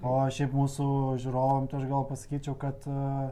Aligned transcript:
O 0.00 0.16
šiaip 0.32 0.54
mūsų 0.56 0.84
žiūrovom, 1.20 1.68
tai 1.68 1.82
aš 1.82 1.88
gal 1.90 2.06
pasakyčiau, 2.08 2.54
kad 2.56 2.86
uh, 2.88 3.30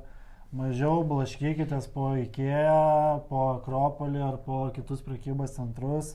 mažiau 0.54 1.02
blaškykitės 1.04 1.88
po 1.92 2.14
Ikea, 2.16 3.20
po 3.28 3.44
Akropolį 3.56 4.22
ar 4.24 4.38
po 4.44 4.66
kitus 4.74 5.02
prekybos 5.04 5.56
centrus. 5.58 6.14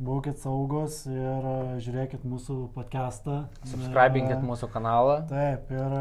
Būkit 0.00 0.40
saugus 0.40 1.02
ir 1.12 1.46
žiūrėkit 1.84 2.24
mūsų 2.24 2.70
podcastą. 2.72 3.42
Subscribinkit 3.68 4.40
mūsų 4.44 4.70
kanalą. 4.72 5.18
Taip, 5.28 5.68
ir 5.68 5.96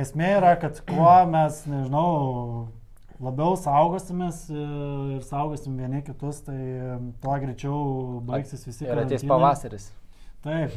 esmė 0.00 0.30
yra, 0.38 0.54
kad 0.60 0.80
kuo 0.88 1.12
mes, 1.28 1.58
nežinau, 1.68 2.06
labiau 3.20 3.58
saugosimės 3.60 4.46
ir 4.48 5.20
saugosim 5.28 5.76
vieni 5.76 6.00
kitus, 6.06 6.40
tai 6.46 6.56
tuo 7.20 7.36
greičiau 7.42 8.22
baigsis 8.24 8.64
visi. 8.64 8.88
Ir 8.88 9.04
ateis 9.04 9.28
pavasaris. 9.28 9.90
Taip, 10.40 10.72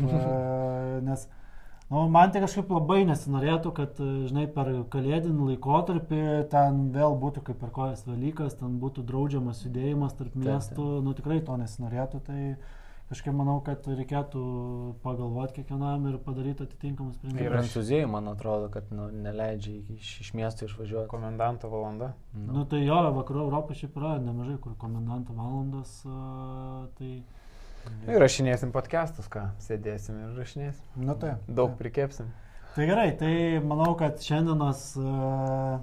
nes 1.07 1.23
Nu, 1.93 2.07
man 2.09 2.31
tai 2.33 2.41
kažkaip 2.41 2.71
labai 2.73 3.03
nesinorėtų, 3.05 3.71
kad, 3.77 3.99
žinai, 4.01 4.47
per 4.49 4.69
kalėdinį 4.93 5.49
laikotarpį 5.51 6.21
ten 6.49 6.87
vėl 6.95 7.13
būtų 7.21 7.43
kaip 7.49 7.59
per 7.61 7.69
kojas 7.75 8.01
Velykas, 8.07 8.55
ten 8.57 8.79
būtų 8.81 9.03
draudžiamas 9.11 9.59
judėjimas 9.67 10.15
tarp 10.17 10.33
miestų, 10.33 10.87
nu 11.05 11.13
tikrai 11.13 11.37
to 11.45 11.57
nesinorėtų, 11.61 12.21
tai 12.25 12.39
kažkaip 13.11 13.35
manau, 13.37 13.59
kad 13.67 13.85
reikėtų 13.85 14.41
pagalvoti 15.03 15.59
kiekvienam 15.59 16.07
ir 16.09 16.17
padaryti 16.25 16.65
atitinkamus 16.65 17.19
sprendimus. 17.19 17.45
Ir 17.45 17.53
Prancūzijai, 17.53 18.09
man 18.09 18.31
atrodo, 18.31 18.71
kad 18.73 18.89
nu, 18.95 19.11
neleidžia 19.27 19.75
iš, 19.93 20.15
iš 20.25 20.33
miesto 20.39 20.65
išvažiuoti. 20.65 21.11
Komendanto 21.13 21.69
valanda. 21.69 22.15
Nu. 22.33 22.57
nu 22.57 22.65
tai 22.73 22.81
jo, 22.87 22.97
vakarų 23.19 23.45
Europoje 23.45 23.83
šiaip 23.83 24.01
yra 24.01 24.17
nemažai, 24.23 24.57
kur 24.65 24.73
komendanto 24.81 25.37
valandos, 25.37 25.99
uh, 26.09 26.89
tai... 26.97 27.19
Ir 28.03 28.19
rašinėsim 28.19 28.71
podcastus, 28.75 29.27
ką, 29.31 29.49
sėdėsim 29.63 30.17
ir 30.19 30.39
rašinėsim. 30.39 31.03
Nu 31.07 31.15
tai. 31.19 31.37
Daug 31.47 31.75
prikepsim. 31.79 32.29
Tai 32.75 32.87
gerai, 32.89 33.09
tai 33.19 33.33
manau, 33.63 33.93
kad 33.99 34.21
šiandienos 34.23 34.83
uh, 34.99 35.77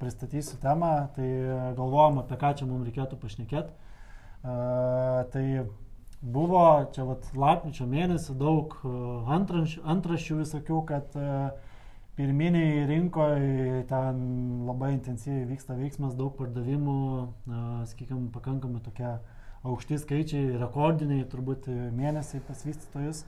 pristatysiu 0.00 0.58
temą, 0.62 0.92
tai 1.16 1.28
galvojom 1.76 2.22
apie 2.22 2.38
ką 2.40 2.54
čia 2.58 2.68
mums 2.68 2.88
reikėtų 2.88 3.18
pašnekėti. 3.20 3.74
Uh, 4.38 5.24
tai 5.32 5.44
buvo 6.22 6.64
čia 6.94 7.08
vat 7.08 7.26
lapkričio 7.36 7.88
mėnesį 7.90 8.36
daug 8.38 8.76
uh, 8.84 9.32
antraščių, 9.36 10.38
visokių, 10.42 10.82
kad 10.88 11.16
uh, 11.18 11.50
pirminiai 12.18 12.84
rinkoje 12.90 13.82
ten 13.90 14.22
labai 14.68 14.94
intensyviai 14.98 15.48
vyksta 15.52 15.76
veiksmas, 15.78 16.16
daug 16.18 16.32
pardavimų, 16.38 17.00
sakykime, 17.86 18.24
pakankamai 18.34 18.80
tokia 18.82 19.12
uh, 19.18 19.34
aukšti 19.66 19.98
skaičiai, 20.02 20.56
rekordiniai 20.60 21.26
turbūt 21.30 21.68
mėnesiai 21.68 22.42
pas 22.46 22.62
vystytojus. 22.66 23.24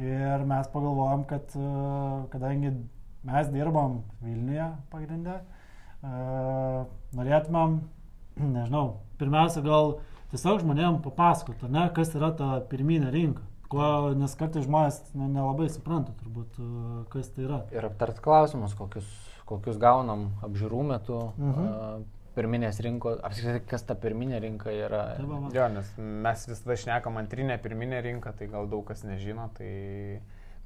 Ir 0.00 0.44
mes 0.48 0.68
pagalvojom, 0.72 1.26
kad 1.28 1.52
e, 1.58 1.64
kadangi 2.32 2.72
mes 3.28 3.50
dirbam 3.52 4.00
Vilniuje 4.24 4.70
pagrindę, 4.90 5.42
e, 5.42 6.12
norėtumėm, 7.18 7.76
nežinau, 8.56 8.86
pirmiausia 9.20 9.62
gal 9.66 9.98
tiesiog 10.32 10.62
žmonėm 10.64 11.02
papasakoti, 11.04 11.68
ne, 11.70 11.84
kas 11.94 12.14
yra 12.16 12.32
ta 12.38 12.54
pirminė 12.70 13.12
rinka. 13.12 13.44
Ko, 13.72 13.84
nes 14.16 14.32
kartais 14.36 14.66
žmonės 14.66 14.98
nu, 15.16 15.28
nelabai 15.32 15.68
supranta 15.72 16.16
turbūt, 16.24 16.56
e, 16.56 17.04
kas 17.12 17.28
tai 17.36 17.46
yra. 17.50 17.60
Ir 17.76 17.84
aptart 17.92 18.24
klausimus, 18.24 18.72
kokius, 18.76 19.12
kokius 19.48 19.76
gaunam 19.80 20.30
apžiūrų 20.48 20.88
metu. 20.88 21.20
Mhm 21.36 22.08
pirminės 22.36 22.80
rinkos, 22.84 23.18
apskritai 23.26 23.62
kas 23.68 23.84
ta 23.88 23.96
pirminė 23.98 24.40
rinka 24.42 24.72
yra. 24.72 25.02
Jo, 25.54 25.66
nes 25.72 25.90
mes 25.98 26.46
visada 26.48 26.76
šnekam 26.80 27.18
antrinę 27.20 27.58
pirminę 27.62 28.00
rinką, 28.04 28.32
tai 28.38 28.48
gal 28.52 28.68
daug 28.70 28.84
kas 28.88 29.04
nežino, 29.06 29.48
tai 29.56 30.20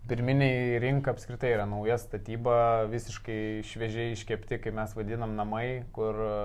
pirminiai 0.06 0.78
rinka 0.83 1.11
apskritai 1.14 1.50
yra 1.56 1.67
nauja 1.69 1.98
statyba, 1.98 2.86
visiškai 2.92 3.39
šviežiai 3.67 4.14
iškepti, 4.14 4.61
kaip 4.62 4.77
mes 4.77 4.95
vadinam 4.95 5.34
namai, 5.39 5.67
kur 5.97 6.20
e, 6.23 6.36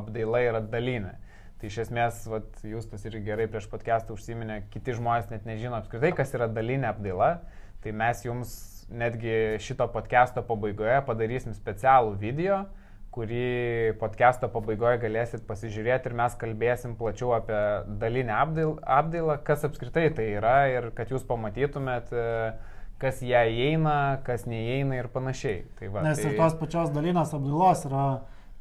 apdaila 0.00 0.40
yra 0.46 0.62
dalinė. 0.64 1.12
Tai 1.60 1.68
iš 1.70 1.82
esmės, 1.86 2.22
vat, 2.28 2.48
jūs 2.64 2.88
tas 2.88 3.04
irgi 3.08 3.22
gerai 3.28 3.48
prieš 3.52 3.68
podcastą 3.72 4.16
užsiminė, 4.16 4.62
kiti 4.72 4.96
žmonės 4.96 5.28
net 5.32 5.44
nežino 5.48 5.76
apskritai, 5.78 6.12
kas 6.16 6.32
yra 6.36 6.48
dalinė 6.52 6.90
apdaila. 6.90 7.36
Tai 7.84 7.92
mes 7.96 8.24
jums 8.24 8.56
netgi 8.88 9.60
šito 9.64 9.86
podcast'o 9.92 10.44
pabaigoje 10.46 10.98
padarysim 11.08 11.54
specialų 11.56 12.16
video, 12.20 12.64
uh, 12.64 12.85
kurį 13.16 13.96
podcast'o 14.00 14.50
pabaigoje 14.52 15.00
galėsit 15.06 15.46
pasižiūrėti 15.48 16.10
ir 16.10 16.16
mes 16.18 16.36
kalbėsim 16.36 16.96
plačiau 16.98 17.32
apie 17.38 17.60
dalinę 18.02 18.36
apdailą, 18.36 19.38
kas 19.46 19.64
apskritai 19.68 20.10
tai 20.16 20.28
yra 20.36 20.56
ir 20.68 20.90
kad 20.96 21.12
jūs 21.14 21.24
pamatytumėt, 21.28 22.12
e, 22.12 22.52
kas 23.00 23.22
ją 23.24 23.42
įeina, 23.48 23.96
kas 24.26 24.44
neįeina 24.48 25.00
ir 25.00 25.08
panašiai. 25.12 25.64
Tai 25.78 25.92
va, 25.94 26.04
Nes 26.04 26.20
tai... 26.20 26.28
ir 26.30 26.40
tos 26.40 26.58
pačios 26.60 26.92
dalinės 26.92 27.32
apdailos 27.36 27.86
yra 27.88 28.06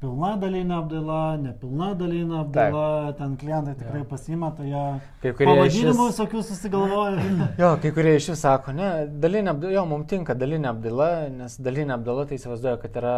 pilna 0.06 0.36
dalinė 0.38 0.76
apdaila, 0.78 1.20
nepilna 1.42 1.88
dalinė 1.98 2.38
apdaila, 2.44 2.84
Taip. 3.08 3.18
ten 3.20 3.34
klientai 3.42 3.74
tikrai 3.80 4.02
ja. 4.04 4.08
pasima, 4.12 4.52
tai 4.58 4.68
jie 4.70 4.84
kai 5.24 5.32
kurie 5.40 5.48
pavadinimų 5.50 6.06
visokių 6.12 6.42
šis... 6.42 6.52
susigalvoja. 6.52 7.40
jo, 7.64 7.72
kai 7.82 7.92
kurie 7.96 8.14
iš 8.20 8.30
jų 8.30 8.38
sako, 8.38 8.76
ne, 8.78 8.92
dalinė 9.24 9.54
apdaila, 9.56 9.74
jo, 9.80 9.86
mums 9.90 10.10
tinka 10.12 10.38
dalinė 10.38 10.70
apdaila, 10.72 11.10
nes 11.34 11.58
dalinė 11.66 11.98
apdaila 11.98 12.28
tai 12.30 12.38
įsivaizduoja, 12.38 12.78
kad 12.84 13.02
yra 13.02 13.18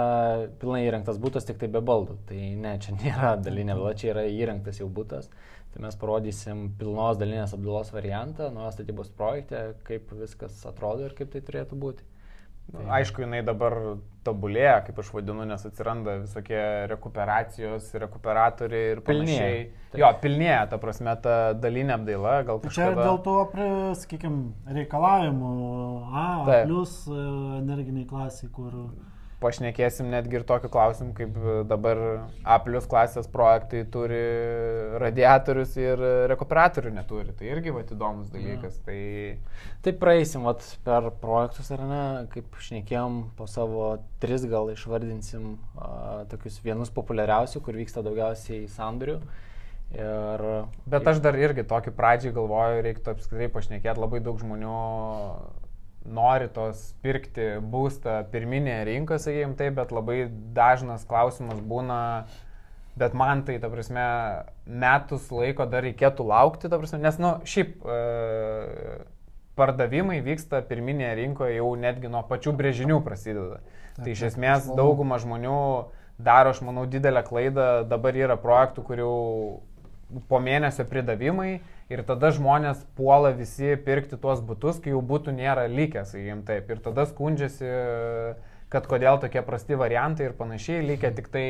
pilnai 0.62 0.82
įrengtas 0.88 1.20
būtas 1.24 1.48
tik 1.48 1.60
tai 1.62 1.72
be 1.74 1.84
baldų. 1.92 2.18
Tai 2.30 2.42
ne, 2.64 2.76
čia 2.84 2.96
nėra 2.96 3.36
dalinė 3.44 3.76
apdaila, 3.76 3.96
čia 4.00 4.14
yra 4.14 4.28
įrengtas 4.32 4.80
jau 4.80 4.88
būtas. 4.88 5.28
Tai 5.74 5.84
mes 5.84 5.98
parodysim 6.00 6.70
pilnos 6.80 7.20
dalinės 7.20 7.52
apdailos 7.58 7.92
variantą 7.94 8.48
nuo 8.56 8.70
statybos 8.74 9.12
projekte, 9.18 9.74
kaip 9.88 10.14
viskas 10.16 10.64
atrodo 10.70 11.10
ir 11.10 11.18
kaip 11.18 11.36
tai 11.36 11.44
turėtų 11.44 11.78
būti. 11.84 12.08
Tai. 12.68 12.84
Aišku, 12.98 13.24
jinai 13.24 13.40
dabar 13.48 13.74
tobulėja, 14.28 14.82
kaip 14.84 14.98
aš 15.00 15.12
vadinu, 15.16 15.46
nes 15.48 15.62
atsiranda 15.70 16.18
visokie 16.26 16.60
rekuperacijos, 16.92 17.94
rekuperatoriai 18.04 18.90
ir 18.96 19.02
panašiai. 19.08 19.62
Pilnėja. 19.94 20.02
Jo, 20.02 20.10
pilnėja, 20.24 20.62
ta 20.74 20.80
prasme, 20.82 21.14
ta 21.24 21.36
dalinė 21.56 21.96
apdaila, 21.96 22.34
gal 22.50 22.60
kažkas. 22.60 22.76
Tai 22.76 22.90
čia 22.92 23.06
dėl 23.08 23.22
to, 23.24 23.38
sakykime, 24.02 24.42
reikalavimų 24.80 25.54
A, 26.12 26.26
A 26.26 26.60
plus 26.68 26.98
e, 27.08 27.22
energiniai 27.62 28.10
klasiai, 28.10 28.52
kur 28.52 28.76
pašnekėsim 29.42 30.10
netgi 30.10 30.40
ir 30.40 30.46
tokiu 30.48 30.70
klausimu, 30.74 31.14
kaip 31.18 31.36
dabar 31.70 32.00
A 32.42 32.58
plus 32.64 32.88
klasės 32.90 33.30
projektai 33.30 33.84
turi 33.94 34.22
radiatorius 35.02 35.76
ir 35.78 36.02
rekuperatorių 36.32 36.94
neturi. 36.96 37.36
Tai 37.38 37.50
irgi 37.52 37.74
va 37.76 37.84
įdomus 37.86 38.32
dalykas. 38.34 38.80
Ja. 38.80 38.86
Tai... 38.88 39.68
Taip 39.86 40.00
praeisim 40.02 40.48
vat, 40.48 40.66
per 40.86 41.12
projektus 41.22 41.70
ar 41.76 41.84
ne, 41.86 42.04
kaip 42.34 42.58
šnekėjom, 42.68 43.20
po 43.38 43.50
savo 43.52 43.92
tris 44.24 44.46
gal 44.50 44.72
išvardinsim 44.74 45.54
a, 45.78 46.24
tokius 46.32 46.58
vienus 46.66 46.94
populiariausių, 46.96 47.62
kur 47.66 47.78
vyksta 47.78 48.06
daugiausiai 48.06 48.66
sandorių. 48.74 49.20
Ir... 49.96 50.42
Bet 50.90 51.06
aš 51.08 51.22
dar 51.24 51.38
irgi 51.40 51.64
tokį 51.68 51.94
pradžiai 51.96 52.34
galvoju, 52.36 52.82
reiktų 52.84 53.14
apskritai 53.14 53.48
pašnekėti 53.54 54.02
labai 54.02 54.20
daug 54.26 54.42
žmonių 54.42 54.74
nori 56.08 56.48
tos 56.54 56.92
pirkti 57.04 57.58
būstą 57.62 58.22
pirminėje 58.32 58.86
rinkoje, 58.88 59.24
sakykime 59.26 59.58
taip, 59.60 59.76
bet 59.80 59.94
labai 59.96 60.20
dažnas 60.56 61.06
klausimas 61.08 61.60
būna, 61.60 62.00
bet 63.00 63.16
man 63.18 63.44
tai, 63.48 63.58
ta 63.62 63.70
prasme, 63.72 64.08
metus 64.66 65.28
laiko 65.34 65.68
dar 65.70 65.86
reikėtų 65.86 66.26
laukti, 66.28 66.72
ta 66.72 66.80
prasme, 66.80 67.02
nes, 67.04 67.20
nu, 67.22 67.36
šiaip 67.48 67.84
e, 67.84 68.00
pardavimai 69.60 70.20
vyksta 70.26 70.64
pirminėje 70.70 71.14
rinkoje 71.22 71.60
jau 71.60 71.72
netgi 71.80 72.12
nuo 72.14 72.24
pačių 72.30 72.56
brėžinių 72.58 73.02
prasideda. 73.06 73.62
Taip, 73.98 74.04
tai 74.04 74.14
iš 74.14 74.28
esmės 74.32 74.68
dauguma 74.78 75.18
žmonių 75.22 75.62
daro, 76.18 76.54
aš 76.54 76.62
manau, 76.66 76.86
didelę 76.90 77.24
klaidą, 77.26 77.68
dabar 77.90 78.18
yra 78.18 78.38
projektų, 78.42 78.86
kurių 78.88 79.14
po 80.30 80.40
mėnesio 80.42 80.86
pridavimai 80.88 81.60
ir 81.92 82.04
tada 82.08 82.32
žmonės 82.36 82.84
puola 82.98 83.32
visi 83.36 83.76
pirkti 83.86 84.20
tuos 84.20 84.42
būtus, 84.44 84.82
kai 84.84 84.94
jų 84.94 85.02
būtų 85.08 85.36
nėra 85.38 85.68
likęs, 85.72 86.14
sakykim 86.14 86.44
taip. 86.48 86.72
Ir 86.72 86.82
tada 86.84 87.08
skundžiasi, 87.08 87.70
kad 88.74 88.90
kodėl 88.92 89.22
tokie 89.24 89.44
prasti 89.48 89.80
variantai 89.80 90.28
ir 90.30 90.36
panašiai, 90.38 90.84
likę 90.86 91.14
tik 91.16 91.32
tai 91.34 91.48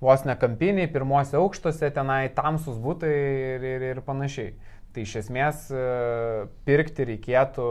vos 0.00 0.24
ne 0.24 0.36
kampiniai, 0.38 0.88
pirmuose 0.90 1.36
aukštuose 1.38 1.92
tenai 1.94 2.24
tamsus 2.34 2.80
būtai 2.80 3.12
ir, 3.12 3.70
ir, 3.74 3.86
ir 3.92 4.02
panašiai. 4.06 4.56
Tai 4.88 5.02
iš 5.04 5.18
esmės 5.20 5.66
e, 5.68 5.80
pirkti 6.64 7.04
reikėtų, 7.10 7.64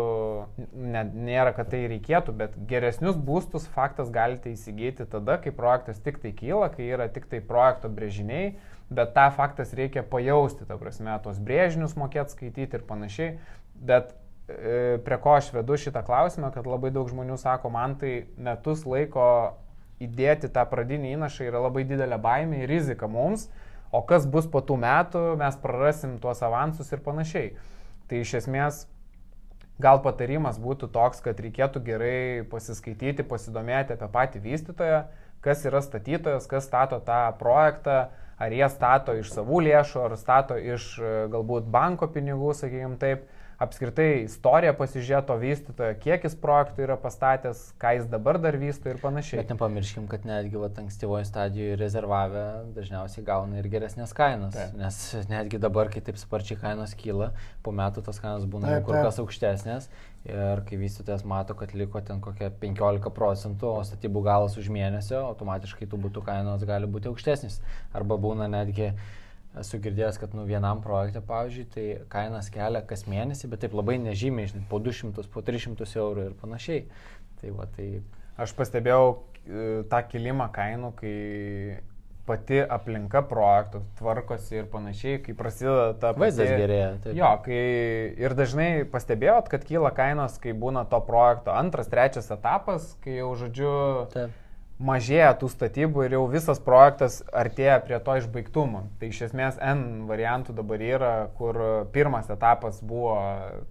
ne, 0.78 1.02
nėra, 1.28 1.50
kad 1.58 1.72
tai 1.72 1.80
reikėtų, 1.90 2.36
bet 2.38 2.54
geresnius 2.70 3.18
būstus 3.18 3.66
faktas 3.74 4.12
galite 4.14 4.54
įsigyti 4.54 5.08
tada, 5.10 5.40
kai 5.42 5.52
projektas 5.56 5.98
tik 6.04 6.22
tai 6.22 6.32
kyla, 6.38 6.70
kai 6.76 6.86
yra 6.94 7.10
tik 7.10 7.26
tai 7.32 7.42
projekto 7.42 7.90
brėžiniai 7.90 8.54
bet 8.90 9.14
tą 9.16 9.28
faktas 9.36 9.74
reikia 9.76 10.04
pajausti, 10.08 10.66
ta 10.68 10.78
prasme, 10.80 11.12
tos 11.24 11.40
brėžinius 11.44 11.98
mokėti 12.00 12.36
skaityti 12.36 12.80
ir 12.80 12.86
panašiai. 12.88 13.38
Bet 13.78 14.14
e, 14.48 14.98
prie 15.04 15.20
ko 15.24 15.38
aš 15.38 15.52
vedu 15.56 15.78
šitą 15.80 16.04
klausimą, 16.08 16.52
kad 16.56 16.68
labai 16.70 16.92
daug 16.96 17.10
žmonių 17.12 17.38
sako, 17.42 17.72
man 17.74 17.98
tai 18.00 18.28
metus 18.40 18.86
laiko 18.88 19.28
įdėti 20.04 20.50
tą 20.54 20.64
pradinį 20.70 21.16
įnašą 21.18 21.48
yra 21.50 21.64
labai 21.68 21.84
didelė 21.90 22.20
baimė 22.22 22.64
ir 22.64 22.72
rizika 22.72 23.10
mums, 23.10 23.48
o 23.92 24.04
kas 24.06 24.28
bus 24.30 24.48
po 24.52 24.62
tų 24.62 24.78
metų, 24.84 25.24
mes 25.40 25.58
prarasim 25.62 26.18
tuos 26.22 26.44
avansus 26.46 26.92
ir 26.94 27.02
panašiai. 27.04 27.56
Tai 28.08 28.22
iš 28.24 28.38
esmės 28.42 28.86
gal 29.82 30.02
patarimas 30.04 30.60
būtų 30.62 30.90
toks, 30.94 31.22
kad 31.26 31.40
reikėtų 31.42 31.82
gerai 31.86 32.20
pasiskaityti, 32.52 33.26
pasidomėti 33.28 33.98
apie 33.98 34.10
patį 34.14 34.44
vystytoją, 34.46 35.02
kas 35.46 35.66
yra 35.70 35.82
statytojas, 35.86 36.48
kas 36.50 36.66
stato 36.66 37.00
tą 37.04 37.20
projektą, 37.40 38.08
ar 38.38 38.54
jie 38.54 38.70
stato 38.70 39.16
iš 39.18 39.32
savų 39.34 39.64
lėšų, 39.68 40.02
ar 40.06 40.16
stato 40.20 40.58
iš 40.58 40.90
e, 41.02 41.14
galbūt 41.34 41.70
banko 41.74 42.10
pinigų, 42.14 42.54
sakykime 42.58 43.00
taip 43.02 43.26
apskritai 43.62 44.24
istoriją 44.28 44.74
pasižiūrėto 44.78 45.36
vystytojo, 45.42 45.96
kiek 46.04 46.26
jis 46.28 46.36
projektų 46.38 46.84
yra 46.86 46.98
pastatęs, 47.02 47.64
ką 47.82 47.96
jis 47.98 48.06
dabar 48.12 48.38
dar 48.42 48.58
vysto 48.62 48.92
ir 48.92 49.00
panašiai. 49.02 49.42
Bet 49.42 49.54
nepamirškim, 49.56 50.06
kad 50.12 50.28
netgi 50.30 50.62
va, 50.62 50.70
ankstyvoje 50.84 51.26
stadijoje 51.26 51.80
rezervavę 51.82 52.46
dažniausiai 52.76 53.26
gauna 53.26 53.58
ir 53.58 53.70
geresnės 53.74 54.14
kainas. 54.18 54.54
Taip. 54.54 54.78
Nes 54.78 55.02
netgi 55.32 55.62
dabar, 55.62 55.90
kai 55.94 56.06
taip 56.06 56.22
sparčiai 56.22 56.60
kainos 56.62 56.94
kyla, 57.00 57.32
po 57.66 57.74
metų 57.74 58.06
tos 58.06 58.22
kainos 58.22 58.46
būna 58.46 58.78
taip, 58.78 58.86
kur 58.86 59.02
kas 59.02 59.18
aukštesnės. 59.26 59.90
Ir 60.28 60.62
kai 60.68 60.78
vystytojas 60.78 61.24
mato, 61.26 61.56
kad 61.58 61.72
liko 61.78 62.02
ten 62.04 62.20
kokia 62.22 62.52
15 62.62 63.14
procentų, 63.16 63.70
o 63.80 63.86
statybų 63.88 64.26
galas 64.26 64.58
už 64.60 64.68
mėnesio, 64.76 65.22
automatiškai 65.32 65.88
tų 65.90 66.02
būtų 66.04 66.26
kainos 66.28 66.66
gali 66.68 66.90
būti 66.90 67.10
aukštesnis. 67.10 67.62
Arba 67.96 68.20
būna 68.22 68.50
netgi 68.52 68.92
esu 69.62 69.80
girdėjęs, 69.84 70.20
kad 70.22 70.36
nu, 70.38 70.46
vienam 70.50 70.82
projektui, 70.84 71.24
pavyzdžiui, 71.28 71.66
tai 71.74 71.86
kainas 72.12 72.50
kelia 72.54 72.84
kas 72.88 73.06
mėnesį, 73.10 73.50
bet 73.52 73.66
taip 73.66 73.76
labai 73.78 73.98
nežymiai, 74.04 74.52
žinai, 74.52 74.64
po 74.70 74.80
200, 74.84 75.28
po 75.34 75.44
300 75.46 75.90
eurų 75.98 76.30
ir 76.30 76.40
panašiai. 76.42 76.86
Tai 77.42 77.54
va, 77.58 77.68
tai... 77.76 77.90
Aš 78.38 78.54
pastebėjau 78.54 79.06
e, 79.10 79.68
tą 79.90 80.02
kilimą 80.12 80.52
kainų, 80.54 80.92
kai 81.00 81.14
pati 82.28 82.60
aplinka 82.62 83.24
projektų 83.26 83.82
tvarkosi 83.98 84.60
ir 84.60 84.68
panašiai, 84.70 85.22
kai 85.26 85.34
prasideda 85.38 85.94
ta... 85.98 86.12
Vaizdas 86.14 86.52
pati... 86.52 86.60
gerėja. 86.62 86.90
Taip. 87.06 87.16
Jo, 87.18 87.32
kai 87.46 87.62
ir 88.22 88.36
dažnai 88.38 88.72
pastebėjot, 88.92 89.50
kad 89.54 89.66
kyla 89.66 89.94
kainos, 89.96 90.38
kai 90.44 90.54
būna 90.54 90.86
to 90.92 91.00
projekto 91.08 91.56
antras, 91.56 91.90
trečias 91.90 92.30
etapas, 92.34 92.92
kai 93.06 93.18
jau, 93.22 93.32
žodžiu, 93.40 93.72
taip 94.14 94.44
mažėja 94.78 95.32
tų 95.40 95.50
statybų 95.52 96.06
ir 96.06 96.16
jau 96.18 96.24
visas 96.30 96.60
projektas 96.64 97.20
artėja 97.34 97.80
prie 97.86 97.98
to 98.04 98.18
išbaigtumo. 98.20 98.84
Tai 99.00 99.10
iš 99.10 99.24
esmės 99.30 99.58
N 99.64 100.06
variantų 100.10 100.54
dabar 100.58 100.84
yra, 100.86 101.14
kur 101.38 101.60
pirmas 101.94 102.30
etapas 102.34 102.82
buvo 102.86 103.16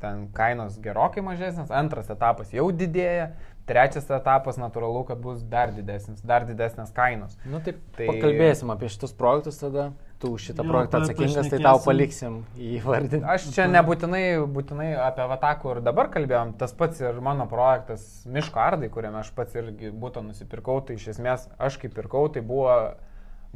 ten 0.03 0.27
kainos 0.37 0.81
gerokai 0.83 1.25
mažesnės, 1.27 1.71
antras 1.71 2.11
etapas 2.13 2.51
jau 2.55 2.69
didėja, 2.75 3.31
trečias 3.67 4.11
etapas 4.11 4.59
natūralu, 4.59 5.05
kad 5.09 5.23
bus 5.23 5.43
dar 5.47 5.73
didesnis, 5.75 6.23
dar 6.27 6.47
didesnės 6.49 6.93
kainos. 6.95 7.39
Na 7.45 7.57
nu, 7.57 7.63
taip, 7.63 7.79
tai 7.99 8.11
pakalbėsim 8.11 8.71
apie 8.75 8.91
šitus 8.91 9.15
projektus 9.17 9.63
tada 9.63 9.91
tu 10.23 10.33
šitą 10.41 10.65
jo, 10.65 10.71
projektą 10.71 11.01
atsakingas, 11.03 11.49
tai 11.53 11.59
tau 11.65 11.81
paliksim 11.85 12.39
įvardinti. 12.57 13.23
Aš 13.29 13.51
čia 13.55 13.67
nebūtinai 13.69 14.23
būtinai 14.53 14.89
apie 15.07 15.27
Vatą, 15.29 15.51
kur 15.61 15.81
dabar 15.85 16.09
kalbėjom, 16.13 16.55
tas 16.61 16.73
pats 16.77 17.03
ir 17.05 17.19
mano 17.25 17.49
projektas 17.51 18.07
Miško 18.25 18.63
Ardai, 18.63 18.89
kuriame 18.93 19.21
aš 19.21 19.33
pats 19.37 19.59
irgi 19.59 19.93
būtų 19.93 20.25
nusipirkau, 20.31 20.79
tai 20.87 20.97
iš 20.97 21.11
esmės 21.17 21.51
aš 21.61 21.77
kaip 21.83 21.97
pirkau, 21.99 22.25
tai 22.33 22.45
buvo 22.47 22.79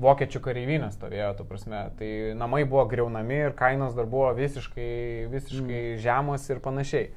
vokiečių 0.01 0.41
kareivinės 0.45 0.97
stovėjo, 0.97 1.33
tu 1.39 1.47
prasme, 1.49 1.83
tai 1.99 2.11
namai 2.39 2.63
buvo 2.69 2.87
greunami 2.89 3.43
ir 3.49 3.56
kainos 3.56 3.97
dar 3.97 4.09
buvo 4.11 4.31
visiškai, 4.37 4.93
visiškai 5.33 5.81
mm. 5.81 5.99
žemos 6.05 6.47
ir 6.53 6.63
panašiai. 6.65 7.11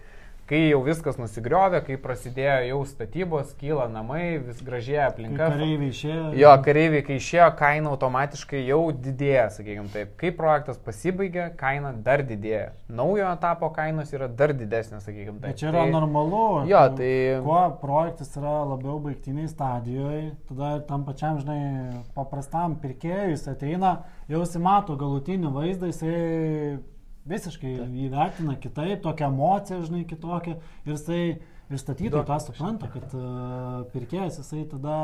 Kai 0.44 0.60
jau 0.68 0.82
viskas 0.84 1.16
nusigriovė, 1.16 1.80
kai 1.88 1.96
prasidėjo 2.04 2.56
jau 2.68 2.80
statybos, 2.90 3.54
kyla 3.62 3.86
namai, 3.88 4.42
vis 4.44 4.60
gražėja 4.66 5.06
aplinka. 5.08 5.40
Kai 5.40 5.56
kareiviai 5.56 5.94
išėjo. 5.94 6.26
Jo, 6.36 6.52
kareiviai, 6.66 7.04
kai 7.08 7.16
išėjo, 7.22 7.48
kaina 7.62 7.94
automatiškai 7.94 8.60
jau 8.68 8.82
didėja, 9.06 9.46
sakykime 9.56 9.88
taip. 9.94 10.12
Kai 10.20 10.34
projektas 10.36 10.82
pasibaigė, 10.84 11.48
kaina 11.60 11.94
dar 11.96 12.26
didėja. 12.28 12.74
Naujo 12.92 13.32
etapo 13.32 13.72
kainos 13.72 14.12
yra 14.12 14.28
dar 14.28 14.52
didesnės, 14.52 15.08
sakykime 15.08 15.40
taip. 15.40 15.48
Bet 15.48 15.64
čia 15.64 15.72
yra 15.72 15.88
tai, 15.88 15.96
normalu. 15.96 16.46
Jo, 16.68 16.86
tai... 17.00 17.12
Kuo 17.48 17.64
projektas 17.80 18.36
yra 18.36 18.60
labiau 18.68 19.00
baigtiniai 19.08 19.48
stadijoje, 19.48 20.34
tada 20.52 20.76
tam 20.92 21.08
pačiam, 21.08 21.40
žinai, 21.40 22.04
paprastam 22.20 22.76
pirkėjui 22.84 23.32
jis 23.38 23.48
ateina, 23.56 24.02
jau 24.28 24.44
simato 24.44 25.00
galutinį 25.00 25.56
vaizdą, 25.56 25.96
jisai 25.96 26.84
visiškai 27.30 27.74
Ta. 27.80 27.88
įvertina 28.08 28.58
kitaip, 28.60 29.02
tokią 29.06 29.32
emociją, 29.32 29.82
žinai, 29.88 30.04
kitokią. 30.10 30.58
Ir 30.86 30.94
jisai, 30.96 31.24
ir 31.72 31.82
statytojai 31.82 32.28
tą 32.28 32.40
supranta, 32.44 32.90
kad 32.92 33.18
uh, 33.18 33.84
pirkėjas 33.94 34.42
jisai 34.42 34.66
tada 34.72 34.98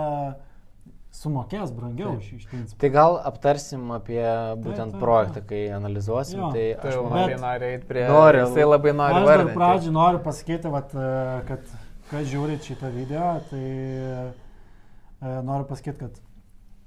sumokės 1.16 1.72
brangiau 1.74 2.18
iš, 2.20 2.28
iš 2.38 2.48
principo. 2.50 2.78
Tai 2.82 2.90
gal 2.94 3.18
aptarsim 3.26 3.88
apie 3.96 4.22
būtent 4.62 4.94
taip, 4.94 4.96
taip, 4.96 5.02
projektą, 5.02 5.44
kai 5.50 5.62
analizuosim. 5.74 6.42
Jo, 6.44 6.50
tai 6.54 6.66
aš 6.76 6.84
tai 6.86 7.06
manau, 7.06 7.40
nori 7.46 7.70
eiti 7.74 7.90
prie... 7.90 8.04
Noriu, 8.12 8.44
jisai 8.46 8.68
labai 8.68 8.94
nori. 9.00 9.18
Aš 9.18 9.30
dar 9.32 9.46
pradžią 9.56 9.94
noriu 9.96 10.22
pasakyti, 10.28 10.74
vat, 10.76 10.94
e, 10.94 11.10
kad 11.50 11.74
kas 12.12 12.30
žiūri 12.30 12.60
šitą 12.66 12.92
video, 12.94 13.32
tai 13.50 13.64
e, 13.66 15.34
noriu 15.50 15.66
pasakyti, 15.70 15.98
kad 16.06 16.22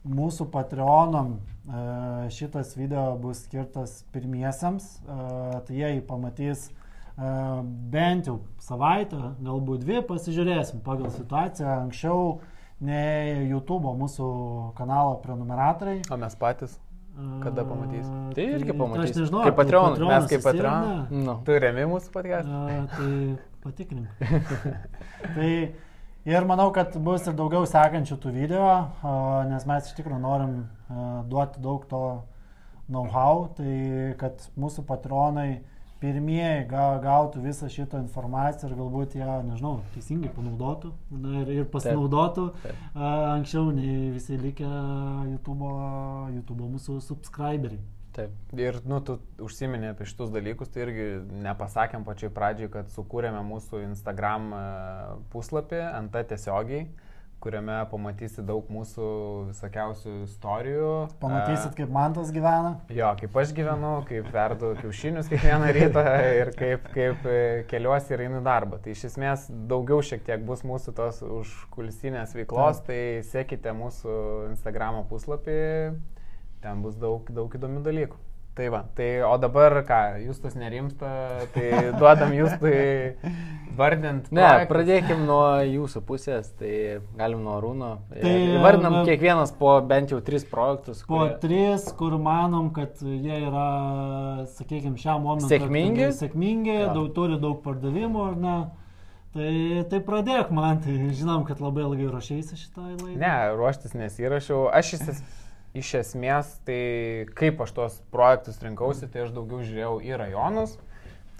mūsų 0.08 0.48
Patreonam 0.52 1.36
e, 1.38 2.28
šitas 2.34 2.74
video 2.78 3.12
bus 3.22 3.44
skirtas 3.46 4.02
pirmiesiams, 4.14 4.88
e, 4.98 5.18
tai 5.66 5.78
jie 5.78 5.90
jį 5.96 6.04
pamatys 6.08 6.68
e, 6.68 6.72
bent 7.92 8.30
jau 8.30 8.40
savaitę, 8.62 9.34
galbūt 9.42 9.84
dvi, 9.84 10.00
pasižiūrėsim 10.08 10.82
pagal 10.86 11.12
situaciją 11.14 11.76
anksčiau 11.84 12.40
nei 12.82 13.46
YouTube 13.46 13.92
mūsų 13.98 14.26
kanalo 14.78 15.20
prenumeratoriai. 15.22 16.02
O 16.10 16.18
mes 16.18 16.34
patys? 16.38 16.80
Kada 17.42 17.62
pamatys? 17.68 18.06
Tai 18.32 18.44
irgi 18.56 18.72
pamatys. 18.72 19.10
Aš 19.12 19.18
nežinau. 19.20 19.42
Kaip 19.44 19.56
Patreon, 19.58 19.98
mes 20.08 20.28
kaip 20.30 20.42
Patreon. 20.46 21.10
No. 21.12 21.34
Tu 21.46 21.58
remi 21.60 21.84
mūsų 21.90 22.14
podcast'ą? 22.14 22.62
Tai 22.96 23.10
patikrink. 23.66 24.22
tai 25.36 25.50
Ir 26.22 26.44
manau, 26.46 26.68
kad 26.70 26.94
bus 27.02 27.24
ir 27.26 27.34
daugiau 27.34 27.66
sekančių 27.66 28.16
tų 28.22 28.30
video, 28.36 28.66
nes 29.50 29.64
mes 29.66 29.88
iš 29.88 29.96
tikrųjų 29.96 30.20
norim 30.22 30.52
duoti 31.26 31.58
daug 31.64 31.82
to 31.90 32.02
know-how, 32.86 33.48
tai 33.56 34.14
kad 34.20 34.44
mūsų 34.54 34.84
patronai 34.86 35.64
pirmieji 36.02 36.68
gautų 36.70 37.42
visą 37.42 37.66
šitą 37.70 38.04
informaciją 38.04 38.70
ir 38.70 38.78
galbūt 38.78 39.16
ją, 39.18 39.40
nežinau, 39.48 39.80
teisingai 39.96 40.30
panaudotų 40.34 40.92
na, 41.10 41.34
ir, 41.42 41.50
ir 41.56 41.66
pasinaudotų 41.74 42.46
taip, 42.54 42.70
taip. 42.70 43.02
anksčiau 43.02 43.74
nei 43.74 44.12
visi 44.14 44.38
likę 44.38 44.70
YouTube, 45.32 45.74
YouTube 46.36 46.70
mūsų 46.76 47.00
subscriberiai. 47.06 47.82
Taip. 48.12 48.32
Ir, 48.60 48.76
nu, 48.84 48.98
tu 49.00 49.16
užsiminė 49.40 49.94
apie 49.94 50.04
šitus 50.08 50.32
dalykus, 50.34 50.68
tai 50.72 50.84
irgi 50.84 51.06
nepasakėm 51.46 52.04
pačioj 52.04 52.32
pradžioj, 52.36 52.68
kad 52.74 52.92
sukūrėme 52.92 53.40
mūsų 53.48 53.86
Instagram 53.86 54.52
e, 54.52 54.66
puslapį 55.32 55.80
ant 55.86 56.18
tiesiogiai, 56.28 56.84
kuriame 57.42 57.78
pamatysi 57.90 58.44
daug 58.46 58.68
mūsų 58.70 59.08
visokiausių 59.48 60.18
istorijų. 60.26 60.92
Pamatysit, 61.24 61.72
kaip 61.80 61.90
man 61.96 62.12
tas 62.18 62.30
gyvena. 62.36 62.76
Jo, 62.92 63.14
kaip 63.18 63.40
aš 63.42 63.56
gyvenu, 63.56 63.94
kaip 64.12 64.28
verdu 64.36 64.74
kiaušinius 64.82 65.32
kiekvieną 65.32 65.72
rytą 65.78 66.06
ir 66.42 66.52
kaip, 66.60 66.92
kaip 66.92 67.24
e, 67.24 67.42
keliuosi 67.72 68.12
ir 68.12 68.28
einu 68.28 68.44
darbą. 68.44 68.76
Tai 68.84 68.92
iš 68.92 69.08
esmės 69.08 69.48
daugiau 69.72 70.04
šiek 70.04 70.28
tiek 70.28 70.44
bus 70.44 70.68
mūsų 70.68 70.98
tos 71.00 71.24
užkulisinės 71.24 72.36
veiklos, 72.36 72.84
Taip. 72.84 72.92
tai 72.92 73.30
sekite 73.32 73.72
mūsų 73.80 74.18
Instagram 74.52 75.00
puslapį 75.08 75.62
ten 76.62 76.84
bus 76.84 76.98
daug, 77.00 77.26
daug 77.34 77.58
įdomių 77.58 77.82
dalykų. 77.86 78.20
Tai 78.52 78.66
va, 78.68 78.82
tai 78.92 79.22
o 79.24 79.32
dabar 79.40 79.78
ką, 79.88 79.98
jūs 80.26 80.42
tas 80.42 80.52
nerimsta, 80.60 81.08
tai 81.54 81.70
duodam 82.00 82.34
jūs 82.36 82.52
tai 82.60 82.74
vardint. 83.78 84.26
Ne, 84.28 84.42
projektus. 84.42 84.68
pradėkim 84.68 85.22
nuo 85.24 85.46
jūsų 85.64 86.02
pusės, 86.04 86.50
tai 86.60 86.74
galim 87.16 87.40
nuo 87.46 87.56
Rūno. 87.64 87.94
Tai 88.12 88.34
vardinam 88.60 88.98
na, 88.98 89.06
kiekvienas 89.08 89.54
po 89.56 89.72
bent 89.88 90.12
jau 90.12 90.20
tris 90.20 90.44
projektus. 90.44 91.00
Po 91.08 91.22
kurie... 91.22 91.38
tris, 91.40 91.88
kur 91.96 92.18
manom, 92.20 92.68
kad 92.76 93.00
jie 93.00 93.40
yra, 93.40 94.44
sakykime, 94.58 95.00
šiam 95.00 95.24
momentui 95.24 95.54
sėkmingi. 95.54 96.12
Sėkmingi, 96.20 96.76
ja. 96.76 96.92
daug, 96.92 97.08
turi 97.16 97.40
daug 97.40 97.56
pardavimų, 97.64 98.28
ar 98.34 98.40
ne? 98.44 98.56
Tai, 99.32 99.52
tai 99.88 100.04
pradėk 100.04 100.50
man, 100.52 100.82
tai 100.84 100.92
žinom, 101.16 101.46
kad 101.48 101.64
labai 101.64 101.86
ilgai 101.86 102.10
ruošiaisi 102.10 102.58
šitą 102.66 102.84
laidą. 102.84 103.14
Ne, 103.16 103.32
ruoštis 103.56 103.96
nesirašiau. 103.96 104.66
Aš 104.76 104.98
iš 104.98 105.06
iš 105.78 105.94
esmės, 106.02 106.56
tai 106.66 107.26
kaip 107.38 107.60
aš 107.64 107.74
tuos 107.76 107.98
projektus 108.12 108.60
rinkausi, 108.64 109.08
tai 109.08 109.26
aš 109.26 109.34
daugiau 109.36 109.62
žiūrėjau 109.64 109.98
į 110.04 110.16
rajonus, 110.20 110.76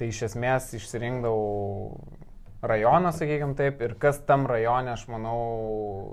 tai 0.01 0.09
iš 0.13 0.23
esmės 0.31 0.71
išsirinkdavau 0.79 2.01
rajoną, 2.63 3.11
sakykime 3.13 3.57
taip, 3.59 3.81
ir 3.83 3.97
kas 4.01 4.21
tam 4.27 4.47
rajone, 4.49 4.93
aš 4.95 5.05
manau, 5.11 5.39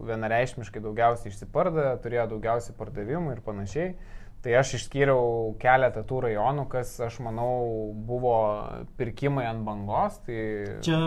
vienareišmiškai 0.09 0.81
daugiausiai 0.83 1.31
išsipardavė, 1.31 1.93
turėjo 2.03 2.25
daugiausiai 2.33 2.77
pardavimų 2.79 3.35
ir 3.35 3.43
panašiai. 3.45 3.91
Tai 4.39 4.53
aš 4.55 4.69
išskyriau 4.77 5.49
keletą 5.59 5.99
tų 6.07 6.21
rajonų, 6.23 6.63
kas, 6.71 6.93
aš 7.03 7.17
manau, 7.25 7.91
buvo 8.07 8.35
pirkimai 8.95 9.43
ant 9.49 9.65
bangos. 9.67 10.15
Tai... 10.23 10.37
Čia 10.85 10.99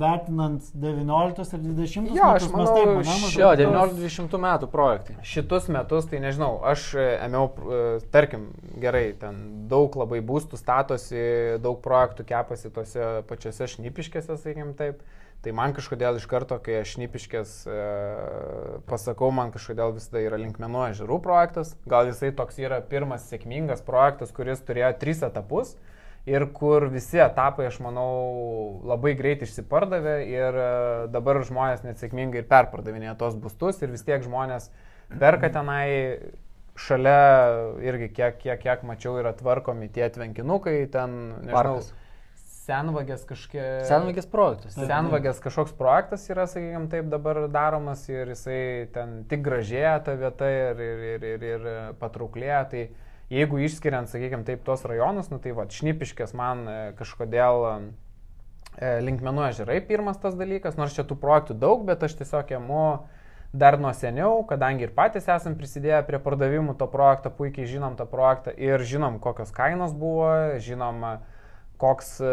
vertinant 0.00 0.70
19 0.72 1.52
ir 1.58 1.66
20 1.66 2.16
Jo, 2.16 2.30
aš 2.38 2.46
manau, 2.54 2.72
taip, 2.78 2.94
maždaug 2.96 3.36
Jo, 3.42 3.50
tos- 3.52 3.92
19-20 4.00 4.40
metų 4.46 4.70
projektai. 4.72 5.18
Šitus 5.34 5.68
metus, 5.74 6.08
tai 6.08 6.22
nežinau, 6.24 6.54
aš 6.72 6.86
e, 6.96 7.06
ėmiau, 7.28 7.50
e, 7.52 7.84
tarkim, 8.14 8.48
gerai, 8.80 9.10
ten 9.20 9.68
daug 9.68 9.92
labai 10.00 10.22
būstų 10.24 10.56
statosi, 10.56 11.22
daug 11.60 11.82
projektų 11.84 12.24
kepasi 12.32 12.72
tose 12.72 13.10
pačiose 13.28 13.68
šnipiškėse, 13.74 14.40
sakykim 14.40 14.72
taip. 14.80 15.04
Tai 15.38 15.52
man 15.54 15.70
kažkodėl 15.74 16.16
iš 16.18 16.24
karto, 16.26 16.56
kai 16.58 16.80
aš 16.80 16.96
šnipiškės 16.96 17.50
e, 17.70 17.82
pasakau, 18.88 19.28
man 19.34 19.52
kažkodėl 19.54 19.92
visada 19.94 20.22
yra 20.24 20.40
linkmenų 20.40 20.88
ežerų 20.88 21.20
projektas. 21.22 21.76
Gal 21.86 22.10
jisai 22.10 22.32
toks 22.34 22.58
yra 22.58 22.80
pirmas 22.82 23.28
sėkmingas 23.30 23.84
projektas, 23.86 24.34
kuris 24.34 24.64
turėjo 24.66 24.90
tris 24.98 25.22
etapus. 25.22 25.76
Ir 26.28 26.42
kur 26.52 26.88
visi 26.92 27.22
etapai, 27.22 27.68
aš 27.70 27.78
manau, 27.80 28.08
labai 28.84 29.14
greit 29.16 29.44
išsipardavė 29.46 30.16
ir 30.26 30.58
e, 30.58 30.66
dabar 31.14 31.38
žmonės 31.46 31.86
net 31.86 32.02
sėkmingai 32.02 32.42
ir 32.42 32.50
perpardavinėja 32.50 33.14
tos 33.22 33.38
būstus 33.38 33.78
ir 33.80 33.94
vis 33.94 34.04
tiek 34.04 34.26
žmonės 34.26 34.68
perka 35.22 35.48
tenai 35.54 35.86
šalia 36.78 37.22
irgi 37.86 38.10
kiek, 38.18 38.42
kiek, 38.42 38.60
kiek 38.66 38.84
mačiau 38.86 39.16
yra 39.22 39.32
tvarkomi 39.38 39.88
tie 39.94 40.10
tvenkinukai, 40.12 40.82
ten, 40.92 41.16
nežinau, 41.46 41.54
Parkas. 41.54 41.94
Senvagės 42.68 43.24
kažkokie. 43.28 43.64
Senvagės 43.88 44.28
projektas. 44.30 44.76
Taip. 44.76 44.86
Senvagės 44.90 45.42
kažkoks 45.44 45.74
projektas 45.78 46.26
yra, 46.28 46.46
sakykime, 46.50 46.88
taip 46.92 47.10
dabar 47.12 47.46
daromas 47.52 48.04
ir 48.12 48.34
jisai 48.34 48.88
ten 48.94 49.22
tik 49.30 49.44
gražėja 49.46 49.98
ta 50.06 50.16
vieta 50.20 50.48
ir, 50.52 50.82
ir, 50.84 51.04
ir, 51.12 51.28
ir, 51.32 51.46
ir 51.54 51.68
patrauklėja. 52.00 52.64
Tai 52.72 52.84
jeigu 53.32 53.62
išskiriant, 53.64 54.10
sakykime, 54.10 54.44
taip 54.48 54.64
tos 54.66 54.84
rajonus, 54.88 55.32
nu 55.32 55.40
tai 55.42 55.54
va, 55.56 55.68
šnipiškės 55.72 56.34
man 56.36 56.64
e, 56.68 56.76
kažkodėl 56.98 57.64
e, 57.68 57.78
linkmenų 59.04 59.48
ežerai 59.50 59.80
pirmas 59.84 60.20
tas 60.20 60.36
dalykas, 60.38 60.78
nors 60.80 60.96
čia 60.96 61.06
tų 61.08 61.18
projektų 61.20 61.56
daug, 61.60 61.86
bet 61.88 62.04
aš 62.04 62.18
tiesiog 62.20 62.52
ėmu 62.60 62.84
dar 63.52 63.78
nuo 63.80 63.94
seniau, 63.96 64.42
kadangi 64.48 64.84
ir 64.84 64.92
patys 64.96 65.28
esam 65.32 65.56
prisidėję 65.56 66.02
prie 66.08 66.20
pardavimų 66.20 66.76
to 66.80 66.88
projekto, 66.92 67.32
puikiai 67.32 67.68
žinom 67.68 67.96
tą 67.96 68.04
projektą 68.08 68.52
ir 68.52 68.84
žinom, 68.84 69.16
kokios 69.24 69.52
kainos 69.56 69.94
buvo, 69.96 70.28
žinom, 70.60 71.04
koks, 71.78 72.10
e, 72.20 72.32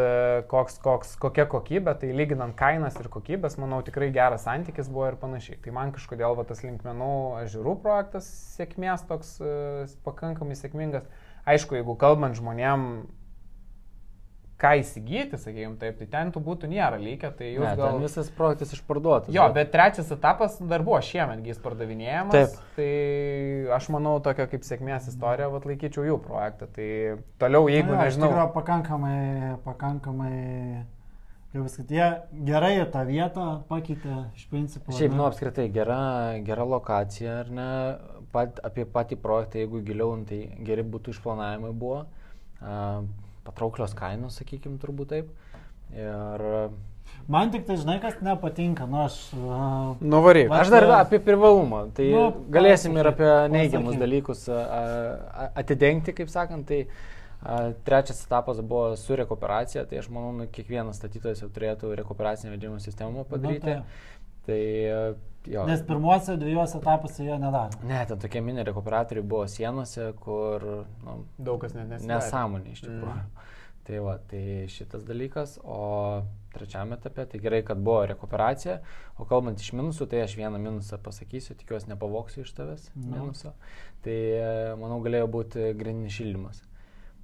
koks, 0.51 0.79
koks, 0.83 1.13
kokia 1.21 1.45
kokybė, 1.49 1.93
tai 2.01 2.11
lyginant 2.17 2.55
kainas 2.57 2.97
ir 3.01 3.09
kokybės, 3.13 3.59
manau, 3.61 3.81
tikrai 3.85 4.09
geras 4.15 4.47
santykis 4.47 4.89
buvo 4.91 5.11
ir 5.11 5.19
panašiai. 5.21 5.59
Tai 5.63 5.75
man 5.77 5.93
kažkodėl 5.95 6.37
va, 6.37 6.47
tas 6.49 6.63
linkmenų 6.65 7.11
ežerų 7.43 7.77
projektas 7.83 8.29
sėkmės 8.57 9.05
toks 9.09 9.35
e, 9.41 9.53
pakankamai 10.07 10.57
sėkmingas. 10.57 11.05
Aišku, 11.45 11.77
jeigu 11.77 11.93
kalbant 12.01 12.37
žmonėm, 12.39 13.05
ką 14.65 14.71
įsigyti, 14.81 15.37
sakykime 15.39 15.77
taip, 15.81 15.99
tai 16.01 16.07
ten 16.09 16.31
tų 16.33 16.41
būtų 16.45 16.69
nėra 16.71 16.97
lygia, 17.01 17.29
tai 17.35 17.51
jūs 17.53 17.65
Ne, 17.65 17.73
gal... 17.77 17.99
visas 18.01 18.31
projektas 18.33 18.73
išparduotas. 18.73 19.33
Jo, 19.35 19.45
bet 19.53 19.69
trečias 19.73 20.09
etapas 20.15 20.57
dar 20.65 20.83
buvo 20.85 20.97
šiemet 21.05 21.45
jis 21.45 21.61
pardavinėjamas. 21.61 22.33
Taip. 22.33 22.57
Tai 22.77 22.89
aš 23.77 23.89
manau, 23.93 24.17
tokia 24.25 24.47
kaip 24.51 24.65
sėkmės 24.65 25.09
istorija, 25.11 25.51
vat 25.53 25.67
laikyčiau 25.69 26.07
jų 26.09 26.17
projektą. 26.25 26.69
Tai 26.75 26.89
toliau, 27.41 27.69
jeigu 27.71 27.93
Na, 27.93 28.01
jo, 28.01 28.09
iš 28.09 28.17
nežinau. 28.17 28.31
tikrųjų 28.31 28.51
pakankamai, 28.55 29.19
pakankamai, 29.65 30.37
kaip 31.53 31.69
sakyti, 31.71 31.99
jie 31.99 32.09
gerai 32.49 32.73
tą 32.91 33.03
vietą 33.07 33.47
pakeitė 33.69 34.17
iš 34.35 34.47
principo. 34.51 34.95
Šiaip, 34.95 35.13
ne? 35.13 35.19
nu, 35.21 35.27
apskritai, 35.29 35.67
gera, 35.75 35.99
gera 36.47 36.65
lokacija, 36.75 37.41
ar 37.45 37.53
ne? 37.53 37.69
Pat, 38.35 38.57
apie 38.67 38.83
patį 38.89 39.15
projektą, 39.23 39.61
jeigu 39.61 39.79
giliau, 39.85 40.15
nu, 40.19 40.27
tai 40.27 40.41
geri 40.67 40.83
būtų 40.83 41.13
išplanavimai 41.13 41.69
buvo, 41.71 42.01
a, 42.59 42.79
patrauklios 43.45 43.93
kainos, 43.97 44.39
sakykime, 44.41 44.79
turbūt 44.81 45.13
taip. 45.13 45.31
Ir 45.95 46.45
Man 47.27 47.49
tik 47.49 47.63
tai, 47.65 47.75
žinai, 47.81 47.95
kas 48.01 48.19
nepatinka, 48.21 48.85
nu 48.89 48.99
aš... 49.01 49.15
Uh, 49.33 49.95
Nuvaryk. 50.01 50.49
Va- 50.51 50.59
aš 50.61 50.69
dar 50.73 50.85
a- 50.85 50.99
apie 51.01 51.17
privalumą, 51.23 51.87
tai 51.97 52.11
Nu, 52.13 52.27
galėsim 52.53 52.97
ir 53.01 53.09
apie 53.09 53.29
neigiamus 53.53 53.97
dalykus 53.97 54.43
a, 54.53 54.59
a, 54.61 55.47
atidengti, 55.63 56.13
kaip 56.13 56.29
sakant. 56.29 56.67
Tai 56.69 56.83
a, 56.85 57.71
trečias 57.87 58.21
etapas 58.27 58.61
buvo 58.61 58.93
su 58.99 59.17
rekuperacija, 59.17 59.87
tai 59.89 60.03
aš 60.03 60.11
manau, 60.13 60.35
nu, 60.37 60.45
kiekvienas 60.53 61.01
statytojas 61.01 61.41
jau 61.41 61.49
turėtų 61.55 61.95
rekuperacinę 61.97 62.53
vedimo 62.53 62.77
sistemą 62.83 63.25
padaryti. 63.29 63.79
Nu, 63.79 63.81
tai 63.81 64.24
a, 64.53 65.01
jo. 65.49 65.65
Nes 65.69 65.81
pirmuose 65.87 66.37
dviejose 66.41 66.77
etapuose 66.81 67.25
jie 67.25 67.37
nedarė. 67.41 67.79
Ne, 67.87 68.03
ten 68.09 68.19
tokie 68.21 68.41
mini 68.41 68.63
rekuperatoriai 68.67 69.25
buvo 69.25 69.45
sienose, 69.51 70.11
kur 70.21 70.63
nu, 71.05 71.19
Daug 71.37 71.61
kas 71.61 71.73
net 71.77 71.89
nesidarė. 71.91 72.13
nesąmonė 72.25 72.73
iš 72.77 72.85
tikrųjų. 72.87 73.13
Mm. 73.15 73.43
Tai 73.85 73.99
va, 74.01 74.15
tai 74.17 74.39
šitas 74.73 75.03
dalykas, 75.05 75.59
o 75.61 76.23
trečiame 76.55 76.95
etape, 76.97 77.21
tai 77.29 77.37
gerai, 77.43 77.59
kad 77.67 77.77
buvo 77.85 77.99
rekuperacija, 78.09 78.79
o 79.21 79.27
kalbant 79.29 79.61
iš 79.61 79.67
minusų, 79.77 80.07
tai 80.09 80.23
aš 80.23 80.33
vieną 80.39 80.57
minusą 80.57 80.97
pasakysiu, 81.05 81.53
tikiuosi 81.59 81.91
nepavoksiu 81.91 82.41
iš 82.47 82.55
tavęs 82.57 82.87
Nu. 82.95 83.11
minuso. 83.11 83.51
Tai 84.01 84.15
e, 84.15 84.47
manau 84.81 84.97
galėjo 85.05 85.27
būti 85.35 85.67
grindinis 85.77 86.17
šildymas, 86.17 86.63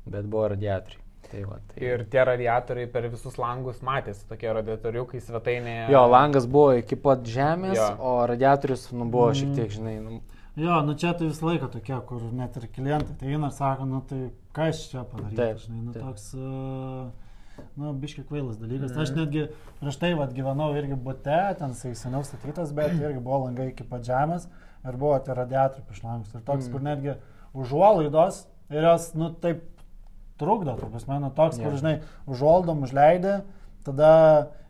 bet 0.06 0.30
buvo 0.30 0.51
radiatoriai. 0.54 1.00
Tai 1.30 1.44
va, 1.48 1.60
tai... 1.70 1.84
Ir 1.86 2.04
tie 2.12 2.24
radiatoriai 2.28 2.88
per 2.92 3.06
visus 3.13 3.38
langus 3.40 3.80
matėsi, 3.86 4.25
tokie 4.28 4.50
radiatoriukai 4.51 5.22
svetainėje. 5.24 5.86
Jo, 5.94 6.01
langas 6.12 6.48
buvo 6.50 6.74
iki 6.80 6.96
pat 7.00 7.24
žemės, 7.24 7.78
Jo. 7.78 7.90
o 8.00 8.13
radiatorius 8.28 8.90
nu, 8.92 9.06
buvo 9.13 9.30
šiek 9.38 9.50
Mm. 9.51 9.56
tiek, 9.56 9.70
žinai, 9.78 9.96
nu, 10.04 10.22
Jo, 10.60 10.82
nu 10.84 10.94
čia 11.00 11.13
tai 11.16 11.30
visą 11.30 11.46
laiką 11.48 11.70
tokie, 11.72 11.96
kur 12.06 12.22
net 12.36 12.58
ir 12.60 12.66
klientai 12.75 13.13
tai 13.18 13.30
eina 13.32 13.48
ir 13.48 13.54
sako, 13.56 13.86
nu 13.88 14.01
tai 14.04 14.32
ką 14.54 14.66
aš 14.68 14.82
čia 14.92 15.06
padarysiu, 15.08 15.38
Taip, 15.38 15.58
žinai, 15.63 15.80
nu 15.86 15.94
taip. 15.94 16.04
toks, 16.04 16.25
uh, 16.36 17.63
nu, 17.80 17.94
biški 17.94 18.25
kvailas 18.28 18.58
dalykas. 18.60 18.92
Mhm. 18.92 19.00
Aš 19.06 19.13
netgi 19.16 19.46
prieš 19.80 19.98
tai 20.01 20.13
vad 20.20 20.34
gyvenau 20.36 20.75
irgi 20.75 20.96
bute, 21.00 21.40
ten 21.58 21.72
jisai 21.72 21.94
seniau 21.96 22.24
statytas, 22.28 22.74
bet 22.75 22.92
irgi 23.00 23.24
buvo 23.24 23.46
langai 23.46 23.70
iki 23.72 23.84
pat 23.88 24.04
žemės 24.04 24.50
ir 24.84 24.98
buvo 25.00 25.16
tie 25.24 25.32
radiatoriai 25.40 25.88
prieš 25.88 26.04
langus. 26.04 26.36
Ir 26.36 26.42
toks, 26.44 26.68
Mhm. 26.68 26.72
kur 26.74 26.82
netgi 26.82 27.16
užuolaidos 27.56 28.46
ir 28.72 28.84
jos, 28.84 29.13
nu 29.16 29.32
taip 29.44 29.63
trukdo, 30.41 30.74
tu 30.81 30.89
prasme, 30.91 31.19
nu 31.24 31.29
toks, 31.38 31.60
Jo. 31.62 31.69
kur, 31.69 31.77
žinai, 31.81 31.95
užuoldom 32.27 32.81
užleidė, 32.88 33.41
tada 33.86 34.12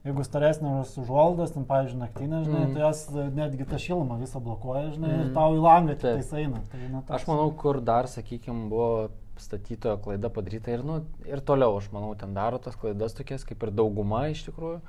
jeigu 0.06 0.24
storesnės 0.26 0.96
užuolaidos, 0.98 1.52
ten, 1.54 1.66
pavyzdžiui, 1.70 2.00
naktinė, 2.02 2.44
žinai, 2.48 2.62
Mhm. 2.66 2.74
tai 2.74 2.82
jos 2.88 3.02
e, 3.14 3.26
netgi 3.38 3.66
tą 3.70 3.78
šilumą 3.78 4.18
visą 4.22 4.40
blokuoja, 4.42 4.92
žinai, 4.96 5.12
Mhm. 5.12 5.28
ir 5.28 5.34
tau 5.36 5.54
į 5.54 5.62
langą 5.62 5.96
tais 6.00 6.32
eina. 6.34 6.62
Tai, 6.72 6.80
nu, 6.92 7.02
toks- 7.06 7.16
Aš 7.22 7.28
manau, 7.28 7.52
kur 7.56 7.82
dar, 7.82 8.06
sakykime, 8.10 8.70
buvo 8.70 9.10
statytojo 9.38 9.98
klaida 10.04 10.30
padaryta 10.30 10.70
ir, 10.74 10.84
nu, 10.84 11.02
ir 11.26 11.40
toliau, 11.42 11.78
aš 11.78 11.90
manau, 11.92 12.16
ten 12.18 12.34
daro 12.34 12.58
tas 12.60 12.76
klaidas 12.76 13.14
tokias, 13.14 13.44
kaip 13.46 13.62
ir 13.64 13.72
dauguma 13.72 14.28
iš 14.30 14.46
tikrųjų, 14.50 14.80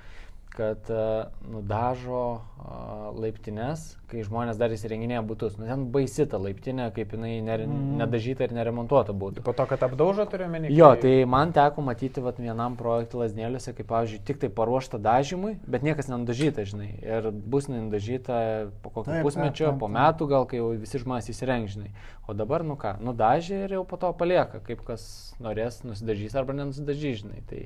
kad 0.52 0.84
uh, 0.92 1.30
nudažo 1.48 2.22
uh, 2.60 3.08
laiptines, 3.16 3.96
kai 4.10 4.20
žmonės 4.26 4.58
dar 4.60 4.68
įsirenginėja 4.74 5.22
būtus. 5.24 5.54
Nu, 5.56 5.64
ten 5.64 5.86
baisi 5.94 6.26
ta 6.28 6.36
laiptinė, 6.36 6.90
kaip 6.92 7.14
jinai 7.16 7.38
nere, 7.40 7.64
Mhm. 7.66 7.94
nedažyta 8.02 8.44
ir 8.44 8.52
neremontuota 8.52 9.14
būtų. 9.16 9.40
Po 9.46 9.54
to, 9.56 9.64
kad 9.70 9.80
apdaužo 9.86 10.26
turiu 10.28 10.50
menį. 10.52 10.68
Jo, 10.76 10.90
tai 11.00 11.24
man 11.24 11.54
teko 11.56 11.80
matyti 11.86 12.20
vat, 12.20 12.36
vienam 12.36 12.76
projektui 12.76 13.22
lasnėliuose, 13.22 13.72
kaip, 13.78 13.86
pavyzdžiui, 13.88 14.20
tik 14.28 14.38
tai 14.44 14.50
paruošta 14.52 15.00
dažymui, 15.00 15.54
bet 15.66 15.82
niekas 15.82 16.10
nenudažyta, 16.12 16.66
žinai. 16.68 16.90
Ir 17.00 17.30
bus 17.32 17.68
nenudažyta 17.72 18.68
po 18.82 18.90
kokio 18.90 19.12
Taip, 19.12 19.22
pusmečio, 19.24 19.70
taip, 19.70 19.72
taip, 19.72 19.80
po 19.80 19.88
taip. 19.88 19.96
metų 19.96 20.28
gal, 20.28 20.44
kai 20.52 20.60
jau 20.60 20.68
visi 20.76 20.98
žmonės 21.00 21.32
įsirengs, 21.32 21.72
žinai. 21.78 21.90
O 22.28 22.34
dabar, 22.36 22.62
nu 22.62 22.76
ką, 22.76 22.98
nudažė 23.00 23.64
ir 23.64 23.78
jau 23.78 23.86
po 23.88 23.96
to 23.96 24.12
palieka, 24.12 24.60
kaip 24.68 24.84
kas 24.84 25.34
norės, 25.40 25.80
nusidažys 25.82 26.36
arba 26.36 26.52
nenusidažys, 26.52 27.24
žinai. 27.24 27.40
Tai, 27.48 27.64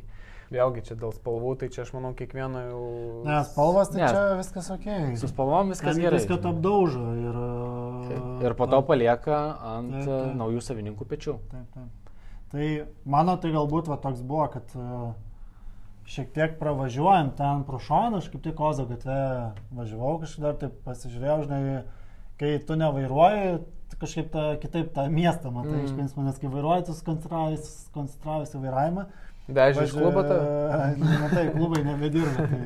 Vėlgi 0.54 0.82
čia 0.86 0.94
dėl 0.94 1.10
spalvų, 1.10 1.56
tai 1.58 1.68
čia 1.74 1.82
aš 1.82 1.90
manau 1.96 2.12
kiekvieno 2.14 2.60
jau... 2.62 2.82
Nes 3.26 3.48
spalvas, 3.50 3.88
tai 3.90 4.04
Ne. 4.04 4.08
čia 4.14 4.24
viskas 4.38 4.68
ok. 4.70 4.86
su 5.18 5.26
spalvom 5.32 5.72
viskas 5.74 5.98
gerai. 5.98 6.20
Viskas 6.20 6.38
žinai. 6.38 6.52
apdaužo 6.54 7.04
ir... 7.18 7.38
Taip. 8.06 8.26
Ir 8.46 8.54
po 8.54 8.68
to 8.70 8.78
palieka 8.86 9.38
ant 9.74 9.90
Taip, 9.96 10.02
e, 10.04 10.06
taip. 10.06 10.36
naujų 10.38 10.62
savininkų 10.62 11.08
pečių. 11.10 11.34
Taip, 11.50 11.66
taip. 11.74 12.12
Tai 12.52 12.66
mano 13.16 13.34
tai 13.42 13.50
galbūt 13.56 13.90
va, 13.90 13.96
toks 13.98 14.22
buvo, 14.22 14.46
kad 14.54 14.70
e, 14.78 14.86
šiek 16.06 16.30
tiek 16.36 16.54
pravažiuojant 16.60 17.34
ten 17.40 17.64
pro 17.66 17.80
šoną, 17.82 18.20
aš 18.22 18.30
kaip 18.30 18.44
tik 18.46 18.60
Ozo 18.62 18.86
gatve 18.86 19.18
važiavau, 19.74 20.20
kažkaip 20.22 20.44
dar 20.46 20.54
taip 20.62 20.76
pasižiūrėjau, 20.86 21.40
žinai, 21.48 21.80
kai 22.38 22.52
tu 22.62 22.78
nevairuoji, 22.78 23.56
kažkaip 23.98 24.30
ta, 24.30 24.46
kitaip 24.62 24.92
tą 24.94 25.08
miestą 25.10 25.50
matai, 25.50 25.72
Mm. 25.74 25.82
mm. 25.82 25.90
iš 25.90 25.96
principo, 25.98 26.22
nes 26.22 26.38
kai 26.38 26.52
vairuoji, 26.54 26.86
tu 26.86 26.94
koncentravęs 27.02 28.54
į 28.54 28.62
vairavimą. 28.62 29.06
Vežė 29.46 29.86
iš 29.86 29.94
klubo 29.94 30.24
tą? 30.26 30.38
Na 30.98 31.28
tai, 31.30 31.44
klubai 31.54 31.82
nebedirba. 31.86 32.46
Tai, 32.50 32.62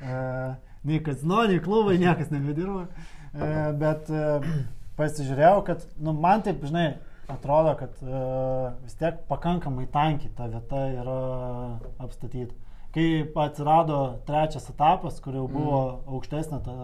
uh, 0.00 0.54
nei 0.88 1.00
kazino, 1.04 1.42
nei 1.50 1.60
klubai 1.64 1.98
niekas 2.00 2.32
nebedirba. 2.32 2.86
Uh, 3.34 3.72
bet 3.76 4.08
uh, 4.12 4.44
pasižiūrėjau, 4.98 5.64
kad, 5.66 5.84
nu, 6.00 6.14
man 6.16 6.44
taip, 6.46 6.64
žinai, 6.64 6.94
atrodo, 7.28 7.74
kad 7.80 8.00
uh, 8.06 8.72
vis 8.84 8.96
tiek 9.00 9.20
pakankamai 9.28 9.88
tankiai 9.92 10.32
ta 10.36 10.48
vieta 10.52 10.84
yra 10.94 11.18
apstatyta. 12.04 12.56
Kai 12.94 13.26
atsirado 13.42 14.00
trečias 14.24 14.68
etapas, 14.70 15.18
kur 15.20 15.34
jau 15.34 15.48
buvo 15.50 15.78
mm. 15.82 16.14
aukštesnė, 16.14 16.60
ta, 16.62 16.74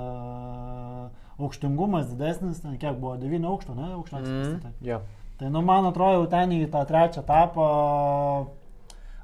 aukštingumas 1.38 2.09
didesnis, 2.11 2.61
ten 2.64 2.75
kiek 2.82 2.99
buvo 2.99 3.14
9 3.20 3.47
aukštų, 3.47 3.76
ne, 3.78 3.90
aukštas 3.94 4.26
Mm. 4.26 4.56
mm. 4.59 4.73
Jo. 4.85 5.00
Tai, 5.38 5.49
nu, 5.54 5.62
man 5.64 5.87
atrodo, 5.88 6.18
jau 6.18 6.30
ten 6.32 6.50
į 6.52 6.66
tą 6.73 6.82
trečią 6.88 7.23
etapą, 7.23 7.68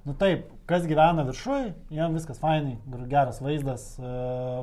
nu 0.06 0.14
taip, 0.14 0.46
kas 0.70 0.86
gyvena 0.86 1.25
viršui, 1.26 1.72
jam 1.94 2.14
viskas 2.14 2.38
fainai, 2.38 2.76
geras 3.10 3.40
vaizdas, 3.42 3.88
e, 3.98 4.10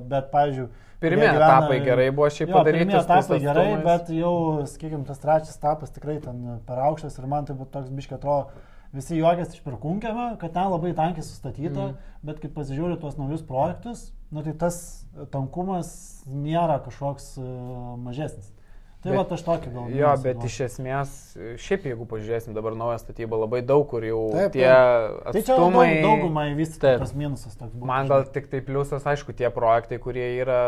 bet, 0.07 0.29
pavyzdžiui, 0.31 0.69
Pirmie 1.03 1.27
gyvena- 1.27 1.49
etapai 1.49 1.79
gerai 1.83 2.11
buvo 2.15 2.29
šiaip 2.31 2.49
Jo, 2.49 2.53
padaryti. 2.55 2.85
pirmie 2.85 2.99
etapai 3.01 3.39
gerai, 3.43 3.83
bet 3.83 4.11
jau, 4.15 4.35
sakykime, 4.71 5.03
tas 5.05 5.19
trečias 5.19 5.57
etapas 5.57 5.91
tikrai 5.91 6.21
ten 6.23 6.61
per 6.65 6.79
aukštas 6.79 7.19
ir 7.19 7.27
man 7.27 7.45
tai 7.45 7.55
buvo 7.55 7.67
toks 7.67 7.91
biškai 7.91 8.15
atrodo, 8.15 8.63
visi 8.93 9.17
juokės 9.19 9.53
iš 9.57 9.63
perkunkėme, 9.65 10.37
kad 10.39 10.53
ten 10.53 10.69
labai 10.71 10.93
tankiai 10.95 11.25
sustatyta, 11.25 11.89
mm. 11.91 12.17
bet 12.23 12.39
kai 12.39 12.47
pasižiūri 12.47 12.99
tuos 13.01 13.17
naujus 13.17 13.43
projektus, 13.43 14.13
nu, 14.31 14.43
tai 14.45 14.53
tas 14.53 15.05
tankumas 15.33 16.23
nėra 16.25 16.79
kažkoks 16.85 17.33
uh, 17.41 17.97
mažesnis. 17.99 18.53
Tai 19.03 19.11
Bet- 19.11 19.19
va 19.29 19.35
aš 19.35 19.41
tokį 19.43 19.71
gal. 19.73 19.87
Jo, 19.91 20.11
bet 20.23 20.37
duodu. 20.37 20.47
iš 20.47 20.57
esmės, 20.69 21.09
šiaip 21.59 21.83
jeigu 21.89 22.05
pažiūrėsim 22.07 22.53
dabar 22.55 22.71
naują 22.79 23.01
statybą, 23.01 23.35
labai 23.41 23.59
daug 23.67 23.83
kur 23.91 24.01
jau 24.07 24.21
Taip, 24.31 24.53
tie 24.55 24.63
Tai 24.63 25.41
čia 25.41 25.57
daug, 25.57 25.73
atstumai. 25.73 25.89
daugumai 26.05 26.45
vis 26.55 26.77
Taip. 26.77 26.99
tas 27.03 27.11
minusas 27.13 27.57
toks 27.59 27.73
buvo. 27.75 27.85
Man 27.89 28.07
gal 28.07 28.23
tik 28.31 28.47
tai 28.47 28.61
pliusas, 28.63 29.03
aišku, 29.03 29.35
tie 29.35 29.49
projektai, 29.51 29.99
kurie 29.99 30.23
yra 30.39 30.61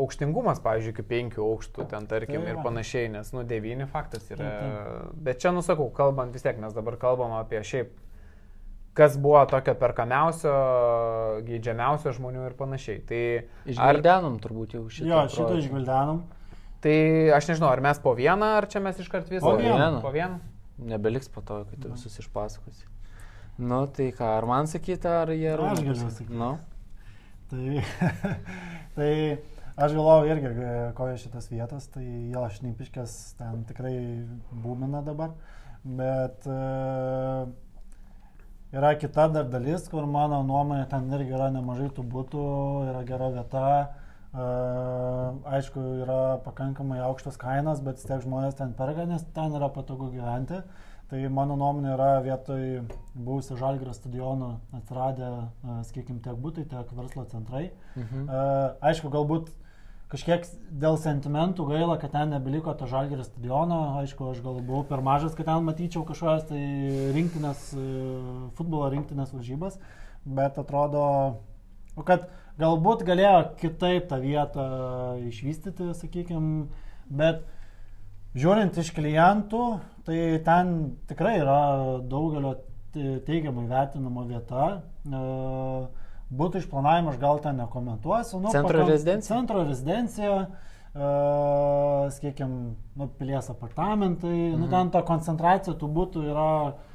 aukštingumas, 0.00 0.60
pavyzdžiui, 0.64 0.94
iki 0.94 1.02
penkių 1.10 1.44
aukštų, 1.44 1.86
ten 1.90 2.06
tarkim 2.06 2.40
Tai 2.46 2.52
ir 2.54 2.60
panašiai, 2.64 3.08
nes, 3.12 3.32
nu, 3.34 3.42
devyni 3.44 3.84
faktas 3.90 4.28
yra. 4.30 4.38
Taip, 4.46 5.14
Bet 5.26 5.40
čia, 5.42 5.50
nusakau, 5.52 5.90
kalbant 5.92 6.32
vis 6.32 6.42
tiek, 6.46 6.56
mes 6.62 6.72
dabar 6.72 6.96
kalbam 6.96 7.32
apie 7.36 7.60
šiaip, 7.60 7.90
kas 8.96 9.16
buvo 9.20 9.42
tokio 9.50 9.74
perkamiausio, 9.74 10.54
geidžiamiausio 11.46 12.12
žmonių 12.16 12.46
ir 12.48 12.54
panašiai. 12.58 13.02
Tai 13.06 13.22
ar, 13.36 13.44
Išgvildenom 13.74 14.38
turbūt 14.42 14.76
jau 14.78 14.84
šitą. 14.88 15.08
Jo, 15.10 15.24
projektą. 15.26 15.58
išgvildenom. 15.64 16.22
Tai 16.84 16.94
aš 17.36 17.50
nežinau, 17.52 17.68
ar 17.72 17.80
mes 17.84 17.98
po 18.02 18.14
vieną, 18.18 18.54
ar 18.60 18.66
čia 18.72 18.80
mes 18.84 18.98
iškart 19.02 19.28
visą. 19.32 19.44
Po 19.44 19.56
vieną. 19.60 20.00
Po 20.04 20.12
vieną. 20.14 20.38
Nebeliks 20.80 21.28
po 21.28 21.42
to, 21.44 21.62
kai 21.68 21.76
tu 21.76 21.88
Nu. 21.90 21.94
visus 21.98 22.16
išpasakosi. 22.22 22.86
Nu, 23.60 23.82
tai 23.92 24.10
ką, 24.16 24.24
ar 24.38 24.46
man 24.48 24.66
sakyti, 24.70 25.04
ar 25.08 25.28
jie... 25.36 25.52
Aš 25.52 25.82
galiu 25.84 26.08
sakyti. 26.10 26.32
Nu, 26.40 26.54
Tai, 27.50 27.82
tai 28.96 29.12
aš 29.74 29.92
galvoju 29.96 30.30
irgi, 30.30 30.50
e, 30.54 30.74
kokia 30.94 31.16
šitas 31.18 31.48
vietas, 31.50 31.88
tai 31.90 32.04
jo, 32.30 32.44
šnipiškės 32.56 33.14
ten 33.40 33.64
tikrai 33.66 33.94
būmina 34.62 35.00
dabar, 35.02 35.32
bet 35.82 36.46
e, 36.46 36.58
yra 38.78 38.92
kita 39.02 39.26
dar 39.34 39.48
dalis, 39.50 39.88
kur 39.90 40.06
mano 40.06 40.44
nuomonė 40.46 40.86
ten 40.92 41.10
irgi 41.18 41.34
yra 41.34 41.50
nemažai 41.56 41.88
tų 41.96 42.04
būtų, 42.14 42.44
yra 42.92 43.02
gera 43.08 43.32
vieta, 43.34 43.64
aišku, 44.32 45.80
yra 46.04 46.38
pakankamai 46.44 47.00
aukštos 47.02 47.38
kainos, 47.40 47.82
bet 47.82 47.98
tiek 48.02 48.22
žmonės 48.22 48.58
ten 48.58 48.74
perga, 48.78 49.06
nes 49.08 49.24
ten 49.34 49.56
yra 49.58 49.70
patogu 49.74 50.10
gyventi. 50.12 50.62
Tai 51.10 51.20
mano 51.34 51.56
nuomonė 51.58 51.96
yra 51.96 52.10
vietoj 52.22 52.84
buvusio 53.18 53.56
Žalgirio 53.58 53.90
stadiono 53.96 54.60
atsiradę, 54.78 55.30
e, 55.66 55.78
sakykime, 55.88 56.20
tiek 56.22 56.36
būtai, 56.38 56.68
tiek 56.70 56.92
verslo 56.94 57.24
centrai. 57.32 57.72
mhm. 57.96 58.28
Aišku, 58.78 59.10
galbūt 59.10 59.50
kažkiek 60.10 60.46
dėl 60.82 60.98
sentimentų 60.98 61.66
gaila, 61.70 61.96
kad 62.00 62.12
ten 62.14 62.32
nebeliko 62.34 62.74
to 62.74 62.88
žalgerio 62.90 63.24
stadiono. 63.26 63.80
Aišku, 64.00 64.32
aš 64.32 64.42
gal 64.42 64.58
buvau 64.58 64.82
per 64.86 65.02
mažas, 65.06 65.36
kad 65.38 65.46
ten 65.46 65.66
matyčiau 65.66 66.02
kažkokias 66.06 66.48
tai 66.50 66.62
rinktinės, 67.14 67.70
uh, 67.78 68.50
futbolo 68.58 68.90
rinktinės 68.90 69.34
varžybas, 69.36 69.78
bet 70.26 70.58
atrodo, 70.58 71.04
kad 72.06 72.26
galbūt 72.60 73.04
galėjo 73.08 73.36
kitaip 73.60 74.08
tą 74.10 74.18
vietą 74.22 74.66
išvystyti, 75.26 75.90
sakykime, 75.96 76.66
bet 77.10 77.42
žiūrint 78.38 78.76
iš 78.80 78.92
klientų, 78.96 79.64
tai 80.06 80.18
ten 80.46 80.74
tikrai 81.10 81.38
yra 81.40 81.60
daugelio 82.06 82.56
te- 82.94 83.18
teigiamai 83.26 83.66
vertinama 83.70 84.26
vieta. 84.28 84.68
Uh, 85.08 85.88
Būtų 86.30 86.60
išplanavimas, 86.60 87.16
gal 87.18 87.40
ten 87.42 87.56
nekomentuosiu. 87.58 88.38
Nu, 88.38 88.52
Centro 88.54 88.84
rezidencija? 88.86 89.34
Centro 89.34 89.64
rezidencija, 89.66 90.34
uh, 90.46 92.04
sakykime, 92.14 92.76
nu, 93.00 93.08
pilies 93.18 93.48
apartamentai, 93.50 94.30
mhm. 94.52 94.60
nu, 94.60 94.68
ten 94.70 94.92
ta 94.94 95.02
koncentracija 95.08 95.74
tų 95.80 95.88
būtų 95.96 96.22
yra 96.30 96.52
uh, 96.68 96.89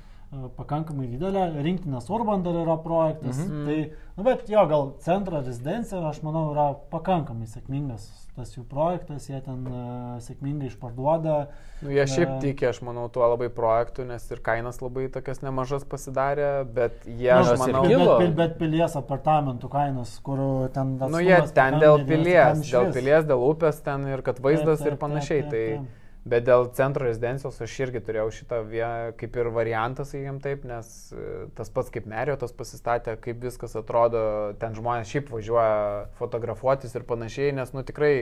pakankamai 0.57 1.07
didelė. 1.11 1.47
Rinktinės 1.65 2.09
Urban 2.13 2.43
dar 2.45 2.59
yra 2.63 2.77
projektas. 2.81 3.39
Mhm. 3.41 3.65
Tai, 3.65 4.11
nu, 4.17 4.27
bet 4.27 4.45
jo, 4.51 4.67
gal 4.71 4.93
centro 5.05 5.41
rezidencija, 5.45 6.03
aš 6.09 6.21
manau, 6.25 6.49
yra 6.53 6.69
pakankamai 6.93 7.49
sėkmingas 7.51 8.07
tas 8.35 8.51
jų 8.51 8.65
projektas, 8.67 9.29
jie 9.29 9.37
ten 9.45 9.63
uh, 9.69 10.15
sėkmingai 10.23 10.67
išparduoda. 10.67 11.35
Nu, 11.79 11.91
jie 11.93 12.03
šiaip 12.11 12.33
E, 12.33 12.39
tikė, 12.43 12.67
aš 12.73 12.81
manau, 12.83 13.05
tuo 13.11 13.23
labai 13.31 13.47
projektų, 13.53 14.03
nes 14.09 14.25
ir 14.27 14.41
kainas 14.43 14.81
labai 14.83 15.07
tokias 15.13 15.39
nemažas 15.43 15.87
pasidarė, 15.87 16.49
bet 16.67 17.07
jie, 17.07 17.31
Nu, 17.31 17.53
aš 17.53 17.53
ir 17.55 17.61
manau. 17.63 17.83
Bet, 17.87 18.07
bet, 18.25 18.33
bet 18.41 18.57
pilies 18.59 18.97
apartamentų 18.99 19.71
kainos, 19.71 20.17
kur 20.25 20.41
ten... 20.75 20.97
nu, 20.99 21.21
jie 21.23 21.39
ten 21.55 21.79
dėl 21.79 22.03
pilies, 22.07 22.65
dėl 22.67 22.91
pilies, 22.95 23.27
dėl 23.29 23.45
upės 23.53 23.79
ten 23.85 24.09
ir 24.11 24.25
kad 24.25 24.43
vaizdas 24.43 24.83
Taip, 24.83 24.89
ir 24.89 24.97
taip, 24.97 25.05
panašiai. 25.07 25.45
taip, 25.45 25.53
Tai, 25.55 25.67
taip, 25.69 25.85
taip. 25.85 26.01
Bet 26.25 26.45
dėl 26.47 26.69
centro 26.77 27.05
rezidencijos 27.05 27.59
aš 27.61 27.75
irgi 27.85 28.01
turėjau 28.05 28.31
šitą 28.33 28.61
vie, 28.65 28.85
kaip 29.19 29.35
ir 29.37 29.51
variantą, 29.53 30.05
sakykim 30.09 30.39
taip, 30.43 30.63
nes 30.65 30.87
e, 31.13 31.25
tas 31.57 31.69
pats 31.73 31.93
kaip 31.93 32.07
Meriotas 32.09 32.55
pasistatė, 32.57 33.13
kaip 33.21 33.43
viskas 33.45 33.77
atrodo, 33.77 34.23
ten 34.61 34.73
žmonės 34.77 35.11
šiaip 35.11 35.29
važiuoja 35.33 36.07
fotografuotis 36.17 36.97
ir 36.97 37.05
panašiai, 37.05 37.53
nes, 37.59 37.75
nu, 37.77 37.85
tikrai 37.85 38.15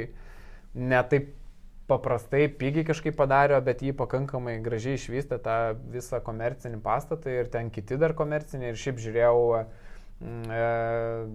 netaip 0.76 1.32
paprastai, 1.88 2.48
pigiai 2.60 2.86
kažkaip 2.88 3.16
padarė, 3.20 3.60
bet 3.64 3.84
jį 3.84 3.96
pakankamai 4.00 4.58
gražiai 4.64 5.00
išvystė 5.00 5.40
tą 5.44 5.58
visą 5.94 6.20
komercinį 6.24 6.80
pastatą 6.84 7.32
ir 7.32 7.50
ten 7.52 7.72
kiti 7.74 8.00
dar 8.00 8.16
komerciniai 8.18 8.72
ir 8.72 8.80
šiaip 8.80 9.02
žiūrėjau 9.04 9.64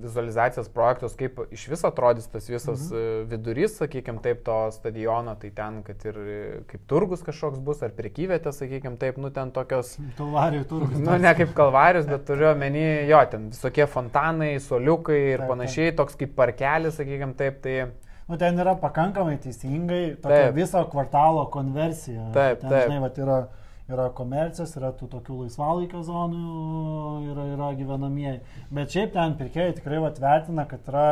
vizualizacijos 0.03 0.69
projektus, 0.73 1.15
kaip 1.19 1.41
iš 1.53 1.67
viso 1.69 1.89
atrodys 1.91 2.29
tas 2.33 2.49
visas 2.49 2.87
mhm. 2.89 3.29
vidurys, 3.31 3.77
sakykime 3.81 4.23
taip, 4.25 4.41
to 4.47 4.57
stadiono, 4.73 5.35
tai 5.41 5.51
ten, 5.55 5.83
kad 5.87 6.05
ir 6.09 6.19
e, 6.19 6.41
kaip 6.71 6.87
turgus 6.91 7.23
kažkoks 7.27 7.61
bus, 7.65 7.83
ar 7.85 7.93
prekyvietė, 7.97 8.53
sakykime 8.55 8.97
taip, 9.01 9.21
nu 9.21 9.33
ten 9.35 9.53
tokios 9.55 9.97
Kalvarijų 10.19 10.67
turgus. 10.71 10.99
Nu, 11.09 11.15
ne 11.21 11.31
kaip 11.37 11.55
kalvarius, 11.57 12.09
bet 12.09 12.25
turiu 12.29 12.51
omeny, 12.53 12.85
jo, 13.09 13.21
ten 13.31 13.49
visokie 13.53 13.87
fontanai, 13.91 14.55
soliukai 14.63 15.19
ir 15.35 15.43
Taip, 15.43 15.51
panašiai, 15.53 15.95
toks 15.97 16.19
kaip 16.19 16.35
parkelis, 16.39 16.97
sakykime 16.99 17.37
taip, 17.39 17.63
tai 17.65 17.81
Nu, 18.29 18.37
ten 18.37 18.59
yra 18.61 18.75
pakankamai 18.77 19.39
teisingai 19.41 20.19
tokia 20.21 20.51
Taip. 20.51 20.57
viso 20.59 20.83
kvartalo 20.93 21.47
konversija. 21.49 22.27
Taip, 22.35 22.61
ten, 22.61 22.69
taip. 22.69 22.91
Žinai, 22.91 22.99
vat, 23.01 23.21
yra, 23.25 23.39
yra 23.89 24.09
komercijos, 24.17 24.75
yra 24.77 24.91
tų 24.97 25.09
tokių 25.15 25.43
laisvalaikio 25.45 26.03
zonų, 26.05 26.45
yra, 27.33 27.47
yra 27.55 27.69
gyvenamieji. 27.79 28.41
Bet 28.75 28.95
šiaip 28.95 29.15
ten 29.17 29.37
pirkėjai 29.41 29.77
tikrai 29.79 30.01
vat, 30.05 30.21
vertina, 30.21 30.67
kad 30.69 30.91
yra, 30.93 31.07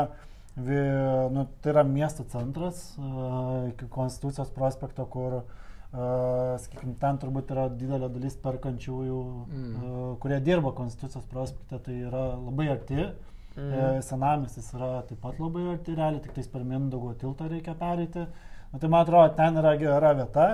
nu, 1.32 1.46
tai 1.64 1.72
yra 1.72 1.84
miesto 1.88 2.26
centras 2.32 2.90
uh, 3.00 3.70
iki 3.70 3.88
Konstitucijos 3.92 4.52
prospekto, 4.56 5.08
kur, 5.12 5.40
uh, 5.40 6.52
sakykime, 6.60 6.98
ten 7.00 7.20
turbūt 7.22 7.56
yra 7.56 7.66
didelė 7.72 8.12
dalis 8.12 8.36
perkančiųjų, 8.44 9.22
mm. 9.46 9.72
uh, 9.80 10.12
kurie 10.20 10.42
dirba 10.44 10.76
Konstitucijos 10.76 11.24
prospekte, 11.32 11.80
tai 11.88 12.00
yra 12.10 12.28
labai 12.36 12.70
arti. 12.76 13.08
Mm. 13.56 14.02
Senamiestis 14.04 14.66
yra 14.76 14.98
taip 15.08 15.22
pat 15.22 15.38
labai 15.40 15.62
arti, 15.72 15.94
realiai 15.96 16.20
tik 16.20 16.34
tais 16.36 16.48
per 16.52 16.60
Mindaugo 16.60 17.14
tiltą 17.16 17.46
reikia 17.48 17.72
pereiti. 17.80 18.26
Nu, 18.68 18.80
tai 18.82 18.90
man 18.92 19.06
atrodo, 19.06 19.30
ten 19.38 19.56
yra 19.56 19.70
gera 19.80 20.10
vieta. 20.18 20.44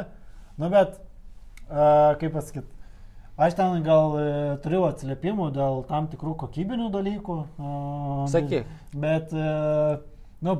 Nu, 0.54 0.68
bet, 0.70 1.00
uh, 1.00 1.11
kaip 2.20 2.36
pasakyti, 2.36 2.68
aš 3.40 3.56
ten 3.58 3.82
gal 3.86 4.16
e, 4.20 4.28
turiu 4.64 4.84
atsiliepimų 4.90 5.50
dėl 5.56 5.82
tam 5.88 6.08
tikrų 6.12 6.36
kokybinių 6.44 6.90
dalykų. 6.92 7.38
Uh, 7.56 8.22
Sakyk. 8.32 8.68
Bet, 8.92 9.32
uh, 9.32 10.02
nu, 10.44 10.58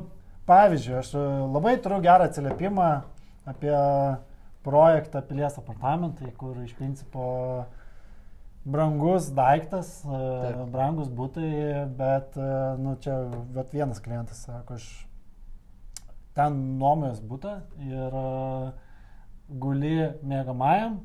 pavyzdžiui, 0.49 0.97
aš 0.99 1.13
e, 1.15 1.23
labai 1.53 1.77
turiu 1.83 2.01
gerą 2.03 2.27
atsiliepimą 2.29 2.89
apie 3.49 3.75
projektą 4.63 5.21
Pilies 5.27 5.57
apartamentai, 5.59 6.31
kur 6.39 6.57
iš 6.63 6.73
principo 6.77 7.23
brangus 8.63 9.27
daiktas, 9.35 9.97
e, 10.05 10.19
Taip. 10.43 10.61
brangus 10.71 11.09
būtai, 11.11 11.49
bet, 11.97 12.37
e, 12.37 12.51
nu, 12.79 12.95
čia 13.03 13.19
bet 13.55 13.75
vienas 13.75 13.99
klientas 14.03 14.45
sako, 14.47 14.79
aš 14.79 14.87
ten 16.33 16.55
nuomojos 16.79 17.19
būtą 17.27 17.57
ir 17.83 18.15
e, 18.23 18.71
guli 19.49 20.11
mėgamajam 20.23 20.99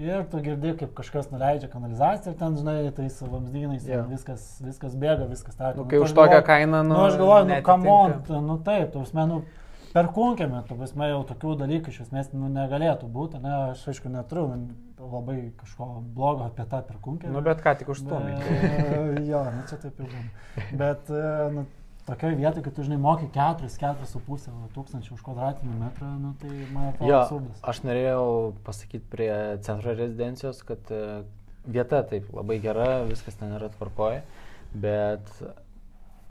ir 0.00 0.24
tu 0.32 0.40
girdi, 0.44 0.74
kaip 0.80 0.92
kažkas 0.96 1.30
nuleidžia 1.32 1.68
kanalizaciją 1.72 2.32
ir 2.32 2.38
ten, 2.40 2.56
žinai, 2.56 2.76
tais 2.96 3.16
vamzdynais 3.20 3.88
yeah. 3.88 4.06
viskas, 4.08 4.44
viskas 4.64 4.94
bėga, 4.96 5.28
viskas 5.28 5.58
teka. 5.58 5.76
nu, 5.76 5.88
kai 5.90 6.00
už 6.00 6.14
tokią 6.16 6.40
kainą, 6.46 6.84
nu, 6.86 6.94
Nu, 6.94 7.02
aš 7.08 7.18
galvoju, 7.20 7.48
nu, 7.50 7.58
kamon, 7.66 8.14
nu 8.46 8.56
taip, 8.64 8.94
tu 8.94 9.04
asmenų 9.04 9.42
per 9.94 10.08
kunkėme, 10.14 10.62
tu 10.68 10.76
prasme 10.78 11.10
jau 11.10 11.20
tokių 11.28 11.56
dalykų 11.64 11.92
iš 11.92 12.04
esmės 12.06 12.30
nu, 12.32 12.48
negalėtų 12.54 13.10
būti, 13.10 13.40
ne, 13.42 13.52
aš 13.74 13.82
aišku 13.92 14.12
neturiu 14.12 14.46
labai 15.00 15.38
kažko 15.58 15.88
blogo 16.14 16.46
apie 16.46 16.66
tą 16.70 16.82
per 16.86 17.00
kunkėmę. 17.02 17.34
Nu, 17.34 17.42
bet 17.44 17.62
ką 17.64 17.76
tik 17.80 17.92
užstumai. 17.92 18.36
E, 18.90 19.22
jo, 19.26 19.40
nu 19.54 19.64
čia 19.68 19.78
taip 19.80 19.98
jau 20.00 20.06
būna. 20.06 20.66
Bet 20.78 21.10
e, 21.12 21.22
nu, 21.54 21.64
tokioje 22.10 22.36
vietoje, 22.40 22.62
kad 22.66 22.74
tu, 22.76 22.82
žinai, 22.86 22.98
moki 23.00 23.28
4-4,5 23.34 24.48
tūkstančių 24.74 25.14
už 25.16 25.22
kvadratinį 25.26 25.76
metrą, 25.80 26.10
nu, 26.20 26.32
tai 26.42 26.50
man 26.74 26.90
atrodo 26.90 27.10
Jo, 27.10 27.20
absurdas. 27.22 27.60
aš 27.72 27.82
norėjau 27.86 28.24
pasakyti 28.66 29.06
prie 29.12 29.32
centro 29.66 29.94
rezidencijos, 29.94 30.62
kad 30.66 30.90
e, 30.94 31.02
vieta 31.70 32.02
taip 32.10 32.30
labai 32.34 32.58
gera, 32.64 32.88
viskas 33.08 33.38
ten 33.38 33.54
yra 33.56 33.70
tvarkoje, 33.76 34.22
bet 34.74 35.30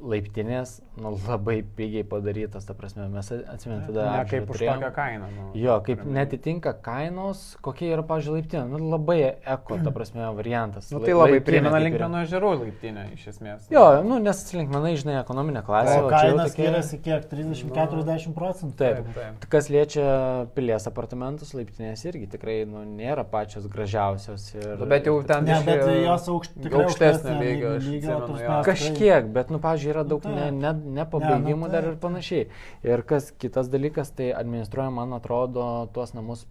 laiptinės 0.01 0.79
nu, 0.99 1.13
labai 1.27 1.61
pigiai 1.63 2.03
padarytas, 2.07 2.65
ta 2.67 2.73
prasme, 2.75 3.05
mes 3.11 3.29
atsimėm 3.31 3.85
tada. 3.87 4.05
Ne 4.17 4.25
kaip 4.29 4.49
už 4.51 4.59
tokią 4.63 4.89
kainą. 4.95 5.29
Nu, 5.35 5.45
Jo, 5.59 5.79
kaip 5.85 6.01
Kuriam- 6.01 6.13
netitinka 6.17 6.73
kainos, 6.83 7.57
kokie 7.65 7.89
yra, 7.93 8.03
pažiūrėjau, 8.03 8.37
laiptinė. 8.39 8.63
Nu, 8.69 8.79
labai 8.91 9.19
eko, 9.45 9.77
ta 9.83 9.91
prasme, 9.95 10.25
variantas. 10.35 10.89
Nu, 10.91 10.99
tai 11.03 11.13
labai 11.15 11.37
laiptinė 11.37 11.45
primena 11.45 11.79
linkmenų 11.83 12.23
ežerų 12.25 12.51
laiptinę 12.65 13.05
iš 13.15 13.27
esmės. 13.33 13.69
Jo, 13.71 13.85
nu, 14.03 14.19
nes 14.23 14.41
linkmenai, 14.53 14.95
žinai, 14.99 15.17
ekonominė 15.23 15.63
klasė. 15.67 15.97
O 16.03 16.09
kaina 16.11 16.47
skiriasi 16.51 16.99
kiek? 17.03 17.27
30-40 17.31 18.33
procentų. 18.35 18.75
Taip. 18.79 18.99
Taip, 18.99 19.13
taip. 19.15 19.47
Kas 19.51 19.69
liečia 19.71 20.47
pilies 20.55 20.85
apartamentus, 20.89 21.53
laiptinės 21.57 22.03
irgi 22.09 22.27
tikrai 22.35 22.61
nu, 22.69 22.83
nėra 22.87 23.23
pačios 23.27 23.67
gražiausios. 23.71 24.49
Ir, 24.55 24.75
Nu, 24.79 24.85
bet 24.89 25.05
jau 25.07 25.17
ten 25.27 25.43
Ne, 25.49 25.57
bet 25.65 25.81
e, 25.87 25.95
jos 26.05 26.27
aukšt, 26.29 26.53
tikrai 26.61 26.83
aukštesnio 26.85 27.09
aukštesnio 27.09 27.39
lygio, 27.41 27.69
aš 27.77 27.83
lygio, 27.89 27.97
atsimenu, 27.97 28.19
ta 28.19 28.27
prasme, 28.27 28.43
jo. 28.43 28.49
tikrai- 28.49 28.65
Kažkiek, 28.69 29.29
bet, 29.33 29.49
nu, 29.49 29.59
pažiūrėjau, 29.59 29.88
yra 29.91 30.05
Nu, 30.05 30.13
daug 30.13 30.29
ne, 30.29 30.49
ne, 30.55 30.73
nepabaigimų 30.99 31.65
Ne, 31.65 31.67
nu, 31.67 31.73
dar 31.73 31.89
ir 31.91 31.99
panašiai. 32.01 32.47
Ir 32.87 33.03
kas 33.09 33.31
kitas 33.41 33.71
dalykas, 33.71 34.13
tai 34.15 34.31
administruoja, 34.35 34.93
man 34.93 35.13
atrodo, 35.17 35.65
tuos 35.95 36.15
namus 36.17 36.45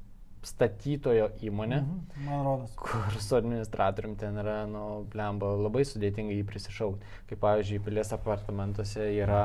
statytojo 0.46 1.28
įmonė, 1.44 1.80
mhm. 1.82 2.28
Mhm, 2.28 2.76
kur 2.78 3.18
su 3.22 3.36
administratorium 3.38 4.14
ten 4.20 4.38
yra, 4.38 4.60
nu, 4.70 4.84
blemba, 5.10 5.50
labai 5.58 5.84
sudėtinga 5.88 6.36
jį 6.36 6.44
prisišaukti. 6.48 7.16
Kaip, 7.30 7.40
pavyzdžiui, 7.42 7.82
pilies 7.84 8.12
apartamentuose 8.14 9.10
yra, 9.18 9.42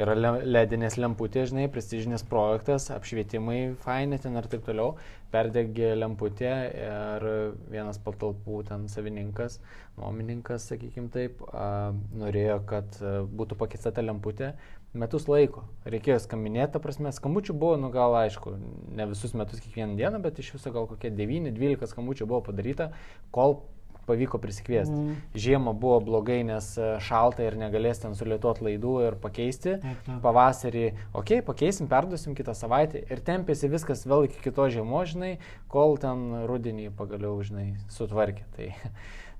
yra 0.00 0.14
le- 0.16 0.44
ledinės 0.44 0.96
lemputės, 1.00 1.50
žinai, 1.50 1.66
prestižinis 1.72 2.24
projektas, 2.28 2.90
apšvietimai, 2.94 3.76
faini 3.82 4.18
ten 4.22 4.36
ir 4.36 4.48
taip 4.52 4.64
toliau. 4.66 4.96
Perdegė 5.32 5.94
lemputė 5.98 6.50
ir 6.78 7.26
vienas 7.72 7.98
patalpų 8.00 8.62
ten 8.68 8.86
savininkas, 8.92 9.58
nuomininkas, 9.98 10.68
sakykim 10.70 11.10
taip, 11.12 11.42
a, 11.50 11.92
norėjo, 12.16 12.60
kad 12.70 12.98
būtų 13.36 13.58
pakeista 13.58 13.92
ta 13.92 14.04
lemputė. 14.06 14.54
Metus 14.96 15.26
laiko. 15.28 15.66
Reikėjo 15.84 16.22
skambinėti, 16.24 16.72
ta 16.76 16.80
prasme, 16.80 17.10
skambučių 17.12 17.56
buvo, 17.58 17.76
nu 17.80 17.90
gal 17.92 18.14
aišku, 18.22 18.54
ne 18.96 19.08
visus 19.10 19.34
metus 19.36 19.60
kiekvieną 19.60 19.98
dieną, 19.98 20.22
bet 20.24 20.38
iš 20.40 20.54
viso 20.56 20.72
gal 20.72 20.86
kokie 20.88 21.10
9-12 21.12 21.90
skambučių 21.90 22.28
buvo 22.30 22.40
padaryta, 22.46 22.92
kol 23.34 23.58
pavyko 24.06 24.38
prisikviesti. 24.42 24.94
Mm. 24.94 25.16
Žiemą 25.34 25.74
buvo 25.80 25.98
blogai, 26.04 26.40
nes 26.46 26.68
e, 26.78 26.92
šalta 27.04 27.44
ir 27.46 27.58
negalės 27.60 28.00
ten 28.02 28.14
sulietuoti 28.18 28.64
laidų 28.66 28.94
ir 29.08 29.18
pakeisti. 29.22 29.76
Taip, 29.82 30.00
taip. 30.06 30.20
Pavasarį, 30.24 30.86
okei, 31.12 31.40
okay, 31.40 31.44
pakeisim, 31.46 31.90
perduosim 31.90 32.36
kitą 32.38 32.54
savaitę 32.56 33.02
ir 33.02 33.22
tempėsi 33.26 33.70
viskas 33.72 34.06
vėl 34.08 34.28
iki 34.28 34.40
kitos 34.46 34.72
žiemos, 34.76 35.12
žinai, 35.14 35.34
kol 35.72 35.98
ten 36.02 36.46
rudenį 36.48 36.90
pagaliau, 36.96 37.36
žinai, 37.46 37.72
sutvarkė. 37.92 38.46
Tai, 38.56 38.72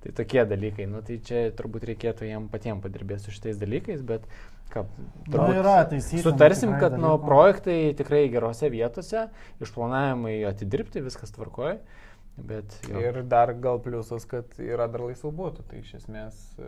tai 0.02 0.12
tokie 0.12 0.42
dalykai. 0.46 0.84
Nu, 0.90 1.00
tai 1.02 1.16
čia 1.24 1.48
turbūt 1.56 1.86
reikėtų 1.88 2.28
jiem 2.28 2.50
patiems 2.52 2.84
padirbėti 2.84 3.26
su 3.26 3.32
šitais 3.34 3.56
dalykais, 3.58 4.02
bet 4.06 4.26
ką, 4.70 4.84
Nu, 5.32 5.46
yra 5.56 5.80
taisyklė. 5.88 6.22
Sutarsim, 6.22 6.74
kad 6.78 6.94
nu, 7.00 7.14
projektai 7.22 7.94
tikrai 7.98 8.26
gerose 8.30 8.70
vietose, 8.70 9.26
išplanavimai 9.64 10.36
atidirbti, 10.50 11.02
viskas 11.06 11.34
tvarkoja. 11.34 11.80
Bet 12.36 12.74
jo. 12.84 13.00
Ir 13.00 13.22
dar 13.24 13.54
gal 13.54 13.78
pliusas, 13.80 14.26
kad 14.28 14.44
yra 14.60 14.84
dar 14.92 15.00
laisvų 15.06 15.30
būtų. 15.38 15.62
Tai 15.70 15.78
iš 15.80 15.94
esmės 16.02 16.36
e, 16.60 16.66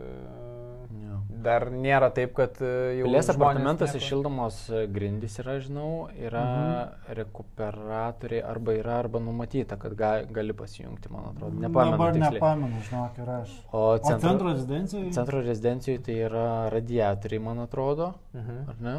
Jo. 1.03 1.19
dar 1.45 1.67
nėra 1.69 2.09
taip, 2.13 2.33
kad 2.33 2.57
e, 2.57 2.71
jau... 2.97 3.05
Pilies 3.05 3.27
žmonės 3.27 3.35
apartamentuose 3.35 3.99
nieko- 3.99 4.07
šildomos 4.07 4.57
e, 4.73 4.81
grindys 4.89 5.37
yra, 5.43 5.59
žinau, 5.61 5.91
yra 6.17 6.41
mhm. 6.47 7.13
rekuperatoriai 7.19 8.41
arba 8.49 8.73
yra 8.79 8.97
arba 9.03 9.21
numatyta, 9.21 9.77
kad 9.77 9.93
ga, 9.99 10.11
gali 10.25 10.53
pasijungti, 10.57 11.11
man 11.13 11.29
atrodo. 11.35 11.53
Nepamenu. 11.61 11.91
Dabar 11.97 12.13
tiksliai. 12.17 12.33
nepamenu, 12.39 12.81
žinok, 12.89 13.21
ir 13.23 13.29
aš. 13.37 13.55
O 13.71 13.85
O 13.93 13.97
centro, 13.99 14.27
centro 14.29 14.53
rezidencijoje? 14.53 15.13
centro 15.13 15.41
rezidencijoje 15.45 16.01
tai 16.09 16.17
yra 16.25 16.47
radiatoriai, 16.73 17.45
man 17.45 17.59
atrodo, 17.67 18.13
Mhm. 18.33 18.61
ar 18.73 18.81
ne? 18.81 18.97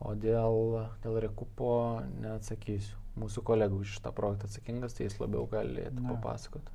O 0.00 0.14
dėl, 0.14 0.86
dėl 1.02 1.20
rekupo 1.26 2.02
neatsakysiu. 2.22 3.02
Mūsų 3.20 3.42
kolegų 3.46 3.82
už 3.84 3.96
šitą 3.98 4.10
projektą 4.14 4.48
atsakingas, 4.50 4.96
tai 4.98 5.06
jis 5.06 5.20
labiau 5.22 5.44
galėtų 5.50 6.02
Ne. 6.02 6.08
papasakoti. 6.16 6.72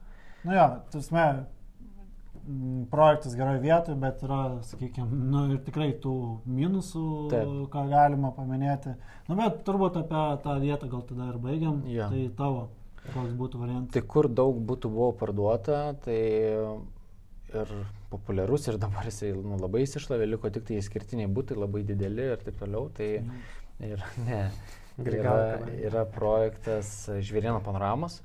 Nu 0.47 0.53
jo, 0.55 0.67
tasme, 0.93 1.25
projektas 2.91 3.35
geroje 3.35 3.59
vietoje, 3.59 3.97
bet 3.99 4.23
yra, 4.23 4.39
sakykime, 4.65 5.07
nu, 5.33 5.43
ir 5.53 5.59
tikrai 5.65 5.89
tų 6.01 6.13
minusų, 6.47 7.05
Taip. 7.33 7.51
ką 7.73 7.83
galima 7.91 8.31
paminėti. 8.35 8.95
Nu, 9.27 9.35
bet 9.39 9.61
turbūt 9.67 9.99
apie 9.99 10.23
tą 10.45 10.55
vietą 10.63 10.89
gal 10.89 11.03
tada 11.09 11.29
ir 11.33 11.39
baigiam. 11.43 11.81
Jo. 11.91 12.07
Tai 12.09 12.23
tavo, 12.39 12.63
koks 13.09 13.35
būtų 13.39 13.61
variantas. 13.61 13.93
Tai 13.97 14.03
kur 14.15 14.29
daug 14.31 14.59
būtų 14.71 14.91
buvo 14.95 15.11
parduota, 15.19 15.81
tai 16.05 16.17
ir 17.49 17.71
populiarus 18.09 18.67
ir 18.69 18.77
dabar 18.81 19.07
jisai 19.09 19.33
nu, 19.35 19.57
labai 19.59 19.83
įsišlavė, 19.85 20.27
liko 20.33 20.49
tik 20.53 20.67
tai 20.69 20.79
išskirtiniai 20.81 21.29
būtai, 21.33 21.57
labai 21.59 21.83
dideli 21.85 22.31
ir 22.33 22.43
taip 22.45 22.59
toliau. 22.61 22.87
Tai 22.95 23.09
ir, 23.85 24.03
ne, 24.25 24.41
yra, 24.99 25.11
Grigaliukai, 25.11 25.71
ne? 25.75 25.81
yra 25.89 26.05
projektas 26.05 27.09
Žvėrėno 27.09 27.61
panoramos. 27.63 28.21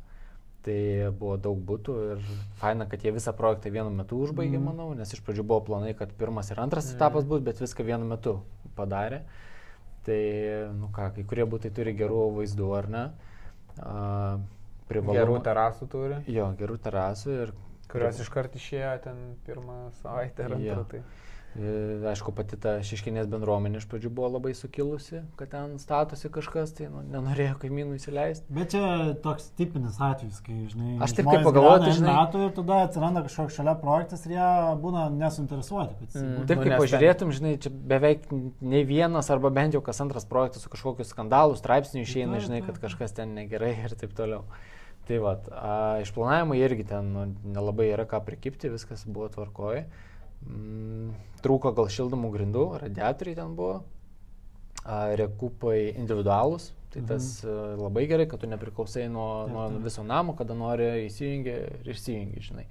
Tai 0.65 1.11
buvo 1.13 1.37
daug 1.37 1.59
būtų 1.61 1.95
ir 2.15 2.23
faina, 2.57 2.87
kad 2.89 3.03
jie 3.05 3.13
visą 3.13 3.35
projektą 3.37 3.69
vienu 3.71 3.91
metu 3.93 4.17
užbaigė, 4.25 4.57
Mhm. 4.57 4.65
manau, 4.65 4.95
nes 4.97 5.13
iš 5.13 5.21
pradžių 5.21 5.45
buvo 5.45 5.61
planai, 5.61 5.93
kad 5.95 6.09
pirmas 6.17 6.51
ir 6.51 6.57
antras 6.61 6.87
Mhm. 6.89 6.97
etapas 6.97 7.25
bus, 7.25 7.41
bet 7.43 7.59
viską 7.61 7.85
vienu 7.85 8.05
metu 8.09 8.41
padarė. 8.77 9.21
Tai, 10.05 10.73
nu 10.73 10.89
ką, 10.93 11.15
kai 11.15 11.25
kurie 11.25 11.45
būtai 11.45 11.71
turi 11.75 11.95
gerų 11.97 12.33
vaizdų, 12.37 12.79
ar 12.79 12.89
ne? 12.89 13.11
A, 13.81 14.39
privaloma- 14.89 15.21
Gerų 15.21 15.43
terasų 15.43 15.89
turi, 15.91 16.25
Jo, 16.33 16.55
gerų 16.59 16.79
terasų 16.79 17.43
ir 17.43 17.53
kurios 17.89 18.19
iškart 18.21 18.53
išėjo 18.55 19.03
ten 19.03 19.37
pirmą 19.47 19.91
savaitę 20.03 20.45
ar 20.45 20.51
antrą. 20.53 20.85
Tai. 20.89 21.01
E, 21.55 22.03
Aišku, 22.11 22.33
pati 22.35 22.57
ta 22.59 22.81
šeškinės 22.83 23.29
bendruomenė 23.31 23.79
iš 23.79 23.85
pradžių 23.87 24.11
buvo 24.11 24.27
labai 24.35 24.51
sukilusi, 24.59 25.21
kad 25.39 25.53
ten 25.53 25.77
statosi 25.79 26.27
kažkas, 26.35 26.73
tai 26.75 26.89
nu, 26.91 27.05
nenorėjo 27.13 27.61
kaimynų 27.63 27.95
įsileisti. 28.01 28.49
Bet 28.57 28.73
čia 28.75 29.13
toks 29.23 29.53
tipinis 29.55 30.01
atvejis, 30.03 30.41
kai, 30.43 30.57
žinai, 30.73 30.97
Aš 31.07 31.15
taip 31.15 31.29
kaip 31.31 31.45
pagalvoju, 31.47 31.85
tai, 31.85 31.93
žinai- 32.01 32.17
metų 32.17 32.43
ir 32.49 32.55
tada 32.59 32.79
atsiranda 32.89 33.23
kažkoks 33.29 33.55
šalia 33.61 33.75
projektas 33.79 34.27
ir 34.27 34.35
jie 34.35 34.49
būna 34.83 35.05
nesuinteresuoti. 35.15 35.95
Mm. 36.11 36.47
Taip 36.51 36.59
Nu, 36.59 36.65
kaip 36.65 36.73
ten- 36.73 36.81
pažiūrėtum, 36.83 37.31
žinai, 37.39 37.53
čia 37.63 37.71
beveik 37.71 38.27
ne 38.61 38.83
vienas 38.85 39.31
arba 39.31 39.51
bent 39.55 39.75
jau 39.79 39.83
kas 39.87 40.01
antras 40.03 40.27
projektas 40.27 40.67
su 40.67 40.73
kažkokiu 40.75 41.07
skandalu, 41.07 41.55
straipsniu 41.55 42.03
išeina, 42.03 42.41
žinai, 42.43 42.65
kad 42.67 42.83
kažkas 42.83 43.15
ten 43.15 43.31
negerai 43.39 43.77
ir 43.87 43.95
taip 43.95 44.11
toliau. 44.19 44.43
Tai 45.07 45.19
va, 45.21 45.37
išplanavimai 46.01 46.59
irgi 46.65 46.87
ten 46.89 47.13
nu, 47.13 47.25
nelabai 47.45 47.91
yra 47.93 48.07
ką 48.09 48.23
prikipti, 48.25 48.71
viskas 48.73 49.05
buvo 49.07 49.29
tvarkoje. 49.29 49.85
Mm, 50.49 51.13
trūko 51.45 51.73
gal 51.77 51.91
šildomų 51.93 52.31
grindų, 52.35 52.65
radiatoriai 52.83 53.39
ten 53.39 53.55
buvo, 53.59 53.83
rekupai 54.85 55.95
individualūs. 55.97 56.73
Tai 56.95 57.01
Mhm. 57.03 57.09
tas 57.09 57.45
mhm. 57.45 57.81
labai 57.83 58.07
gerai, 58.07 58.27
kad 58.29 58.41
tu 58.41 58.47
nepriklausai 58.47 59.09
nuo, 59.09 59.47
Taip, 59.47 59.55
nuo 59.55 59.69
taip. 59.69 59.83
viso 59.83 60.03
namo, 60.03 60.37
kada 60.37 60.55
nori 60.55 61.09
įsijungi 61.09 61.55
ir 61.83 61.91
išsijungi, 61.91 62.41
žinai. 62.41 62.67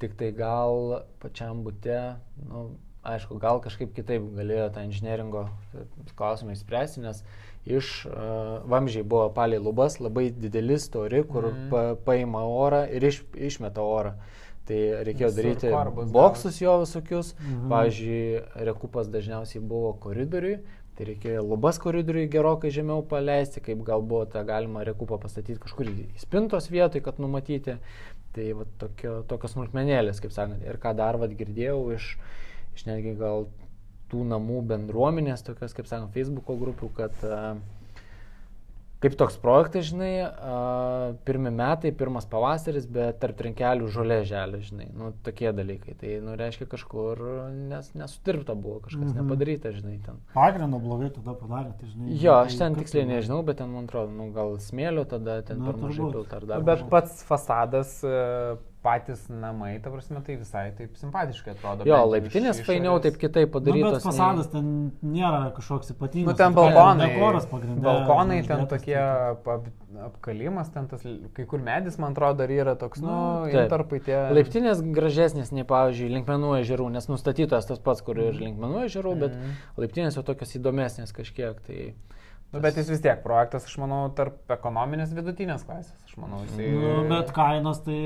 Tik 0.00 0.16
tai 0.18 0.32
gal 0.32 1.04
pačiam 1.22 1.62
būte, 1.62 2.16
nu, 2.48 2.64
aišku, 3.04 3.38
gal 3.38 3.60
kažkaip 3.60 3.94
kitaip 3.94 4.24
galėjo 4.34 4.72
tą 4.74 4.82
inžinieringo 4.88 5.44
e, 5.76 5.84
klausimą 6.18 6.56
išspręsti, 6.56 7.04
nes 7.04 7.22
iš 7.64 8.06
uh, 8.06 8.60
vamžiai 8.68 9.04
buvo 9.08 9.30
palei 9.32 9.58
lubas, 9.58 10.00
labai 10.00 10.28
dideli 10.30 10.76
stori, 10.78 11.22
kur 11.24 11.46
mm. 11.48 11.68
pa, 11.70 11.82
paima 12.04 12.42
orą 12.44 12.82
ir 12.92 13.06
iš, 13.08 13.22
išmeta 13.32 13.80
orą. 13.80 14.16
Tai 14.68 14.78
reikėjo 15.04 15.28
Visur 15.28 15.42
daryti 15.42 15.72
korbos 15.74 16.12
boksus 16.12 16.60
jo 16.62 16.78
visokius. 16.80 17.34
Mhm. 17.36 17.66
Pavyzdžiui, 17.72 18.22
rekupas 18.70 19.10
dažniausiai 19.12 19.60
buvo 19.60 19.92
koridoriui, 20.00 20.56
tai 20.96 21.08
reikėjo 21.10 21.42
lubas 21.44 21.80
koridoriui 21.82 22.30
gerokai 22.32 22.70
žemiau 22.72 23.04
paleisti, 23.10 23.60
kaip 23.64 23.82
gal 23.84 24.04
buvo 24.04 24.24
tą 24.30 24.44
galima 24.48 24.84
rekupą 24.86 25.18
pastatyti 25.20 25.60
kažkur 25.60 25.90
į 25.90 26.06
spintos 26.22 26.70
vietoj, 26.72 27.04
kad 27.04 27.20
numatyti. 27.20 27.76
Tai 28.34 28.46
va, 28.58 28.64
tokio, 28.80 29.20
tokios 29.30 29.52
smulkmenėlės, 29.54 30.18
kaip 30.22 30.32
sakant. 30.34 30.64
Ir 30.66 30.80
ką 30.82 30.90
dar 30.98 31.20
vad 31.22 31.36
girdėjau 31.38 31.78
iš, 31.94 32.16
iš 32.74 32.88
netgi 32.88 33.12
gal 33.20 33.46
tų 34.10 34.24
namų 34.26 34.64
bendruomenės, 34.72 35.44
tokios, 35.46 35.74
kaip 35.76 35.86
sakant, 35.86 36.10
Facebook'o 36.16 36.56
grupių, 36.58 36.90
kad 36.96 37.22
a, 37.28 37.54
kaip 39.00 39.16
toks 39.20 39.36
projektas, 39.36 39.84
žinai, 39.90 40.12
a, 40.24 41.14
pirmi 41.26 41.50
metai, 41.52 41.90
pirmas 41.92 42.24
pavasaris, 42.30 42.86
bet 42.88 43.18
tarp 43.20 43.36
trinkelių 43.36 43.88
žolė 43.92 44.20
želė, 44.24 44.60
žinai, 44.64 44.86
nu 44.96 45.12
tokie 45.26 45.50
dalykai. 45.52 45.94
Tai, 46.00 46.12
nu, 46.24 46.36
reiškia, 46.40 46.66
kažkur 46.72 47.20
nes, 47.72 47.90
nesudirbta 47.94 48.54
buvo, 48.56 48.80
kažkas 48.86 49.10
Mhm. 49.10 49.12
mhm. 49.12 49.20
nepadaryta, 49.26 49.72
žinai, 49.76 49.98
ten. 50.06 50.20
Pagrindo 50.34 50.78
blogai 50.80 51.10
tada 51.10 51.34
padarė, 51.36 51.74
tai 51.80 51.88
žinai. 51.92 52.16
Jo, 52.16 52.32
tai 52.40 52.46
aš 52.46 52.58
ten 52.58 52.74
tiksliai 52.74 53.04
tai- 53.06 53.12
nežinau, 53.14 53.44
bet 53.44 53.58
ten, 53.58 53.68
man 53.70 53.84
atrodo, 53.84 54.10
nu, 54.10 54.30
gal 54.32 54.56
smėlio 54.56 55.04
tada 55.08 55.42
ten 55.44 55.58
Na, 55.58 55.66
per 55.72 55.76
mažai 55.82 56.10
pilta 56.10 56.36
ar 56.36 56.46
dar. 56.46 56.62
Bet 56.62 56.78
kažko. 56.80 56.88
pats 56.90 57.22
fasadas 57.24 58.00
e, 58.04 58.56
patys 58.84 59.22
namai, 59.32 59.78
ta 59.82 59.88
prasme, 59.90 60.20
tai 60.26 60.36
visai 60.36 60.66
taip 60.76 60.94
simpatiškai 61.00 61.54
atrodo. 61.54 61.86
Jo, 61.88 62.02
laiptinės 62.12 62.60
iš 62.60 62.66
fainiau, 62.68 62.98
taip 63.00 63.16
kitaip 63.20 63.48
Nu, 63.48 63.54
padarytos. 63.56 63.94
bet 63.96 64.04
fasadas 64.04 64.50
ten 64.52 64.92
nėra 65.02 65.40
kažkoks 65.56 65.94
ypatingas. 65.94 66.28
Nu, 66.28 66.36
ten 66.36 66.52
tokia 66.54 66.74
balkonai. 66.76 67.08
Dekoras 67.14 67.46
pagrindė. 67.50 67.82
Balkonai 67.88 68.38
ten 68.46 68.66
tokie 68.68 68.98
ap- 69.00 69.70
apkalimas, 70.04 70.68
ten 70.74 70.86
tas, 70.90 71.02
kai 71.36 71.44
kur 71.48 71.58
medis, 71.64 71.96
man 72.02 72.12
atrodo, 72.12 72.38
dar 72.42 72.50
yra 72.50 72.74
toks, 72.76 73.00
nu, 73.00 73.08
Nu, 73.08 73.50
taip. 73.50 73.64
intarpai 73.64 74.00
tie. 74.04 74.16
Laiptinės 74.36 74.82
gražesnės 74.94 75.52
nei, 75.56 75.64
pavyzdžiui, 75.64 76.10
linkmenų 76.18 76.52
ežerų, 76.60 76.90
nes 76.92 77.06
nustatytas 77.08 77.66
tas 77.70 77.78
pats, 77.78 78.02
kur 78.02 78.18
ir 78.18 78.34
linkmenų 78.34 78.84
ežerų, 78.88 79.14
bet 79.18 79.32
Mhm. 79.32 79.56
laiptinės 79.78 80.16
jau 80.18 80.22
tokios 80.26 80.54
įdomesnės 80.60 81.12
kažkiek. 81.14 81.60
Tai... 81.66 81.94
Nu, 82.54 82.60
bet 82.62 82.76
jis 82.78 82.86
vis 82.92 83.00
tiek 83.02 83.18
projektas, 83.24 83.64
aš 83.66 83.72
manau, 83.82 84.04
tarp 84.14 84.52
ekonominės 84.54 85.10
vidutinės 85.16 85.64
klasės. 85.66 85.96
Aš 86.06 86.14
manau, 86.22 86.44
jisai... 86.46 86.68
Nu, 86.70 86.92
bet 87.10 87.32
kainos 87.34 87.80
tai 87.82 87.96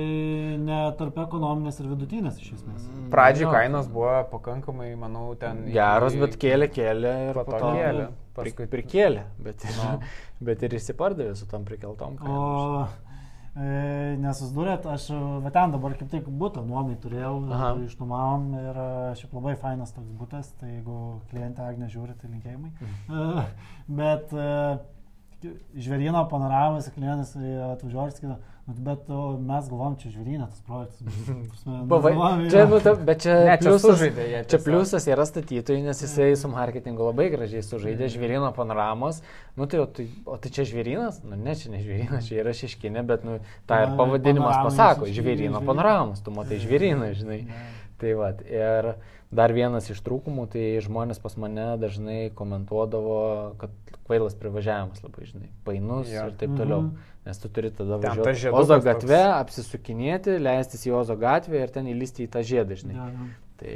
ne 0.62 0.78
tarp 0.96 1.18
ekonominės 1.26 1.82
ir 1.82 1.90
vidutinės 1.90 2.38
iš 2.40 2.54
esmės. 2.56 2.86
Pradžiai 3.12 3.50
kainos 3.52 3.90
buvo 3.92 4.14
pakankamai, 4.32 4.88
manau, 4.96 5.26
ten... 5.36 5.66
Geros, 5.74 6.16
iki- 6.16 6.22
bet 6.24 6.38
kėlė, 6.40 6.70
kėlė 6.72 7.12
ir 7.28 7.42
Po 7.42 7.44
to 7.50 7.60
kėlė. 7.76 8.08
Paskui 8.38 8.68
prikėlė, 8.70 9.26
bet, 9.42 9.64
ir, 9.68 9.76
Nu. 9.82 10.00
bet 10.48 10.64
ir 10.64 10.78
įsipardavė 10.78 11.36
su 11.36 11.48
tom 11.50 11.68
prikeltom 11.68 12.16
kainom. 12.16 12.38
O 12.38 13.07
nesusidūrėt, 13.56 14.86
aš 14.86 15.08
va 15.44 15.50
ten 15.54 15.72
dabar 15.74 15.94
kaip 15.98 16.10
tik 16.12 16.28
būtą 16.40 16.62
nuomai 16.66 16.98
turėjau, 17.02 17.32
Aha. 17.54 17.70
išnuomavom 17.86 18.44
ir 18.58 18.78
e, 18.82 18.90
šiaip 19.18 19.34
labai 19.38 19.54
fainas 19.58 19.94
toks 19.96 20.12
būtas, 20.20 20.52
tai 20.60 20.76
jeigu 20.76 20.98
klientė 21.30 21.64
Agne 21.66 21.88
žiūri, 21.90 22.14
tai 22.20 22.30
linkėjimai. 22.34 22.72
E, 23.08 23.44
Bet 23.88 24.32
e, 24.36 25.48
žvėryno 25.78 26.24
panoramas, 26.30 26.90
klientas 26.94 27.34
e, 27.38 27.54
atvažiuoja 27.72 28.10
ir 28.10 28.16
sakė, 28.16 28.38
"Nu, 28.68 28.74
bet 28.84 29.08
o, 29.08 29.38
mes 29.40 29.68
galvom, 29.70 29.94
čia 29.96 30.10
žvėrynė 30.12 30.46
tas 30.50 30.60
projektas. 30.66 31.00
Galvojam, 31.90 32.42
čia, 32.52 32.66
nu, 32.68 32.80
ta, 32.84 32.92
bet 32.94 33.22
čia, 33.24 33.36
Ne, 33.48 33.54
čia 33.56 33.70
pliusas, 33.70 33.86
sužaidė 33.94 34.26
jie 34.28 34.42
čia 34.52 34.60
pliusas 34.60 35.08
yra 35.08 35.24
statytojai, 35.30 35.84
nes 35.86 36.02
jisai 36.04 36.28
su 36.36 36.50
marketingu 36.52 37.08
labai 37.08 37.30
gražiai 37.32 37.64
sužaidė 37.64 38.10
žvėrino 38.12 38.52
panoramos. 38.52 39.22
Nu 39.56 39.64
tai 39.64 39.80
o, 39.80 39.88
tai, 39.88 40.06
o 40.28 40.36
tai 40.36 40.52
čia 40.52 40.68
žvėrinas? 40.68 41.22
Nu 41.24 41.40
ne, 41.40 41.56
čia 41.56 41.72
ne 41.72 41.80
žvėrinas, 41.80 42.28
čia 42.28 42.42
yra 42.44 42.52
šeškinė, 42.52 43.06
bet 43.08 43.24
nu, 43.24 43.40
tą 43.70 43.80
ir 43.86 43.96
pavadinimas 43.96 44.60
pasako, 44.68 45.08
žvėrynas. 45.08 45.64
panoramos, 45.64 46.20
tu 46.20 46.36
matai 46.36 46.60
žvėriną, 46.60 47.14
žinai. 47.16 47.40
Ne. 47.48 47.64
Tai 47.98 48.12
va, 48.20 48.28
ir 48.46 48.92
dar 49.34 49.52
vienas 49.52 49.90
iš 49.92 50.00
trūkumų, 50.06 50.46
tai 50.52 50.64
žmonės 50.84 51.20
pas 51.20 51.34
mane 51.40 51.66
dažnai 51.80 52.30
komentuodavo, 52.38 53.18
kad 53.60 53.74
kvailas 54.06 54.36
privažiavimas 54.40 55.02
labai, 55.04 55.26
žinai, 55.28 55.50
painus 55.68 56.08
Jo. 56.08 56.28
ir 56.30 56.36
taip 56.40 56.54
toliau. 56.56 56.90
Nes 57.28 57.36
tu 57.42 57.50
turi 57.52 57.68
tada 57.76 57.98
važiuoti 58.00 58.48
Ozo 58.56 58.78
toks. 58.78 58.86
gatve, 58.86 59.18
apsisukinėti, 59.36 60.38
leistis 60.40 60.86
į 60.88 60.94
Ozo 60.96 61.16
gatvę 61.20 61.60
ir 61.66 61.72
ten 61.74 61.90
įlysti 61.92 62.24
į 62.24 62.30
tą 62.32 62.40
žiedą, 62.40 62.78
žinai. 62.80 62.96
Jo, 62.96 63.08
jo. 63.12 63.26
Tai, 63.60 63.74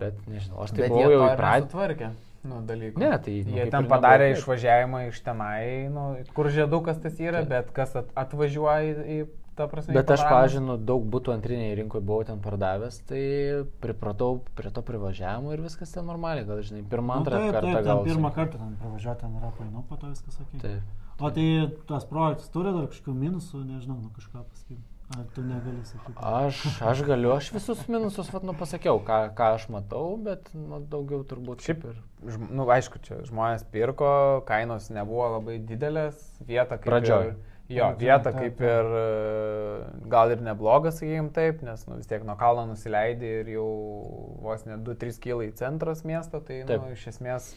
bet 0.00 0.20
nežinau, 0.30 0.62
aš 0.64 0.72
tai 0.78 0.88
buvau 0.88 1.10
jau 1.12 1.24
įpratęs. 1.26 2.14
Nu, 2.42 2.58
dalykų. 2.66 2.98
Ne, 2.98 3.10
tai, 3.22 3.34
nu, 3.46 3.52
Jie 3.54 3.68
ten 3.70 3.84
padarė 3.86 4.32
nebuvo 4.32 4.40
išvažiavimą 4.40 5.02
iš 5.12 5.20
tenai, 5.22 5.66
nu, 5.92 6.06
kur 6.34 6.48
žiedukas 6.50 6.96
tas 7.04 7.20
yra, 7.22 7.44
Taip. 7.44 7.52
bet 7.52 7.68
kas 7.76 7.92
at, 8.00 8.08
atvažiuoja 8.18 9.04
į, 9.06 9.18
tą 9.58 9.66
prasme. 9.70 9.94
Bet 9.96 10.10
aš, 10.14 10.22
pažinu, 10.28 10.76
daug 10.78 11.04
būtų 11.12 11.34
antriniai 11.34 11.74
rinkoje 11.78 12.04
buvau 12.04 12.24
ten 12.28 12.40
pardavęs, 12.44 13.00
tai 13.08 13.22
pripratau 13.84 14.40
prie 14.58 14.70
to 14.74 14.84
privažiavimo 14.86 15.52
ir 15.56 15.64
viskas 15.64 15.92
ten 15.94 16.06
normaliai, 16.08 16.46
gal 16.48 16.62
žinai, 16.64 16.84
pirmą, 16.88 17.18
Nu, 17.18 17.24
antrą 17.24 17.42
taip, 17.42 17.52
kartą 17.58 17.74
taip, 17.74 17.84
gal. 17.90 18.04
pirmą 18.06 18.32
kartą 18.36 18.62
ten 18.62 18.76
pravažiuoti, 18.80 19.20
ten 19.24 19.36
yra 19.40 19.52
painu, 19.58 19.84
po 19.88 20.00
to 20.00 20.12
viskas 20.12 20.40
sakė. 20.40 20.62
Taip. 20.64 20.96
O 21.22 21.30
tai 21.30 21.46
tas 21.86 22.08
projektas 22.08 22.48
turi 22.50 22.72
dar 22.74 22.88
kažkokių 22.90 23.14
minusų, 23.14 23.60
nežinau, 23.68 24.00
nu 24.00 24.10
kažką 24.16 24.42
pasakyti. 24.48 24.80
Ar 25.12 25.26
tu 25.34 25.42
negali 25.44 25.82
sakyti? 25.84 26.14
Aš, 26.24 26.60
aš 26.88 27.02
galiu, 27.04 27.34
aš 27.34 27.50
visus 27.52 27.82
minusus, 27.92 28.30
vad, 28.32 28.46
nu 28.48 28.54
pasakiau, 28.56 28.96
ką, 29.04 29.18
ką 29.36 29.48
aš 29.58 29.66
matau, 29.68 30.14
bet 30.16 30.48
nu, 30.56 30.78
daugiau 30.88 31.20
turbūt 31.28 31.60
Šiaip 31.66 31.84
ir. 31.90 31.98
Nu, 32.48 32.64
aišku, 32.72 33.02
čia 33.04 33.18
žmonės 33.28 33.66
pirko, 33.74 34.40
kainos 34.48 34.88
nebuvo 34.94 35.26
labai 35.34 35.58
didelės, 35.60 36.16
vieta 36.48 36.78
kaip 36.78 36.88
Pradžioj. 36.88 37.28
ir... 37.34 37.51
Jo, 37.72 37.90
vieta 37.98 38.32
kaip 38.34 38.62
ir 38.62 38.94
e, 39.00 39.02
gal 40.12 40.34
ir 40.34 40.44
nebloga, 40.44 40.92
sakykim 40.94 41.32
taip, 41.34 41.64
nes 41.66 41.84
nu, 41.88 41.98
vis 42.00 42.08
tiek 42.10 42.24
nuo 42.28 42.36
kalno 42.40 42.66
nusileidai 42.70 43.34
ir 43.42 43.52
jau 43.56 43.68
vos 44.44 44.64
ne 44.68 44.78
2-3 44.78 45.20
kilai 45.22 45.50
centras 45.58 46.04
miesto, 46.08 46.42
tai 46.44 46.62
nu, 46.68 46.80
iš 46.92 47.06
esmės 47.14 47.52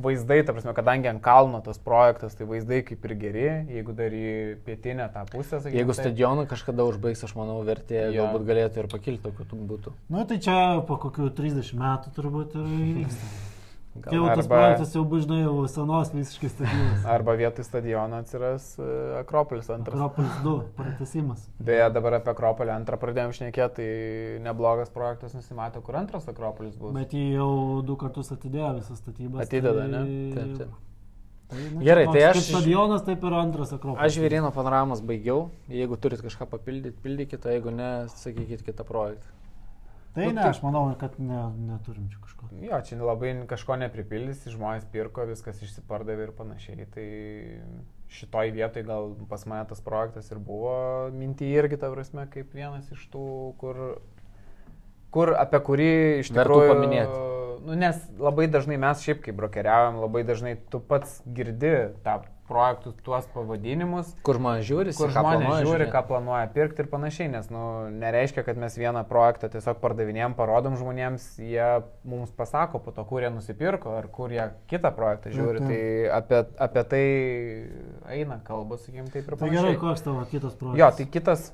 vaizdai, 0.00 0.40
ta 0.46 0.54
prasme, 0.54 0.72
kadangi 0.76 1.10
ant 1.10 1.22
kalno 1.22 1.60
tas 1.64 1.78
projektas, 1.82 2.36
tai 2.38 2.46
vaizdai 2.48 2.80
kaip 2.86 3.04
ir 3.08 3.14
geri, 3.18 3.46
jeigu 3.74 3.94
dar 3.96 4.14
į 4.14 4.32
pietinę 4.66 5.08
tą 5.14 5.24
pusę, 5.30 5.58
sakykim. 5.58 5.78
Jeigu 5.80 5.94
taip. 5.94 6.04
stadioną 6.04 6.46
kažkada 6.50 6.86
užbaigs, 6.88 7.24
aš 7.26 7.34
manau, 7.38 7.58
vertė 7.66 8.06
Jo. 8.06 8.24
galbūt 8.24 8.46
galėtų 8.48 8.84
ir 8.84 8.90
pakilti 8.92 9.24
tokiu 9.26 9.48
tų 9.50 9.62
būtų. 9.72 9.94
Nu 10.14 10.24
tai 10.30 10.38
čia 10.42 10.56
po 10.86 10.98
kokių 11.02 11.32
30 11.36 11.74
metų 11.80 12.14
turbūt 12.16 12.58
ir 12.60 12.74
įvyksta. 12.90 13.49
Gal- 13.96 14.14
jau 14.14 14.26
tas 14.28 14.46
arba- 14.46 14.54
projektas 14.54 14.92
jau 14.94 15.02
bus, 15.04 15.24
žinai, 15.26 15.40
jau 15.42 15.54
senos 15.68 16.12
visiškai 16.14 16.48
stadionas. 16.52 17.06
Arba 17.14 17.32
vietoj 17.40 17.64
stadiono 17.66 18.20
atsiras 18.22 18.68
e, 18.78 18.84
Akropolis 19.18 19.66
antras. 19.74 19.96
Akropolis 19.98 20.36
2, 20.44 20.52
pratesimas. 20.76 21.48
Beje, 21.58 21.88
dabar 21.96 22.20
apie 22.20 22.30
Akropolį 22.30 22.70
antrą 22.76 23.00
pradėjom 23.02 23.34
šnekėti, 23.34 23.74
tai 23.80 23.88
neblogas 24.46 24.92
projektas 24.94 25.34
nusimato, 25.34 25.82
kur 25.82 25.98
antras 25.98 26.28
Akropolis 26.30 26.76
bus. 26.78 26.94
Bet 26.94 27.16
jį 27.18 27.24
jau 27.34 27.50
du 27.82 27.96
kartus 27.98 28.30
atidėjo 28.36 28.70
visas 28.78 29.02
statybas. 29.02 29.42
Atideda, 29.48 29.88
ne? 29.90 30.04
Taip, 30.38 30.54
taip. 30.62 30.78
Tai, 31.50 31.58
nu, 31.74 31.82
Gerai, 31.82 32.06
tai 32.14 32.22
aš- 32.28 32.44
stadionas, 32.46 33.02
taip 33.02 33.24
ir 33.26 33.34
antras 33.34 33.72
Akropolis. 33.74 34.06
Aš 34.06 34.20
Vyrino 34.22 34.52
panoramos 34.54 35.02
baigiau, 35.02 35.48
jeigu 35.66 35.98
turit 35.98 36.22
kažką 36.22 36.46
papildyti, 36.46 36.94
pildykite, 37.02 37.50
jeigu 37.58 37.74
ne, 37.74 37.90
sakykit 38.22 38.62
kitą 38.70 38.86
projektą. 38.86 39.34
Tai 40.14 40.24
Nu, 40.26 40.32
ne, 40.32 40.42
tai- 40.42 40.50
aš 40.50 40.62
manau, 40.62 40.88
kad 40.98 41.14
ne, 41.22 41.42
neturim 41.70 42.08
čia 42.10 42.18
kažko. 42.24 42.48
Jo, 42.60 42.80
čia 42.82 42.96
labai 42.98 43.30
kažko 43.46 43.76
nepripildysi, 43.78 44.50
žmonės 44.50 44.88
pirko, 44.90 45.22
viskas 45.28 45.60
išsipardavė 45.62 46.26
ir 46.26 46.32
panašiai. 46.34 46.86
Tai 46.90 47.04
šitoj 48.10 48.50
vietoj 48.56 48.82
gal 48.88 49.12
pas 49.30 49.46
mane 49.46 49.68
tas 49.70 49.80
projektas 49.80 50.32
ir 50.34 50.40
buvo 50.42 51.10
minti 51.14 51.46
irgi, 51.46 51.78
ta 51.78 51.92
prasme, 51.94 52.26
kaip 52.32 52.50
vienas 52.58 52.90
iš 52.90 53.04
tų, 53.12 53.26
kur, 53.62 54.00
kur 55.14 55.34
apie 55.38 55.62
kurį 55.62 55.92
iš 56.24 56.32
tikrųjų... 56.34 56.72
paminėti. 56.74 57.20
Nu, 57.60 57.76
nes 57.78 58.02
labai 58.18 58.48
dažnai 58.50 58.80
mes 58.80 59.02
šiaip 59.04 59.22
kaip 59.22 59.36
brokeriaujam, 59.38 60.00
labai 60.02 60.24
dažnai 60.26 60.56
tu 60.72 60.80
pats 60.80 61.20
girdi 61.28 61.92
tą 62.02 62.18
projektų 62.50 62.92
tuos 63.06 63.28
pavadinimus. 63.30 64.10
Kur 64.26 64.36
žmonės 64.40 64.66
žiūri, 64.66 64.94
Kur 64.98 65.12
žmonės 65.14 65.38
planuoja 65.44 65.60
žiūri, 65.62 65.70
žiūrėt. 65.86 65.92
ką 65.94 66.02
planuoja 66.10 66.48
pirkti 66.56 66.82
ir 66.84 66.90
panašiai, 66.92 67.28
nes 67.32 67.46
nu, 67.54 67.62
nereiškia, 68.02 68.44
kad 68.48 68.58
mes 68.58 68.74
vieną 68.80 69.04
projektą 69.08 69.48
tiesiog 69.54 69.78
pardavinėjom, 69.84 70.34
parodom 70.38 70.74
žmonėms, 70.80 71.28
jie 71.46 71.70
mums 72.10 72.34
pasako 72.34 72.82
po 72.82 72.90
to, 72.96 73.06
kur 73.06 73.22
jie 73.22 73.30
nusipirko 73.34 73.94
ar 74.00 74.10
kur 74.12 74.34
jie 74.34 74.50
kitą 74.72 74.90
projektą 74.98 75.30
žiūri. 75.38 75.62
Tai 75.70 75.80
apie, 76.18 76.42
apie 76.68 76.84
tai 76.92 77.04
eina 78.18 78.40
kalba, 78.44 78.76
sakykim, 78.82 79.08
taip 79.14 79.24
ir 79.24 79.36
Tai 79.36 79.40
panašiai. 79.44 79.60
gerai, 79.62 79.76
koks 79.86 80.04
tavo 80.08 80.26
kitas 80.30 80.58
projektas? 80.58 80.80
Jo, 80.82 80.90
tai 80.98 81.06
kitas, 81.16 81.46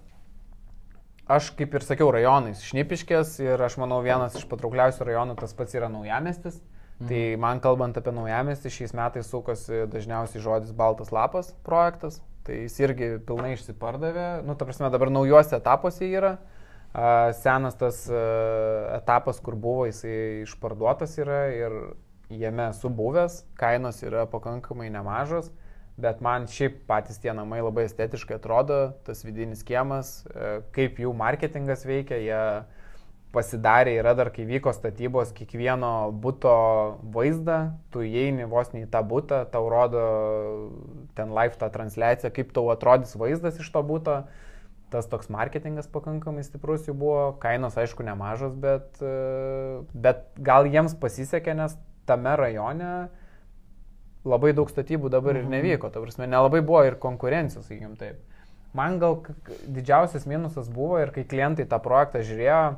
aš 1.26 1.50
kaip 1.58 1.74
ir 1.74 1.82
sakiau, 1.82 2.08
rajonais 2.14 2.60
šnipiškės 2.62 3.36
ir 3.42 3.62
aš 3.66 3.76
manau 3.82 3.98
vienas 4.04 4.36
iš 4.38 4.46
patraukliausių 4.50 5.08
rajonų 5.08 5.34
tas 5.40 5.54
pats 5.58 5.74
yra 5.74 5.88
naujamestis. 5.90 6.60
Mhm. 6.96 7.08
Tai 7.10 7.22
man 7.42 7.60
kalbant 7.60 7.98
apie 7.98 8.12
naujamestį, 8.16 8.72
šiais 8.72 8.94
metais 8.96 9.28
sukosi 9.28 9.84
dažniausiai 9.92 10.40
žodis 10.40 10.72
Baltas 10.72 11.12
lapas 11.12 11.52
projektas. 11.66 12.22
Tai 12.46 12.56
jis 12.62 12.78
irgi 12.80 13.08
pilnai 13.26 13.56
išsipardavė. 13.56 14.46
Nu, 14.46 14.54
ta 14.54 14.64
prasme, 14.64 14.88
dabar 14.94 15.10
naujuose 15.12 15.58
etapuose 15.58 16.08
yra. 16.08 16.36
Senas 17.36 17.76
tas 17.76 18.06
etapas, 18.08 19.42
kur 19.44 19.58
buvo, 19.60 19.84
jisai 19.90 20.46
išparduotas 20.46 21.18
yra 21.20 21.40
ir 21.52 21.74
jame 22.32 22.70
esu 22.70 22.88
buvęs. 22.88 23.42
Kainos 23.60 24.00
yra 24.06 24.24
pakankamai 24.30 24.88
nemažos. 24.94 25.50
Bet 26.00 26.22
man 26.24 26.46
šiaip 26.48 26.82
patys 26.88 27.18
tie 27.20 27.32
namai 27.36 27.62
labai 27.64 27.86
estetiškai 27.88 28.36
atrodo, 28.36 28.94
tas 29.04 29.22
vidinis 29.24 29.64
kiemas, 29.64 30.22
kaip 30.76 31.00
jų 31.00 31.12
marketingas 31.16 31.86
veikia, 31.88 32.18
jie 32.20 32.40
pasidarė, 33.34 33.96
yra 34.00 34.14
dar 34.16 34.30
kai 34.32 34.46
vyko 34.48 34.72
statybos 34.72 35.32
kiekvieno 35.36 36.10
būto 36.24 36.52
vaizdą, 37.12 37.72
tu 37.92 38.00
įeini 38.06 38.46
vos 38.48 38.72
ne 38.72 38.84
į 38.86 38.90
tą 38.92 39.02
būtą, 39.06 39.42
tau 39.52 39.68
rodo 39.72 40.02
ten 41.18 41.34
live 41.36 41.58
tą 41.60 41.68
transliaciją, 41.72 42.32
kaip 42.32 42.52
tau 42.56 42.70
atrodys 42.72 43.16
vaizdas 43.18 43.60
iš 43.60 43.70
to 43.74 43.82
būto. 43.82 44.22
Tas 44.88 45.08
toks 45.10 45.26
marketingas 45.28 45.88
pakankamai 45.90 46.44
stiprus 46.46 46.86
jų 46.86 46.94
buvo, 46.94 47.22
kainos 47.42 47.74
aišku 47.74 48.04
nemažos, 48.06 48.54
bet, 48.54 48.86
e, 49.02 49.82
bet 49.92 50.28
gal 50.38 50.64
jiems 50.70 50.94
pasisekė, 50.94 51.56
nes 51.58 51.74
tame 52.06 52.36
rajone 52.38 53.08
labai 54.26 54.52
daug 54.54 54.70
statybų 54.70 55.10
dabar 55.10 55.36
ir 55.36 55.42
Mhm. 55.44 55.50
nevyko, 55.50 55.90
ta 55.92 56.00
prasme, 56.00 56.26
nelabai 56.26 56.62
buvo 56.62 56.84
ir 56.86 56.94
konkurencijos, 56.94 57.66
sakykim 57.66 57.96
taip. 57.98 58.16
Man 58.74 58.98
gal 58.98 59.22
didžiausias 59.66 60.26
minusas 60.26 60.68
buvo 60.68 60.98
ir 61.02 61.10
kai 61.10 61.24
klientai 61.24 61.66
tą 61.66 61.78
projektą 61.82 62.22
žiūrėjo, 62.22 62.76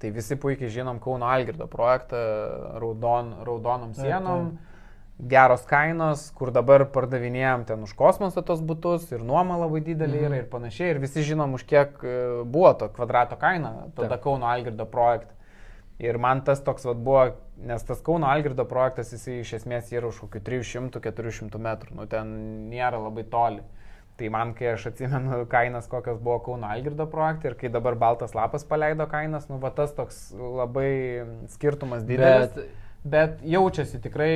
tai 0.00 0.10
visi 0.16 0.36
puikiai 0.40 0.70
žinom 0.72 0.98
Kauno 1.04 1.28
Algirdo 1.28 1.66
projektą 1.70 2.16
raudon, 2.80 3.34
raudonom 3.46 3.94
sienom. 3.94 4.52
geros 5.20 5.66
kainos, 5.68 6.30
kur 6.32 6.48
dabar 6.50 6.86
pardavinėjom 6.88 7.66
ten 7.68 7.82
už 7.84 7.92
kosmosą 7.98 8.40
tos 8.42 8.62
būtus 8.64 9.10
ir 9.12 9.20
nuoma 9.20 9.58
labai 9.60 9.82
didelė 9.84 10.16
Mhm. 10.16 10.24
yra 10.30 10.36
ir 10.40 10.46
panašiai. 10.48 10.94
Ir 10.94 10.98
visi 11.02 11.20
žinom, 11.20 11.52
už 11.58 11.66
kiek 11.68 11.98
e, 12.02 12.14
buvo 12.44 12.72
to 12.72 12.88
kvadrato 12.88 13.36
kaina, 13.36 13.90
tada 13.94 14.16
Taip. 14.16 14.22
Kauno 14.24 14.46
Algirdo 14.48 14.86
projektą. 14.86 15.34
Ir 16.00 16.16
man 16.16 16.40
tas 16.40 16.62
toks 16.64 16.84
vat, 16.88 16.96
buvo, 16.96 17.34
nes 17.60 17.82
tas 17.84 18.00
Kauno 18.00 18.26
Algirdo 18.32 18.64
projektas, 18.64 19.12
jisai 19.12 19.40
iš 19.42 19.52
esmės 19.60 19.92
yra 19.92 20.08
už 20.08 20.22
kokių 20.24 20.40
300-400 20.40 21.58
metrų, 21.60 21.94
nu 22.00 22.06
ten 22.06 22.70
nėra 22.72 22.96
labai 22.96 23.24
toli. 23.28 23.60
Tai 24.20 24.28
man, 24.28 24.50
kai 24.52 24.74
aš 24.74 24.90
atsimenu 24.90 25.46
kainas, 25.48 25.86
kokios 25.88 26.18
buvo 26.20 26.42
Kauno 26.44 26.68
Algirdo 26.68 27.06
projektai 27.08 27.54
ir 27.54 27.56
kai 27.62 27.70
dabar 27.72 27.96
Baltas 27.96 28.34
lapas 28.36 28.66
paleido 28.68 29.06
kainas, 29.08 29.46
nu 29.48 29.56
va 29.62 29.70
tas 29.72 29.94
toks 29.96 30.18
labai 30.36 30.90
skirtumas 31.54 32.04
didelis. 32.04 32.52
Bet 32.52 32.89
Bet 33.00 33.38
jaučiasi 33.48 33.96
tikrai, 34.04 34.32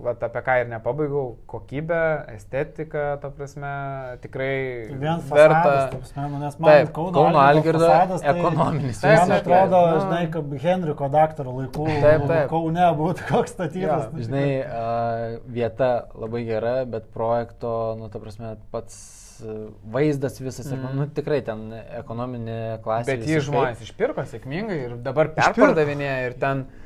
va, 0.00 0.14
apie 0.16 0.40
ką 0.46 0.54
ir 0.62 0.68
nepabaigau, 0.70 1.24
kokybė, 1.50 1.98
estetika, 2.32 3.02
ta 3.20 3.28
prasme, 3.36 3.72
tikrai 4.22 4.54
Tai 4.88 4.96
Vien 5.02 5.20
verta. 5.28 5.58
fasadas, 5.58 5.90
ta 5.90 5.98
prasme, 5.98 6.24
nu, 6.32 6.40
nes 6.40 6.56
man 6.56 6.70
Taip, 6.70 6.92
Kauno, 6.96 7.12
Kauno 7.18 7.42
Algirdo 7.42 7.84
fasadas, 7.84 8.24
tai 8.24 8.32
ekonominis. 8.32 9.02
Taip, 9.02 9.18
Man 9.20 9.36
atrodo, 9.36 9.82
nu. 9.90 10.00
žinai, 10.06 10.22
kaip 10.32 10.54
Henriko 10.64 11.10
daktaro 11.12 11.52
laikų 11.58 11.88
Taip, 11.90 12.24
taip. 12.32 12.48
Kaune 12.54 12.86
būtų 13.02 13.28
koks 13.28 13.52
statytas. 13.58 14.06
Jo, 14.08 14.12
nu, 14.16 14.24
Žinai, 14.24 14.46
a, 14.64 14.86
vieta 15.60 15.90
labai 16.16 16.46
gera, 16.48 16.76
bet 16.88 17.12
projekto, 17.12 17.74
nu, 18.00 18.08
ta 18.08 18.22
prasme, 18.24 18.54
pats 18.72 18.96
a, 19.44 19.58
vaizdas 19.92 20.40
visas, 20.40 20.70
mm. 20.72 20.94
nu, 20.96 21.10
tikrai 21.12 21.42
ten 21.44 21.68
ekonominė 22.00 22.78
klasė. 22.86 23.18
Bet 23.18 23.28
jį 23.28 23.44
žmonės 23.50 23.84
išpirko 23.84 24.24
sėkmingai 24.32 24.86
ir 24.86 24.96
dabar 25.04 25.28
Išpirko. 25.28 25.52
perpardavinėja 25.52 26.22
ir 26.30 26.40
ten 26.40 26.64
ei, 26.64 26.81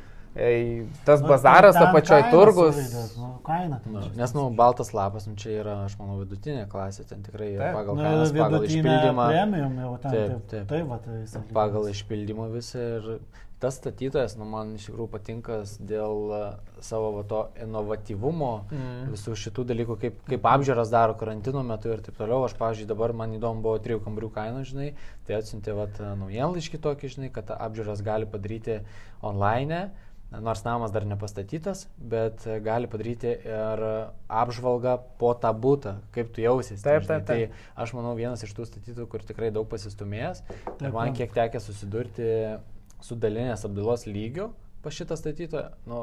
tas 1.06 1.22
Nu, 1.22 1.28
bazaras 1.30 1.74
ten 1.76 1.86
to 1.86 1.92
pačioj 1.96 2.20
kaina 2.22 2.30
turgus. 2.34 2.76
Nu, 3.16 3.30
kaina. 3.46 3.80
ten 3.84 3.92
Nu, 3.96 4.02
nes, 4.16 4.34
nu, 4.36 4.48
baltas 4.50 4.92
lapas, 4.92 5.26
nu, 5.26 5.34
čia 5.40 5.54
yra, 5.62 5.78
aš 5.86 5.96
manau, 6.00 6.18
vidutinė 6.24 6.66
klasė, 6.68 7.06
ten 7.08 7.24
tikrai 7.24 7.54
Taip. 7.56 7.74
pagal 7.80 7.96
Nu, 7.96 8.02
kainas, 8.04 8.34
pagal 8.36 8.60
vidutinė 8.60 8.82
išpildymą. 8.84 9.26
Premium 9.32 9.80
jau 9.80 9.96
ten. 10.02 10.10
Taip, 10.12 10.46
Taip, 10.52 10.68
taip. 10.74 10.86
va, 10.92 11.00
tai 11.06 11.18
jisai 11.24 11.42
pagal 11.56 11.88
išpildymą 11.94 12.50
visą 12.52 12.86
ir 12.98 13.10
tas 13.56 13.78
statytojas, 13.80 14.34
nu, 14.36 14.44
man 14.44 14.74
iš 14.76 14.90
tikrųjų 14.90 15.08
patinka 15.14 15.62
dėl 15.80 16.18
a, 16.36 16.40
savo 16.84 17.14
va, 17.14 17.22
to 17.24 17.38
inovatyvumo, 17.64 18.50
Mm. 18.70 19.14
visų 19.14 19.32
šitų 19.40 19.64
dalykų, 19.70 19.96
kaip, 20.02 20.18
kaip 20.28 20.44
apžiūras 20.44 20.90
daro 20.92 21.14
karantino 21.16 21.62
metu 21.64 21.88
ir 21.94 22.02
taip 22.04 22.18
toliau. 22.20 22.42
Aš, 22.44 22.52
pavyzdžiui, 22.60 22.86
dabar 22.90 23.14
man 23.16 23.32
įdomu 23.38 23.62
buvo 23.64 23.78
trijų 23.80 24.02
kambarių 24.04 24.28
kaina, 24.34 24.60
žinai, 24.68 24.90
tai 25.26 25.38
atsiuntė 25.40 25.72
vat, 25.78 25.96
naujienlaiškį 26.20 26.82
tokį, 26.84 27.08
žinai, 27.16 27.30
kad 27.32 27.48
apžiūras 27.56 28.04
gali 28.04 28.26
padaryti 28.28 28.82
online. 29.24 29.86
Nors 30.26 30.64
namas 30.66 30.90
dar 30.90 31.04
nepastatytas, 31.06 31.84
bet 31.96 32.42
gali 32.66 32.88
padaryti 32.90 33.30
ir 33.46 33.82
apžvalgą 34.26 34.96
po 35.20 35.30
tą 35.38 35.52
būtą, 35.54 35.94
kaip 36.16 36.32
tu 36.34 36.42
jausies. 36.42 36.82
Taip, 36.82 37.06
taip, 37.06 37.22
taip. 37.28 37.54
Tai 37.54 37.84
aš 37.84 37.94
manau 37.94 38.16
vienas 38.18 38.42
iš 38.42 38.52
tų 38.56 38.66
statytojų, 38.66 39.06
kur 39.12 39.22
tikrai 39.24 39.52
daug 39.54 39.68
pasistumėjęs. 39.70 40.42
Ir 40.82 40.92
man 40.92 41.14
kiek 41.16 41.30
tekė 41.36 41.62
susidurti 41.62 42.28
su 43.06 43.18
dalinės 43.22 43.64
apdailos 43.68 44.08
lygiu 44.10 44.50
pas 44.86 44.94
šitą 44.94 45.16
statytoją, 45.18 45.70
nu, 45.90 46.02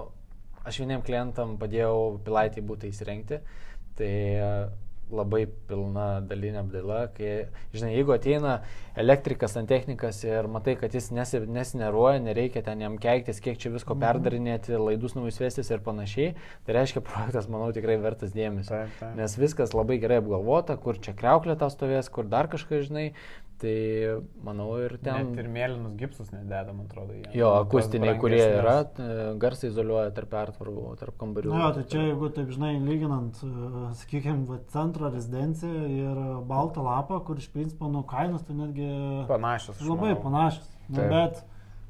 aš 0.68 0.82
vieniem 0.84 1.04
klientam 1.06 1.56
padėjau 1.62 2.20
pilaitį 2.26 2.64
būtą 2.68 2.90
įsirengti, 2.90 3.40
tai 3.96 4.14
labai 5.14 5.44
pilna 5.70 6.08
dalinė 6.28 6.62
apdaila, 6.64 7.00
kai, 7.16 7.34
žinai, 7.76 7.94
jeigu 7.96 8.14
ateina 8.16 8.58
elektrikas, 9.00 9.56
santechnikas 9.58 10.20
ir 10.26 10.48
matai, 10.52 10.76
kad 10.80 10.94
jis 10.94 11.10
nesi, 11.16 11.42
nesineruoja, 11.50 12.22
nereikia 12.24 12.64
ten 12.66 12.84
jam 12.84 12.98
keiktis, 13.02 13.42
kiek 13.44 13.60
čia 13.62 13.72
visko 13.74 13.98
perdarinėti, 14.00 14.76
laidus 14.78 15.16
naujus 15.18 15.40
vestis 15.42 15.72
ir 15.74 15.84
panašiai, 15.86 16.34
tai 16.68 16.78
reiškia, 16.80 17.04
projektas, 17.10 17.50
manau, 17.52 17.72
tikrai 17.76 17.98
vertas 18.02 18.36
dėmesio. 18.36 18.84
Nes 19.18 19.38
viskas 19.40 19.76
labai 19.78 20.00
gerai 20.04 20.22
apgalvota, 20.22 20.78
kur 20.82 21.00
čia 21.02 21.16
kreuklė 21.18 21.58
tau 21.60 21.72
stovės, 21.74 22.12
kur 22.14 22.30
dar 22.30 22.52
kažką 22.52 22.84
žinai. 22.88 23.08
Tai 23.64 23.74
manau 24.44 24.74
ir 24.84 24.98
ten. 25.00 25.30
Net 25.30 25.40
ir 25.40 25.48
mėlynus 25.48 25.94
gipsus 26.00 26.34
nededa, 26.34 26.74
man 26.76 26.90
atrodo. 26.90 27.16
jie. 27.16 27.30
Jo, 27.40 27.54
akustiniai, 27.62 28.18
kurie 28.20 28.42
yra, 28.44 28.74
e, 29.00 29.14
garsai 29.40 29.70
izoliuoja 29.72 30.12
tarp 30.18 30.34
pertvarų, 30.34 30.76
tarp 31.00 31.16
kambarių. 31.22 31.54
Na, 31.56 31.70
tai 31.78 31.86
čia 31.88 32.02
jeigu 32.10 32.28
taip 32.36 32.52
žinai, 32.52 32.74
lyginant, 32.84 33.40
sakykime, 34.02 34.60
centro 34.74 35.08
rezidenciją 35.14 35.88
ir 35.96 36.22
baltą 36.50 36.84
lapą, 36.84 37.22
kur 37.24 37.40
iš 37.40 37.48
principo 37.56 37.88
nuo 37.92 38.04
kainos 38.04 38.44
tai 38.44 38.58
netgi 38.60 38.90
Panašios. 39.32 39.80
aš 39.80 39.88
labai 39.88 40.12
manau. 40.12 40.24
panašios. 40.28 40.70
Nu, 40.90 41.08
bet 41.14 41.40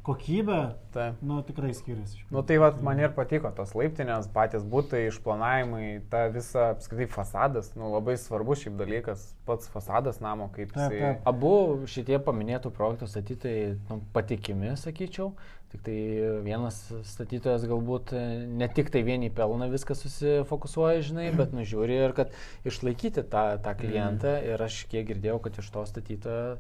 kokybė, 0.04 0.60
Taip. 0.94 1.22
nu, 1.24 1.40
tikrai 1.48 1.72
skiriasi. 1.76 2.20
iš 2.20 2.34
Nu 2.34 2.44
tai 2.46 2.58
vat, 2.62 2.82
man 2.84 3.00
ir 3.00 3.14
patiko 3.16 3.50
tos 3.56 3.72
laiptinės, 3.78 4.28
patys 4.36 4.66
būtai, 4.68 5.06
išplanavimai, 5.10 5.88
ta 6.12 6.26
visa 6.34 6.70
apskritai 6.74 7.08
fasadas, 7.12 7.72
nu 7.80 7.94
labai 7.94 8.18
svarbus 8.20 8.66
šiaip 8.66 8.76
dalykas, 8.82 9.26
pats 9.48 9.72
fasadas 9.72 10.20
namo, 10.24 10.50
kaip 10.56 10.76
Taip, 10.76 10.92
jisai... 10.92 11.02
taip. 11.02 11.26
Abu 11.30 11.56
šitie 11.90 12.20
paminėtų 12.24 12.74
projektų 12.76 13.10
statytojai 13.14 13.74
nu, 13.90 14.02
patikimi, 14.16 14.76
sakyčiau. 14.80 15.32
Tik 15.74 15.82
tai 15.88 15.98
vienas 16.46 16.76
statytojas 17.10 17.64
galbūt 17.66 18.12
e, 18.14 18.20
ne 18.46 18.68
tik 18.70 18.92
tai 18.94 19.02
vieni 19.08 19.32
pelną 19.34 19.72
viską 19.72 19.96
susifokusuoja, 19.98 21.02
žinai, 21.08 21.32
bet 21.34 21.56
nužiūri 21.58 21.96
ir 21.98 22.14
kad 22.14 22.36
išlaikyti 22.68 23.24
tą, 23.32 23.46
tą 23.64 23.74
klientą. 23.80 24.36
Ir 24.52 24.62
aš 24.62 24.84
kiek 24.92 25.08
girdėjau, 25.10 25.40
kad 25.48 25.58
iš 25.64 25.72
to 25.74 25.88
statytojo 25.90 26.60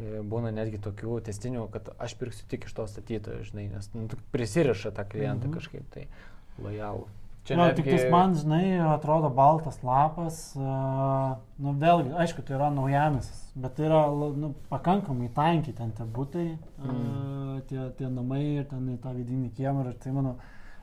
būna 0.00 0.52
netgi 0.54 0.80
tokių 0.82 1.20
testinių, 1.26 1.66
kad 1.72 1.90
aš 2.00 2.14
pirksiu 2.20 2.46
tik 2.48 2.64
iš 2.68 2.76
to 2.76 2.86
statytojo, 2.88 3.42
žinai, 3.44 3.68
nes 3.74 3.90
nu, 3.94 4.06
prisiriša 4.32 4.90
tą 4.96 5.04
klientą 5.04 5.48
Mhm. 5.48 5.54
kažkaip 5.58 5.84
tai 5.92 6.06
lojalų. 6.62 7.06
Čia 7.44 7.56
Na, 7.56 7.66
netgi... 7.66 7.82
tik 7.82 7.90
tais 7.90 8.10
man, 8.10 8.34
žinai, 8.38 8.78
atrodo 8.86 9.28
baltas 9.28 9.80
lapas, 9.82 10.54
uh, 10.54 11.34
nu 11.58 11.72
vėlgi, 11.74 12.14
aišku, 12.14 12.42
tai 12.46 12.54
yra 12.54 12.68
naujamisis, 12.70 13.50
bet 13.56 13.74
tai 13.74 13.88
yra 13.88 14.04
nu, 14.38 14.54
pakankamai 14.70 15.28
tankiai 15.34 15.74
ten 15.74 15.90
tie 15.90 16.04
būtai, 16.06 16.46
mm. 16.78 16.86
uh, 16.86 17.60
tie, 17.66 17.88
tie 17.98 18.06
namai 18.06 18.44
ir 18.60 18.68
ten 18.70 18.86
į 18.94 18.98
tą 19.02 19.10
vidinį 19.16 19.50
kiemą 19.58 19.88
ir 19.88 19.98
tai 19.98 20.12
mano 20.14 20.36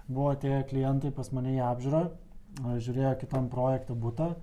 buvo 0.10 0.36
tie 0.36 0.60
klientai 0.68 1.14
pas 1.16 1.32
mane 1.32 1.56
į 1.56 1.64
apžiūrą, 1.64 2.04
uh, 2.12 2.76
žiūrėjo 2.76 3.16
kitam 3.24 3.48
projektą 3.48 3.96
būtą 3.96 4.34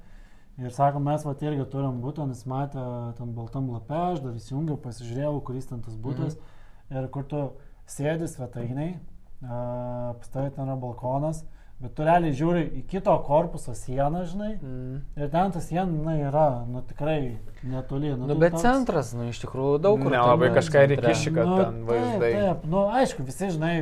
ir 0.59 0.71
sako, 0.73 0.99
mes 1.05 1.25
va 1.27 1.35
irgi 1.41 1.67
turim 1.71 2.01
būtą, 2.03 2.27
nes 2.29 2.45
matė 2.49 2.85
tam 3.19 3.33
baltam 3.37 3.69
lape, 3.75 3.95
aš 4.15 4.21
dar 4.25 4.33
įsijungiau, 4.39 4.79
pasižiūrėjau, 4.81 5.43
kuris 5.45 5.67
ten 5.67 5.83
tas 5.85 5.95
būtas 5.97 6.37
mm. 6.39 6.97
ir 6.97 7.09
kur 7.13 7.25
tu 7.29 7.43
sėdi 7.87 8.27
svetainiai, 8.31 8.97
pas 9.43 10.29
tavai 10.33 10.51
ten 10.51 10.65
yra 10.67 10.77
balkonas. 10.81 11.45
Bet 11.77 11.93
tu 11.93 12.07
realiai 12.07 12.33
žiūri 12.33 12.61
į 12.79 12.83
kito 12.89 13.13
korpuso 13.27 13.75
sieną, 13.77 14.23
žinai, 14.25 14.55
Mm. 14.65 15.03
ir 15.21 15.29
ten 15.29 15.51
ta 15.53 15.61
siena 15.61 15.85
na, 16.07 16.15
yra, 16.17 16.65
nu 16.65 16.81
tikrai 16.81 17.37
netoli. 17.63 18.15
Nu, 18.17 18.27
tai 18.31 18.37
bet 18.41 18.53
toks- 18.55 18.63
centras, 18.65 19.11
nu, 19.13 19.27
iš 19.29 19.43
tikrųjų 19.45 19.83
daug 19.85 20.01
kur. 20.01 20.11
Nelabai 20.11 20.49
kažką 20.57 20.87
įkiši, 20.97 21.35
kad 21.37 21.47
nu, 21.47 21.57
ten 21.61 21.85
vaizdai. 21.85 22.33
Taip, 22.33 22.63
taip, 22.63 22.65
nu, 22.65 22.87
aišku, 22.89 23.27
visi, 23.29 23.51
žinai, 23.53 23.75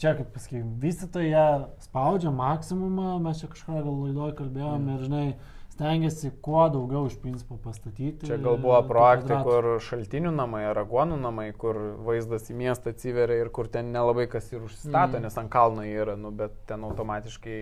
čia, 0.00 0.14
kaip 0.16 0.32
pasakyti, 0.32 0.64
vystytojai 0.80 1.66
spaudžia 1.84 2.32
maksimumą, 2.32 3.20
mes 3.20 3.44
čia 3.44 3.46
kažką 3.52 3.76
gal 3.84 3.92
laidoj 4.06 4.32
kalbėjome 4.40 4.80
Mm. 4.80 4.94
ir, 4.96 5.04
žinai, 5.04 5.34
stengiasi 5.74 6.30
kuo 6.42 6.68
daugiau 6.70 7.06
iš 7.10 7.16
principo 7.22 7.56
pastatyti. 7.64 8.26
Čia 8.28 8.36
gal 8.38 8.56
buvo 8.62 8.78
projektai, 8.88 9.40
kur 9.46 9.66
šaltinių 9.82 10.30
namai, 10.34 10.62
aragonų 10.70 11.18
namai, 11.20 11.48
kur 11.58 11.78
vaizdas 12.06 12.46
į 12.52 12.58
miestą 12.62 12.92
atsiveria 12.94 13.40
ir 13.44 13.50
kur 13.50 13.66
ten 13.68 13.90
nelabai 13.94 14.28
kas 14.30 14.52
ir 14.52 14.62
užsistato, 14.68 15.18
Mhm. 15.18 15.22
nes 15.26 15.38
ant 15.38 15.50
kalno 15.50 15.82
yra, 15.82 16.16
nu, 16.16 16.30
bet 16.30 16.52
ten 16.66 16.84
automatiškai 16.84 17.58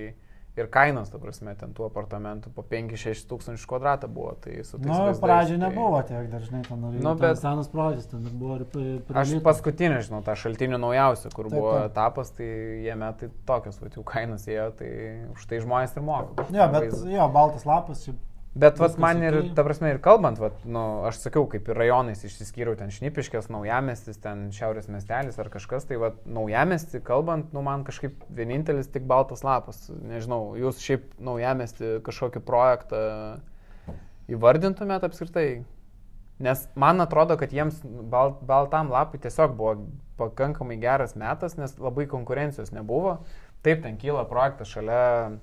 ir 0.57 0.67
kainos, 0.69 1.09
ta 1.09 1.17
prasme, 1.19 1.55
ten 1.57 1.71
tų 1.73 1.87
apartamentų 1.89 2.51
po 2.53 2.63
5-6 2.69 3.25
tūkstančių 3.31 3.67
kvadratą 3.71 4.09
buvo. 4.13 4.35
Tai 4.45 4.53
su 4.65 4.77
tais 4.79 4.87
Nu, 4.87 4.99
pradžioje 5.23 5.59
tai- 5.59 5.69
nebuvo 5.69 6.03
tiek 6.05 6.29
dažnai 6.31 6.63
ten, 6.69 6.85
ar 6.85 6.93
Nu, 6.93 7.15
bet- 7.15 7.39
senas 7.41 7.69
projektas, 7.73 8.07
ten 8.11 8.21
buvo 8.39 8.57
ir 8.61 8.65
Aš 9.17 9.33
paskutinį 9.43 10.03
žinau, 10.09 10.23
tą 10.23 10.35
šaltinių 10.37 10.77
naujausią, 10.83 11.33
kur 11.35 11.49
Taip, 11.49 11.57
buvo 11.59 11.73
taip. 11.79 11.91
etapas, 11.93 12.31
tai 12.37 12.85
jame 12.85 13.13
tai 13.19 13.31
tokios 13.47 13.81
va, 13.81 13.89
jau 13.97 14.05
kainos 14.05 14.45
ėjo, 14.47 14.69
tai 14.77 14.91
už 15.33 15.47
tai 15.47 15.61
žmonės 15.65 15.97
ir 15.97 16.03
moka. 16.03 16.45
Jo, 16.53 16.69
bet 16.69 16.93
jo, 16.93 17.29
baltas 17.33 17.65
lapas, 17.65 18.05
šiaip 18.05 18.17
Bet 18.53 18.77
vat, 18.77 18.99
man 19.01 19.23
ir, 19.25 19.37
ta 19.57 19.65
prasme, 19.65 19.95
ir 19.95 19.99
kalbant, 20.05 20.37
vat, 20.37 20.59
nu, 20.69 20.81
aš 21.09 21.23
sakiau, 21.23 21.47
kaip 21.49 21.71
ir 21.73 21.79
rajonais 21.81 22.21
išsiskyriau, 22.29 22.75
ten 22.77 22.91
Šnipiškės, 22.93 23.47
Naujamestis, 23.49 24.19
ten 24.21 24.51
Šiaurės 24.53 24.91
miestelis 24.93 25.39
ar 25.41 25.49
kažkas, 25.53 25.87
tai 25.89 25.97
vat, 26.03 26.19
Naujamesti 26.29 27.01
kalbant, 27.07 27.49
nu, 27.57 27.63
man 27.65 27.87
kažkaip 27.87 28.27
vienintelis 28.29 28.91
tik 28.93 29.07
baltas 29.09 29.41
lapas. 29.47 29.87
Nežinau, 29.89 30.53
jūs 30.61 30.83
šiaip 30.85 31.15
Naujamesti 31.25 31.95
kažkokį 32.05 32.43
projektą 32.45 33.01
įvardintumėt 34.29 35.07
apskritai? 35.09 35.47
Nes 36.43 36.67
man 36.77 37.01
atrodo, 37.01 37.39
kad 37.41 37.55
jiems 37.57 37.81
bal, 38.13 38.35
baltam 38.45 38.93
lapui 38.93 39.21
tiesiog 39.23 39.57
buvo 39.57 39.79
pakankamai 40.21 40.77
geras 40.83 41.17
metas, 41.17 41.57
nes 41.57 41.73
labai 41.81 42.05
konkurencijos 42.11 42.75
nebuvo. 42.77 43.23
Taip, 43.65 43.81
ten 43.87 43.97
kyla 43.97 44.27
projektas 44.29 44.69
šalia 44.75 45.39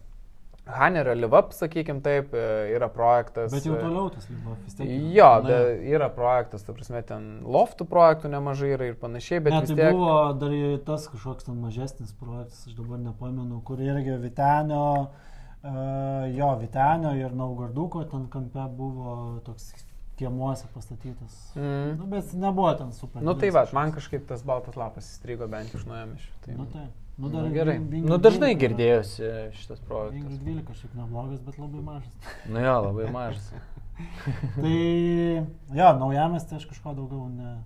Hanerio 0.75 1.15
Livap, 1.17 1.53
sakykim 1.55 2.01
taip, 2.05 2.34
e, 2.34 2.43
yra 2.75 2.89
projektas. 2.93 3.51
Bet 3.53 3.65
jau 3.67 3.75
e, 3.77 3.82
toliau 3.82 4.12
tas 4.13 4.27
lygo 4.29 4.55
vis 4.63 4.77
tiek. 4.77 4.86
yra. 4.89 5.10
Jo, 5.15 5.29
Na, 5.45 5.58
yra 5.95 6.10
projektas, 6.13 6.65
ta 6.67 6.75
prasme, 6.75 7.01
ten 7.08 7.27
loftų 7.45 7.88
projektų 7.89 8.32
nemažai 8.36 8.74
yra 8.76 8.91
ir 8.91 8.99
panašiai, 9.01 9.41
bet 9.45 9.55
Ne, 9.55 9.63
tai 9.65 9.76
tiek... 9.76 9.97
buvo 9.97 10.15
dar 10.41 10.55
ir 10.55 10.78
tas 10.88 11.09
kažkoks 11.11 11.49
ten 11.49 11.59
mažesnis 11.63 12.13
projektas, 12.20 12.63
aš 12.70 12.78
dabar 12.78 13.01
nepamenu, 13.01 13.61
kur 13.65 13.82
irgi 13.84 14.20
Vitenio, 14.22 14.88
jo, 16.38 16.49
Vitenio 16.61 17.13
ir 17.20 17.36
Naugarduko 17.36 18.05
ten 18.07 18.30
kampe 18.32 18.70
buvo 18.78 19.39
toks 19.45 19.74
kiemuose 20.20 20.67
pastatytas. 20.74 21.51
Mm. 21.55 21.97
Nu, 21.97 22.07
bet 22.11 22.34
nebuvo 22.34 22.74
ten 22.74 22.91
super. 22.93 23.24
Nu 23.24 23.36
tai 23.39 23.51
va, 23.55 23.63
man 23.74 23.93
kažkaip 23.95 24.26
tas 24.28 24.43
baltas 24.43 24.76
lapas 24.80 25.07
įstrigo 25.07 25.47
bent 25.51 25.72
iš 25.76 25.86
nuojamišių. 25.88 26.34
Tai... 26.43 26.55
Nu 26.59 26.67
tai. 26.74 26.88
Nu, 27.20 27.28
Nu, 27.28 27.34
dar 27.34 27.49
gerai. 27.51 27.76
Ving- 27.78 28.05
Nu, 28.07 28.15
Vingrių 28.15 28.17
dažnai 28.24 28.53
12 28.55 28.59
girdėjosi 28.61 29.32
šitas 29.59 29.82
projektas. 29.84 30.38
12 30.39 30.63
kažkaip 30.70 30.93
neblogas, 30.95 31.41
bet 31.43 31.57
labai 31.59 31.82
mažas. 31.84 32.13
Nu 32.47 32.63
jo, 32.63 32.76
labai 32.86 33.09
mažas. 33.11 33.49
tai, 34.63 34.76
jo, 35.76 35.89
naujamės 35.99 36.47
tai 36.47 36.61
aš 36.61 36.70
kažko 36.70 36.95
daugiau 36.95 37.28
ne. 37.28 37.57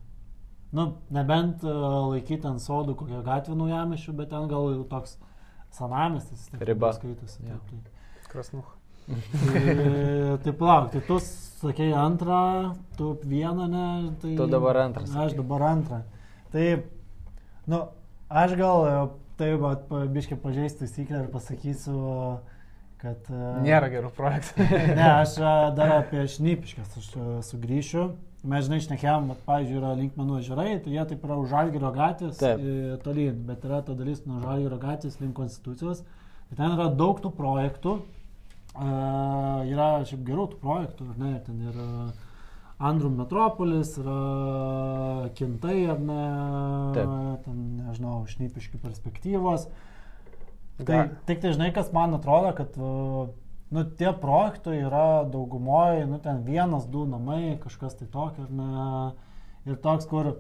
Nu, 0.74 0.88
nebent 1.14 1.62
uh, 1.68 2.10
laikyti 2.10 2.50
ant 2.50 2.62
sodų 2.64 2.96
kokią 2.98 3.22
gatvę 3.26 3.54
naujamėšių, 3.60 4.16
bet 4.18 4.32
ten 4.34 4.48
gal 4.50 4.72
jau 4.74 4.86
toks 4.90 5.20
senamestis. 5.78 6.48
Riba. 6.58 6.90
Skaitosi. 6.98 7.44
Jo. 7.46 7.60
Taip, 7.70 7.84
taip. 7.86 8.32
Krasnuch. 8.32 8.72
tai, 9.06 10.38
tai 10.42 10.54
palauk, 10.58 10.90
tai 10.96 11.02
tu 11.06 11.20
sakei 11.22 11.92
antrą, 11.94 12.74
tu 12.98 13.12
vieną, 13.22 13.68
ne? 13.70 13.86
Tai 14.22 14.36
Tu 14.40 14.48
dabar 14.50 14.80
antrą 14.88 15.04
Aš 15.26 15.36
dabar 15.38 15.62
antrą. 15.70 16.02
Tai, 16.54 16.66
nu, 17.68 17.82
aš 18.30 18.56
gal 18.58 18.88
e, 18.88 18.96
taip, 19.40 19.64
bet 19.64 20.12
biškai 20.14 20.38
pažeisti 20.42 20.84
taisyklę 20.84 21.24
ir 21.24 21.32
pasakysiu, 21.34 21.98
kad... 23.02 23.30
e, 23.30 23.50
Nėra 23.66 23.90
gerų 23.94 24.12
projektų. 24.18 24.68
Ne, 25.00 25.08
aš 25.08 25.38
e, 25.40 25.54
dar 25.78 25.98
apie 26.00 26.26
šnipiškas 26.36 26.98
aš 27.02 27.10
e, 27.16 27.28
sugrįšiu. 27.50 28.08
Mes 28.50 28.66
žinai, 28.68 28.82
šnekėjom, 28.84 29.30
bet, 29.32 29.44
pavyzdžiui, 29.48 29.78
yra 29.80 29.94
linkmenų 29.96 30.42
ežerai, 30.42 30.72
tai 30.84 30.98
jie 30.98 31.04
taip 31.08 31.22
yra 31.24 31.38
už 31.40 31.54
Žalgirio 31.54 31.94
gatvės 31.96 32.42
tolyn, 33.06 33.38
bet 33.48 33.64
yra 33.64 33.80
ta 33.88 33.96
dalis 33.96 34.26
nuo 34.28 34.42
Žalgirio 34.44 34.80
gatvės 34.82 35.16
link 35.22 35.38
konstitucijos. 35.38 36.02
Tai 36.50 36.58
ten 36.60 36.76
yra 36.76 36.90
daug 36.92 37.22
tų 37.24 37.32
projektų. 37.38 38.02
Uh, 38.74 39.62
yra 39.70 40.02
šiaip 40.10 40.24
gerų 40.26 40.48
tų 40.50 40.60
projektų, 40.64 41.08
ne? 41.22 41.36
Ten 41.46 41.60
yra 41.70 41.88
Andrų 42.84 43.10
metropolis, 43.16 43.94
yra 44.02 45.30
Kintai, 45.38 45.78
ar 45.94 46.02
ne? 46.04 46.24
Taip. 46.98 47.14
Ten, 47.46 47.62
nežinau, 47.80 48.18
šnipiškių 48.28 48.82
perspektyvos. 48.84 49.70
Tai 50.82 50.88
Ga- 50.90 51.06
tik 51.30 51.44
tai 51.44 51.54
žinai, 51.56 51.70
kas 51.76 51.94
man 51.96 52.16
atrodo, 52.18 52.52
kad 52.58 52.76
nu, 52.76 53.84
tie 53.98 54.12
projektai 54.20 54.82
yra 54.84 55.24
daugumoje, 55.30 56.06
nu, 56.10 56.20
ten 56.24 56.44
vienas, 56.46 56.86
du 56.90 57.06
namai, 57.10 57.56
kažkas 57.64 57.96
tai 58.00 58.10
tokio, 58.12 58.48
ar 58.48 58.52
ne? 58.52 59.14
Ir 59.70 59.80
toks, 59.80 60.10
kur 60.12 60.34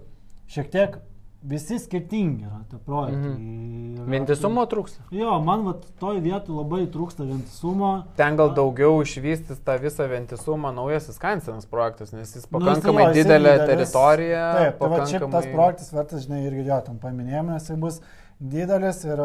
šiek 0.51 0.69
tiek 0.73 0.99
visi 1.43 1.75
skirtingi 1.79 2.45
yra 2.47 2.61
tie 2.71 2.77
projektai. 2.85 3.31
Mhm. 3.33 4.05
Vientisumo 4.09 4.63
trūksta. 4.71 5.03
Jo, 5.15 5.37
man 5.43 5.65
vat, 5.67 5.83
toj 5.99 6.19
vietoj 6.23 6.55
labai 6.61 6.85
trūksta 6.91 7.25
vientisumo. 7.27 7.91
Ten 8.19 8.35
gal 8.39 8.53
daugiau 8.55 9.01
išvystys 9.03 9.59
tą 9.63 9.77
visą 9.81 10.07
vientisumą 10.11 10.71
naujasis 10.75 11.19
Kansenas 11.21 11.65
projektas, 11.69 12.11
nes 12.15 12.33
jis 12.35 12.45
Nu, 12.51 12.59
jisai 12.59 12.65
pakankamai 12.65 13.03
jo, 13.03 13.09
jisai 13.13 13.23
didelė 13.23 13.53
didelis. 13.59 13.91
teritorija. 13.93 14.43
Taip, 14.57 14.79
tai 14.79 14.89
va, 14.89 14.97
šiaip 15.05 15.19
tas 15.19 15.29
pakankamai- 15.29 15.53
projektas 15.53 15.93
vertas, 15.93 16.25
žinai, 16.27 16.41
irgi 16.47 16.65
jo, 16.67 16.81
ten 16.85 16.99
paminėjome, 16.99 17.59
jisai 17.59 17.77
bus 17.79 18.01
didelis 18.43 18.99
ir... 19.07 19.19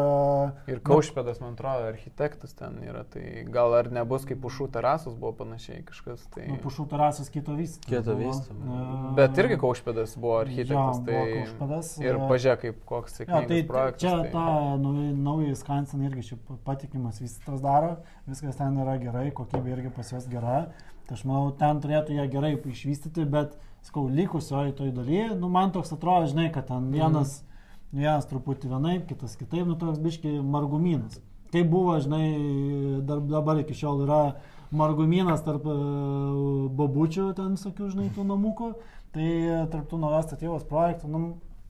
Ir 0.71 0.79
Kaušpėdas, 0.85 1.39
man 1.43 1.55
atrodo, 1.57 1.89
architektas 1.91 2.55
ten 2.57 2.77
yra, 2.85 3.03
tai 3.11 3.43
gal 3.51 3.75
ar 3.75 3.89
nebus 3.93 4.25
kaip 4.29 4.39
pušų 4.43 4.69
terasos 4.73 5.17
buvo 5.19 5.33
panašiai 5.41 5.81
kažkas. 5.87 6.23
Tai... 6.33 6.45
Nu, 6.51 6.59
pušų 6.63 6.85
terasos 6.91 7.31
kito 7.33 7.55
vystymo. 7.57 7.89
Kito 7.91 8.15
vystymo. 8.19 9.13
Bet 9.19 9.39
irgi 9.41 9.59
Kaušpėdas 9.61 10.15
buvo 10.19 10.37
architektas, 10.43 11.01
Jo, 11.01 11.07
tai... 11.07 11.15
buvo 11.17 11.25
Kaušpėdas, 11.35 11.91
Ir 12.03 12.13
e, 12.13 12.29
pažiūrėk, 12.31 12.61
kaip 12.63 12.83
koks 12.93 13.15
Jo, 13.15 13.17
sėkmingas 13.23 13.49
tai 13.51 13.63
projektas. 13.73 14.05
čia 14.05 14.15
tai... 14.23 14.31
tą 14.35 15.09
naują 15.25 15.57
Skansen 15.59 16.05
irgi 16.07 16.27
šiaip 16.31 16.53
patikimas 16.67 17.19
vystytas 17.23 17.65
daro, 17.65 17.97
viskas 18.29 18.59
ten 18.59 18.79
yra 18.85 18.95
gerai, 19.01 19.27
kokybė 19.35 19.75
irgi 19.75 19.93
pas 19.95 20.13
juos 20.15 20.29
gera. 20.31 20.61
Tai 21.09 21.17
aš 21.17 21.25
manau, 21.25 21.49
ten 21.57 21.79
turėtų 21.81 22.15
jie 22.15 22.25
gerai 22.29 22.53
išvystyti, 22.69 23.25
bet, 23.25 23.55
sakau, 23.81 24.05
likusioje 24.13 24.75
toj 24.77 24.91
dalyje, 24.93 25.31
nu 25.39 25.49
man 25.49 25.73
toks 25.73 25.95
atrodo, 25.95 26.27
žinai, 26.29 26.51
kad 26.53 26.67
ten 26.69 26.91
vienas, 26.93 27.39
mm. 27.39 27.48
Vienas 27.95 28.27
truputį 28.29 28.69
vienaip, 28.69 29.07
kitas 29.09 29.35
kitaip, 29.39 29.65
nu 29.67 29.75
toks 29.79 29.99
biški 30.03 30.37
margumynas. 30.43 31.19
Kaip 31.49 31.69
buvo, 31.71 31.95
žinai, 31.97 33.01
dar, 33.09 33.23
dabar 33.25 33.63
iki 33.63 33.73
šiol 33.73 34.03
yra 34.05 34.21
margumynas 34.69 35.41
tarp 35.41 35.65
e, 35.65 35.75
babučių, 36.77 37.31
ten 37.37 37.55
visokių, 37.57 37.89
žinai, 37.95 38.09
tų 38.13 38.25
namukų, 38.29 38.73
tai 39.15 39.29
tarp 39.73 39.87
tų 39.89 40.01
naujos 40.03 40.27
statybos 40.29 40.67
projektų, 40.69 41.09
nu, 41.09 41.23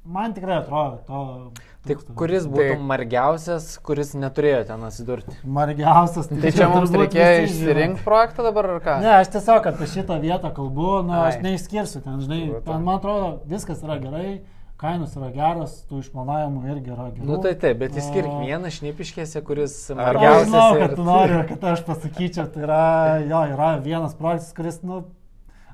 man 0.04 0.36
tikrai 0.36 0.58
atrodo 0.60 1.00
to. 1.08 1.22
Tai 1.88 1.96
kuris 2.20 2.44
būtų 2.52 2.74
Tai- 2.76 2.86
margiausias, 2.92 3.70
kuris 3.88 4.12
neturėjo 4.20 4.66
ten 4.68 4.84
atsidurti? 4.84 5.38
Margiausias. 5.48 6.28
Tai 6.28 6.52
čia 6.52 6.68
mums 6.74 6.92
reikėjo 6.92 7.46
išsirinkti 7.48 8.04
projektą 8.04 8.44
dabar 8.50 8.68
ar 8.76 8.84
ką? 8.84 9.00
Ne, 9.06 9.14
aš 9.22 9.32
tiesiog 9.38 9.72
apie 9.72 9.88
šitą 9.96 10.20
vietą 10.20 10.52
kalbu, 10.56 10.90
nu, 11.08 11.16
aš 11.24 11.40
Ai. 11.40 11.46
neišskirsiu 11.48 12.04
ten, 12.04 12.20
žinai, 12.26 12.42
ten, 12.68 12.84
man 12.84 13.00
atrodo, 13.00 13.38
viskas 13.48 13.80
yra 13.88 13.96
gerai, 14.04 14.42
kainos 14.80 15.14
yra 15.20 15.28
geros, 15.36 15.74
tų 15.90 16.00
išplanavimų 16.06 16.62
irgi 16.72 16.94
yra 16.96 17.10
gerų. 17.12 17.26
Nu 17.28 17.38
tai 17.44 17.52
taip, 17.60 17.80
bet 17.82 17.98
išskirk 18.00 18.30
O- 18.32 18.40
vieną 18.46 18.70
šnipiškėse, 18.72 19.42
kuris 19.44 19.74
Ar 19.92 20.00
Aš 20.00 20.06
margiausias. 20.06 20.48
žinau, 20.48 20.68
ir- 20.76 20.80
kad 20.88 20.96
tu 20.96 21.04
nori, 21.04 21.40
kad 21.50 21.64
aš 21.74 21.82
pasakyčiau, 21.88 22.46
tai 22.54 22.62
yra, 22.64 22.84
jo, 23.28 23.42
yra 23.56 23.70
vienas 23.84 24.14
projektas, 24.16 24.54
kuris, 24.56 24.82
nu, 24.84 25.04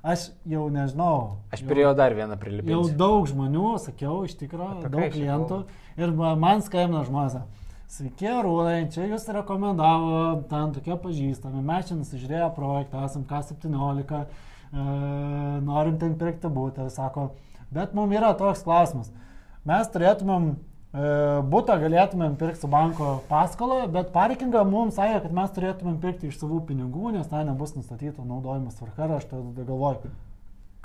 aš 0.03 0.29
jau 0.49 0.69
nežinau. 0.73 1.37
Aš 1.53 1.61
jau- 1.61 1.67
prie 1.69 1.81
jo 1.85 1.93
dar 1.93 2.11
vieną 2.17 2.33
Jau 2.33 2.41
prilipinsiu. 2.45 2.97
daug 2.97 3.27
žmonių, 3.29 3.67
sakiau, 3.79 4.23
iš 4.25 4.35
tikrųjų, 4.41 4.89
daug 4.89 5.11
klientų. 5.13 5.63
Ir 5.97 6.11
ma- 6.11 6.35
man 6.35 6.61
skambina 6.61 7.05
žmonės. 7.05 7.41
Sveiki, 7.87 8.25
Rūnai, 8.41 8.89
čia 8.91 9.05
jūs 9.07 9.29
rekomendavo, 9.29 10.49
ten 10.49 10.73
tokie 10.73 10.97
pažįstami, 10.97 11.61
mes 11.63 11.85
čia 11.87 11.93
nusižiūrėję 11.95 12.55
projektą, 12.55 13.05
esam 13.05 13.23
K17, 13.23 14.25
e, 14.73 14.77
norim 15.61 15.97
ten 15.99 16.15
pirkti 16.15 16.49
būtą, 16.49 16.89
sako, 16.89 17.31
bet 17.73 17.93
mums 17.97 18.15
yra 18.15 18.33
toks 18.37 18.63
klausimas. 18.65 19.11
Mes 19.65 19.89
turėtumėm 19.93 20.51
e, 20.51 20.57
būtą 21.49 21.77
galėtumėm 21.81 22.35
pirkti 22.39 22.61
su 22.61 22.69
banko 22.71 23.15
paskolą, 23.29 23.85
bet 23.91 24.11
parkingą 24.13 24.65
mums 24.69 24.99
sakė, 24.99 25.23
kad 25.25 25.37
mes 25.39 25.55
turėtumėm 25.55 25.97
pirkti 26.03 26.29
iš 26.29 26.37
savų 26.41 26.61
pinigų, 26.69 27.15
nes 27.15 27.29
ten 27.31 27.49
nebus 27.49 27.73
nustatyta 27.77 28.25
naudojimas 28.25 28.77
tvarka 28.77 29.09
aš 29.17 29.29
tada 29.31 29.65
galvoju, 29.65 30.11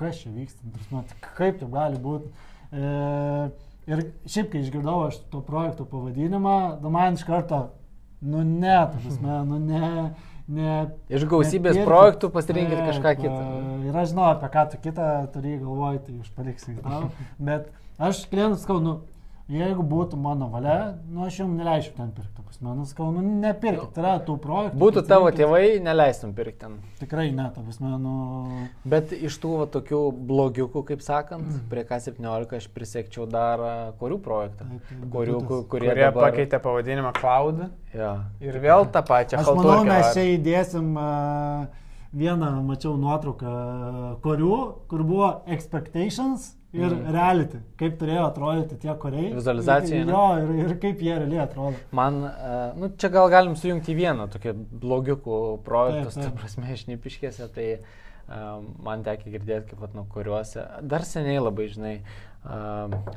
kas 0.00 0.22
čia 0.22 0.32
vyksta, 0.32 0.72
tai 0.88 1.04
kaip 1.36 1.60
taip 1.60 1.68
gali 1.74 2.00
būti. 2.00 2.32
E, 2.72 3.50
ir 3.90 4.02
šiaip, 4.24 4.50
kai 4.52 4.64
išgirdau 4.64 5.04
aš 5.08 5.20
to 5.32 5.42
projekto 5.44 5.86
pavadinimą, 5.88 6.56
nu, 6.82 6.92
man 6.94 7.18
iš 7.18 7.24
karto, 7.28 7.62
nu 8.20 8.42
ne, 8.46 8.76
ta 8.92 8.96
prasme, 8.96 9.38
nu 9.48 9.60
ne. 9.64 9.92
Ne 10.50 10.74
Iš 11.08 11.24
gausybės 11.30 11.76
nepirkit. 11.76 11.88
projektų 11.88 12.30
pasirinkit 12.34 12.78
Taip, 12.78 12.88
kažką 12.90 13.12
kitą. 13.20 13.40
e, 13.40 13.88
Ir 13.90 13.96
aš 14.02 14.10
žinau, 14.12 14.26
apie 14.34 14.48
ką 14.54 14.64
tu 14.72 14.80
kitą 14.88 15.06
turi 15.34 15.56
galvoti, 15.62 16.02
tai 16.10 16.20
aš 16.24 16.30
paliksiu 16.36 16.76
tau. 16.82 17.10
Bet 17.50 17.70
aš 17.98 18.24
klientus 18.32 18.64
skau, 18.66 18.80
nu, 18.82 18.96
jeigu 19.50 19.82
būtų 19.82 20.16
mano 20.20 20.46
valia, 20.52 20.94
nu 21.10 21.24
aš 21.26 21.40
jums 21.42 21.58
neleisčiau 21.58 21.96
ten 21.96 22.12
pirkti. 22.14 22.36
prasme, 22.46 22.74
Nu, 22.76 22.84
skau, 22.84 23.06
nu 23.14 23.22
nepirkit, 23.40 23.92
tai 23.94 24.02
yra 24.02 24.12
tų 24.26 24.34
projektų. 24.42 24.78
Būtų 24.78 25.02
tavo 25.08 25.26
pasirinkit. 25.30 25.40
tėvai, 25.40 25.80
neleistum 25.82 26.32
pirkti 26.36 26.58
ten. 26.60 26.74
Tikrai 27.00 27.30
ne, 27.32 27.46
ta 27.54 27.62
prasme, 27.64 27.92
nu. 27.98 28.14
Bet 28.84 29.12
iš 29.16 29.38
tų 29.42 29.52
va, 29.62 29.66
tokių 29.66 30.00
blogiukų, 30.28 30.82
kaip 30.90 31.00
sakant, 31.02 31.46
Mm. 31.46 31.68
prie 31.70 31.84
K17 31.88 32.56
aš 32.60 32.68
prisiekčiau 32.74 33.26
dar 33.30 33.60
a, 33.60 33.92
korių 34.00 34.18
projektą. 34.22 34.66
taip, 34.68 34.82
taip, 34.88 35.10
Kurių, 35.14 35.38
kurie, 35.68 35.88
Kurie 35.90 35.94
dabar... 36.04 36.30
pakeitė 36.30 36.60
pavadinimą 36.62 37.12
Cloud 37.20 37.70
Ja. 37.94 38.24
ir 38.40 38.60
vėl 38.60 38.86
tą 38.92 39.02
pačią 39.02 39.40
Aš 39.40 39.46
manau, 39.56 39.84
mes 39.84 40.12
čia 40.14 40.26
įdėsim 40.36 40.92
uh, 40.94 41.66
vieną, 42.12 42.62
mačiau 42.66 42.96
nuotrauką 43.00 44.20
korių, 44.22 44.56
kur 44.86 45.02
buvo 45.02 45.42
expectations 45.46 46.52
ir 46.76 46.86
mm. 46.86 47.10
reality. 47.14 47.60
Kaip 47.80 47.96
turėjo 48.00 48.24
atrodyti 48.28 48.78
tie 48.84 48.92
koriai. 49.02 49.32
Vizualizacija, 49.34 50.02
Ir, 50.04 50.12
jo, 50.12 50.24
ir, 50.38 50.52
ir 50.64 50.76
kaip 50.82 51.02
jie 51.02 51.16
realiai 51.16 51.42
atrodo. 51.44 51.80
Man, 51.96 52.20
a, 52.28 52.60
nu, 52.78 52.92
čia 53.00 53.10
gal 53.14 53.30
galim 53.32 53.56
sujungti 53.58 53.96
vieną 53.98 54.28
tokį 54.34 54.54
blogiukų 54.84 55.40
projektus, 55.66 56.14
Taip, 56.14 56.22
ta 56.22 56.28
taip. 56.28 56.38
prasme, 56.38 56.78
šnipiškėse, 56.84 57.50
tai 57.56 57.68
a, 57.76 58.60
man 58.86 59.04
tekia 59.06 59.34
girdėti, 59.34 59.72
kaip 59.72 59.82
vat, 59.82 59.98
nu, 59.98 60.06
kuriuose. 60.14 60.66
Dar 60.86 61.06
seniai 61.08 61.42
labai, 61.42 61.66
žinai, 61.74 61.96
a, 62.44 62.62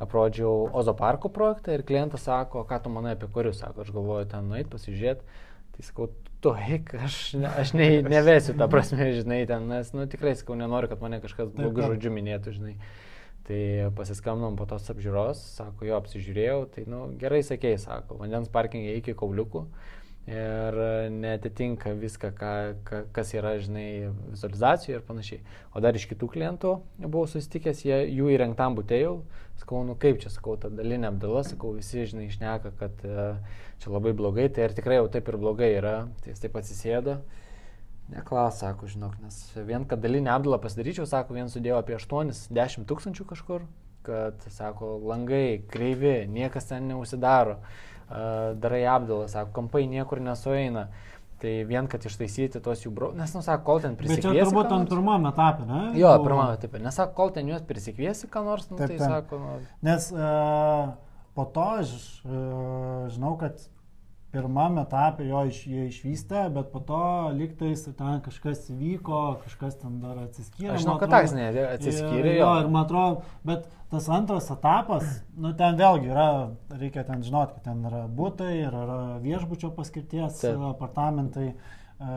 aprodžiau 0.02 0.68
Ozo 0.74 0.96
parko 0.98 1.30
projektą 1.32 1.78
ir 1.78 1.86
klientas 1.86 2.26
sako, 2.26 2.66
ką 2.68 2.82
tu 2.82 2.94
manai 2.94 3.14
apie 3.14 3.30
kurius, 3.30 3.62
sako, 3.62 3.86
aš 3.86 3.94
galvoju 3.94 4.30
ten 4.34 4.50
nueit, 4.50 4.70
pasižiūrėti. 4.72 5.42
Tai 5.74 5.82
sakau, 5.82 6.10
tu 6.42 6.52
eik, 6.54 6.92
aš, 7.06 7.14
aš 7.54 7.72
ne, 7.78 7.88
nevesiu 8.14 8.54
tą 8.58 8.68
prasme, 8.70 9.08
žinai, 9.16 9.40
ten, 9.50 9.64
nes, 9.70 9.94
nu, 9.94 10.04
tikrai 10.10 10.34
sakau, 10.38 10.58
nenoriu, 10.58 10.90
kad 10.90 11.02
mane 11.02 11.22
kažkas 11.22 11.54
taip. 11.54 11.80
žodžių 11.80 12.12
minėtų, 12.14 12.58
žinai. 12.58 12.76
Tai 13.44 13.60
pasiskambinom 13.98 14.54
po 14.56 14.64
tos 14.64 14.86
apžiūros, 14.88 15.40
sako, 15.58 15.84
jo, 15.84 15.98
apsižiūrėjau, 16.00 16.62
tai, 16.72 16.86
nu, 16.88 17.02
gerai 17.20 17.42
sakėjai, 17.44 17.82
sako, 17.82 18.16
vandens 18.22 18.48
parkingė 18.52 18.96
iki 19.02 19.12
kauliukų. 19.20 19.66
ir 20.26 20.76
netitinka 21.12 21.92
viską, 22.00 22.30
ką, 22.38 22.52
ką, 22.88 23.00
kas 23.12 23.34
yra, 23.36 23.58
žinai, 23.60 24.08
vizualizacijoje 24.32 24.96
ir 24.96 25.04
panašiai. 25.04 25.42
O 25.76 25.82
dar 25.84 25.96
iš 25.96 26.06
kitų 26.08 26.30
klientų 26.32 26.72
buvau 27.04 27.26
susitikęs, 27.28 27.84
jie, 27.84 27.98
jų 28.08 28.30
įrengtam 28.32 28.76
būtėjau, 28.78 29.18
sakau, 29.60 29.82
nu 29.84 29.98
kaip 30.00 30.22
čia, 30.22 30.32
sakau, 30.32 30.56
ta 30.60 30.72
dalinė 30.72 31.10
apdala, 31.10 31.44
sakau, 31.44 31.74
visi, 31.76 32.06
žinai, 32.08 32.30
išneka, 32.30 32.72
kad 32.80 33.04
e, 33.04 33.28
čia 33.84 33.92
labai 33.92 34.14
blogai, 34.16 34.48
tai 34.48 34.70
ir 34.70 34.76
tikrai 34.78 35.02
jau 35.02 35.10
taip 35.12 35.28
ir 35.28 35.40
blogai 35.44 35.74
yra, 35.76 35.96
tai 36.24 36.32
jis 36.32 36.44
taip 36.46 36.56
atsisėdo. 36.56 37.20
Neklaus, 38.12 38.58
sako, 38.60 38.86
žinok, 38.90 39.16
nes 39.24 39.38
vien, 39.56 39.86
kad 39.88 40.02
dalinę 40.04 40.34
apdalą 40.34 40.58
pasidaryčiau, 40.60 41.06
sako, 41.08 41.38
vien 41.38 41.48
sudėjau 41.48 41.78
apie 41.80 41.96
8-10 41.96 42.84
tūkstančių 42.90 43.24
kažkur, 43.30 43.64
kad, 44.04 44.44
sako, 44.52 44.98
langai, 45.08 45.62
kreivi, 45.70 46.26
niekas 46.28 46.68
ten 46.68 46.90
neusidaro 46.90 47.58
darai 48.60 48.84
apdalą, 48.92 49.24
sako, 49.32 49.54
kampai 49.56 49.86
niekur 49.88 50.20
nesueina. 50.20 50.90
Tai 51.40 51.50
vien, 51.68 51.88
kad 51.90 52.04
ištaisyti 52.06 52.60
tos 52.62 52.84
jų 52.84 52.92
brau, 52.94 53.10
nes, 53.16 53.32
nu, 53.34 53.40
sako, 53.44 53.64
kol 53.66 53.80
ten 53.82 53.96
prisikviesi. 53.98 54.28
Bet 54.30 54.38
čia 54.38 54.44
turbūt 54.46 54.70
ant 54.72 54.92
pirmame 54.92 55.32
etape, 55.32 55.64
ne? 55.68 55.80
Jo, 55.98 56.12
pirmame 56.22 56.54
etape. 56.56 56.78
Nes, 56.80 56.94
sako, 56.94 57.12
kol 57.18 57.32
ten 57.34 57.50
juos 57.50 57.64
prisikviesi, 57.68 58.28
ką 58.32 58.44
nors, 58.46 58.68
nu, 58.70 58.78
taip, 58.78 58.92
tai 58.92 59.00
taip. 59.00 59.10
sako, 59.10 59.40
nu. 59.42 59.56
Nes 59.84 60.06
uh, 60.14 60.94
po 61.36 61.44
to 61.56 61.66
aš 61.82 61.96
uh, 62.22 63.10
žinau, 63.12 63.34
kad 63.40 63.60
pirmam 64.34 64.78
etapė 64.82 65.28
jo 65.28 65.44
iš, 65.48 65.60
jie 65.70 65.86
išvystė, 65.90 66.42
bet 66.54 66.70
po 66.72 66.82
to 66.84 67.00
liktais 67.36 67.84
ten 67.86 68.20
kažkas 68.24 68.66
vyko, 68.74 69.22
kažkas 69.44 69.78
ten 69.80 70.00
dar 70.02 70.18
atsiskyrė. 70.26 70.74
Aš 70.74 70.84
žinau, 70.84 70.96
kad 71.00 71.14
ne, 71.36 71.46
atsiskyrė. 71.68 72.34
Ir, 72.34 72.40
jo, 72.42 72.50
ir 72.64 72.70
man 72.74 72.82
atrodo, 72.82 73.24
bet 73.46 73.68
tas 73.92 74.08
antras 74.12 74.50
etapas, 74.52 75.20
nu 75.38 75.54
ten 75.58 75.78
vėlgi 75.78 76.10
yra, 76.10 76.28
reikia 76.74 77.06
ten 77.06 77.22
žinoti, 77.26 77.58
kad 77.58 77.68
ten 77.70 77.84
yra 77.90 78.04
būtai 78.20 78.52
yra 78.66 78.98
viešbučio 79.22 79.70
paskirties 79.76 80.40
Taip. 80.42 80.64
apartamentai, 80.72 81.52
e, 81.54 82.16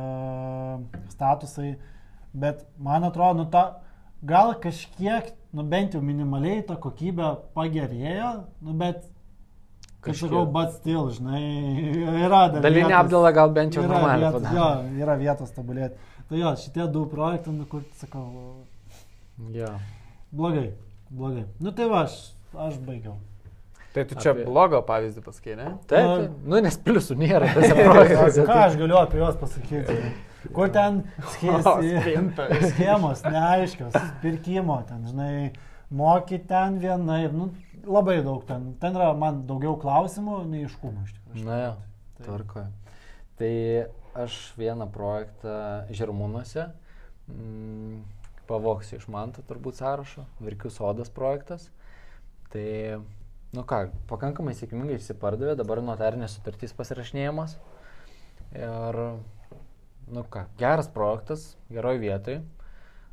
statusai, 1.13 1.75
bet 2.33 2.65
man 2.81 3.05
atrodo, 3.07 3.43
nu 3.43 3.51
ta, 3.53 3.67
gal 4.25 4.55
kažkiek, 4.63 5.29
nu 5.53 5.67
bent 5.69 5.93
jau 5.93 6.01
minimaliai 6.01 6.65
ta 6.65 6.79
kokybė 6.81 7.35
pagerėjo, 7.57 8.33
nu 8.65 8.73
bet 8.81 9.05
Kaip 10.07 10.19
sakau, 10.21 10.43
but 10.51 10.73
still, 10.77 11.11
žinai, 11.13 11.43
yra 12.25 12.41
dar. 12.53 12.63
Dalinė 12.65 12.97
apdala 13.01 13.31
gal 13.35 13.53
bent 13.55 13.77
jau 13.77 13.85
normaliai 13.85 14.33
padarė. 14.35 14.57
Jo, 14.57 14.67
yra 15.03 15.19
vietos 15.19 15.53
tobulėti. 15.55 15.99
Tai 16.27 16.41
jo, 16.41 16.51
šitie 16.59 16.89
du 16.91 17.05
projektai, 17.11 17.55
nu 17.55 17.67
kur, 17.71 17.85
sakau. 18.01 18.27
Jo. 19.53 19.71
Blogai, 20.35 20.69
blogai. 21.09 21.45
Nu 21.63 21.71
tai 21.75 21.87
va, 21.91 22.03
aš, 22.07 22.19
aš 22.67 22.79
baigiau. 22.83 23.19
Tai 23.97 24.05
tu 24.05 24.15
čia 24.21 24.33
apie... 24.35 24.43
blogo 24.45 24.81
pavyzdį 24.85 25.23
pasakė, 25.25 25.53
ne? 25.57 25.69
Taip, 25.89 26.09
nu, 26.43 26.51
nu 26.53 26.59
nes 26.65 26.75
pliusų 26.85 27.15
nėra. 27.17 27.47
Ką 27.55 28.57
aš 28.67 28.75
galiu 28.77 28.99
apie 28.99 29.21
juos 29.21 29.39
pasakyti? 29.39 29.95
Kur 30.53 30.69
ten 30.71 30.99
schemos 32.69 33.23
neaiškios, 33.25 33.95
pirkimo, 34.21 34.77
ten, 34.87 35.01
žinai, 35.09 35.31
moky 35.89 36.37
ten 36.45 36.77
vienai, 36.83 37.23
nu, 37.33 37.49
labai 37.87 38.19
daug 38.25 38.43
ten. 38.47 38.73
Ten 38.81 38.97
yra 38.97 39.11
man 39.17 39.43
daugiau 39.49 39.77
klausimų, 39.79 40.41
neiškumų 40.51 41.05
iš 41.05 41.15
tikrųjų. 41.17 41.45
Na, 41.47 41.57
jo, 41.61 41.71
tai. 42.17 42.25
tvarkoje. 42.27 42.67
Tai 43.37 43.53
aš 44.17 44.37
vieną 44.57 44.87
projektą 44.93 45.53
Žirmūnuose 45.93 46.65
mm, 47.29 47.99
pavoksiu 48.49 48.97
iš 48.97 49.07
man, 49.13 49.33
tai 49.35 49.45
turbūt 49.47 49.79
sąrašo, 49.79 50.25
Virkių 50.41 50.71
sodas 50.73 51.11
projektas. 51.13 51.69
Tai, 52.53 52.67
nu 53.53 53.63
ką, 53.67 53.87
pakankamai 54.09 54.55
sėkmingai 54.57 54.97
išsipardavė, 54.97 55.57
dabar 55.59 55.83
notarinės 55.83 56.37
sutartys 56.37 56.75
pasirašinėjimas. 56.77 57.57
Ir, 58.55 59.01
nu 60.07 60.23
ką, 60.31 60.47
geras 60.59 60.87
projektas, 60.91 61.49
geroj 61.73 61.99
vietoj 62.01 62.39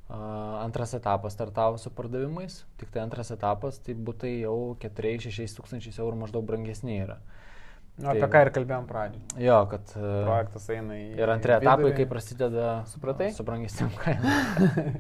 Antras 0.09 0.93
etapas 0.95 1.33
startavo 1.33 1.79
su 1.81 1.91
pardavimais, 1.91 2.65
tik 2.77 2.91
tai 2.93 3.01
antras 3.03 3.31
etapas, 3.33 3.79
tai 3.81 3.95
būtai 3.97 4.35
jau 4.43 4.77
4-6 4.83 5.57
tūkstančiais 5.57 5.97
eurų 5.97 6.19
maždaug 6.21 6.45
brangesni 6.45 6.99
yra. 7.01 7.17
Nu, 7.95 8.11
apie 8.11 8.21
tai, 8.21 8.29
ką 8.29 8.43
ir 8.43 8.51
kalbėjom 8.57 8.89
pradžioje. 8.91 9.23
Jo, 9.41 9.61
kad 9.71 9.93
projektas 9.95 10.67
eina 10.75 10.97
į... 10.99 11.05
Ir 11.15 11.31
antri 11.31 11.55
etapai, 11.57 11.93
kai 11.97 12.07
prasideda, 12.11 12.73
supratai, 12.91 13.31
su 13.33 13.47
brangesniam 13.47 13.93
kainom. 14.03 14.99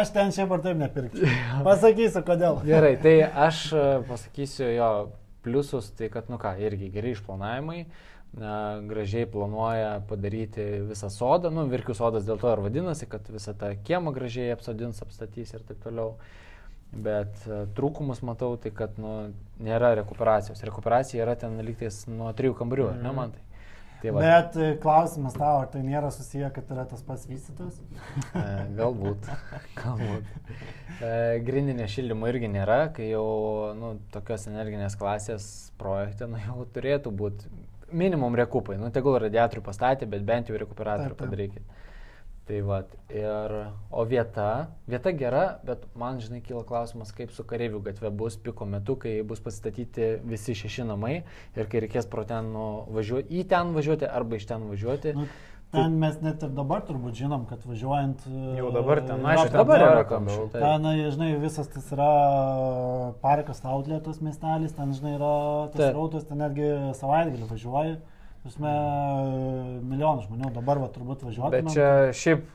aš 0.00 0.14
ten 0.14 0.32
šiaip 0.32 0.54
ar 0.54 0.62
taip 0.64 0.80
nepirksiu. 0.80 1.28
Pasakysiu, 1.68 2.22
kodėl. 2.24 2.62
Gerai, 2.64 2.94
tai 3.02 3.18
aš 3.48 3.66
pasakysiu 4.08 4.70
jo 4.70 4.92
pliusus, 5.44 5.90
tai 5.98 6.08
kad, 6.14 6.30
nu 6.32 6.38
ką, 6.40 6.54
irgi 6.62 6.88
geri 6.94 7.12
išplanavimai. 7.18 7.82
Uh, 7.82 8.11
gražiai 8.32 9.26
planuoja 9.28 10.00
padaryti 10.08 10.64
visą 10.88 11.10
sodą, 11.12 11.50
nu, 11.52 11.66
Virkių 11.68 11.96
sodas 11.96 12.24
dėl 12.24 12.40
to 12.40 12.52
ir 12.52 12.62
vadinasi, 12.64 13.08
kad 13.10 13.28
visą 13.28 13.52
tą 13.58 13.74
kiemą 13.84 14.14
gražiai 14.16 14.54
apsodins, 14.54 15.02
apstatys 15.04 15.52
ir 15.52 15.64
taip 15.68 15.82
toliau. 15.84 16.14
Bet 16.92 17.44
uh, 17.48 17.64
trūkumus 17.72 18.20
matau, 18.20 18.50
tai 18.60 18.68
kad 18.76 18.98
nu, 19.00 19.32
nėra 19.64 19.94
rekuperacijos. 19.96 20.60
Rekuperacija 20.68 21.24
yra 21.24 21.38
ten 21.40 21.56
lygtais 21.64 22.02
nuo 22.04 22.28
trijų 22.36 22.56
kambarių, 22.58 22.90
mm. 22.92 23.06
ne 23.06 23.12
man 23.16 23.32
tai. 23.32 23.46
Tai 24.02 24.10
va. 24.10 24.22
Bet 24.24 24.56
e, 24.58 24.68
klausimas 24.82 25.36
tau, 25.36 25.60
ar 25.62 25.68
tai 25.70 25.84
nėra 25.86 26.08
susiję, 26.10 26.48
kad 26.54 26.70
yra 26.74 26.82
tas 26.90 27.04
pats 27.06 27.28
vystytas? 27.30 27.76
E, 28.34 28.42
galbūt. 28.74 29.28
galbūt. 29.78 30.32
E, 30.98 31.12
grindinio 31.46 31.86
šildymo 31.86 32.26
irgi 32.32 32.50
nėra, 32.50 32.80
kai 32.96 33.12
jau 33.12 33.22
nu, 33.78 33.92
tokios 34.10 34.48
energinės 34.50 34.98
klasės 34.98 35.46
projekte 35.78 36.26
nu, 36.26 36.40
jau 36.42 36.66
turėtų 36.74 37.14
būti 37.14 37.52
minimum 37.92 38.36
rekupai. 38.38 38.78
Nu, 38.80 38.90
tegul 38.94 39.18
radiatorių 39.22 39.64
pastatė, 39.64 40.08
bet 40.10 40.26
bent 40.26 40.50
jau 40.50 40.58
rekuperatorių 40.60 41.18
padarykit. 41.18 41.80
Tai 42.42 42.58
va, 42.66 42.80
ir, 43.14 43.52
o 43.94 44.02
vieta, 44.10 44.46
vieta 44.90 45.12
gera, 45.14 45.42
bet 45.62 45.84
man, 45.94 46.18
žinai, 46.18 46.40
kyla 46.42 46.64
klausimas, 46.66 47.12
kaip 47.14 47.30
su 47.30 47.44
kareivių 47.46 47.78
gatve 47.86 48.10
bus 48.18 48.34
piko 48.34 48.66
metu, 48.66 48.96
kai 48.98 49.12
bus 49.22 49.38
pastatyti 49.44 50.08
visi 50.26 50.56
šeši 50.58 50.88
namai 50.88 51.20
ir 51.54 51.70
kai 51.70 51.84
reikės 51.84 52.10
pro 52.10 52.26
ten 52.26 52.50
nu, 52.50 52.64
važiuoti, 52.96 53.30
į 53.38 53.46
ten 53.52 53.70
važiuoti 53.76 54.10
arba 54.10 54.40
iš 54.40 54.48
ten 54.50 54.66
važiuoti. 54.72 55.14
Nu, 55.20 55.28
Ten 55.72 55.94
mes 55.96 56.18
net 56.20 56.42
ir 56.44 56.50
dabar 56.52 56.82
turbūt 56.84 57.16
žinom, 57.16 57.46
kad 57.48 57.62
važiuojant... 57.64 58.26
Jau 58.58 58.72
dabar 58.74 59.00
ten, 59.06 59.22
na, 59.24 59.30
aišku, 59.32 59.54
dabar 59.54 59.84
yra 59.86 60.02
kamščių. 60.10 60.42
Ten, 60.52 60.88
žinai, 61.14 61.30
visas 61.40 61.70
tas 61.72 61.86
yra 61.96 62.08
parkas 63.22 63.62
Autlėtos 63.64 64.20
miestelis, 64.20 64.74
ten, 64.76 64.92
žinai, 64.98 65.14
yra 65.16 65.36
tas 65.72 65.94
rautas, 65.96 66.26
ten 66.28 66.44
netgi 66.44 66.68
savaitgalį 67.00 67.48
važiuoji. 67.54 67.94
Prasme, 68.42 68.70
milijonų 69.86 70.24
žmonių 70.24 70.48
dabar 70.50 70.80
va, 70.82 70.88
turbūt 70.90 71.20
važiuoja. 71.22 71.50
Bet 71.54 71.68
čia 71.70 71.90
šiaip 72.18 72.48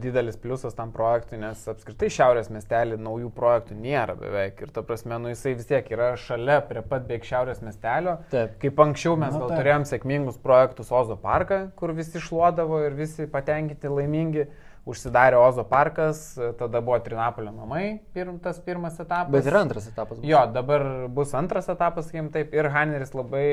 didelis 0.00 0.38
pliusas 0.40 0.72
tam 0.78 0.94
projektui, 0.94 1.36
nes 1.42 1.60
apskritai 1.68 2.08
Šiaurės 2.14 2.48
miestelį 2.54 2.96
naujų 3.04 3.28
projektų 3.36 3.76
nėra 3.76 4.14
beveik. 4.16 4.62
Ir 4.64 4.72
ta 4.72 4.80
prasme, 4.86 5.18
nu 5.20 5.34
jisai 5.34 5.52
vis 5.58 5.68
tiek 5.68 5.90
yra 5.92 6.14
šalia 6.16 6.62
prie 6.64 6.80
pat 6.80 7.04
beveik 7.04 7.28
Šiaurės 7.28 7.60
miestelio. 7.60 8.14
Taip. 8.32 8.54
Kaip 8.62 8.80
anksčiau 8.86 9.18
mes 9.20 9.34
nu, 9.34 9.42
gal 9.42 9.52
taip. 9.52 9.60
turėjom 9.60 9.84
sėkmingus 9.92 10.40
projektus 10.40 10.94
Ozo 11.02 11.18
parką, 11.20 11.66
kur 11.76 11.92
visi 12.00 12.22
šluodavo 12.22 12.80
ir 12.86 12.96
visi 12.96 13.28
patenkinti, 13.28 13.92
laimingi 13.92 14.46
užsidarė 14.88 15.36
Ozo 15.42 15.66
parkas, 15.68 16.22
tada 16.56 16.80
buvo 16.80 16.96
Trinapolio 17.04 17.52
namai, 17.52 17.98
pirm, 18.16 18.40
tas 18.40 18.56
pirmas 18.64 18.96
etapas. 19.02 19.34
Bet 19.36 19.52
ir 19.52 19.60
antras 19.60 19.92
etapas. 19.92 20.16
Bus. 20.16 20.24
Jo, 20.32 20.46
dabar 20.56 20.86
bus 21.12 21.36
antras 21.36 21.68
etapas, 21.68 22.08
sakykim 22.08 22.32
taip, 22.32 22.56
ir 22.56 22.72
Haneris 22.72 23.12
labai 23.12 23.46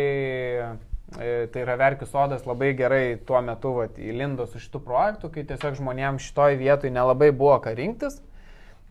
tai 1.14 1.64
yra 1.64 1.78
Verkių 1.78 2.08
sodas 2.10 2.46
labai 2.50 2.74
gerai 2.78 3.18
tuo 3.28 3.42
metu 3.46 3.76
vat, 3.78 3.98
įlindo 4.02 4.48
su 4.50 4.62
šitų 4.62 4.84
projektų, 4.86 5.32
kai 5.34 5.48
tiesiog 5.50 5.80
žmonėms 5.80 6.30
šitoj 6.30 6.58
vietoj 6.62 6.94
nelabai 6.94 7.32
buvo 7.36 7.60
ką 7.64 7.76
rinktis. 7.78 8.22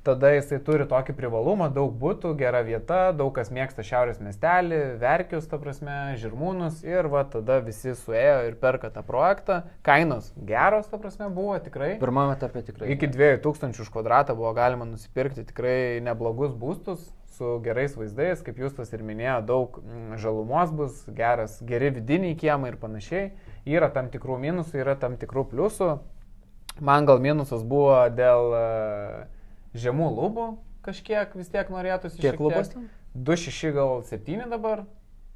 Tada 0.02 0.32
jisai 0.34 0.56
turi 0.66 0.82
tokį 0.90 1.14
privalumą, 1.14 1.68
daug 1.70 1.92
būtų, 1.94 2.32
gera 2.34 2.64
vieta, 2.66 3.12
daug 3.14 3.28
kas 3.36 3.52
mėgsta 3.54 3.84
šiaurės 3.86 4.18
miestelį, 4.18 4.80
verkius, 4.98 5.46
ta 5.46 5.60
prasme, 5.62 6.16
žirmūnus 6.18 6.80
ir 6.82 7.06
va 7.12 7.22
tada 7.30 7.60
visi 7.62 7.94
suėjo 7.94 8.40
ir 8.48 8.56
perka 8.58 8.90
tą 8.90 9.04
projektą. 9.06 9.60
Kainos 9.86 10.32
geros, 10.48 10.90
ta 10.90 10.98
prasme, 10.98 11.30
buvo 11.30 11.54
tikrai. 11.62 11.92
Pirmame 12.02 12.34
etape 12.34 12.64
tikrai. 12.66 12.90
Iki 12.96 13.12
2000 13.14 13.78
už 13.86 13.92
kvadratą 13.94 14.34
buvo 14.34 14.50
galima 14.58 14.90
nusipirkti 14.90 15.46
tikrai 15.52 16.02
neblogus 16.02 16.50
būstus, 16.58 17.06
su 17.36 17.58
gerais 17.64 17.94
vaizdais, 17.98 18.42
kaip 18.44 18.58
jūs 18.60 18.74
tas 18.76 18.92
ir 18.92 19.04
minėjo, 19.06 19.38
daug 19.48 19.78
mm, 19.82 20.16
žalumos 20.22 20.72
bus, 20.76 21.02
geras, 21.16 21.58
geri 21.66 21.92
vidiniai 21.96 22.38
kiemai 22.38 22.72
ir 22.72 22.80
panašiai. 22.80 23.30
Yra 23.68 23.92
tam 23.94 24.10
tikrų 24.12 24.40
minusų, 24.42 24.80
yra 24.82 24.96
tam 24.98 25.16
tikrų 25.20 25.46
pliusų. 25.52 25.94
Man 26.80 27.06
gal 27.08 27.20
minusas 27.22 27.64
buvo 27.68 27.96
dėl 28.12 28.54
e, 28.56 28.66
žemų 29.78 30.08
lubų 30.16 30.46
kažkiek 30.82 31.34
vis 31.38 31.50
tiek 31.52 31.70
norėtųsi. 31.72 32.20
Kiek 32.22 32.40
lubas? 32.42 32.72
2,6 33.14 33.72
gal 33.76 34.02
7 34.08 34.48
dabar. 34.50 34.86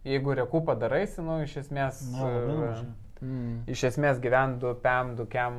Jeigu 0.07 0.37
rekupą 0.39 0.77
daraisi, 0.79 1.19
nu 1.25 1.41
iš 1.43 1.57
esmės... 1.65 2.05
Na, 2.15 2.85
Mm. 3.27 3.55
Iš 3.73 3.81
esmės 3.91 4.19
gyvent 4.23 4.61
2 4.63 4.75
PM, 4.85 5.15
2 5.19 5.25
KM 5.33 5.57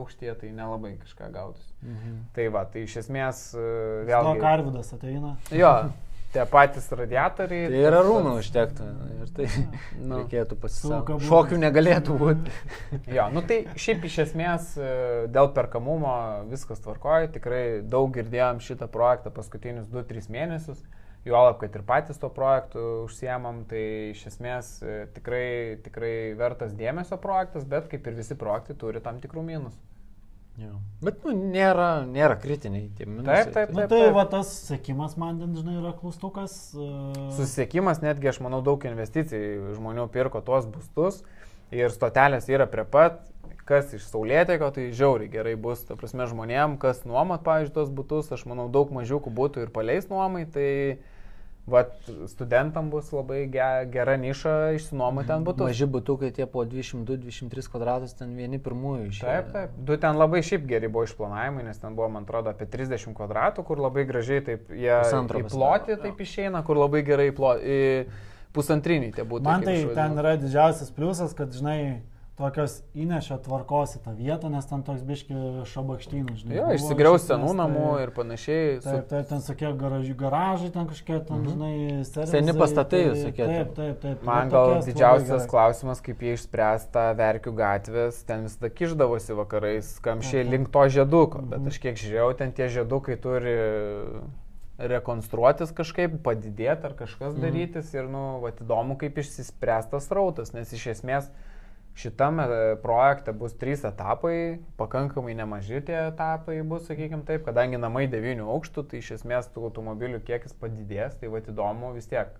aukštyje, 0.00 0.36
tai 0.40 0.52
nelabai 0.56 0.94
kažką 1.02 1.26
gautus. 1.34 1.66
Mhm. 1.84 2.20
Tai 2.36 2.46
va, 2.54 2.62
tai 2.72 2.86
iš 2.86 2.94
esmės 3.02 3.50
e, 3.58 3.64
vėl. 4.08 4.30
O 4.30 4.36
Karvidas 4.40 4.94
ateina. 4.96 5.34
Jo, 5.52 5.72
tie 6.32 6.46
patys 6.48 6.86
radiatoriai. 6.94 7.68
Tai 7.72 7.82
yra 7.90 8.00
rūmų 8.06 8.36
užtektų. 8.40 8.86
Ir 9.18 9.32
tai 9.36 9.48
Nu. 9.98 10.16
reikėtų 10.22 10.56
pasisakyti. 10.62 11.26
Šokių 11.28 11.58
negalėtų 11.66 12.16
būti. 12.22 12.54
Jo, 13.16 13.26
nu 13.34 13.42
tai 13.46 13.60
šiaip 13.74 14.06
iš 14.08 14.18
esmės 14.28 14.70
e, 14.78 14.94
dėl 15.34 15.50
perkamumo 15.56 16.14
viskas 16.50 16.80
tvarkoja, 16.84 17.28
tikrai 17.36 17.64
daug 17.82 18.14
girdėjom 18.16 18.62
šitą 18.64 18.88
projektą 18.92 19.34
paskutinius 19.34 19.90
2-3 19.92 20.30
mėnesius, 20.32 20.80
juolab, 21.26 21.58
kad 21.60 21.74
ir 21.76 21.84
patys 21.86 22.20
to 22.20 22.30
projektu 22.32 22.82
užsiemam, 23.04 23.62
tai 23.68 23.82
iš 24.14 24.24
esmės 24.32 24.72
e, 24.82 24.96
tikrai, 25.16 25.44
tikrai 25.84 26.14
vertas 26.38 26.74
dėmesio 26.76 27.20
projektas, 27.20 27.66
bet 27.68 27.88
kaip 27.92 28.06
ir 28.08 28.18
visi 28.18 28.36
projektai 28.38 28.76
turi 28.80 29.02
tam 29.04 29.20
tikrų 29.22 29.44
minusų. 29.46 29.80
Jo. 30.60 30.74
Bet, 31.00 31.22
nu, 31.24 31.32
nėra, 31.54 32.02
nėra 32.04 32.34
kritiniai 32.40 32.90
tie 32.98 33.06
minusai. 33.08 33.46
Taip, 33.46 33.52
taip, 33.54 33.70
Na 33.72 33.84
taip. 33.84 33.92
tai 33.92 34.00
taip. 34.02 34.14
va 34.16 34.24
tas 34.28 34.50
sekimas 34.66 35.14
man 35.20 35.38
ten 35.40 35.54
žinai 35.56 35.78
yra 35.78 35.92
klaustukas. 35.96 36.56
e, 36.76 36.88
Susisiekimas 37.36 38.02
netgi, 38.04 38.28
aš 38.32 38.42
manau, 38.44 38.60
daug 38.64 38.84
investicijų 38.84 39.76
žmonių 39.78 40.08
pirko 40.12 40.42
tuos 40.44 40.68
būstus 40.68 41.22
ir 41.72 41.92
stotelės 41.94 42.50
yra 42.50 42.66
prie 42.68 42.84
pat, 42.84 43.22
kas 43.70 43.94
iš 43.94 44.08
Saulėtekio, 44.10 44.72
tai 44.74 44.88
žiauriai 44.96 45.30
gerai 45.30 45.54
bus, 45.54 45.84
ta 45.86 45.94
prasme, 45.98 46.26
žmonėm, 46.30 46.74
kas 46.82 47.04
nuomat, 47.06 47.44
pavyzdžiui, 47.46 47.76
tos 47.76 47.94
būtus, 47.94 48.32
aš 48.34 48.44
manau, 48.50 48.66
daug 48.72 48.90
mažiukų 48.94 49.30
būtų 49.30 49.66
ir 49.66 49.72
paleis 49.74 50.10
nuomai, 50.10 50.42
tai 50.50 50.98
vat, 51.70 51.92
studentam 52.32 52.88
bus 52.90 53.12
labai 53.14 53.44
ge, 53.52 53.68
gera 53.92 54.16
niša 54.18 54.54
išsinuomoti 54.78 55.30
ten 55.30 55.46
būtus. 55.46 55.68
Maži 55.70 55.86
būtukai 55.94 56.32
tie 56.34 56.48
po 56.50 56.64
200-203 56.66 57.70
kvadratus, 57.70 58.16
ten 58.18 58.34
vieni 58.38 58.58
pirmųjų 58.62 59.06
iš 59.12 59.22
Taip, 59.22 59.52
taip. 59.54 59.78
Du 59.86 59.98
ten 60.02 60.18
labai 60.18 60.42
šiaip 60.46 60.66
geri 60.70 60.90
buvo 60.90 61.06
išplanavimai, 61.06 61.68
nes 61.68 61.78
ten 61.78 61.94
buvo, 61.94 62.10
man 62.16 62.26
atrodo, 62.26 62.50
apie 62.50 62.66
30 62.70 63.14
kvadratų, 63.14 63.66
kur 63.68 63.82
labai 63.86 64.06
gražiai 64.08 64.42
taip 64.50 64.74
jie 64.74 64.98
įploti, 65.44 66.00
taip 66.02 66.26
išeina, 66.26 66.64
kur 66.66 66.80
labai 66.80 67.04
gerai 67.06 67.30
įploti. 67.30 67.78
Pusantriniai 68.50 69.12
tie 69.14 69.22
būtų. 69.22 69.46
Man 69.46 69.62
tai 69.62 69.76
ten 69.94 70.16
yra 70.18 70.32
didžiausias 70.34 70.88
pliusas, 70.90 71.36
kad 71.38 71.52
žinai 71.54 72.00
tokios 72.40 72.78
įnešio 72.96 73.36
tvarkos 73.44 73.92
į 73.98 74.00
tą 74.06 74.14
vietą, 74.16 74.48
nes 74.50 74.64
ten 74.66 74.80
toks 74.86 75.02
biški 75.06 75.34
šabakštynų, 75.68 76.36
žinai. 76.40 76.56
Jo, 76.56 76.68
išsigriaus 76.78 77.22
iš 77.22 77.28
senų 77.28 77.50
namų 77.58 77.84
tai- 77.90 78.02
ir 78.06 78.12
panašiai. 78.16 78.64
Taip, 78.86 79.04
taip, 79.12 79.28
ten 79.28 79.44
tokie 79.44 79.70
garažai, 79.82 80.14
garažai 80.24 80.70
ten 80.72 80.88
kažkokie, 80.88 81.18
ten, 81.28 81.36
Mhm. 81.36 81.50
žinai, 81.52 81.74
servizai, 82.08 82.32
Seni 82.40 82.52
pastatai 82.56 83.02
tai- 83.04 83.12
visokie 83.12 83.46
Taip, 83.46 83.74
taip, 83.76 84.00
taip. 84.00 84.22
Man 84.24 84.48
va 84.48 84.50
gal 84.50 84.82
didžiausias 84.88 85.46
klausimas, 85.46 86.00
kaip 86.00 86.18
jie 86.24 86.32
išspręsta 86.38 87.14
Verkių 87.20 87.52
gatvės, 87.54 88.24
ten 88.26 88.44
visada 88.48 88.70
kiždavosi 88.70 89.36
vakarais, 89.36 90.00
kamščiai 90.00 90.48
link 90.50 90.70
to 90.72 90.80
žieduko, 90.88 91.42
bet 91.46 91.60
Mhm. 91.60 91.68
aš 91.68 91.78
kiek 91.78 91.94
žiūrėjau, 91.96 92.36
ten 92.38 92.52
tie 92.52 92.66
žiedukai 92.68 93.20
turi 93.20 94.20
rekonstruotis 94.80 95.72
kažkaip, 95.76 96.18
padidėti 96.24 96.84
ar 96.88 96.94
kažkas 96.96 97.34
Mhm. 97.36 97.40
darytis 97.44 97.94
ir, 97.94 98.08
nu, 98.08 98.40
va, 98.40 98.50
įdomu, 98.50 98.96
kaip 98.98 99.14
išsispręstas 99.20 100.08
rautas, 100.08 100.54
nes 100.54 100.72
iš 100.72 100.86
esmės 100.96 101.28
šitame 101.98 102.46
projekte 102.82 103.32
bus 103.36 103.54
trys 103.58 103.84
etapai, 103.88 104.60
pakankamai 104.80 105.34
nemaži 105.38 105.82
tie 105.86 105.98
etapai 106.06 106.60
bus, 106.62 106.86
sakykime 106.88 107.26
taip, 107.28 107.44
kadangi 107.48 107.80
namai 107.80 108.06
devynių 108.12 108.48
aukštų, 108.54 108.86
tai 108.90 109.02
iš 109.02 109.14
esmės 109.18 109.50
tų 109.54 109.66
automobilių 109.70 110.22
kiekis 110.26 110.56
padidės, 110.60 111.18
tai 111.20 111.32
va 111.32 111.42
įdomu 111.42 111.94
vis 111.96 112.10
tiek. 112.10 112.32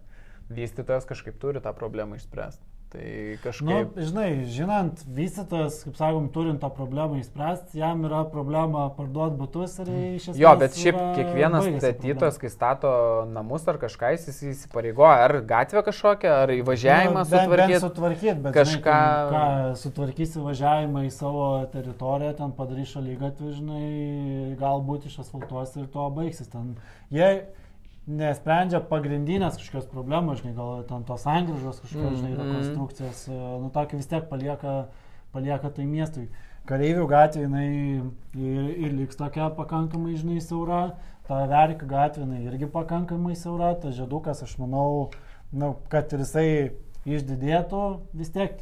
Vystytojas 0.51 1.07
kažkaip 1.07 1.37
turi 1.43 1.63
tą 1.63 1.75
problemą 1.77 2.19
išspręsti. 2.19 2.70
Tai 2.91 3.07
Nu, 3.07 3.37
kažkaip... 3.45 3.93
žinai, 4.03 4.29
žinant, 4.51 5.03
vystytojas, 5.15 5.77
kaip 5.87 5.95
sakom, 5.95 6.25
turint 6.35 6.59
tą 6.59 6.73
problemą 6.75 7.21
įspręsti, 7.21 7.79
jam 7.79 8.01
yra 8.09 8.25
problema 8.33 8.89
parduoti 8.97 9.37
būtus 9.39 9.77
ir 9.85 9.91
iš 10.17 10.25
esmės. 10.33 10.41
Jo, 10.43 10.55
bet 10.59 10.75
šiaip 10.75 10.99
kiekvienas 11.15 11.69
statytojas, 11.77 12.41
kai 12.43 12.51
stato 12.51 12.91
namus 13.31 13.69
ar 13.71 13.79
kažką, 13.79 14.11
jis 14.17 14.43
įsipareigoja 14.51 15.23
ar 15.29 15.37
gatvę 15.53 15.85
kažkokią, 15.87 16.33
ar 16.43 16.51
įvažiavimą 16.57 17.23
Nu, 17.23 17.31
bent- 17.31 17.31
bent 17.31 17.47
sutvarkyti. 17.47 17.81
sutvarkyt, 17.87 18.43
bet 18.49 18.59
kažką- 18.59 18.99
Žinai, 18.99 19.31
ką 19.37 19.79
sutvarkysi 19.85 20.45
važiavimą 20.49 21.07
į 21.07 21.13
savo 21.15 21.47
teritoriją, 21.71 22.35
ten 22.43 22.51
padarys 22.59 22.91
šaly 22.97 23.15
gatvį, 23.23 23.55
žinai, 23.61 24.57
galbūt 24.59 25.07
išasfaltuos 25.07 25.77
ir 25.79 25.87
to 25.95 26.11
baigsis. 26.19 26.51
Ten, 26.51 26.75
jie 27.15 27.31
nesprendžia 28.09 28.81
pagrindinės 28.91 29.59
kažkokios 29.61 29.89
problemos, 29.91 30.41
žinai, 30.41 30.55
gal 30.57 30.85
ten 30.89 31.05
tos 31.09 31.27
angližos 31.29 31.83
kažkokios, 31.83 32.21
žinai, 32.21 32.37
rekonstrukcijos, 32.39 33.27
e, 33.29 33.41
nu 33.63 33.71
tokį 33.75 34.01
vis 34.01 34.09
tiek 34.11 34.27
palieka, 34.31 34.77
palieka 35.35 35.71
tai 35.77 35.87
miestui. 35.89 36.29
Kareivių 36.69 37.07
gatvė, 37.11 37.45
jinai 37.47 37.69
ir, 37.69 38.67
ir 38.87 38.97
liks 38.99 39.19
tokia 39.19 39.49
pakankamai, 39.57 40.17
žinai, 40.21 40.41
siaura, 40.45 40.83
ta 41.29 41.45
verkių 41.51 41.89
gatvė, 41.91 42.25
jinai 42.27 42.43
irgi 42.49 42.69
pakankamai 42.71 43.37
siaura, 43.39 43.73
tas 43.81 43.97
žiedukas, 43.97 44.43
aš 44.47 44.57
manau, 44.61 45.11
nu, 45.53 45.75
kad 45.93 46.13
ir 46.15 46.25
jisai 46.25 46.49
išdidėtų, 47.09 47.85
vis 48.17 48.33
tiek 48.35 48.61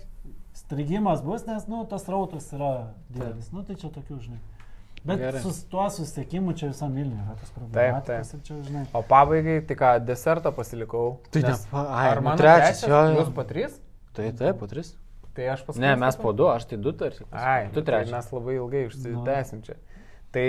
strigimas 0.57 1.23
bus, 1.25 1.47
nes, 1.49 1.67
nu, 1.71 1.83
tas 1.91 2.07
rautas 2.11 2.49
yra 2.55 2.95
didelis. 3.11 3.51
Nu, 3.55 3.65
tai 3.67 3.79
čia 3.79 3.91
tokių, 3.95 4.21
žinai. 4.29 4.41
Bet 5.05 5.21
Gerai. 5.21 5.41
su 5.43 5.53
tuo 5.71 5.87
susiekimu 5.91 6.53
čia 6.59 6.71
visam 6.73 6.95
Vilniuje 6.95 7.23
yra 7.23 7.37
tas 7.41 7.51
problematika. 7.55 8.21
Ir 8.23 8.41
čia, 8.47 8.57
žinai. 8.67 8.85
O 8.97 9.03
pabaigai, 9.07 9.59
tai 9.69 9.77
ką, 9.79 9.93
desertą 10.05 10.53
pasilikau. 10.55 11.19
Tai 11.35 11.43
ne, 11.45 11.53
ai, 11.83 12.07
ar 12.11 12.21
nu 12.21 12.27
mano 12.27 12.41
trečias, 12.41 12.83
jo, 12.83 13.03
jo. 13.13 13.21
Jūs 13.21 13.31
po 13.37 13.45
tris? 13.49 13.79
Tai 14.17 14.31
taip, 14.41 14.59
po 14.61 14.69
tris. 14.71 14.93
Tai 15.39 15.47
aš 15.55 15.63
paskui. 15.69 15.85
Ne, 15.85 15.95
mes 16.03 16.19
po 16.19 16.33
du, 16.35 16.49
aš 16.51 16.67
tai 16.71 16.81
du 16.83 16.93
tarsi. 16.99 17.23
Ai, 17.31 17.69
tu 17.71 17.79
tai 17.79 17.87
trečias. 17.93 18.15
mes 18.17 18.33
labai 18.35 18.57
ilgai 18.59 18.85
užsitęsim 18.89 19.63
čia. 19.69 19.79
Tai 20.35 20.49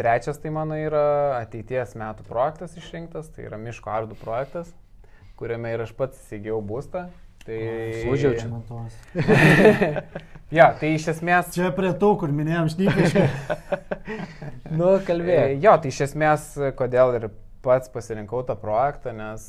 trečias 0.00 0.40
tai 0.40 0.54
mano 0.54 0.78
yra 0.80 1.04
ateities 1.42 1.92
metų 2.00 2.24
projektas 2.28 2.78
išrinktas, 2.80 3.28
tai 3.34 3.44
yra 3.50 3.60
miško 3.60 3.92
ardų 3.92 4.16
projektas, 4.22 4.72
kuriame 5.38 5.74
ir 5.76 5.84
aš 5.84 5.92
pats 5.98 6.24
įsigijau 6.24 6.62
būstą. 6.64 7.06
Tai... 7.44 7.60
Užjaučiu. 8.08 8.48
Montuos. 8.48 8.96
jo, 10.58 10.68
tai 10.80 10.94
iš 10.96 11.10
esmės... 11.12 11.52
Čia 11.52 11.70
prie 11.76 11.92
tų, 12.00 12.14
kur 12.22 12.32
minėjom 12.32 12.72
šnypiškai. 12.72 13.28
Nu, 14.74 14.94
kalbėjai. 15.06 15.58
Jo, 15.62 15.76
tai 15.80 15.90
iš 15.92 16.00
esmės, 16.08 16.46
kodėl 16.76 17.14
ir 17.18 17.26
pats 17.64 17.88
pasirinkau 17.88 18.42
tą 18.44 18.56
projektą, 18.60 19.14
nes, 19.16 19.44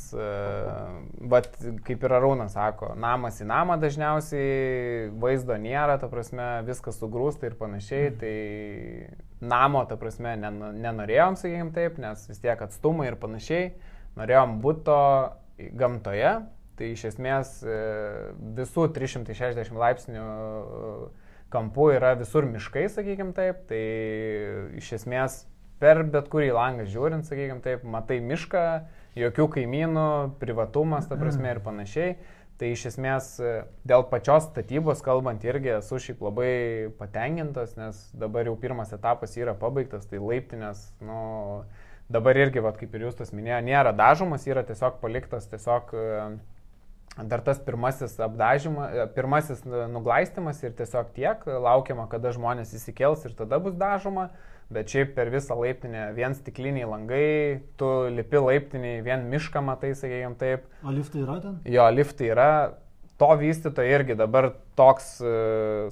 vat, 1.31 1.49
kaip 1.87 2.05
ir 2.07 2.15
Arūnas 2.15 2.55
sako, 2.55 2.93
namas 2.99 3.41
į 3.43 3.47
namą 3.49 3.75
dažniausiai 3.81 5.09
vaizdo 5.19 5.57
nėra, 5.59 5.97
ta 5.99 6.07
prasme, 6.11 6.45
viskas 6.67 6.99
sugrūsta 7.01 7.49
ir 7.49 7.57
panašiai, 7.59 8.13
tai 8.21 8.35
namo, 9.43 9.83
ta 9.89 9.99
prasme, 9.99 10.37
nen- 10.39 10.79
nenorėjom, 10.83 11.35
sakykim 11.41 11.73
taip, 11.75 11.99
nes 12.01 12.23
vis 12.31 12.39
tiek 12.43 12.63
atstumai 12.67 13.09
ir 13.11 13.19
panašiai, 13.19 13.73
norėjom 14.19 14.59
būto 14.63 14.99
gamtoje, 15.75 16.37
tai 16.79 16.91
iš 16.93 17.07
esmės 17.11 17.57
e, 17.63 17.79
visų 18.57 18.89
360 18.95 19.79
laipsnių 19.79 20.23
e, 20.23 20.93
kampų 21.53 21.89
yra 21.95 22.13
visur 22.19 22.47
miškai, 22.49 22.87
sakykim 22.91 23.33
taip, 23.37 23.65
tai 23.69 23.81
iš 24.79 24.95
esmės 24.99 25.43
per 25.81 26.03
bet 26.07 26.29
kurį 26.31 26.53
langą 26.55 26.87
žiūrint, 26.89 27.27
sakykim 27.27 27.61
taip, 27.63 27.83
matai 27.87 28.21
mišką, 28.23 28.65
jokių 29.19 29.49
kaimynų, 29.57 30.07
privatumas, 30.41 31.07
ta 31.09 31.19
prasme 31.19 31.53
ir 31.53 31.61
panašiai. 31.63 32.17
Tai 32.55 32.69
iš 32.71 32.85
esmės 32.87 33.33
e, 33.43 33.49
dėl 33.87 34.05
pačios 34.07 34.45
statybos 34.47 35.01
kalbant 35.03 35.43
irgi 35.43 35.73
esu 35.75 35.99
šiaip 35.99 36.21
labai 36.23 36.51
patenkintas, 36.95 37.73
nes 37.75 37.99
dabar 38.15 38.47
jau 38.47 38.55
pirmas 38.59 38.93
etapas 38.95 39.35
yra 39.35 39.51
pabaigtas, 39.59 40.07
tai 40.07 40.21
laiptinės, 40.23 40.85
nu, 41.03 41.65
dabar 42.07 42.39
irgi, 42.39 42.63
vat, 42.63 42.79
kaip 42.79 42.95
ir 42.95 43.09
jūs 43.09 43.19
tas 43.19 43.33
minėjo, 43.35 43.59
nėra 43.67 43.91
dažomas, 43.97 44.47
yra 44.47 44.63
tiesiog 44.63 45.01
paliktas 45.01 45.49
tiesiog 45.51 45.91
e, 45.99 46.05
Dar 47.15 47.39
tas 47.39 47.59
pirmasis 47.63 48.17
apdažymas, 48.19 48.91
pirmasis 49.15 49.61
nuglaistimas 49.65 50.59
ir 50.65 50.73
tiesiog 50.75 51.13
tiek, 51.15 51.45
laukiama, 51.47 52.09
kada 52.11 52.33
žmonės 52.35 52.73
įsikels 52.75 53.23
ir 53.29 53.35
tada 53.39 53.55
bus 53.63 53.77
dažoma, 53.79 54.29
bet 54.67 54.91
šiaip 54.91 55.13
per 55.15 55.29
visą 55.31 55.55
laiptinę 55.55 56.09
vien 56.17 56.35
stikliniai 56.35 56.89
langai, 56.89 57.61
tu 57.79 57.87
lipi 58.11 58.41
laiptiniai, 58.41 58.99
vien 59.05 59.23
mišką 59.31 59.63
matai, 59.63 59.93
sakykime 59.95 60.35
taip, 60.41 60.65
O 60.83 60.91
liftai 60.91 61.23
yra 61.23 61.39
ten? 61.39 61.59
jo 61.63 61.87
liftai 61.95 62.31
yra, 62.33 62.49
to 63.17 63.29
vystytojo 63.39 63.95
irgi 63.95 64.15
dabar 64.19 64.49
toks, 64.75 65.15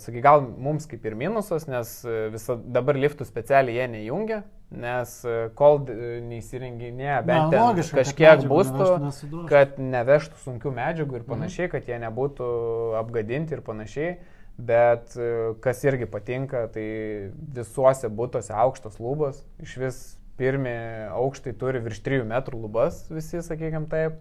sakai, 0.03 0.21
gal 0.23 0.43
mums 0.43 0.87
kaip 0.89 1.05
ir 1.07 1.15
minusas, 1.15 1.67
nes 1.71 1.95
e, 2.03 2.27
visa, 2.33 2.57
dabar 2.75 2.99
liftų 2.99 3.27
specialiai 3.27 3.77
jie 3.77 3.87
nejungia, 3.93 4.41
nes 4.73 5.13
e, 5.23 5.37
kol 5.55 5.79
neįsirenginėja 6.27 7.21
bent 7.27 7.55
Na, 7.55 7.69
logiška, 7.69 8.01
kažkiek 8.01 8.43
būstų, 8.49 8.89
nevežtų, 9.05 9.43
kad 9.51 9.79
nevežtų 9.79 10.41
sunkių 10.43 10.75
medžiagų 10.75 11.21
ir 11.21 11.27
panašiai, 11.29 11.69
kad 11.71 11.87
jie 11.87 12.01
nebūtų 12.03 12.49
apgadinti 12.99 13.55
ir 13.55 13.63
panašiai. 13.65 14.15
Bet 14.53 15.15
e, 15.17 15.55
kas 15.63 15.79
irgi 15.87 16.05
patinka, 16.05 16.67
tai 16.75 16.83
visuose 17.55 18.11
būtuose 18.13 18.53
aukštos 18.53 18.99
lubos, 19.01 19.39
iš 19.63 19.79
vis 19.81 20.03
pirmi 20.37 20.75
aukštai 21.13 21.55
turi 21.57 21.81
virš 21.81 22.03
3 22.05 22.27
metrų 22.29 22.59
lubas, 22.65 23.03
visi, 23.09 23.41
sakykime 23.41 23.89
taip. 23.89 24.19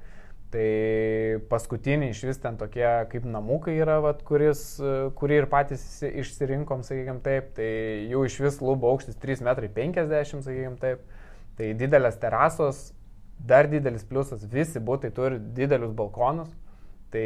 Tai 0.52 1.40
paskutiniai 1.48 2.12
iš 2.12 2.18
vis 2.28 2.40
ten 2.42 2.58
tokie 2.60 2.84
kaip 3.08 3.24
namukai 3.24 3.78
yra, 3.80 3.96
vat, 4.04 4.20
kuris, 4.28 4.60
kurį 5.16 5.38
ir 5.40 5.46
patys 5.52 5.80
išsi- 5.80 6.10
išsirinkom, 6.20 6.82
sakykime 6.84 7.22
taip. 7.24 7.54
Tai 7.56 7.68
jų 8.12 8.24
iš 8.28 8.36
vis 8.44 8.58
lubų 8.60 8.90
aukštis 8.90 9.16
3,50 9.22 10.36
m, 10.36 10.42
sakykime 10.44 10.76
taip. 10.82 11.06
Tai 11.56 11.70
didelės 11.80 12.20
terasos, 12.20 12.90
dar 13.40 13.68
didelis 13.72 14.04
pliusas, 14.08 14.44
visi 14.44 14.80
būtai 14.80 15.12
turi 15.16 15.40
didelius 15.56 15.94
balkonus. 15.96 16.52
Tai, 17.12 17.24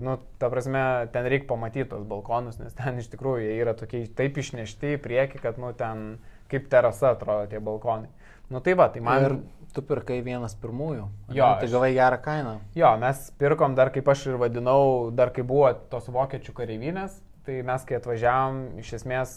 nu, 0.00 0.16
ta 0.40 0.48
prasme, 0.48 0.82
ten 1.12 1.26
reikia 1.28 1.50
pamatyti 1.50 1.90
tos 1.90 2.04
balkonus, 2.08 2.56
nes 2.60 2.72
ten 2.76 3.00
iš 3.00 3.10
tikrųjų 3.12 3.42
jie 3.44 3.56
yra 3.60 3.74
tokie 3.76 4.06
taip 4.16 4.38
išnešti 4.40 4.94
į 4.96 5.00
priekį, 5.04 5.40
kad, 5.42 5.58
nu, 5.60 5.74
ten 5.76 6.14
kaip 6.52 6.68
terasa 6.72 7.12
atrodo 7.12 7.48
tie 7.50 7.60
balkonai. 7.60 8.08
Nu 8.52 8.60
tai 8.64 8.72
va, 8.76 8.88
tai 8.92 9.04
man... 9.04 9.24
Ir 9.24 9.61
tu 9.74 9.82
pirkai 9.86 10.20
vienas 10.24 10.54
pirmųjų. 10.62 11.06
Jo? 11.36 11.52
Tai 11.60 11.68
gavai 11.72 11.92
gerą 11.96 12.18
kainą. 12.24 12.56
Jo, 12.78 12.94
mes 13.00 13.30
pirkom 13.40 13.74
dar, 13.78 13.90
kaip 13.94 14.08
aš 14.12 14.26
ir 14.32 14.40
vadinau, 14.40 15.10
dar 15.14 15.32
kai 15.34 15.44
buvo 15.46 15.72
tos 15.92 16.10
vokiečių 16.12 16.52
kareivinės, 16.60 17.20
tai 17.46 17.62
mes 17.66 17.88
kai 17.88 17.96
atvažiavom, 17.98 18.60
iš 18.82 18.92
esmės, 19.00 19.32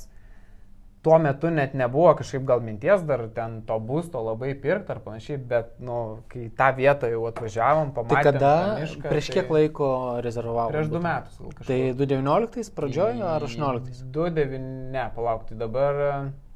tuo 1.06 1.18
metu 1.22 1.52
net 1.54 1.76
nebuvo 1.78 2.16
kažkaip 2.18 2.46
gal 2.50 2.62
minties 2.66 3.04
dar 3.06 3.28
ten 3.34 3.60
to 3.66 3.76
būsto 3.78 4.22
labai 4.26 4.56
pirkti 4.58 4.90
ar 4.96 5.02
panašiai, 5.06 5.38
bet, 5.38 5.76
nu, 5.80 5.98
kai 6.32 6.48
tą 6.58 6.72
vietą 6.78 7.10
jau 7.12 7.28
atvažiavom, 7.30 7.92
Tai 7.94 8.04
pamatėme. 8.04 8.24
kada, 8.26 8.54
tą 8.66 8.80
mišką, 8.82 9.10
prieš 9.12 9.28
tai 9.30 9.36
kiek 9.38 9.52
laiko 9.54 9.90
rezervavau? 10.26 10.72
Prieš 10.74 10.90
du 10.90 11.02
metus. 11.04 11.38
gal 11.42 11.52
kažkur. 11.52 11.68
Tai 11.70 11.78
2019 12.00 12.74
pradžioje 12.80 13.22
ar 13.36 13.46
18? 13.46 14.02
2,9, 14.18 14.66
ne, 14.98 15.06
palaukti, 15.16 15.58
dabar... 15.62 16.02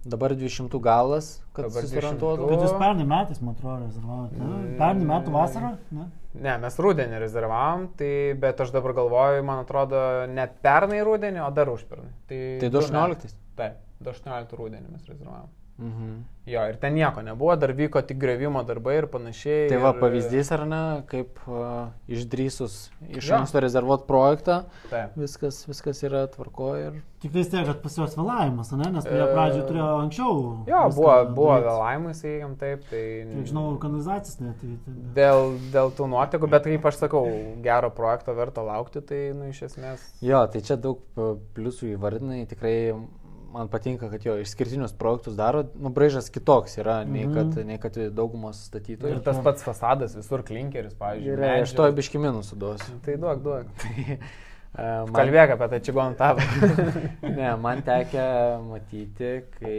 Dabar 0.06 0.32
200 0.32 0.80
galas, 0.80 1.42
kad 1.54 1.68
susirantuotų. 1.76 2.46
200. 2.48 2.50
Bet 2.54 2.62
jūs 2.64 2.76
pernai 2.80 3.06
metais, 3.10 3.42
man 3.44 3.56
atrodo, 3.58 3.82
rezervavote. 3.84 4.38
ne? 4.40 4.46
Mm. 4.48 4.78
Pernai 4.80 5.08
metų 5.10 5.34
vasarą? 5.36 5.72
Ne? 5.92 6.06
Ne, 6.40 6.54
mes 6.62 6.78
rudenį 6.80 7.20
rezervavom, 7.20 7.88
tai, 8.00 8.12
bet 8.40 8.62
aš 8.64 8.72
dabar 8.72 8.94
galvoju, 8.96 9.44
man 9.44 9.64
atrodo, 9.66 10.00
net 10.32 10.56
pernai 10.64 11.02
rudenį, 11.04 11.42
o 11.44 11.50
dar 11.52 11.72
užpernai. 11.74 12.14
Tai, 12.30 12.40
Tai 12.62 12.70
du 12.70 12.78
2018? 12.80 13.10
metai. 13.26 13.34
Taip, 13.60 13.80
2018 14.08 14.56
rudenį 14.62 14.94
mes 14.94 15.10
rezervavom. 15.10 15.50
Mhm. 15.80 16.20
Jo, 16.50 16.64
ir 16.66 16.80
ten 16.82 16.96
nieko 16.98 17.22
nebuvo, 17.22 17.54
dar 17.62 17.70
vyko 17.78 18.02
tik 18.02 18.18
grevimo 18.18 18.64
darbai 18.66 18.96
ir 18.98 19.06
panašiai. 19.08 19.68
Tai 19.70 19.78
va, 19.84 19.92
ir- 19.94 20.00
pavyzdys 20.02 20.48
ar 20.56 20.64
ne, 20.66 20.80
kaip 21.08 21.38
uh, 21.46 21.92
išdrysus 22.10 22.78
iš 23.06 23.28
Jo. 23.30 23.36
anksto 23.38 23.62
rezervuot 23.62 24.08
projektą, 24.08 24.64
Taip. 24.90 25.14
viskas, 25.20 25.60
viskas 25.70 26.02
yra 26.08 26.24
tvarkoje 26.34 26.88
ir... 26.88 26.98
Tik 27.22 27.34
vis 27.36 27.52
tiek, 27.52 27.68
kad 27.68 27.84
pas 27.84 27.96
juos 28.00 28.16
vėlavimas, 28.18 28.72
ne? 28.80 28.90
nes 28.96 29.06
jie 29.06 29.20
E, 29.22 29.28
pradžioje 29.36 29.68
turėjo 29.70 29.88
anksčiau. 30.02 30.34
Jo, 30.72 30.82
buvo, 30.96 31.14
buvo 31.38 31.52
daryt. 31.54 31.68
vėlavimai, 31.70 32.14
sakykime, 32.18 32.58
taip. 32.64 32.84
Tai... 32.90 33.04
Kiek 33.36 33.48
žinau, 33.52 33.66
kanalizacijas 33.84 34.40
net. 34.42 34.58
Tai, 34.64 34.74
tai, 34.88 34.96
Dėl, 35.20 35.54
dėl 35.76 35.94
tų 36.00 36.08
nuotekų, 36.16 36.50
bet 36.50 36.64
kaip 36.72 36.90
aš 36.90 37.00
sakau, 37.04 37.24
gero 37.62 37.92
projekto 37.94 38.34
verta 38.34 38.66
laukti, 38.66 39.06
tai, 39.06 39.22
nu, 39.38 39.52
iš 39.54 39.62
esmės. 39.70 40.08
Jo, 40.26 40.42
tai 40.50 40.64
čia 40.66 40.80
daug 40.82 41.04
pliusų 41.54 41.94
įvardinai, 41.94 42.42
tikrai 42.50 42.78
man 43.54 43.68
patinka, 43.72 44.10
kad 44.12 44.26
jo 44.26 44.36
išskirtinius 44.42 44.94
projektus 44.98 45.36
daro, 45.40 45.64
nu, 45.76 45.90
braižas 45.94 46.30
kitoks 46.34 46.78
yra, 46.82 47.00
nei 47.06 47.26
Mhm. 47.26 47.34
kad, 47.36 47.66
nei 47.66 47.78
kad 47.82 47.98
daugumos 48.16 48.62
statytojų. 48.70 49.16
Ir 49.18 49.24
tas 49.26 49.40
pats 49.46 49.64
fasadas, 49.66 50.16
visur 50.16 50.44
klinkeris, 50.44 50.94
pavyzdžiui. 51.00 51.36
Gerai, 51.36 51.62
aš 51.64 51.74
to 51.74 51.90
biški 51.92 52.22
minusų 52.22 52.58
duosiu. 52.62 53.00
Tai 53.06 53.16
duok, 53.18 53.42
duok. 53.44 53.66
Tai, 53.82 54.20
uh, 54.86 55.10
man- 55.10 55.16
Kalbėk 55.18 55.52
apie 55.56 55.68
tą 55.72 55.80
čigonų 55.88 56.16
tabą. 56.20 56.44
Ne, 57.40 57.56
man 57.58 57.82
tekia 57.82 58.60
matyti, 58.62 59.32
kai, 59.56 59.78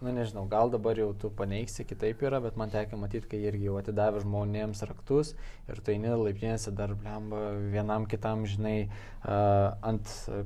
na 0.00 0.10
nu, 0.10 0.14
nežinau, 0.18 0.42
gal 0.50 0.70
dabar 0.72 0.96
jau 0.98 1.12
tu 1.14 1.30
paneigsi, 1.30 1.84
kitaip 1.86 2.22
yra, 2.26 2.40
bet 2.42 2.56
man 2.56 2.70
tekia 2.72 2.96
matyti, 2.98 3.28
kai 3.30 3.42
irgi 3.46 3.68
jau 3.68 3.76
atidavė 3.78 4.22
žmonėms 4.24 4.82
raktus 4.88 5.34
ir 5.68 5.78
tu 5.84 5.92
eini 5.94 6.08
laiptinėse 6.16 6.72
dar 6.74 6.94
blemba 6.98 7.52
vienam 7.70 8.06
kitam, 8.10 8.42
žinai, 8.48 8.88
uh, 9.26 9.74
ant 9.86 10.08
uh, 10.32 10.42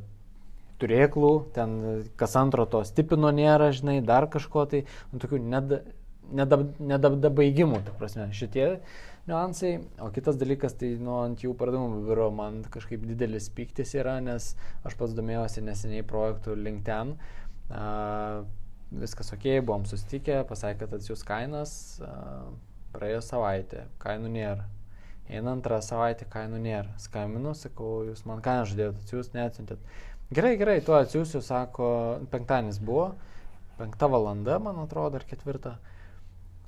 turėklų, 0.82 1.32
ten 1.56 1.76
kas 2.20 2.36
antro 2.38 2.66
to 2.70 2.84
stipino 2.86 3.30
nėra, 3.34 3.70
žinai, 3.74 3.98
dar 4.04 4.28
kažko 4.30 4.64
tai, 4.70 4.84
tokių 5.12 5.40
nedabaigimų, 6.32 7.82
ta 7.86 7.94
prasme, 7.98 8.28
šitie 8.36 8.68
niuansai. 9.28 9.72
O 10.04 10.10
kitas 10.14 10.38
dalykas, 10.40 10.76
tai 10.80 10.94
nu, 11.00 11.18
ant 11.22 11.42
jų 11.44 11.54
pardavimų 11.58 12.04
biuro 12.06 12.30
man 12.34 12.62
kažkaip 12.72 13.04
didelis 13.08 13.50
piktis 13.54 13.94
yra, 13.98 14.18
nes 14.24 14.54
aš 14.88 14.96
pats 15.00 15.16
domėjausi 15.16 15.64
neseniai 15.66 16.06
projektų 16.06 16.56
link 16.58 16.84
ten. 16.88 17.16
Uh, 17.68 18.46
viskas 18.88 19.34
ok, 19.36 19.50
buvom 19.68 19.84
susitikę, 19.88 20.40
pasakė, 20.48 20.86
kad 20.86 20.96
atsiūs 20.96 21.24
kainas, 21.28 21.72
uh, 22.00 22.48
praėjo 22.94 23.20
savaitė, 23.24 23.84
kainų 24.02 24.32
nėra. 24.32 24.68
Eina 25.28 25.52
antrą 25.52 25.82
savaitę, 25.84 26.24
kainų 26.32 26.62
nėra. 26.64 26.94
Skambinu, 27.04 27.52
sakau, 27.52 27.98
jūs 28.08 28.24
man 28.28 28.40
kainą 28.44 28.64
žadėjote 28.70 29.02
atsiųsti, 29.04 29.36
neatsiuntėt. 29.36 29.82
Gerai, 30.28 30.58
gerai, 30.60 30.80
tuo 30.84 30.92
atsiųsiu, 30.98 31.40
sako, 31.40 31.86
penktadienis 32.28 32.76
buvo, 32.84 33.14
penkta 33.78 34.10
valanda, 34.12 34.58
man 34.60 34.76
atrodo, 34.82 35.16
ar 35.16 35.24
ketvirta. 35.24 35.78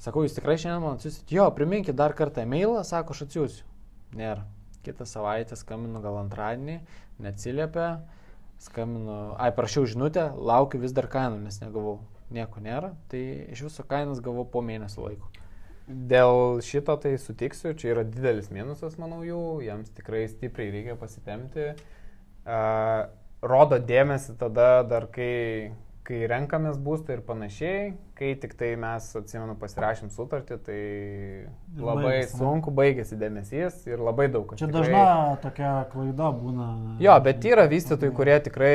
Sakau, 0.00 0.22
jūs 0.24 0.32
tikrai 0.38 0.54
šiandien 0.56 0.80
man 0.80 0.96
atsiųsit? 0.96 1.28
Jo, 1.28 1.50
priminkit 1.52 1.98
dar 1.98 2.14
kartą 2.16 2.46
mailą, 2.48 2.80
sako, 2.88 3.12
aš 3.12 3.26
atsiųsiu. 3.26 3.66
Nėra. 4.16 4.46
Kitą 4.80 5.04
savaitę 5.04 5.60
skambinu 5.60 6.00
gal 6.00 6.16
antradienį, 6.22 6.78
neatsiliepia, 7.20 7.90
skambinu, 8.64 9.18
ai, 9.36 9.50
prašiau 9.52 9.84
žinutę, 9.92 10.30
laukiu 10.40 10.80
vis 10.80 10.96
dar 10.96 11.10
kainų, 11.12 11.42
nes 11.44 11.60
negavau. 11.60 11.98
Nieko 12.32 12.64
nėra, 12.64 12.94
tai 13.12 13.20
iš 13.50 13.66
viso 13.66 13.84
kainas 13.84 14.24
gavau 14.24 14.46
po 14.48 14.64
mėnesio 14.64 15.04
laiko. 15.04 15.28
Dėl 15.84 16.62
šito 16.64 16.94
tai 17.02 17.16
sutiksiu, 17.20 17.74
čia 17.76 17.92
yra 17.92 18.08
didelis 18.08 18.48
minusas, 18.54 18.96
manau, 19.02 19.20
jų, 19.26 19.40
jiems 19.66 19.92
tikrai 19.96 20.28
stipriai 20.30 20.72
reikia 20.72 20.94
pasitemti. 20.96 21.72
Uh, 22.40 23.10
rodo 23.42 23.78
dėmesį 23.80 24.36
tada 24.40 24.82
dar, 24.84 25.06
kai, 25.12 25.72
kai 26.04 26.24
renkamės 26.28 26.76
būstą 26.82 27.14
ir 27.16 27.20
panašiai, 27.24 27.92
kai 28.18 28.34
tik 28.36 28.52
tai 28.58 28.74
mes, 28.76 29.04
atsimenu, 29.16 29.54
pasirašym 29.56 30.10
sutartį, 30.12 30.56
tai 30.66 30.78
labai 31.78 32.02
baigėsi, 32.04 32.36
sunku 32.36 32.72
baigėsi 32.74 33.16
dėmesys 33.20 33.78
ir 33.88 34.02
labai 34.02 34.26
daug. 34.28 34.50
Čia 34.58 34.66
tikrai- 34.68 34.90
dažna 34.90 35.36
tokia 35.40 35.70
klaida 35.92 36.28
būna. 36.36 36.66
Jo, 37.00 37.14
bet 37.24 37.46
yra 37.48 37.64
vystytojai, 37.70 38.12
kurie 38.16 38.36
tikrai 38.44 38.74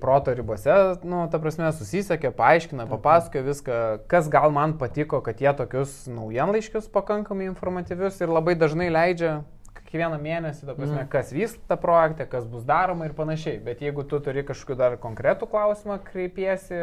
proto 0.00 0.32
ribose, 0.32 0.78
nu, 1.04 1.26
ta 1.28 1.38
prasme, 1.42 1.68
susisiekė, 1.76 2.30
paaiškina, 2.38 2.86
papasakoja 2.88 3.44
viską, 3.50 3.82
kas 4.08 4.30
gal 4.32 4.48
man 4.54 4.78
patiko, 4.78 5.20
kad 5.20 5.36
jie 5.44 5.52
tokius 5.58 6.06
naujienlaiškius 6.08 6.88
pakankamai 6.88 7.50
informatyvius 7.50 8.20
ir 8.22 8.32
labai 8.32 8.54
dažnai 8.56 8.88
leidžia 8.88 9.42
kiekvieną 9.86 10.18
mėnesį, 10.20 10.66
ta 10.66 10.74
prasme, 10.74 11.02
Mm. 11.04 11.08
kas 11.08 11.32
vyksta 11.32 11.76
projekte, 11.80 12.26
kas 12.28 12.44
bus 12.44 12.64
daroma 12.64 13.06
ir 13.06 13.12
panašiai. 13.14 13.58
Bet 13.64 13.80
jeigu 13.80 14.02
tu 14.08 14.18
turi 14.20 14.42
kažkokiu 14.42 14.76
dar 14.76 14.96
konkretų 14.96 15.46
klausimą, 15.48 15.98
kreipiesi, 16.04 16.74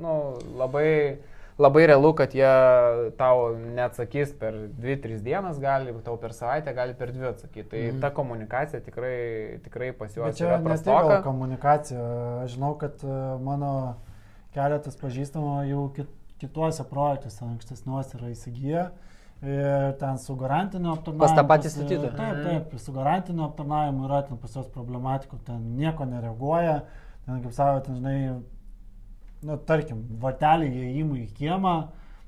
nu, 0.00 0.34
labai, 0.56 1.18
labai 1.58 1.86
realu, 1.86 2.12
kad 2.18 2.32
jie 2.34 2.50
tau 3.16 3.54
neatsakys 3.54 4.32
per 4.38 4.52
2-3 4.80 5.20
dienas, 5.22 5.58
gali, 5.62 5.92
tau 6.04 6.16
per 6.16 6.30
savaitę, 6.34 6.74
gali 6.74 6.94
per 6.94 7.12
2 7.12 7.28
atsakyti. 7.30 7.68
Tai 7.70 7.78
Mhm. 7.92 8.00
ta 8.00 8.10
komunikacija 8.10 8.80
tikrai, 8.80 9.60
tikrai 9.62 9.92
pas 9.92 10.14
juos 10.14 10.36
čia 10.36 10.46
yra 10.48 10.58
prastoka. 10.64 11.22
komunikacija. 11.22 12.42
Aš 12.44 12.56
žinau, 12.56 12.74
kad 12.78 12.92
e, 13.04 13.38
mano 13.38 13.96
keletas 14.54 14.96
pažįstamų 14.96 15.68
jau 15.70 15.88
kit, 15.94 16.06
kituose 16.40 16.84
projektuose 16.84 17.44
ankstesniuose 17.44 18.18
yra 18.18 18.28
įsigiję. 18.34 18.90
Ir 19.42 19.92
ten 20.00 20.18
su 20.18 20.36
garantiniu 20.40 20.92
aptarnavimu. 20.94 21.20
Pas 21.20 21.34
tą 21.36 21.44
patį 21.48 21.70
statytoją? 21.74 22.12
Taip, 22.16 22.38
taip, 22.46 22.78
su 22.80 22.92
garantiniu 22.92 23.44
aptarnavimu 23.44 24.06
yra 24.08 24.22
ten 24.28 24.38
pas 24.40 24.54
juos 24.56 24.68
problematikų, 24.72 25.38
ten 25.44 25.60
nieko 25.76 26.06
nereaguoja. 26.08 26.78
Ten, 27.26 27.42
kaip 27.42 27.52
savo, 27.56 27.80
ten, 27.84 27.98
žinai, 27.98 28.16
nu, 29.44 29.58
tarkim, 29.68 30.00
varteliai 30.22 30.72
įėjimų 30.86 31.18
į 31.22 31.26
kiemą, 31.36 31.74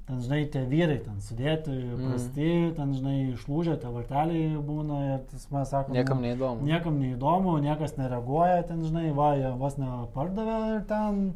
ten, 0.09 0.21
žinai, 0.25 0.43
tie 0.53 0.63
vyrai 0.69 0.99
ten 1.05 1.17
sudėti, 1.25 1.73
Mhm. 1.73 2.05
prasti, 2.11 2.51
ten, 2.77 2.93
žinai, 2.95 3.17
išlūžę 3.35 3.79
tie 3.81 3.89
varteliai 3.93 4.61
būna 4.61 5.01
ir 5.15 5.19
tas 5.31 5.49
man 5.51 5.65
sako, 5.65 5.93
Niekam 5.97 6.21
nu, 6.21 6.29
neįdomu. 6.29 6.63
Niekam 6.69 7.01
neįdomu, 7.01 7.57
niekas 7.65 7.97
nereaguoja, 7.97 8.63
ten, 8.69 8.83
žinai, 8.85 9.11
va, 9.17 9.35
jie 9.37 9.53
vos 9.57 9.77
nepardavė 9.81 10.77
ir 10.77 10.85
ten 10.89 11.33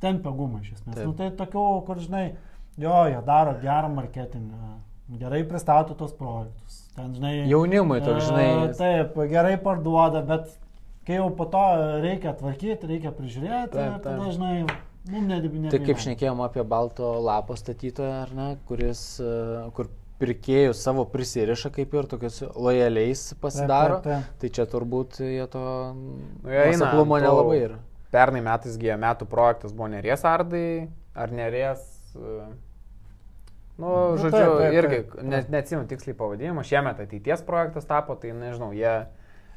tempia 0.00 0.30
gumą 0.30 0.62
iš 0.62 0.72
esmės. 0.78 0.94
Taip. 0.94 1.06
Nu, 1.06 1.12
tai 1.18 1.30
tokių, 1.30 1.66
kur, 1.86 1.96
žinai, 1.98 2.36
jo, 2.78 2.94
jie 3.10 3.22
daro 3.26 3.54
gerą 3.60 3.88
marketingą, 3.94 4.74
gerai 5.08 5.44
pristato 5.46 5.94
tos 5.94 6.12
projektus. 6.16 6.82
Ten, 6.96 7.12
žinai, 7.14 7.34
Jaunimui 7.50 8.00
toks, 8.02 8.24
e, 8.24 8.26
žinai. 8.30 8.46
Taip, 8.78 9.18
gerai 9.30 9.56
parduoda, 9.62 10.22
bet 10.26 10.54
kai 11.06 11.20
jau 11.20 11.28
po 11.36 11.46
to 11.50 11.62
reikia 12.02 12.32
tvarkyti, 12.38 12.88
reikia 12.88 13.12
prižiūrėti, 13.14 13.74
Taip, 13.74 14.00
taip. 14.00 14.02
tada, 14.06 14.32
žinai, 14.34 14.54
mums 15.10 15.28
nedibinė. 15.30 15.70
Tai 15.74 15.82
kaip 15.84 16.02
šnekėjom 16.02 16.42
apie 16.46 16.64
balto 16.66 17.12
lapo 17.22 17.56
statytoją, 17.58 18.16
ar 18.24 18.34
ne, 18.34 18.48
kuris, 18.68 19.04
e, 19.22 19.30
kur 19.76 19.92
pirkėjus 20.16 20.80
savo 20.80 21.04
prisiriša 21.12 21.70
kaip 21.74 21.92
ir 21.94 22.08
tokius 22.08 22.40
lojaliais 22.56 23.28
pasidaro. 23.42 24.00
Taip, 24.00 24.24
taip, 24.24 24.38
Tai 24.40 24.52
čia 24.58 24.64
turbūt 24.72 25.20
jie 25.20 25.44
to 25.52 25.64
Nu, 25.92 26.48
nuoseklumo 26.48 27.20
nelabai 27.20 27.58
yra. 27.68 27.82
Pernai 28.14 28.40
metais 28.40 28.78
gėjo 28.80 28.96
metų 29.02 29.26
projektas 29.28 29.74
buvo 29.76 29.90
Neries 29.92 30.24
Ardai, 30.24 30.68
ar 31.14 31.34
Neries... 31.34 31.84
Nu, 33.76 33.88
Nu, 33.92 34.16
žodžiu, 34.16 34.32
taip, 34.32 34.58
taip, 34.58 34.74
irgi, 34.78 34.98
taip. 35.04 35.22
ne, 35.28 35.42
neatsimenu 35.52 35.88
tiksliai 35.90 36.16
pavadinimo, 36.16 36.64
šiemet 36.64 37.00
ateities 37.04 37.42
projektas 37.44 37.84
tapo, 37.84 38.16
tai 38.16 38.32
nežinau, 38.32 38.70
jie 38.72 38.94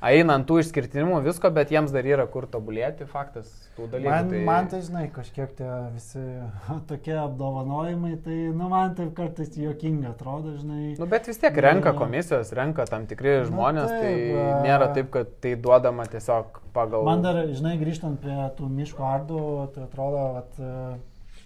einant 0.03 0.47
tų 0.47 0.59
išskirtinimų 0.61 1.22
visko, 1.24 1.51
bet 1.55 1.72
jiems 1.72 1.91
dar 1.91 2.07
yra 2.07 2.26
kur 2.32 2.47
tobulėti, 2.51 3.07
faktas 3.07 3.47
tų 3.78 3.88
dalykų. 3.93 4.11
Man, 4.11 4.30
tai... 4.32 4.41
man 4.47 4.70
tai, 4.72 4.80
žinai, 4.84 5.05
kažkiek 5.15 5.53
tie 5.55 5.70
visi 5.95 6.24
tokie 6.91 7.15
apdovanojimai, 7.20 8.13
tai, 8.26 8.38
nu, 8.51 8.70
man 8.72 8.95
taip 8.99 9.11
kartais 9.17 9.55
juokinga 9.59 10.13
atrodo, 10.13 10.55
žinai. 10.59 10.93
Nu, 10.99 11.07
bet 11.11 11.32
vis 11.32 11.39
tiek 11.39 11.59
renka 11.67 11.95
komisijos, 11.95 12.51
renka 12.59 12.88
tam 12.91 13.07
tikri 13.11 13.41
žmonės, 13.47 13.91
nu, 13.91 14.01
taip, 14.03 14.24
tai 14.36 14.63
nėra 14.67 14.91
taip, 14.95 15.11
kad 15.15 15.36
tai 15.43 15.55
duodama 15.59 16.07
tiesiog 16.11 16.59
pagal... 16.76 17.07
Man 17.07 17.24
dar, 17.24 17.45
žinai, 17.51 17.78
grįžtant 17.80 18.20
prie 18.24 18.39
tų 18.59 18.72
miško 18.82 19.07
ardų, 19.15 19.45
tai 19.76 19.88
atrodo, 19.88 20.26
kad 20.39 20.65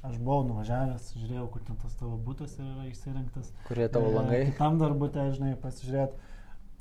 aš 0.03 0.19
buvau 0.19 0.43
nuvažiavęs, 0.49 1.13
žiūrėjau, 1.15 1.47
kur 1.53 1.63
ten 1.63 1.79
tas 1.79 1.95
tavo 1.99 2.19
būtas 2.19 2.57
yra 2.59 2.89
įsirengtas. 2.89 3.53
Kurie 3.69 3.87
tavo 3.91 4.11
e, 4.11 4.15
langai? 4.17 4.43
Tam 4.59 4.77
dar 4.81 4.95
būtė, 4.99 5.29
žinai, 5.37 5.55
pasižiūrėti 5.63 6.31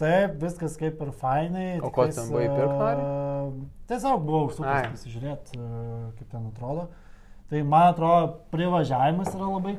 Taip, 0.02 0.38
viskas 0.42 0.74
kaip 0.80 0.98
ir 1.04 1.10
fainai. 1.14 1.66
O 1.78 1.92
ko 1.94 2.08
ten 2.10 2.26
buvai 2.32 2.48
pirkti? 2.50 3.66
Tiesiog 3.90 4.24
buvau 4.26 4.48
užsukęs 4.48 4.88
pasižiūrėti, 4.96 5.60
kaip 6.18 6.32
ten 6.32 6.48
atrodo. 6.48 6.88
Tai 7.52 7.60
man 7.68 7.90
atrodo, 7.92 8.32
privažiavimas 8.54 9.30
yra 9.36 9.50
labai, 9.52 9.76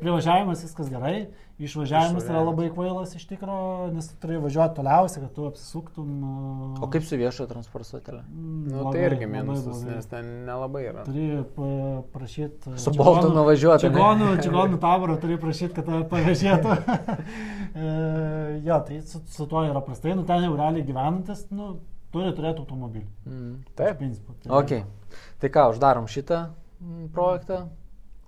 privažiavimas 0.00 0.64
viskas 0.64 0.88
gerai, 0.90 1.28
išvažiavimas 1.66 2.26
yra 2.28 2.42
labai 2.44 2.68
kvailas 2.72 3.12
iš 3.18 3.26
tikrųjų, 3.30 3.90
nes 3.94 4.08
tu 4.10 4.16
turi 4.22 4.38
važiuoti 4.42 4.76
toliausiai, 4.78 5.22
kad 5.24 5.32
tu 5.36 5.46
apsisuktum. 5.48 6.10
O 6.80 6.88
kaip 6.92 7.04
su 7.06 7.18
viešojo 7.20 7.48
transporto 7.50 7.88
stotelė? 7.88 8.22
Mm, 8.28 8.62
nu, 8.70 8.84
tai 8.88 9.04
irgi 9.08 9.28
minusas, 9.30 9.82
nes 9.86 10.08
ten 10.10 10.30
nelabai 10.48 10.84
yra. 10.88 11.04
Turi 11.08 11.42
prašyti. 12.14 12.76
Su 12.80 12.94
boltu 12.96 13.32
nuvažiuoti. 13.34 13.86
Čigonų, 13.86 14.30
čigonų 14.44 14.80
taborą 14.86 15.18
turi 15.22 15.38
prašyti, 15.40 15.72
kad 15.78 15.88
tave 15.90 16.04
pavežėtų. 16.10 16.78
E, 17.70 17.90
jo, 18.66 18.76
tai 18.82 18.96
su, 19.06 19.20
su 19.30 19.44
tuo 19.46 19.60
yra 19.62 19.78
prastai, 19.84 20.16
nu 20.18 20.24
ten 20.26 20.42
jau 20.42 20.56
realiai 20.58 20.82
gyvenantis, 20.82 21.44
nu, 21.54 21.76
turi 22.10 22.32
turėti 22.34 22.64
automobilį. 22.64 23.06
Mm. 23.28 23.52
Taip. 23.78 24.00
Principu, 24.00 24.34
tai 24.42 24.50
okay. 24.58 24.82
Tai 25.38 25.52
ką, 25.54 25.68
uždarom 25.76 26.08
šitą 26.10 26.40
Mm, 26.80 27.08
projektą. 27.12 27.68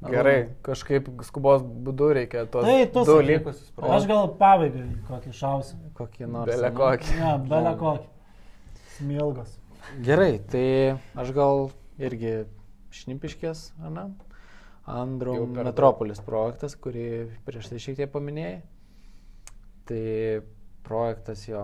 Gerai, 0.02 0.36
kažkaip 0.66 1.06
skubos 1.26 1.62
būdu 1.62 2.08
reikia 2.16 2.42
tos 2.50 2.64
tai, 2.66 2.86
du 2.90 3.04
sakai, 3.06 3.26
likusius. 3.28 3.68
Aš 3.96 4.06
gal 4.10 4.32
pabaigai 4.40 4.86
kokį 5.06 5.34
šausiu. 5.38 5.78
Kokį 5.98 6.26
nors. 6.26 6.50
Belė 6.50 6.72
kokį. 6.74 7.18
Ne, 7.20 7.34
belė 7.50 7.74
kokį. 7.78 8.08
Smilgas. 8.96 9.54
Gerai, 10.02 10.32
tai 10.50 10.66
aš 11.18 11.32
gal 11.36 11.68
irgi 12.02 12.34
šnipiškės, 12.94 13.64
ne? 13.94 14.08
Andro 14.90 15.36
Metropolis 15.46 16.18
projektas, 16.26 16.74
kurį 16.74 17.06
prieš 17.46 17.70
tai 17.70 17.78
šiek 17.82 18.00
tiek 18.00 18.10
paminėjai. 18.10 18.56
Tai 19.86 20.02
projektas 20.86 21.44
jo 21.46 21.62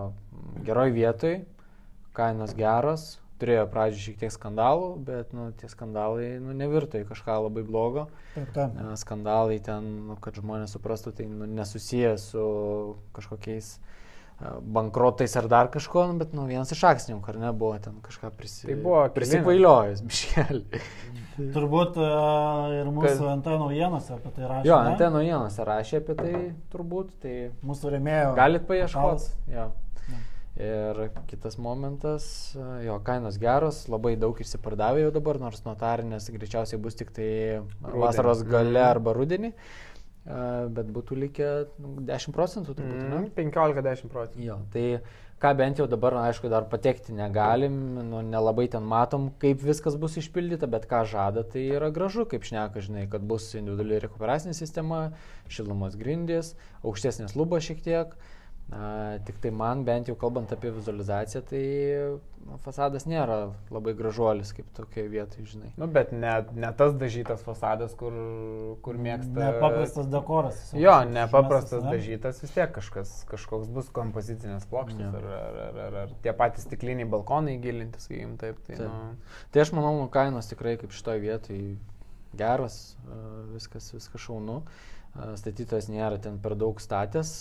geroj 0.67 0.93
vietoj, 0.95 1.41
kainos 2.15 2.55
geros, 2.55 3.09
turėjo 3.41 3.65
pradžioje 3.71 4.05
šiek 4.05 4.17
tiek 4.23 4.33
skandalų, 4.33 4.89
bet 5.07 5.35
nu, 5.35 5.49
tie 5.59 5.69
skandalai 5.71 6.31
nu, 6.43 6.55
nevirto 6.57 7.01
į 7.01 7.07
kažką 7.09 7.39
labai 7.45 7.63
blogo. 7.67 8.07
Taip, 8.35 8.49
taip. 8.55 8.79
Skandalai 9.01 9.59
ten, 9.63 9.87
nu, 10.09 10.17
kad 10.21 10.39
žmonės 10.39 10.75
suprastų, 10.75 11.15
tai 11.19 11.29
nu, 11.31 11.47
nesusiję 11.59 12.17
su 12.21 12.43
kažkokiais 13.17 13.77
bankrotais 14.61 15.35
ar 15.35 15.47
dar 15.51 15.67
kažko, 15.71 16.05
nu, 16.07 16.13
bet 16.19 16.31
nu, 16.33 16.45
vienas 16.47 16.71
iš 16.71 16.83
akcininkų, 16.87 17.33
ar 17.33 17.39
ne, 17.41 17.49
buvo 17.51 17.73
ten 17.83 17.97
kažką 18.03 18.29
prisi... 18.37 18.67
tai 18.69 18.77
prisikvailiojęs, 19.15 20.03
biškelį. 20.07 20.81
Turbūt 21.55 21.99
uh, 21.99 22.71
ir 22.75 22.87
mūsų 22.91 23.17
kad... 23.17 23.35
NT 23.39 23.57
naujienose 23.59 24.15
apie 24.15 24.31
tai 24.35 24.47
rašė. 24.47 24.69
Jo, 24.69 24.79
NT 24.93 25.11
naujienose 25.15 25.67
rašė 25.67 26.01
apie 26.01 26.15
tai 26.19 26.33
turbūt, 26.71 27.11
tai... 27.23 27.35
Mūsų 27.67 27.93
remėjo. 27.97 28.33
Galit 28.39 28.67
paieškoti. 28.67 29.29
Ir 30.59 30.97
kitas 31.29 31.55
momentas, 31.55 32.23
jo 32.83 32.97
kainos 33.07 33.37
geros, 33.39 33.85
labai 33.87 34.17
daug 34.19 34.35
išsipardavė 34.43 35.05
jau 35.05 35.11
dabar, 35.15 35.37
nors 35.39 35.61
notarinės 35.63 36.27
greičiausiai 36.35 36.81
bus 36.83 36.97
tik 36.99 37.13
tai 37.15 37.29
rudenį. 37.61 38.01
vasaros 38.01 38.41
gale 38.43 38.75
mhm. 38.81 38.89
arba 38.89 39.13
rudenį, 39.15 39.53
bet 40.75 40.89
būtų 40.97 41.15
likę 41.21 41.47
10 41.79 42.27
nu, 42.27 42.35
procentų 42.35 42.75
turbūt. 42.75 43.05
Mm, 43.07 43.29
15-10 43.37 44.11
procentų. 44.11 44.43
Jo, 44.43 44.57
tai 44.73 44.83
ką 45.39 45.53
bent 45.55 45.79
jau 45.79 45.85
dabar, 45.87 46.17
na, 46.17 46.25
aišku, 46.27 46.49
dar 46.51 46.67
patekti 46.67 47.15
negalim, 47.15 47.77
nu, 48.09 48.19
nelabai 48.27 48.67
ten 48.71 48.83
matom, 48.83 49.29
kaip 49.39 49.63
viskas 49.63 49.95
bus 49.95 50.17
išpildyta, 50.19 50.67
bet 50.67 50.89
ką 50.91 51.05
žada, 51.07 51.45
tai 51.47 51.63
yra 51.77 51.87
gražu, 51.95 52.25
kaip 52.27 52.43
šneka, 52.43 52.83
žinai, 52.83 53.05
kad 53.11 53.23
bus 53.23 53.47
individuali 53.55 54.01
rekuperacinė 54.03 54.57
sistema, 54.57 55.05
šilumos 55.47 55.95
grindys, 55.99 56.51
aukštesnės 56.83 57.39
lubos 57.39 57.63
šiek 57.69 57.79
tiek. 57.85 58.19
A, 58.71 59.17
tik 59.25 59.39
tai 59.41 59.49
man, 59.49 59.81
bent 59.81 60.09
jau 60.11 60.13
kalbant 60.19 60.51
apie 60.53 60.69
vizualizaciją, 60.69 61.39
tai 61.49 61.61
nu, 62.45 62.57
fasadas 62.61 63.07
nėra 63.09 63.37
labai 63.73 63.95
gražuolis 63.97 64.51
kaip 64.53 64.67
tokia 64.77 65.07
vieta, 65.09 65.41
žinai. 65.41 65.71
Nu, 65.79 65.87
bet 65.89 66.11
ne, 66.13 66.35
ne 66.53 66.69
tas 66.77 66.93
dažytas 67.01 67.41
fasadas, 67.41 67.95
kur, 67.97 68.13
kur 68.85 68.99
mėgsta. 69.01 69.33
Nepaprastas 69.33 70.11
dekoras. 70.13 70.59
Jo, 70.77 70.99
nepaprastas 71.09 71.81
ne? 71.81 71.95
dažytas, 71.95 72.43
vis 72.45 72.53
tiek 72.53 72.69
kažkas, 72.75 73.15
kažkoks 73.31 73.71
bus 73.73 73.89
kompozicinės 73.95 74.69
plokštės 74.69 75.17
ar, 75.17 75.25
ar, 75.39 75.59
ar, 75.63 75.81
ar, 75.87 75.97
ar 76.03 76.13
tie 76.21 76.35
patys 76.37 76.69
stikliniai 76.69 77.09
balkonai 77.09 77.57
gilintis, 77.63 78.05
sakykim, 78.05 78.37
taip. 78.37 78.61
Tai, 78.67 78.77
taip. 78.83 78.85
Nu... 78.85 79.41
tai 79.49 79.65
aš 79.65 79.73
manau, 79.73 79.95
kainos 80.13 80.53
tikrai 80.53 80.77
kaip 80.77 80.93
šitoje 80.93 81.25
vietoje 81.25 81.73
geras, 82.37 82.79
viskas, 83.55 83.89
viskas 83.97 84.29
šaunu. 84.29 84.61
Uh, 84.61 84.87
statytojas 85.39 85.89
nėra 85.91 86.19
ten 86.21 86.37
per 86.41 86.55
daug 86.59 86.79
statęs 86.81 87.31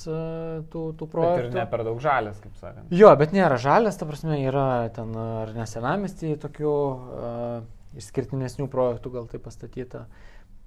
tų, 0.72 0.84
tų 0.98 1.08
projektų. 1.12 1.48
Bet 1.48 1.50
ir 1.50 1.58
ne 1.58 1.66
per 1.70 1.84
daug 1.86 2.00
žalės, 2.02 2.40
kaip 2.42 2.56
sakant. 2.60 2.94
Jo, 2.94 3.12
bet 3.20 3.34
nėra 3.36 3.58
žalės, 3.60 3.98
ta 4.00 4.08
prasme, 4.08 4.40
yra 4.42 4.88
ten 4.94 5.12
ar 5.18 5.52
nesenamestį 5.56 6.34
tokių 6.42 6.72
uh, 6.72 7.60
išskirtinesnių 7.98 8.68
projektų 8.72 9.14
gal 9.14 9.30
tai 9.30 9.40
pastatyta. 9.42 10.06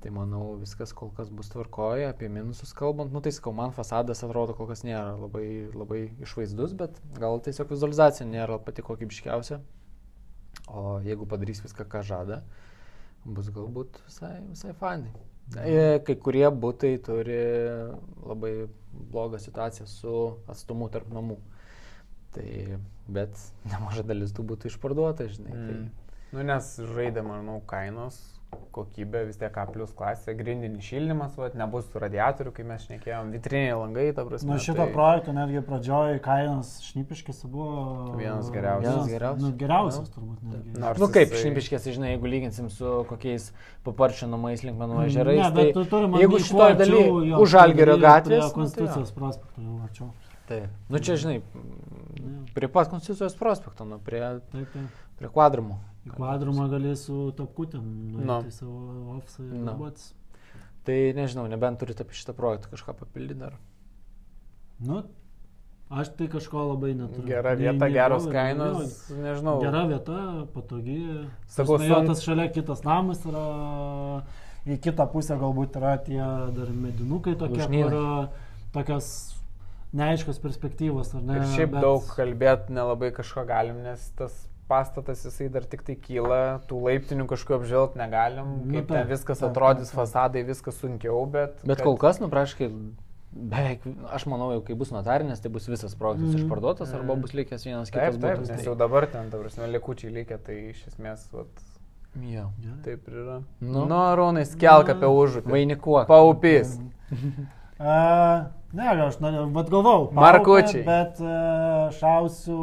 Tai 0.02 0.10
manau, 0.16 0.56
viskas 0.58 0.96
kol 0.98 1.12
kas 1.14 1.28
bus 1.30 1.52
tvarkoje, 1.54 2.08
apie 2.10 2.26
minusus 2.34 2.72
kalbant. 2.74 3.12
Nu 3.14 3.22
tai 3.22 3.30
sakau, 3.36 3.54
man 3.54 3.74
fasadas 3.76 4.24
atrodo 4.26 4.56
kol 4.58 4.66
kas 4.72 4.82
nėra 4.82 5.14
labai, 5.14 5.46
labai 5.78 6.02
išvaizdus, 6.26 6.74
bet 6.80 6.98
gal 7.22 7.38
tiesiog 7.46 7.70
vizualizacija 7.70 8.26
nėra 8.26 8.58
pati 8.66 8.82
kokybiškiausia. 8.88 9.60
O 10.74 10.98
jeigu 11.06 11.30
padarys 11.30 11.62
viską, 11.62 11.86
ką 11.92 12.02
žada, 12.08 12.42
bus 13.26 13.54
galbūt 13.54 14.02
visai, 14.08 14.40
visai 14.50 14.74
fainai. 14.82 15.14
E, 15.62 16.00
kai 16.08 16.16
kurie 16.16 16.46
būtai 16.50 16.94
turi 17.04 17.40
labai 18.24 18.54
blogą 19.12 19.40
situaciją 19.42 19.88
su 19.90 20.14
atstumu 20.52 20.90
tarp 20.94 21.10
namų. 21.12 21.40
Tai, 22.32 22.48
bet 23.12 23.36
nemaža 23.68 24.06
dalis 24.08 24.32
tų 24.36 24.46
būtų 24.54 24.72
išparduota, 24.72 25.28
žinai. 25.32 25.52
Tai 25.52 25.74
mm. 25.76 25.90
Tai... 25.92 26.20
Nu, 26.32 26.46
nes 26.48 26.68
žaidė, 26.94 27.26
manau, 27.28 27.58
kainos 27.68 28.22
kokybė 28.72 29.26
vis 29.28 29.40
tiek 29.40 29.56
A 29.60 29.66
plus 29.68 29.92
klasė, 29.96 30.34
grindinis 30.38 30.86
šildymas, 30.88 31.34
va, 31.40 31.50
nebus 31.60 31.90
radiatorių, 32.04 32.54
kai 32.56 32.66
mes 32.68 32.86
šnekėjom, 32.88 33.34
vitriniai 33.36 33.76
langai, 33.76 34.06
ta 34.16 34.24
prasme. 34.28 34.54
Nu, 34.54 34.60
šito 34.64 34.80
tai... 34.80 34.94
projekto 34.96 35.36
netgi 35.36 35.64
pradžioje 35.68 36.22
kainos 36.24 36.72
šnipiškės 36.88 37.44
buvo 37.52 38.16
vienas 38.20 38.48
geriausias. 38.54 38.88
Vienas 38.88 39.12
geriausias. 39.12 39.44
Nu, 39.44 39.52
geriausias 39.60 40.08
no. 40.08 40.14
turbūt. 40.16 40.48
Netgi. 40.54 40.76
Nors 40.86 41.04
nu 41.04 41.12
kaip 41.12 41.28
jisai... 41.28 41.44
šnipiškės, 41.46 41.92
žinai, 41.98 42.14
jeigu 42.16 42.32
lyginsim 42.32 42.72
su 42.72 42.96
kokiais 43.12 43.52
paparčio 43.88 44.32
namais 44.32 44.64
link 44.68 44.80
mano 44.80 45.04
ežerais, 45.04 45.44
ne, 45.44 45.52
tai 45.76 45.86
tu 45.92 46.02
jeigu 46.24 46.42
šitoje 46.48 46.80
dalyje 46.80 47.44
už 47.44 47.60
Algerio 47.66 48.00
gatvės. 48.02 48.48
Nu, 48.48 48.56
Konstitucijos 48.56 49.12
tai 49.12 49.20
prospekto 49.20 49.68
jau 49.68 49.80
arčiau. 49.84 50.12
Taip. 50.52 50.68
Nu 50.92 51.00
čia, 51.00 51.16
žinai, 51.20 51.40
prie 52.56 52.72
pat 52.72 52.92
Konstitucijos 52.92 53.36
prospekto, 53.40 53.88
nu, 53.88 54.00
prie, 54.04 54.24
taip, 54.52 54.68
taip. 54.74 55.02
prie 55.20 55.32
kvadrumų. 55.32 55.80
Į 56.02 56.16
kvadrumą 56.16 56.66
gali 56.72 56.96
su 56.98 57.28
tapkutėm 57.38 57.86
nueiti 58.16 58.54
savo 58.56 59.18
ofisą 59.20 59.46
ir 59.46 59.66
darbuotis. 59.68 60.12
Tai 60.88 60.98
nežinau, 61.14 61.46
nebent 61.50 61.78
turite 61.78 62.02
apie 62.02 62.18
šitą 62.18 62.34
projektą 62.34 62.72
kažką 62.72 62.96
papildyti 62.98 63.38
dar. 63.44 63.58
Nu, 64.82 65.04
aš 65.94 66.10
tai 66.18 66.26
kažko 66.32 66.64
labai 66.72 66.96
neturiu. 66.98 67.28
Gera 67.30 67.54
vieta, 67.60 67.86
nei, 67.86 67.94
geros 67.94 68.26
nei, 68.26 68.34
kainos, 68.34 68.96
nei, 69.12 69.20
nežinau. 69.28 69.60
Gera 69.62 69.84
vieta, 69.92 70.22
patogi. 70.56 70.98
Sakau, 71.54 71.78
tas 72.10 72.26
šalia 72.26 72.48
kitas 72.56 72.82
namas 72.88 73.22
yra, 73.30 73.46
į 74.66 74.80
kitą 74.82 75.06
pusę 75.14 75.38
galbūt 75.38 75.78
yra 75.78 75.94
tie 76.02 76.24
dar 76.58 76.74
medinukai 76.74 77.38
tokie, 77.38 77.62
Užnynai. 77.62 77.84
kur 77.86 78.74
tokios 78.74 79.12
neaiškios 79.94 80.42
perspektyvos, 80.42 81.14
ar 81.14 81.30
ne? 81.30 81.38
Ir 81.44 81.50
šiaip 81.54 81.76
bet... 81.76 81.86
daug 81.86 82.10
kalbėti 82.18 82.74
nelabai 82.74 83.12
kažko 83.14 83.46
galim, 83.46 83.84
nes 83.86 84.10
tas 84.18 84.48
pastatas 84.72 85.26
jisai 85.28 85.50
dar 85.52 85.68
tik 85.68 85.84
tai 85.88 85.98
kyla, 86.00 86.42
tų 86.70 86.80
laiptinių 86.88 87.28
kažko 87.30 87.60
apžvelgti 87.60 88.00
negalim, 88.00 88.58
nu, 88.64 88.74
kaip 88.74 88.88
nu, 88.88 88.96
ten 88.96 89.08
viskas 89.12 89.42
taip, 89.42 89.52
atrodys, 89.52 89.90
taip, 89.90 89.96
taip. 89.96 90.02
fasadai 90.02 90.46
viskas 90.48 90.80
sunkiau, 90.82 91.24
bet... 91.32 91.60
Bet 91.66 91.82
kad... 91.82 91.86
kol 91.90 92.00
kas, 92.02 92.22
nu, 92.24 92.32
praškai, 92.32 92.70
beveik, 93.32 93.84
aš 94.16 94.28
manau, 94.32 94.52
jau 94.56 94.64
kai 94.68 94.78
bus 94.80 94.94
notarinės, 94.96 95.44
tai 95.44 95.52
bus 95.54 95.68
visas 95.72 95.98
projektas 96.00 96.32
mm. 96.32 96.42
išparduotas 96.44 96.96
arba 96.98 97.20
bus 97.20 97.36
likęs 97.38 97.68
vienas 97.68 97.92
kitas. 97.92 98.16
Taip, 98.16 98.24
taip, 98.24 98.40
būtas, 98.42 98.56
nes 98.56 98.64
tai... 98.64 98.70
jau 98.72 98.78
dabar 98.80 99.08
ten, 99.12 99.30
ta 99.34 99.44
prasme, 99.44 99.70
likučiai 99.76 100.16
likę, 100.22 100.40
tai 100.48 100.58
iš 100.72 100.88
esmės, 100.94 101.28
vat, 101.36 101.68
Jo. 102.20 102.50
Taip 102.84 103.08
ir 103.08 103.22
yra. 103.22 103.38
Nu, 103.64 103.86
nu 103.88 104.02
Rūnai, 104.20 104.44
skelk 104.44 104.90
apie 104.92 105.08
užupį. 105.08 105.48
Vainikuok. 105.54 106.10
Paupys. 106.10 106.76
Uh, 107.82 108.44
ne, 108.78 108.90
aš 109.08 109.16
norėjau, 109.24 109.48
bet 109.56 109.70
galvau. 109.74 110.04
Markučiai. 110.14 110.84
Bet 110.86 111.22
uh, 111.24 111.88
šausiu. 111.98 112.60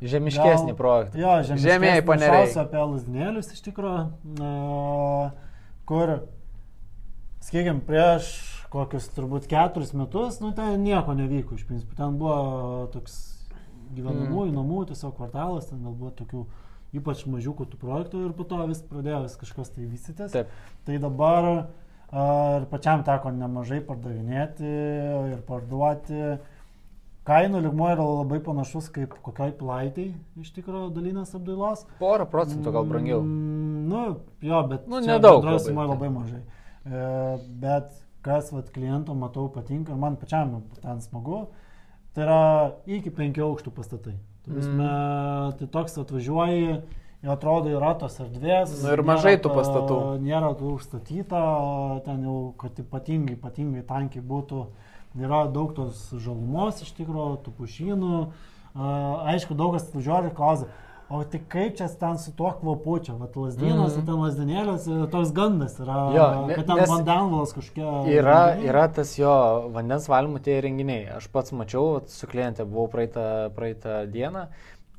Žemiškesnį 0.00 0.76
projektą. 0.78 1.20
Jo, 1.20 1.34
žemiškesnį. 1.44 1.66
Žemieji 1.66 2.06
paneriai. 2.08 2.46
Šausiu 2.46 2.62
apie 2.64 2.80
lasnėlius 2.80 3.52
iš 3.52 3.60
tikrųjų, 3.68 4.06
uh, 4.40 5.60
kur, 5.90 6.14
sakykime, 7.44 7.84
prieš 7.84 8.32
kokius 8.72 9.10
turbūt 9.12 9.46
keturis 9.50 9.92
metus, 9.92 10.40
nu 10.40 10.54
ten 10.56 10.80
nieko 10.80 11.12
nevyko 11.18 11.58
iš 11.58 11.66
principo. 11.68 11.96
Ten 11.98 12.16
buvo 12.20 12.88
toks 12.94 13.18
gyvenamųjų 13.92 14.48
mm. 14.48 14.56
namų, 14.56 14.86
tiesiog 14.88 15.12
kvartalas, 15.18 15.68
ten 15.68 15.82
galbūt 15.84 16.16
tokių 16.22 16.46
ypač 16.96 17.24
mažiukų 17.28 17.66
tų 17.72 17.80
projektų 17.80 18.26
ir 18.26 18.32
po 18.36 18.44
to 18.48 18.60
vis 18.68 18.82
pradėjo 18.88 19.22
vis 19.26 19.36
kažkas 19.40 19.72
tai 19.72 19.84
vystytis. 19.88 20.32
Taip. 20.34 20.52
Tai 20.86 20.98
dabar 21.00 21.50
ir 22.12 22.66
pačiam 22.70 23.04
teko 23.06 23.32
nemažai 23.32 23.80
pardavinėti 23.86 24.68
ir 25.32 25.38
parduoti. 25.48 26.36
Kainų 27.22 27.60
lygmo 27.62 27.86
yra 27.92 28.02
labai 28.02 28.40
panašus 28.42 28.88
kaip 28.90 29.12
kokioj 29.22 29.52
plaitiai 29.60 30.10
iš 30.42 30.50
tikrųjų 30.56 30.88
dalinės 30.96 31.36
apdailos. 31.38 31.84
Porą 32.00 32.26
procentų 32.26 32.72
gal 32.74 32.88
brangiau. 32.88 33.20
Mm, 33.22 33.84
nu, 33.92 34.00
jo, 34.42 34.62
bet 34.66 34.88
Nu, 34.90 34.98
nedaug 34.98 35.44
Labai, 35.46 35.60
labai, 35.68 35.86
labai 35.92 36.08
mažai. 36.16 36.40
E, 36.82 37.04
bet 37.62 37.94
kas 38.26 38.50
vat, 38.54 38.72
klientų 38.74 39.14
matau 39.18 39.46
patinka 39.54 39.94
ir 39.94 40.02
man 40.02 40.18
pačiam 40.18 40.64
ten 40.82 40.98
smagu, 41.04 41.44
tai 42.14 42.26
yra 42.26 42.42
iki 42.90 43.14
penkių 43.14 43.46
aukštų 43.46 43.74
pastatai. 43.78 44.16
Tai, 44.42 44.56
prasme, 44.56 44.90
tai 45.60 45.68
toks 45.70 45.94
atvažiuoji, 46.02 46.80
atrodo 47.30 47.70
yra 47.70 47.94
tos 47.98 48.16
erdvės. 48.18 48.82
Nu 48.82 48.92
ir 48.96 49.02
mažai 49.06 49.36
tų 49.38 49.52
pastatų. 49.54 49.98
Nėra 50.22 50.54
tų 50.58 50.72
užstatyta, 50.78 51.42
ten 52.04 52.24
jau, 52.26 52.54
kad 52.58 52.78
ypatingai, 52.82 53.36
ypatingai 53.38 53.82
tankiai 53.86 54.22
būtų, 54.26 54.66
yra 55.20 55.46
daug 55.52 55.74
tos 55.76 56.08
žalumos 56.18 56.82
iš 56.82 56.90
tikrųjų, 56.98 57.36
tų 57.44 57.52
pušynų. 57.60 58.14
Aišku, 58.74 59.54
daug 59.54 59.74
kas 59.76 59.88
atvažiuoja 59.90 60.30
ir 60.30 60.34
klausia, 60.34 60.66
o 61.12 61.18
tai 61.28 61.42
kaip 61.52 61.74
čia 61.76 61.88
ten 62.00 62.16
su 62.18 62.32
tuo 62.32 62.50
kvapu 62.56 62.94
čia, 63.04 63.12
va, 63.20 63.26
lasdienos, 63.28 63.96
Mhm. 63.98 64.06
ten 64.06 64.16
lasdienėlės, 64.16 65.10
toks 65.12 65.32
gandas 65.36 65.78
yra, 65.78 65.98
Jo, 66.16 66.46
ne- 66.46 66.54
kad 66.54 66.66
ten 66.66 66.76
nes 66.76 66.88
vandenvalos 66.88 67.52
kažkokia. 67.52 68.08
Yra, 68.08 68.56
renginiai. 68.56 68.68
yra 68.70 68.88
tas 68.88 69.14
jo 69.18 69.68
vandens 69.74 70.08
valymo 70.08 70.40
tie 70.42 70.60
renginiai. 70.62 71.14
Aš 71.16 71.28
pats 71.28 71.52
mačiau, 71.52 71.94
vat 72.00 72.08
su 72.08 72.26
klientė 72.26 72.64
buvau 72.64 72.88
praeitą, 72.88 73.50
praeitą 73.54 74.10
dieną. 74.10 74.48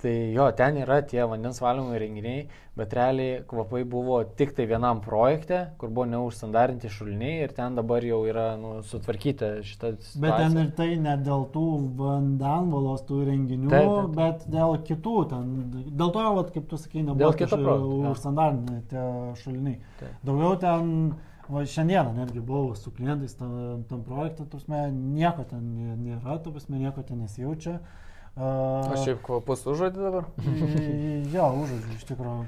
Tai 0.03 0.33
jo, 0.35 0.45
ten 0.51 0.75
yra 0.81 0.97
tie 1.07 1.23
vandens 1.31 1.61
valymo 1.63 1.95
renginiai, 1.95 2.41
bet 2.75 2.91
realiai 2.97 3.37
kvapai 3.47 3.85
buvo 3.87 4.17
tik 4.35 4.49
tai 4.57 4.65
vienam 4.67 4.99
projekte, 5.05 5.59
kur 5.79 5.93
buvo 5.95 6.03
neužsandarinti 6.11 6.91
šuliniai 6.91 7.45
ir 7.45 7.53
ten 7.55 7.77
dabar 7.77 8.03
jau 8.03 8.17
yra 8.27 8.49
nu, 8.59 8.73
sutvarkyta 8.89 9.53
šitą 9.63 9.93
situaciją. 9.93 10.23
Bet 10.25 10.35
ten 10.41 10.59
ir 10.65 10.73
tai 10.81 10.89
ne 11.05 11.15
dėl 11.23 11.47
tų 11.55 11.63
vandenvalos 12.01 13.05
tų 13.07 13.21
renginių, 13.31 13.71
Taip, 13.71 13.87
taip, 13.87 13.95
taip. 13.95 14.19
bet 14.19 14.45
dėl 14.57 14.75
kitų 14.91 15.15
ten. 15.31 15.55
Dėl 15.87 16.15
to, 16.19 16.27
vat, 16.41 16.51
kaip 16.57 16.67
tu 16.73 16.83
sakai, 16.83 17.07
nebuvo 17.07 18.11
užsandarinti 18.11 18.81
tie 18.91 19.07
šuliniai. 19.39 19.79
Taip. 20.03 20.21
Daugiau 20.27 20.59
ten, 20.67 20.93
va, 21.47 21.63
šiandieną 21.77 22.17
netgi 22.19 22.43
buvau 22.43 22.75
su 22.75 22.91
klientais 22.91 23.39
tam, 23.39 23.87
tam 23.87 24.03
projektui, 24.03 24.51
tuosme, 24.51 24.89
nieko 24.91 25.47
ten 25.47 25.63
nė- 25.63 25.99
nėra, 26.09 26.41
tu 26.43 26.51
prasme, 26.51 26.83
nieko 26.83 27.07
ten 27.07 27.23
nesijaučia. 27.23 27.79
Uh, 27.79 27.99
Aš 28.33 29.03
šiaip 29.05 29.19
kvapus 29.25 29.61
užuodį 29.69 29.99
dabar. 30.07 30.25
Jo, 31.33 31.49
užuodžiu, 31.61 31.97
iš 31.99 32.05
tikrųjų. 32.09 32.45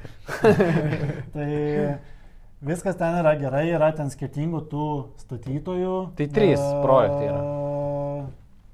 tai 1.35 1.49
viskas 2.65 2.97
ten 2.97 3.19
yra 3.21 3.35
gerai, 3.37 3.67
yra 3.75 3.91
ten 3.95 4.09
skirtingų 4.09 4.63
tų 4.71 4.87
statytojų. 5.21 5.99
Tai 6.17 6.27
trys 6.33 6.57
E, 6.63 6.71
projektai 6.81 7.27
yra. 7.29 7.43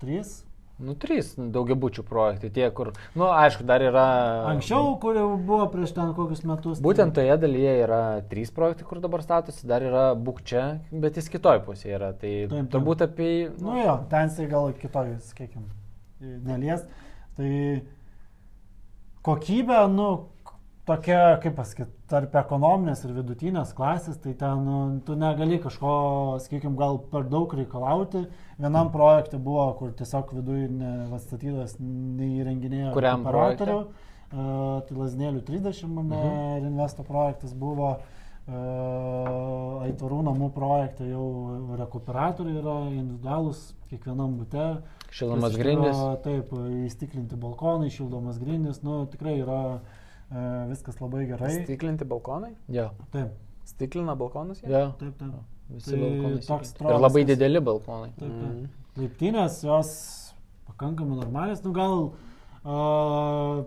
Trys. 0.01 0.31
Nu, 0.81 0.95
trys 0.97 1.35
daugiabučių 1.37 2.01
projektai, 2.09 2.49
tie, 2.49 2.63
kur, 2.73 2.87
nu, 3.13 3.27
aišku, 3.29 3.61
dar 3.69 3.83
yra. 3.85 4.05
Anksčiau, 4.49 4.95
kur 5.03 5.13
jau 5.19 5.27
buvo 5.37 5.67
prieš 5.69 5.91
ten 5.93 6.09
kokius 6.17 6.41
metus. 6.47 6.79
tai- 6.79 6.85
Būtent 6.87 7.13
toje 7.13 7.35
dalyje 7.37 7.75
yra 7.83 7.99
trys 8.31 8.49
projektai, 8.55 8.87
kur 8.89 8.97
dabar 9.03 9.21
statosi, 9.21 9.67
dar 9.69 9.83
yra 9.85 10.07
Bukčia, 10.17 10.79
bet 10.91 11.19
jis 11.21 11.29
kitoj 11.29 11.59
pusėje 11.67 11.99
yra. 11.99 12.09
Tai 12.17 12.31
Taip, 12.31 12.49
taip. 12.55 12.71
turbūt 12.73 13.03
apie... 13.05 13.51
Nu 13.61 13.75
jo, 13.77 13.99
ten 14.09 14.31
tai 14.33 14.47
gal 14.49 14.71
kitoj, 14.73 15.13
sakykime, 15.27 15.67
nelies. 16.49 16.81
Tai 17.37 17.51
kokybė, 19.25 19.79
nu, 19.93 20.07
tokia, 20.89 21.37
kaip 21.43 21.55
pasakyti, 21.55 21.91
tarp 22.11 22.33
ekonominės 22.41 23.03
ir 23.05 23.13
vidutinės 23.15 23.73
klasės, 23.77 24.17
tai 24.19 24.33
ten 24.35 24.63
nu, 24.65 24.77
tu 25.05 25.15
negali 25.15 25.59
kažko, 25.63 25.91
sakykime, 26.43 26.75
gal 26.79 26.97
per 27.11 27.27
daug 27.31 27.53
reikalauti. 27.55 28.25
Vienam 28.59 28.91
projekte 28.93 29.39
buvo, 29.39 29.69
kur 29.79 29.93
tiesiog 29.97 30.33
viduje 30.35 30.69
atstatytas 31.15 31.77
neįrenginėjo 31.79 32.95
Kuriam 32.97 33.23
operatorių. 33.25 33.77
Uh, 34.31 34.79
tai 34.87 34.95
Lasnėlių 34.95 35.41
30 35.43 35.89
mane 35.91 36.15
Mhm. 36.15 36.57
ir 36.57 36.67
investo 36.71 37.03
projektas 37.03 37.53
buvo. 37.53 37.97
Uh, 38.47 39.83
Aitvarų 39.85 40.21
namų 40.25 40.47
projektai 40.55 41.09
jau 41.11 41.75
rekuperatoriai 41.77 42.57
yra 42.59 42.75
individualūs 42.89 43.73
kiekvienam 43.89 44.37
bute. 44.39 44.65
Šildomas 44.73 45.00
Tikro, 45.53 45.63
grindis. 45.63 46.01
Taip, 46.23 46.51
įstiklinti 46.87 47.35
balkonai, 47.39 47.89
šildomas 47.91 48.39
grindis, 48.39 48.81
nu 48.85 49.01
tikrai 49.11 49.37
yra 49.43 49.61
e, 50.31 50.43
viskas 50.71 50.99
labai 51.03 51.25
gerai. 51.29 51.51
Stiklinti 51.65 52.07
balkonai? 52.07 52.53
Jo, 52.71 52.89
Taip, 53.11 53.33
Stiklina 53.67 54.15
balkonus? 54.15 54.61
jie? 54.63 54.71
jo. 54.71 54.85
taip, 54.99 55.17
taip. 55.19 55.33
Visi 55.71 55.91
Tai 55.93 55.99
balkonai. 55.99 56.39
toks 56.47 56.71
įsikirpti. 56.71 56.93
Ir 56.95 57.03
labai 57.05 57.23
dideli 57.27 57.59
balkonai. 57.63 58.09
taip, 58.19 58.31
taip. 58.31 58.55
Mhm. 58.55 58.69
Laiptinės 59.01 59.59
jos 59.63 59.91
pakankamai 60.67 61.15
normalios, 61.21 61.61
nu 61.63 61.71
gal 61.75 61.93
uh, 62.65 63.61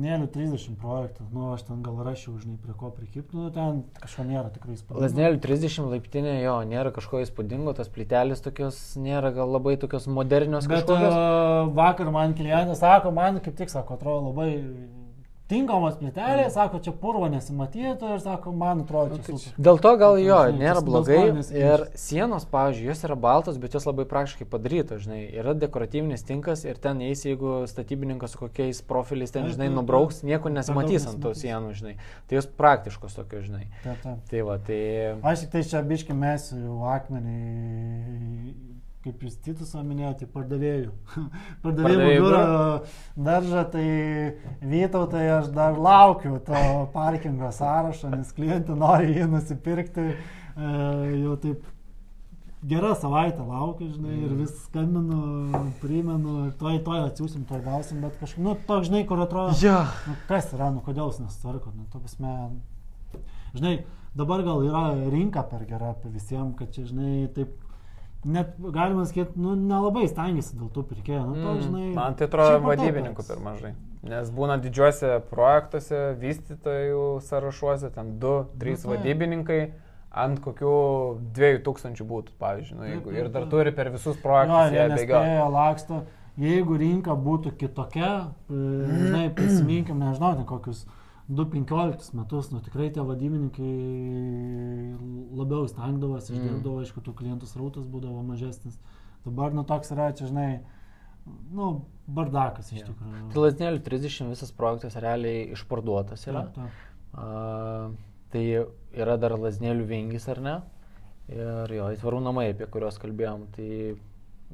Lasnėlių 0.00 0.28
30 0.32 0.76
projektų, 0.80 1.26
nu 1.34 1.50
aš 1.52 1.66
ten 1.68 1.82
gal 1.84 1.98
rašiau, 2.06 2.32
žinai, 2.40 2.56
prie 2.62 2.72
ko 2.78 2.88
prikipti, 2.94 3.36
nu 3.36 3.50
ten 3.52 3.82
kažko 4.00 4.24
nėra 4.24 4.48
tikrai 4.54 4.76
įspūdingo. 4.78 5.02
Lasnėlių 5.04 5.40
30 5.44 5.90
laiptinė, 5.92 6.32
jo, 6.40 6.54
nėra 6.70 6.92
kažko 6.96 7.20
įspūdingo, 7.26 7.74
tas 7.76 7.90
plytelis 7.92 8.40
tokios 8.40 8.78
nėra 8.96 9.32
gal 9.36 9.52
labai 9.52 9.76
tokios 9.82 10.08
modernios 10.08 10.64
Bet 10.70 10.86
kažkokios. 10.86 11.12
uh, 11.12 11.74
vakar 11.76 12.08
man 12.14 12.32
klientas 12.38 12.80
sako, 12.80 13.12
man 13.12 13.42
kaip 13.44 13.58
tik 13.60 13.72
sako, 13.72 13.98
atrodo 14.00 14.32
labai 14.32 14.48
tinkamos 15.50 15.98
plytelės, 16.00 16.54
sako, 16.54 16.80
čia 16.84 16.92
purvo 16.96 17.26
nesimatytų 17.32 18.14
ir 18.14 18.22
sako, 18.22 18.52
man 18.56 18.84
atrodo, 18.84 19.18
Nu, 19.18 19.24
čia 19.24 19.34
tai 19.34 19.40
super. 19.42 19.64
Dėl 19.66 19.80
to 19.82 19.92
gal 20.00 20.18
jo, 20.20 20.38
Žinai, 20.46 20.60
nėra 20.62 20.82
blogai. 20.84 21.18
Ir 21.56 21.84
sienos, 21.98 22.46
pavyzdžiui, 22.50 22.88
jos 22.90 23.04
yra 23.08 23.16
baltos, 23.20 23.58
bet 23.60 23.74
jos 23.76 23.86
labai 23.88 24.06
praktiškai 24.10 24.46
padarytos, 24.50 25.04
žinai. 25.04 25.20
Yra 25.42 25.54
dekoratyvinis 25.58 26.24
tinkas 26.28 26.64
ir 26.68 26.80
ten 26.82 27.02
eis, 27.04 27.24
jeigu 27.26 27.64
statybininkas 27.70 28.36
su 28.36 28.44
kokiais 28.44 28.82
profiliais 28.86 29.34
ten, 29.34 29.48
žinai, 29.50 29.70
nubrauks, 29.74 30.22
nieko 30.26 30.52
nesimatys 30.52 31.08
ant 31.10 31.22
tų 31.24 31.34
sienų, 31.38 31.74
žinai. 31.78 31.96
Tai 32.30 32.40
jos 32.40 32.50
praktiškos 32.60 33.18
tokios, 33.18 33.48
žinai. 33.50 33.66
Taip, 33.84 34.00
taip. 34.04 34.24
Tai 34.30 34.44
va, 34.48 34.58
tai... 34.70 34.80
Aš 35.32 35.46
tik 35.46 35.54
tai 35.56 35.64
čia 35.72 35.84
biški 35.86 36.16
mesiu 36.16 36.80
akmenį, 36.94 37.38
kaip 39.04 39.24
jūs 39.24 39.38
titus 39.40 39.72
minėjote, 39.78 40.28
pardavėjų. 40.34 40.92
Pardavėjų 41.64 42.20
biuro 42.20 42.44
daržą, 43.16 43.64
tai 43.72 43.86
Vytautai 44.60 45.24
aš 45.38 45.50
dar 45.56 45.78
laukiu 45.80 46.36
to 46.44 46.62
parkingo 46.94 47.48
sąrašo, 47.56 48.12
nes 48.12 48.32
klientai 48.36 48.76
nori 48.78 49.16
jį 49.16 49.28
nusipirkti. 49.32 50.08
E, 50.10 50.72
jau 51.22 51.36
taip 51.40 51.64
gerą 52.62 52.94
savaitę 52.94 53.44
laukiu, 53.46 53.88
žinai, 53.94 54.18
ir 54.26 54.34
vis 54.36 54.52
skambinu, 54.66 55.20
primenu, 55.80 56.34
ir 56.48 56.52
toj, 56.60 56.82
toj 56.84 57.06
atsiūsim, 57.06 57.46
toj 57.48 57.62
gausim, 57.64 58.02
bet 58.04 58.18
kažkaip, 58.20 58.42
nu, 58.44 58.56
toks, 58.68 58.90
žinai, 58.90 59.06
kur 59.08 59.22
atrodo. 59.24 59.56
Jo. 59.62 59.78
Nu, 60.08 60.16
kas 60.28 60.52
yra, 60.56 60.68
nu 60.74 60.84
kodėl 60.84 61.08
jūs 61.08 61.22
nesutvarkot, 61.24 61.72
nu, 61.72 61.88
to 61.92 62.02
prasme, 62.02 62.34
žinai, 63.56 63.74
dabar 64.18 64.44
gal 64.44 64.60
yra 64.66 64.84
rinka 65.08 65.46
per 65.48 65.64
gera 65.70 65.94
visiems, 66.04 66.52
kad 66.58 66.74
čia, 66.74 66.84
žinai, 66.90 67.30
taip, 67.36 67.56
net 68.24 68.54
galima 68.72 69.04
sakyti, 69.08 69.32
nu, 69.40 69.54
nelabai 69.56 70.06
stengiasi 70.08 70.56
dėl 70.58 70.68
tų 70.74 70.82
pirkėjų, 70.90 71.22
nu, 71.26 71.34
to, 71.40 71.54
Mm. 71.54 71.60
žinai. 71.66 71.94
Man 71.94 72.14
tai 72.14 72.26
atrodo 72.28 72.58
vadybininkų 72.66 73.26
per 73.28 73.38
mažai. 73.40 73.74
Nes 74.02 74.30
būna 74.30 74.56
didžiuose 74.60 75.20
projektuose, 75.30 76.16
vystytojų 76.20 77.20
sąrašuose, 77.22 77.90
ten 77.94 78.18
2-3 78.20 78.82
taip. 78.82 78.90
vadybininkai 78.94 79.72
ant 80.12 80.40
kokių 80.40 81.20
2000 81.32 82.04
būtų, 82.04 82.32
pavyzdžiui. 82.40 82.76
Nu, 82.76 82.84
jeigu, 82.84 83.04
Taip, 83.10 83.14
ir 83.18 83.22
taip, 83.28 83.32
dar 83.32 83.46
turi 83.46 83.72
per 83.72 83.90
visus 83.90 84.16
Jo, 84.16 84.22
projektus 84.22 84.72
ir 84.72 84.78
jie 84.78 84.96
bėgioja. 84.96 85.50
laksto. 85.52 86.02
Jeigu 86.40 86.76
rinka 86.78 87.10
būtų 87.14 87.52
kitokia, 87.58 88.28
e, 88.48 88.54
žinai, 88.54 89.34
prisiminkim, 89.34 89.98
nežinau, 90.00 90.44
kokius 90.46 90.86
2-15 91.30 92.14
metus, 92.18 92.50
nu 92.50 92.58
tikrai 92.64 92.88
tie 92.90 93.02
vadybininkai 93.06 93.70
labiau 95.38 95.68
stengdavosi, 95.70 96.32
Mm. 96.32 96.38
išdirbdavo, 96.40 96.80
aišku, 96.82 97.02
tų 97.06 97.14
klientų 97.14 97.46
srautas 97.46 97.86
būdavo 97.86 98.22
mažesnis. 98.26 98.78
Dabar, 99.24 99.52
nu 99.54 99.64
toks 99.64 99.92
yra, 99.92 100.10
čia, 100.16 100.26
žinai, 100.26 100.60
nu, 101.52 101.84
bardakas 102.08 102.72
iš 102.72 102.82
tikrųjų. 102.88 103.30
Tai 103.32 103.44
Lasnėlių 103.44 103.82
30 103.86 104.28
visas 104.32 104.50
projektas 104.50 104.96
realiai 104.96 105.52
išparduotas 105.54 106.26
yra. 106.26 106.46
Taip, 106.48 106.54
taip. 106.54 106.70
A, 107.14 107.90
tai 108.32 108.44
yra 108.94 109.16
dar 109.20 109.36
Lasnėlių 109.38 109.86
vingis, 109.86 110.28
ar 110.28 110.40
ne? 110.40 110.56
Ir 111.30 111.70
jo, 111.76 111.86
įtvarų 111.94 112.22
namai, 112.24 112.48
apie 112.50 112.66
kuriuos 112.66 112.98
kalbėjom, 112.98 113.46
tai 113.54 113.94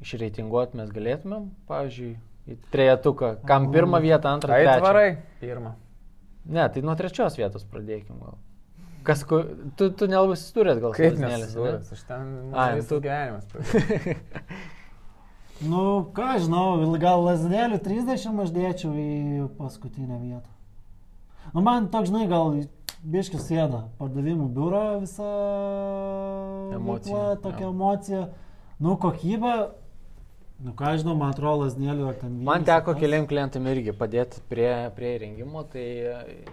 išreitinguoti 0.03 0.77
mes 0.77 0.91
galėtumėm, 0.93 1.49
pavyzdžiui, 1.65 2.11
į 2.47 2.57
trejetuką, 2.71 3.31
kam 3.49 3.71
pirmą 3.73 3.97
vietą, 4.03 4.35
antrą, 4.37 4.53
trečią. 4.53 4.75
Aitvarai, 4.77 5.17
pirmą. 5.41 5.73
Ne, 6.47 6.63
tai 6.71 6.81
nuo 6.85 6.95
trečios 6.99 7.35
vietos 7.39 7.65
pradėkim 7.67 8.19
gal. 8.23 8.37
Kas, 9.07 9.21
ku, 9.27 9.39
tu, 9.79 9.89
tu 9.95 10.07
nelabai 10.07 10.35
susidūrėt 10.39 10.81
gal 10.83 10.91
Kaip 10.95 11.13
lazdynėliais, 11.13 11.43
nesusidūręs, 11.45 11.91
aš 11.95 12.01
ten 12.09 12.33
Ai, 12.55 12.69
visą 12.79 12.89
tu- 12.95 13.01
gyvenimas. 13.05 13.45
Nu, 15.57 16.05
ką 16.13 16.35
žinau, 16.43 16.83
gal 17.01 17.23
lasdėlių 17.25 17.79
30 17.81 18.41
aš 18.43 18.51
dėčiau 18.53 18.91
į 18.93 19.47
paskutinę 19.57 20.19
vietą. 20.21 20.51
Nu, 21.55 21.63
man 21.65 21.87
toks, 21.89 22.11
žinai, 22.11 22.27
gal 22.29 22.51
biškis 23.01 23.47
sėda 23.47 23.79
pardavimų 23.97 24.51
biuro 24.53 24.83
visa 25.01 25.25
Emocija, 26.77 27.15
veikla, 27.15 27.39
tokia 27.41 27.65
jo. 27.65 27.71
emocija. 27.73 28.21
Nu, 28.77 28.93
kokybė, 29.01 29.55
nu, 30.63 30.71
ką 30.73 30.95
žinau, 30.97 31.13
man 31.19 31.29
atrodo, 31.33 31.65
lasdėlių 31.65 32.07
ar 32.09 32.15
ten 32.17 32.31
Man 32.41 32.63
vienas, 32.63 32.69
teko 32.71 32.95
keliam 32.97 33.27
klientam 33.29 33.67
irgi 33.69 33.93
padėti 33.93 34.41
prie, 34.49 34.69
prie 34.97 35.11
įrengimo, 35.19 35.61
tai, 35.69 35.83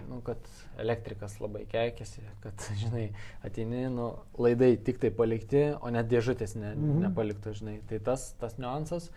nu, 0.09 0.19
kad 0.25 0.37
elektrikas 0.81 1.39
labai 1.41 1.63
keikėsi, 1.71 2.21
kad, 2.43 2.67
žinai, 2.83 3.07
ateini, 3.47 3.87
nu, 3.93 4.11
laidai 4.37 4.75
tik 4.77 4.99
tai 5.01 5.09
palikti, 5.15 5.71
o 5.81 5.89
net 5.89 6.07
dėžutės 6.11 6.55
ne, 6.59 6.75
Mhm. 6.75 7.01
nepaliktų, 7.07 7.55
žinai. 7.61 7.79
Tai 7.89 7.99
tas, 8.11 8.33
tas 8.39 8.57
niuansas, 8.61 9.09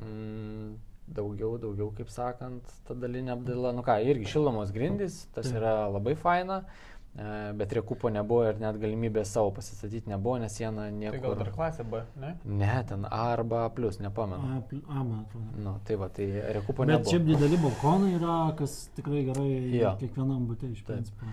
mm, 0.00 0.74
daugiau, 1.06 1.54
daugiau, 1.62 1.92
kaip 1.94 2.10
sakant, 2.10 2.66
ta 2.88 2.94
dalinė 2.98 3.36
apdaila, 3.36 3.70
nu 3.76 3.82
ką, 3.86 4.00
irgi 4.02 4.26
šildomos 4.32 4.72
grindys, 4.74 5.26
tas 5.34 5.46
yra 5.54 5.86
labai 5.88 6.16
faina. 6.18 6.64
e, 6.64 6.95
Bet 7.56 7.72
rekupo 7.72 8.10
nebuvo 8.12 8.42
ir 8.44 8.58
net 8.60 8.76
galimybės 8.76 9.30
savo 9.32 9.48
pasistatyti 9.56 10.10
nebuvo, 10.10 10.36
nes 10.42 10.58
Tai 10.84 10.90
niekur. 10.98 11.20
gal 11.22 11.36
dar 11.40 11.50
klasė 11.54 11.86
B, 11.88 12.02
ne? 12.20 12.34
Ne, 12.44 12.84
ten 12.88 13.06
A 13.08 13.22
arba 13.32 13.62
A, 13.70 13.96
nepamenu. 14.04 14.50
A, 14.58 14.58
A, 14.88 15.02
man 15.02 15.22
atrodo. 15.24 15.46
Nu, 15.64 15.78
tai 15.84 15.96
va, 15.96 16.08
tai 16.12 16.26
rekupo 16.58 16.84
Bet 16.84 16.92
nebuvo. 16.92 17.10
šiaip 17.14 17.24
dideli 17.30 17.56
balkonai 17.62 18.12
yra, 18.18 18.36
kas 18.58 18.90
tikrai 18.98 19.24
gerai 19.30 19.48
Jo. 19.78 19.94
kiekvienam 20.00 20.44
būtė 20.50 20.72
iš 20.76 20.84
principo. 20.84 21.24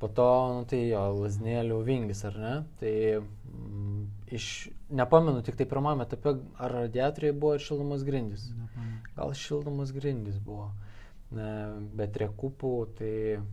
Po 0.00 0.08
to, 0.08 0.28
nu, 0.58 0.64
tai 0.68 0.82
jo, 0.90 1.00
lasnėlių 1.22 1.80
vingis, 1.84 2.22
ar 2.24 2.36
ne? 2.40 2.52
Tai 2.80 2.92
mm, 3.20 4.04
iš, 4.36 4.68
nepamenu, 4.90 5.42
tik 5.44 5.56
tai 5.56 5.66
pirmame 5.68 6.04
etape, 6.04 6.36
ar 6.60 6.70
radiatoriai 6.82 7.32
buvo 7.36 7.54
ir 7.56 7.64
šildomos 7.64 8.04
grindys. 8.04 8.46
Nepamenu. 8.52 9.00
Gal 9.16 9.32
šildomos 9.36 9.92
grindys 9.92 10.38
buvo. 10.40 10.70
Ne, 10.70 10.89
bet 11.30 12.16
rekupų, 12.18 12.72
tai 12.98 13.12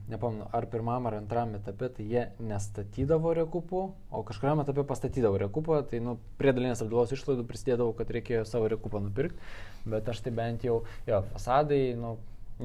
nepamenu, 0.09 0.47
ar 0.57 0.65
pirmam 0.71 1.05
ar 1.05 1.19
antram 1.19 1.53
etape, 1.59 1.91
tai 1.93 2.05
jie 2.09 2.23
nestatydavo 2.41 3.35
rekupų, 3.37 3.81
o 4.09 4.21
kažkuriam 4.25 4.63
etape 4.63 4.85
pastatydavo 4.89 5.37
rekupą, 5.43 5.83
tai 5.85 5.99
nu, 6.01 6.15
prie 6.41 6.55
dalinės 6.57 6.81
apdailos 6.81 7.13
išlaidų 7.13 7.45
prisidėdavo, 7.49 7.93
kad 7.99 8.09
reikėjo 8.17 8.47
savo 8.49 8.71
rekupą 8.73 9.03
nupirkti, 9.05 9.37
bet 9.85 10.09
aš 10.09 10.23
tai 10.25 10.33
bent 10.39 10.65
jau, 10.65 10.79
jo, 11.05 11.21
fasadai, 11.35 11.81
nu, 11.99 12.15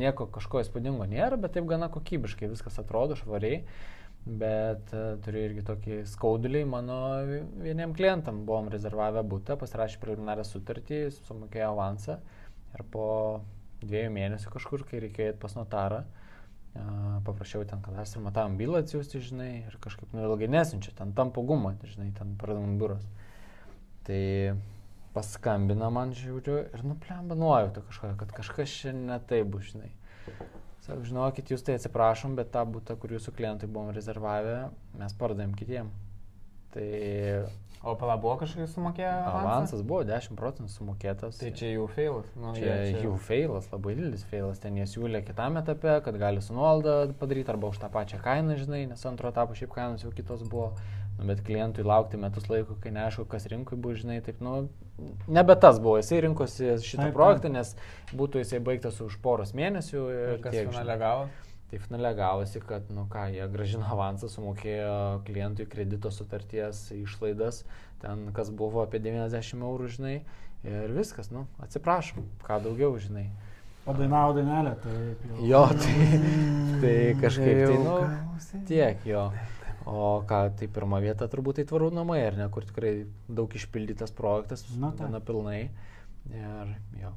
nieko 0.01 0.31
kažko 0.33 0.65
įspūdingo 0.65 1.05
nėra, 1.11 1.37
bet 1.41 1.59
taip 1.59 1.69
gana 1.69 1.93
kokybiškai 1.93 2.49
viskas 2.53 2.81
atrodo 2.81 3.19
švariai. 3.21 3.67
Bet 4.23 4.93
uh, 4.95 5.17
turiu 5.19 5.41
irgi 5.49 5.65
tokį 5.67 5.97
skaudulį, 6.07 6.61
mano 6.71 6.99
vi- 7.27 7.41
vieniem 7.65 7.91
klientam 7.99 8.45
buvom 8.47 8.69
rezervavę 8.71 9.25
būtą, 9.27 9.57
pasirašė 9.59 9.99
preliminarią 9.99 10.45
sutartį, 10.47 11.01
sumokėjo 11.27 11.73
avansą 11.73 12.21
ir 12.79 12.85
po 12.95 13.09
dviejų 13.91 14.13
mėnesių 14.15 14.53
kažkur, 14.55 14.85
kai 14.89 15.03
reikėjo 15.05 15.33
eiti 15.33 15.43
pas 15.43 15.57
notarą, 15.59 16.03
uh, 16.03 16.23
paprašiau 17.27 17.65
ten, 17.69 17.83
kad 17.85 17.97
aš 18.01 18.17
ir 18.17 18.25
matavom 18.25 18.57
bylą 18.57 18.81
atsiųsti, 18.81 19.21
žinai, 19.29 19.51
ir 19.69 19.77
kažkaip 19.83 20.13
nu 20.17 20.25
ilgai 20.25 20.49
nesinčia, 20.49 20.95
ten 20.97 21.13
tampo 21.17 21.45
gumą, 21.45 21.75
žinai, 21.85 22.13
ten 22.17 22.33
pardavimų 22.41 22.79
biuras. 22.81 23.05
Tai 24.07 24.23
paskambina 25.13 25.91
man, 25.93 26.15
žiūriu, 26.17 26.63
ir 26.73 26.85
nuplemba 26.87 27.37
nuojauta 27.37 27.85
kažkokia, 27.89 28.17
kad 28.23 28.33
kažkas 28.39 28.73
šiandien 28.73 29.13
netai 29.13 29.43
bus, 29.45 29.69
žinai. 29.75 29.93
Sako, 30.83 31.05
žinokit, 31.07 31.53
jūs 31.53 31.63
tai 31.63 31.77
atsiprašom, 31.79 32.35
bet 32.39 32.51
tą 32.55 32.65
būtą, 32.67 32.97
kur 32.99 33.13
jūsų 33.15 33.37
klientai 33.37 33.69
buvom 33.71 33.93
rezervavę, 33.95 34.57
mes 34.99 35.15
pardavėm 35.21 35.53
kitiem. 35.59 35.93
Tai 36.73 36.89
O 37.83 37.97
pala 37.99 38.15
buvo 38.17 38.37
kažkaip 38.39 38.69
sumokėję 38.71 39.09
avansą? 39.11 39.39
avansas 39.43 39.81
buvo 39.83 40.05
10 40.07 40.37
procentų 40.39 40.71
sumokėtas. 40.71 41.41
Tai 41.41 41.51
čia 41.59 41.73
jų 41.73 41.89
failas. 41.91 42.29
Nu, 42.39 42.53
Čia 42.55 42.77
jie 42.87 43.01
jų 43.03 43.17
failas, 43.27 43.67
labai 43.73 43.97
didelis 43.99 44.23
failas. 44.31 44.61
Ten 44.63 44.77
jie 44.79 44.87
siūlė 44.87 45.25
kitam 45.27 45.59
etape, 45.59 45.97
kad 46.07 46.19
gali 46.21 46.41
su 46.47 46.55
nuolaidą 46.55 47.13
padaryti 47.19 47.51
arba 47.51 47.73
už 47.75 47.81
tą 47.83 47.91
pačią 47.91 48.21
kainą, 48.23 48.55
žinai, 48.61 48.85
nes 48.93 49.03
antro 49.11 49.33
etapo 49.35 49.59
šiaip 49.59 49.75
kainos 49.75 50.05
jau 50.07 50.13
kitos 50.15 50.45
buvo. 50.47 50.71
Nu, 51.19 51.27
bet 51.29 51.43
klientui 51.45 51.83
laukti 51.85 52.17
metus 52.17 52.47
laiko, 52.49 52.79
kai 52.81 52.91
neaišku, 52.95 53.27
kas 53.29 53.45
rinkui 53.51 53.77
bus, 53.77 53.99
žinai, 54.01 54.21
taip, 54.25 54.39
nu, 54.41 54.69
nebe 55.29 55.55
tas 55.61 55.77
buvo. 55.83 55.99
Jisai 56.01 56.23
rinkosi 56.25 56.77
šitą 56.87 57.09
Taip, 57.11 57.15
projektą, 57.19 57.51
nes 57.53 57.75
būtų 58.17 58.41
jisai 58.47 58.63
baigtas 58.65 59.01
už 59.05 59.19
poros 59.23 59.53
mėnesių 59.59 60.05
ir 60.07 60.31
Ir 60.39 60.41
kas 60.47 60.55
tiek, 60.55 60.71
žinai. 60.71 60.73
finale 60.73 60.97
gavo? 61.03 61.27
Tai 61.73 61.79
finale 61.81 62.11
gavosi, 62.13 62.61
kad, 62.69 62.91
nu 62.93 63.07
ką, 63.09 63.31
jie 63.33 63.47
gražino 63.49 63.87
avansą, 63.95 64.29
sumokėjo 64.29 65.23
klientui 65.25 65.65
kredito 65.65 66.11
sutarties 66.13 66.83
išlaidas, 66.93 67.63
ten 68.03 68.27
kas 68.37 68.51
buvo 68.53 68.83
apie 68.85 69.01
90 69.01 69.65
eurų, 69.65 69.89
žinai, 69.95 70.19
ir 70.69 70.93
viskas, 70.93 71.31
nu, 71.33 71.47
atsiprašom, 71.65 72.27
ką 72.45 72.59
daugiau, 72.67 72.99
žinai. 73.01 73.31
Padainavo 73.87 74.37
dainelę, 74.37 74.75
taip 74.85 75.25
jau. 75.31 75.39
Jo, 75.49 75.63
tai, 75.81 76.21
tai 76.85 76.95
kažkaip 77.25 77.65
tai, 77.65 77.81
nu, 77.89 78.61
tiek 78.69 79.09
jo. 79.09 79.25
O 79.89 80.13
ką, 80.29 80.45
tai 80.61 80.69
pirmą 80.77 81.01
vietą 81.03 81.27
turbūt 81.33 81.63
tai 81.63 81.65
tvarų 81.73 81.89
namai, 81.97 82.21
ar 82.29 82.37
ne, 82.39 82.53
kur 82.53 82.69
tikrai 82.69 82.93
daug 83.33 83.57
išpildytas 83.57 84.13
projektas, 84.15 84.69
gana 84.77 85.25
pilnai. 85.25 85.63
Ir 86.37 86.77
jo, 87.01 87.17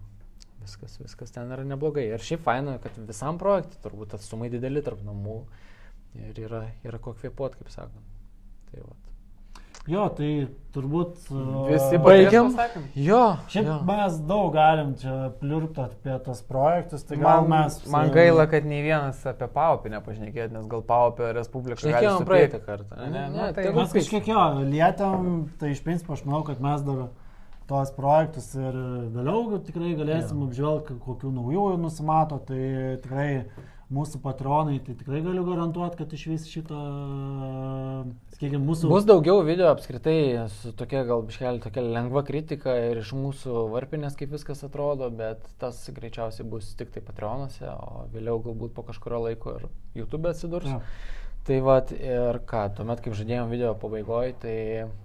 viskas, 0.66 1.00
viskas 1.00 1.32
ten 1.36 1.54
yra 1.56 1.64
neblogai. 1.68 2.08
Ir 2.12 2.26
šiaip 2.26 2.44
faina, 2.46 2.76
kad 2.84 2.98
visam 3.08 3.40
projektui 3.42 3.82
turbūt 3.86 4.18
atstumai 4.18 4.52
dideli 4.54 4.84
tarp 4.86 5.02
namų 5.06 5.40
ir 6.20 6.46
yra, 6.48 6.66
yra 6.86 7.02
ko 7.02 7.16
kvepuot, 7.16 7.58
kaip 7.62 7.74
sakant. 7.74 8.14
Tai 8.72 8.84
va. 8.84 8.96
Jo, 9.86 10.08
tai 10.18 10.28
turbūt... 10.74 11.28
Visi 11.70 11.98
Baigiam? 12.02 12.48
Jo, 12.98 13.20
Šiaip 13.54 13.68
jo. 13.68 13.76
mes 13.86 14.16
daug 14.26 14.48
galim 14.56 14.96
čia 14.98 15.28
pliurpti 15.38 15.84
apie 15.84 16.16
tos 16.26 16.42
projektus, 16.48 17.04
tai 17.06 17.20
gal 17.22 17.46
Man, 17.46 17.68
mes... 17.68 17.78
man 17.94 18.10
gaila, 18.16 18.48
kad 18.50 18.66
nei 18.66 18.82
vienas 18.82 19.20
apie 19.30 19.46
Paupį 19.54 19.94
nepašnekėt, 19.94 20.56
nes 20.56 20.66
gal 20.72 20.82
Paupio 20.90 21.30
Respublika 21.38 21.78
gali 21.78 21.86
Šnekėjom 21.92 22.26
praeitą 22.26 22.62
kartą. 22.66 22.98
Ne, 22.98 23.12
Ne, 23.14 23.28
nu, 23.30 23.38
ne, 23.44 23.52
tai 23.54 23.68
tegul 23.68 23.84
Mes 23.84 23.94
kažkiek 24.00 24.32
jo 24.34 24.48
lietėm, 24.64 25.30
tai 25.62 25.76
iš 25.76 25.86
principo 25.86 26.18
aš 26.18 26.26
manau, 26.26 26.42
kad 26.50 26.66
mes 26.66 26.82
dar 26.88 27.06
tos 27.70 27.94
projektus 27.96 28.52
ir 28.58 28.76
vėliau 29.16 29.60
tikrai 29.66 29.96
galėsim 29.98 30.42
Jo. 30.42 30.50
apžvelgti, 30.50 31.00
kokių 31.06 31.32
naujųjų 31.36 31.80
nusimato, 31.82 32.38
tai 32.46 32.98
tikrai 33.04 33.30
mūsų 33.94 34.20
patronai, 34.24 34.80
tai 34.82 34.96
tikrai 34.98 35.20
galiu 35.22 35.44
garantuoti, 35.46 35.98
kad 36.00 36.14
iš 36.18 36.24
vis 36.32 36.46
šito, 36.50 36.78
sakykime, 38.34 38.64
mūsų... 38.66 38.90
Bus 38.90 39.06
daugiau 39.06 39.44
video 39.46 39.70
apskritai 39.70 40.48
su 40.56 40.74
tokia 40.78 41.04
gal 41.06 41.22
biškelė 41.28 41.62
tokia 41.62 41.84
lengva 41.86 42.26
kritika 42.26 42.74
ir 42.88 43.04
iš 43.04 43.14
mūsų 43.18 43.68
varpinės, 43.76 44.18
kaip 44.18 44.34
viskas 44.34 44.66
atrodo, 44.66 45.12
bet 45.14 45.46
tas 45.62 45.84
greičiausiai 45.94 46.48
bus 46.50 46.74
tik 46.80 46.96
tai 46.96 47.06
Patreonuose, 47.06 47.70
o 47.70 48.08
vėliau 48.14 48.42
galbūt 48.48 48.74
po 48.74 48.88
kažkurio 48.90 49.22
laiko 49.28 49.60
ir 49.60 49.70
YouTube 50.02 50.34
atsidurs. 50.34 50.70
Jo. 50.70 50.82
Tai 51.46 51.62
vad 51.62 51.92
ir 51.94 52.42
ką, 52.50 52.68
tuomet 52.74 53.06
kaip 53.06 53.14
žadėjom 53.14 53.52
video 53.54 53.76
pabaigoje, 53.78 54.34
tai 54.42 54.56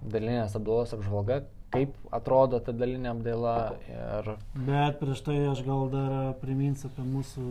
dalinės 0.01 0.57
apdailos 0.57 0.95
apžvalga, 0.97 1.43
kaip 1.71 1.93
atrodo 2.11 2.59
ta 2.59 2.73
dalinė 2.75 3.11
apdaila 3.13 3.51
ir 3.87 4.31
Bet 4.67 4.97
prieš 4.99 5.21
tai 5.23 5.37
aš 5.51 5.61
gal 5.63 5.85
dar 5.93 6.33
priminsiu 6.41 6.89
apie 6.91 7.05
mūsų 7.07 7.43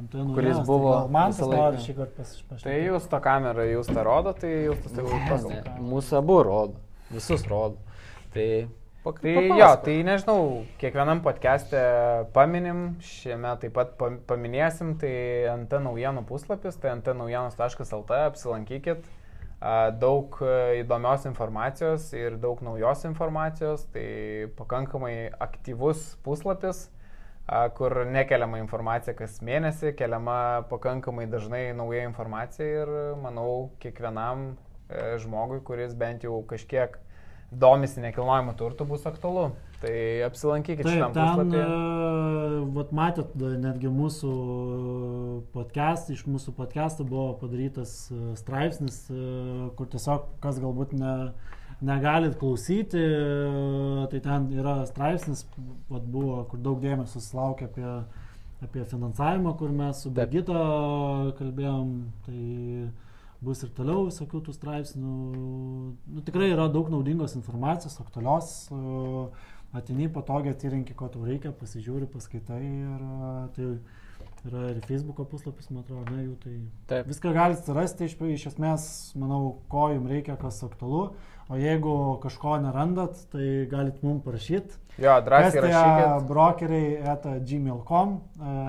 antenų. 0.00 0.34
Kuris 0.34 0.56
rėmas, 0.56 0.66
buvo 0.66 0.94
tai 1.04 1.12
Man 1.14 1.36
tas 1.36 1.46
nori 1.52 1.84
šį 1.84 1.94
kartą 2.00 2.16
pasipašyti. 2.24 2.64
Tai 2.66 2.74
jūs 2.88 3.06
to 3.12 3.20
kamerą, 3.28 3.68
jūs 3.70 3.92
tą 3.94 4.02
rodo, 4.08 4.32
tai 4.34 4.50
jūs 4.66 4.82
tas 4.82 4.98
jau 4.98 5.06
ne, 5.52 5.62
mūsų 5.92 6.18
abu 6.18 6.40
rodo, 6.48 6.74
visus 7.14 7.46
rodo. 7.46 7.78
Tai, 8.34 8.48
pak- 9.04 9.20
Tai 9.22 9.32
jo, 9.32 9.44
papasakok. 9.48 9.84
tai 9.86 9.94
nežinau, 10.04 10.40
kiekvienam 10.82 11.22
podcast'e 11.24 11.84
paminim, 12.34 12.82
šiame 13.00 13.54
taip 13.62 13.72
pat 13.78 13.94
pam- 14.00 14.18
paminėsim, 14.28 14.96
tai 15.00 15.14
NT 15.54 15.78
naujienų 15.86 16.26
puslapis, 16.28 16.76
tai 16.82 16.96
ntnaujienos.lt, 16.98 18.10
apsilankykit. 18.26 19.06
Daug 19.58 20.36
e, 20.38 20.50
įdomios 20.84 21.24
informacijos 21.26 22.12
ir 22.14 22.36
daug 22.38 22.60
naujos 22.62 23.02
informacijos, 23.08 23.88
tai 23.90 24.46
pakankamai 24.54 25.32
aktyvus 25.34 26.12
puslapis, 26.22 26.84
kur 27.74 28.04
nekeliama 28.06 28.60
informacija 28.60 29.16
kas 29.18 29.40
mėnesį, 29.42 29.96
keliama 29.98 30.68
pakankamai 30.70 31.26
dažnai 31.32 31.72
nauja 31.74 32.04
informacija 32.06 32.84
ir 32.84 32.92
manau 33.18 33.72
kiekvienam 33.82 34.52
e, 34.52 35.16
žmogui, 35.24 35.58
kuris 35.66 35.96
bent 35.98 36.22
jau 36.28 36.38
kažkiek 36.46 36.94
domisi 37.50 38.04
nekilnojamo 38.04 38.54
turtu, 38.54 38.86
bus 38.86 39.10
aktualu. 39.10 39.48
Tai 39.78 40.22
apsilankykit 40.26 40.82
Taip, 40.82 40.96
šitam 40.96 41.12
ten, 41.14 41.28
puslapį. 41.38 41.58
e, 41.62 42.62
vat 42.74 42.88
matėt, 42.98 43.34
da, 43.38 43.52
netgi 43.62 43.90
mūsų 43.94 44.30
podcast, 45.54 46.10
iš 46.10 46.24
mūsų 46.26 46.54
podcast'o 46.56 47.06
buvo 47.06 47.36
padarytas 47.38 47.92
e, 48.10 48.18
straipsnis, 48.40 49.04
e, 49.14 49.68
kur 49.78 49.86
tiesiog, 49.92 50.26
kas 50.42 50.58
galbūt 50.58 50.96
ne, 50.98 51.14
negalit 51.78 52.34
klausyti, 52.40 53.04
tai 54.10 54.22
ten 54.24 54.48
yra 54.58 54.80
straipsnis, 54.90 55.44
vat, 55.86 56.02
buvo, 56.10 56.40
kur 56.50 56.58
daug 56.58 56.82
dėmesio 56.82 57.20
susilaukė 57.20 57.68
apie, 57.68 57.92
apie 58.66 58.82
finansavimą, 58.90 59.54
kur 59.60 59.70
mes 59.70 60.02
su 60.02 60.10
Begita 60.10 60.64
kalbėjom. 61.38 61.92
Tai 62.26 62.40
bus 63.44 63.62
ir 63.62 63.70
toliau 63.76 64.08
visokių 64.08 64.40
tų 64.48 64.54
straipsnių. 64.56 65.12
Nu, 66.10 66.22
tikrai 66.26 66.50
yra 66.50 66.66
daug 66.72 66.90
naudingos 66.90 67.36
informacijos, 67.38 68.00
aktualios. 68.02 68.50
Atini 69.76 70.08
patogiai 70.08 70.54
atsirinki, 70.54 70.94
ko 70.96 71.10
tau 71.12 71.26
reikia, 71.28 71.52
pasižiūri, 71.52 72.08
paskaitai 72.08 72.62
ir 72.64 73.02
tai 73.56 73.66
yra 74.48 74.68
ir 74.72 74.78
Facebook'o 74.86 75.26
puslapis, 75.28 75.68
man 75.72 75.82
atrodo, 75.82 76.06
ne 76.14 76.24
jų, 76.24 76.36
tai 76.42 76.54
Taip. 76.90 77.08
viską 77.10 77.32
galite 77.36 77.74
rasti, 77.76 78.08
iš, 78.08 78.14
iš 78.38 78.46
esmės, 78.52 78.86
manau, 79.18 79.58
ko 79.68 79.90
jums 79.92 80.08
reikia, 80.12 80.38
kas 80.40 80.62
aktualu. 80.64 81.10
O 81.48 81.56
jeigu 81.56 81.92
kažko 82.20 82.58
nerandat, 82.60 83.16
tai 83.32 83.64
galit 83.70 84.02
mums 84.04 84.20
parašyti. 84.24 84.76
Jo, 85.00 85.14
drąsiai 85.24 85.62
rašykit. 85.64 86.26
Brokeriai 86.28 86.90
eta 87.14 87.38
gmail.com. 87.40 88.18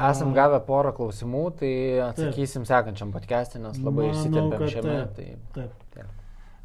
Esam 0.07 0.31
gavę 0.37 0.61
porą 0.67 0.93
klausimų, 0.95 1.43
tai 1.59 1.73
atsakysim 2.05 2.63
taip. 2.63 2.71
sekančiam 2.71 3.11
podcast'ui, 3.15 3.63
nes 3.65 3.81
labai 3.83 4.13
išsitempėm 4.13 4.65
šiame. 4.71 4.95
Taip. 5.17 5.43
taip. 5.57 5.83
taip. 5.97 6.15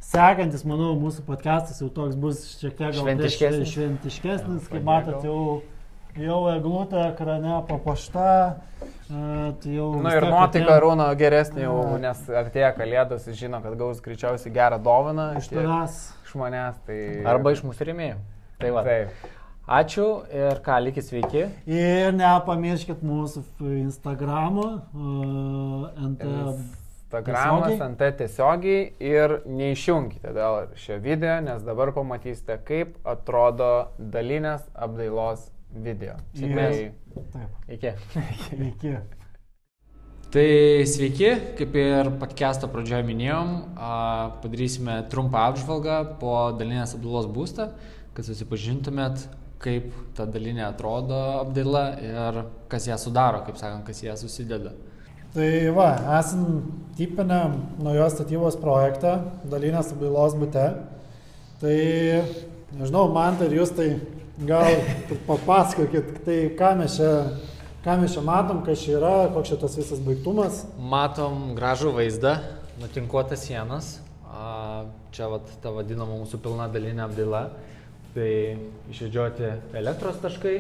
Sekantis, 0.04 0.62
manau, 0.68 0.92
mūsų 1.00 1.24
podcastas 1.26 1.80
jau 1.80 1.88
toks 1.92 2.16
bus 2.20 2.42
šiek 2.60 2.74
tiek 2.78 2.92
šventiškesnis. 2.96 3.70
šventiškesnis, 3.72 4.66
kaip 4.70 4.84
matot, 4.86 5.24
jau, 5.24 5.62
jau 6.20 6.40
eglutė 6.52 7.00
ekrane 7.08 7.56
papuošta. 7.70 8.26
Tai 9.08 9.72
jau 9.72 9.88
Na 10.04 10.14
ir 10.18 10.26
nuotaika 10.28 10.76
Rūno 10.82 11.06
geresnė 11.18 11.64
jau, 11.64 11.78
nes 12.02 12.20
artėja 12.28 12.74
kalėdos, 12.76 13.24
jis 13.30 13.40
žino, 13.46 13.60
kad 13.64 13.78
gaus 13.80 14.02
greičiausiai 14.04 14.52
gerą 14.54 14.78
dovaną 14.84 15.30
iš 15.40 15.48
tavęs. 15.52 15.98
Iš 16.28 16.36
manęs. 16.40 16.78
Tai... 16.86 17.00
Arba 17.34 17.56
iš 17.56 17.64
mūsų 17.66 17.88
rėmėjų. 17.90 18.20
Tai 18.60 18.76
va. 18.76 18.84
Taip. 18.86 19.26
Ačiū 19.64 20.06
ir 20.28 20.60
ką, 20.64 20.78
likit 20.84 21.08
sveiki. 21.08 21.46
Ir 21.72 22.12
nepamirškit 22.12 23.00
mūsų 23.00 23.44
Instagramo, 23.80 24.70
uh, 24.92 26.08
NT. 26.12 26.83
Instagramas 27.20 27.66
tiesiogiai. 27.70 27.88
NT 27.94 28.10
tiesiogiai 28.18 28.84
ir 29.14 29.36
neišjungkite 29.46 30.34
dėl 30.34 30.70
šio 30.80 31.00
video, 31.04 31.38
nes 31.44 31.64
dabar 31.66 31.92
pamatysite, 31.96 32.58
kaip 32.66 32.96
atrodo 33.06 33.72
dalinės 33.98 34.64
apdailos 34.74 35.50
video. 35.74 36.16
Sėkmės. 36.38 36.80
Taip. 37.34 37.60
Iki. 37.76 37.94
Iki. 38.70 38.96
Tai 40.34 40.48
sveiki, 40.90 41.28
kaip 41.60 41.76
ir 41.78 42.08
podcast'o 42.18 42.66
pradžioje 42.72 43.04
minėjom, 43.06 43.52
padarysime 44.42 44.96
trumpą 45.12 45.44
apžvalgą 45.52 45.98
po 46.18 46.34
dalinės 46.58 46.96
apdailos 46.96 47.28
būstą, 47.30 47.68
kad 48.16 48.26
susipažintumėt, 48.26 49.28
kaip 49.62 49.92
ta 50.18 50.26
dalinė 50.26 50.64
atrodo 50.66 51.20
apdaila 51.44 51.84
ir 52.02 52.40
kas 52.72 52.88
ją 52.90 52.98
sudaro, 52.98 53.44
kaip 53.46 53.60
sakant, 53.60 53.86
kas 53.86 54.02
ją 54.02 54.16
susideda. 54.18 54.74
Tai 55.34 55.50
va, 55.74 55.90
esam 56.20 56.44
tipinę 56.94 57.40
naujos 57.82 58.14
statybos 58.14 58.58
projektą 58.62 59.16
dalinės 59.50 59.90
apdailos 59.94 60.36
būte. 60.38 60.66
Tai 61.58 61.78
nežinau, 62.78 63.08
man 63.14 63.40
tai 63.40 63.48
ir 63.50 63.58
jūs 63.58 63.72
tai 63.74 63.88
Gal 64.34 64.80
papasakokit, 65.28 66.24
tai 66.26 66.50
ką 66.58 66.72
mes 66.80 66.96
čia, 66.98 67.10
ką 67.84 67.92
mes 68.00 68.16
čia 68.16 68.22
matom, 68.26 68.64
kas 68.66 68.80
čia 68.82 68.96
yra, 68.96 69.12
koks 69.30 69.52
čia 69.52 69.58
tas 69.62 69.76
visas 69.78 70.00
baigtumas. 70.02 70.64
Matom 70.74 71.52
gražų 71.54 71.92
vaizdą, 71.94 72.32
nutinkuotas 72.82 73.44
sienas. 73.46 73.92
Čia 75.14 75.28
vat, 75.30 75.52
ta 75.62 75.70
vadinama 75.70 76.18
mūsų 76.18 76.40
pilna 76.42 76.66
dalinė 76.66 77.04
apdaila. 77.06 77.44
Tai 78.16 78.32
išvedžioti 78.90 79.52
elektros 79.78 80.18
taškai. 80.18 80.56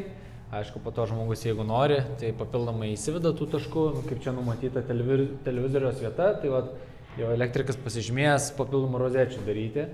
Aišku, 0.54 0.78
po 0.84 0.92
to 0.94 1.08
žmogus, 1.10 1.42
jeigu 1.42 1.64
nori, 1.66 1.98
tai 2.20 2.30
papildomai 2.36 2.92
įsiveda 2.92 3.32
tų 3.34 3.48
taškų, 3.56 3.84
nu, 3.96 4.04
kaip 4.06 4.22
čia 4.22 4.34
numatyta 4.36 4.84
televizoriaus 4.86 5.98
vieta, 5.98 6.30
tai 6.38 6.52
vat, 6.52 6.70
jau 7.18 7.32
elektrikas 7.34 7.80
pasižymėjęs 7.82 8.52
papildomų 8.58 9.02
rozečių 9.02 9.42
daryti. 9.48 9.88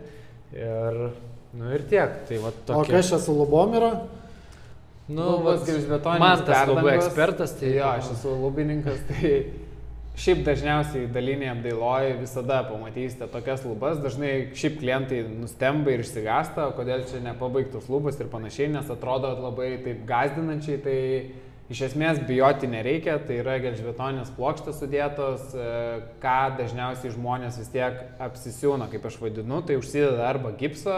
Ir 0.51 1.03
Nu 1.53 1.73
ir 1.75 1.83
tiek. 1.91 2.11
Tai 2.29 2.39
va, 2.45 2.53
tokia... 2.67 2.79
O 2.79 2.87
kas 2.87 3.09
čia 3.11 3.19
su 3.19 3.35
lubom 3.35 3.75
yra? 3.75 3.91
Nu, 5.11 5.25
Lubas 5.33 5.65
gelžbetoninis. 5.67 6.23
Man 6.23 6.45
tas 6.47 6.69
labai 6.71 6.93
ekspertas, 7.01 7.57
tai... 7.59 7.73
Jo, 7.75 7.89
aš 7.97 8.13
esu 8.15 8.35
lubininkas, 8.39 9.01
tai 9.09 9.33
šiaip 10.19 10.41
dažniausiai 10.47 11.11
dalinėje 11.13 11.53
apdailoje 11.53 12.17
visada 12.21 12.63
pamatysite 12.69 13.29
tokias 13.33 13.63
lubas, 13.67 14.01
dažnai 14.03 14.33
šiaip 14.59 14.81
klientai 14.81 15.21
nustemba 15.29 15.95
ir 15.95 16.03
išsigasta, 16.05 16.71
kodėl 16.79 17.07
čia 17.11 17.23
nepabaigtos 17.25 17.87
lubas 17.93 18.19
ir 18.21 18.33
panašiai, 18.33 18.73
nes 18.75 18.91
atrodo 18.91 19.33
labai 19.39 19.77
taip 19.85 20.03
gazdinančiai, 20.09 20.83
tai 20.85 20.99
Iš 21.71 21.85
esmės 21.87 22.19
bijoti 22.27 22.67
nereikia, 22.67 23.13
tai 23.23 23.37
yra 23.45 23.61
gelžbetoninės 23.63 24.33
plokštės 24.35 24.81
sudėtos, 24.83 25.53
e, 25.55 25.67
ką 26.19 26.39
dažniausiai 26.59 27.13
žmonės 27.15 27.61
vis 27.61 27.69
tiek 27.71 28.01
apsisiūna, 28.19 28.89
kaip 28.91 29.07
aš 29.07 29.21
vadinu, 29.23 29.61
tai 29.63 29.77
užsideda 29.79 30.25
arba 30.27 30.51
gipsą, 30.59 30.97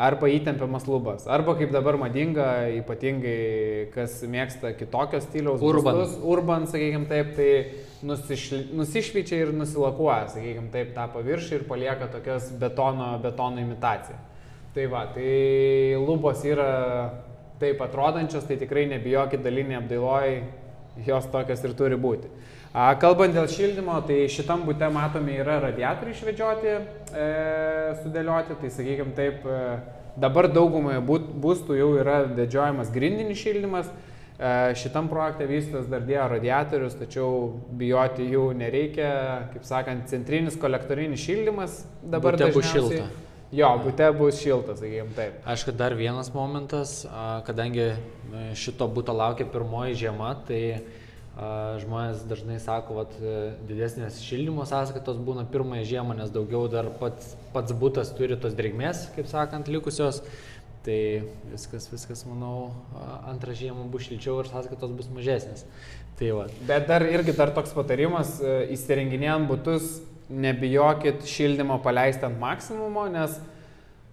arba 0.00 0.30
įtempiamas 0.32 0.86
lubas, 0.88 1.26
arba 1.28 1.52
kaip 1.58 1.72
dabar 1.74 1.98
madinga, 2.00 2.46
ypatingai 2.78 3.90
kas 3.92 4.16
mėgsta 4.24 4.72
kitokio 4.78 5.20
stiliaus 5.20 5.60
urban, 5.60 5.98
bustus, 6.00 6.22
urban 6.24 6.64
sakykime 6.70 7.08
taip, 7.10 7.34
tai 7.36 7.50
nusišli, 8.08 8.62
nusišvyčia 8.78 9.42
ir 9.44 9.52
nusilakuoja, 9.56 10.30
sakykime 10.36 10.72
taip, 10.72 10.94
tą 10.96 11.04
paviršį 11.12 11.58
ir 11.58 11.66
palieka 11.68 12.08
tokias 12.14 12.48
betono, 12.62 13.12
betono 13.20 13.60
imitaciją. 13.60 14.16
Tai 14.74 14.86
va, 14.88 15.04
tai 15.12 15.98
lubos 16.00 16.46
yra 16.48 16.70
taip 17.60 17.82
atrodančios, 17.84 18.46
tai 18.48 18.56
tikrai 18.56 18.86
nebijokit 18.88 19.44
dalinė 19.44 19.82
apdailoj, 19.82 20.38
jos 21.04 21.28
tokios 21.32 21.64
ir 21.66 21.76
turi 21.76 22.00
būti. 22.00 22.30
Kalbant 23.02 23.34
dėl 23.34 23.48
šildymo, 23.50 23.96
tai 24.06 24.22
šitam 24.30 24.62
būte 24.62 24.86
matome 24.94 25.34
yra 25.42 25.58
radiatoriai 25.64 26.14
išvedžioti, 26.14 26.74
e, 27.14 27.96
sudėlioti, 28.02 28.56
tai 28.60 28.70
sakykime 28.74 29.14
taip, 29.16 29.42
e, 29.46 29.62
dabar 30.20 30.48
daugumoje 30.52 31.00
būstų 31.06 31.78
jau 31.78 31.90
yra 32.00 32.22
vedžiojamas 32.28 32.92
grindinis 32.94 33.40
šildymas, 33.40 33.88
e, 33.90 34.52
šitam 34.80 35.08
projekte 35.12 35.48
vystas 35.50 35.88
dar 35.90 36.04
dėjo 36.06 36.28
radiatorius, 36.34 36.98
tačiau 37.00 37.32
bijoti 37.80 38.28
jų 38.32 38.50
nereikia, 38.60 39.10
kaip 39.54 39.66
sakant, 39.68 40.06
centrinis 40.12 40.58
kolektorinis 40.60 41.24
šildymas 41.24 41.82
dabar 42.02 42.38
Bute 42.38 42.52
bus 42.56 42.70
šilta. 42.70 43.08
Jo, 43.50 43.72
būte 43.82 44.06
bus 44.14 44.38
šiltas, 44.38 44.78
sakykime 44.78 45.10
taip. 45.16 45.40
Aišku, 45.50 45.72
dar 45.74 45.96
vienas 45.98 46.30
momentas, 46.34 47.00
kadangi 47.46 47.88
e, 47.90 47.96
šito 48.54 48.86
būto 48.86 49.14
laukia 49.16 49.48
pirmoji 49.50 49.98
žiema, 50.04 50.36
tai 50.46 50.62
žmonės 51.80 52.24
dažnai 52.28 52.58
sako, 52.60 53.00
kad 53.00 53.18
e, 53.22 53.34
didesnės 53.68 54.18
šildymo 54.24 54.66
sąskaitos 54.68 55.20
būna 55.24 55.46
pirmąją 55.48 55.86
žiemą, 55.88 56.16
nes 56.18 56.32
daugiau 56.34 56.66
dar 56.68 56.90
pats, 57.00 57.36
pats 57.54 57.72
būtas 57.72 58.10
turi 58.16 58.36
tos 58.36 58.56
drėgmės, 58.58 59.08
kaip 59.16 59.30
sakant, 59.30 59.70
likusios. 59.70 60.22
Tai 60.80 60.96
viskas, 61.52 61.90
viskas, 61.92 62.22
manau, 62.24 62.70
antrą 63.28 63.52
žiemą 63.52 63.82
bus 63.92 64.06
šilčiau 64.06 64.38
ir 64.40 64.48
sąskaitos 64.48 64.94
bus 64.96 65.10
mažesnės. 65.12 65.66
Tai 66.16 66.30
va. 66.38 66.46
Bet 66.68 66.86
dar 66.88 67.04
irgi 67.04 67.34
dar 67.36 67.52
toks 67.52 67.74
patarimas, 67.76 68.38
e, 68.40 68.72
įsirenginėjant 68.76 69.48
būtus 69.48 69.98
nebijokit 70.30 71.26
šildymo 71.28 71.80
paleisti 71.84 72.24
ant 72.28 72.40
maksimumo, 72.40 73.06
nes 73.12 73.36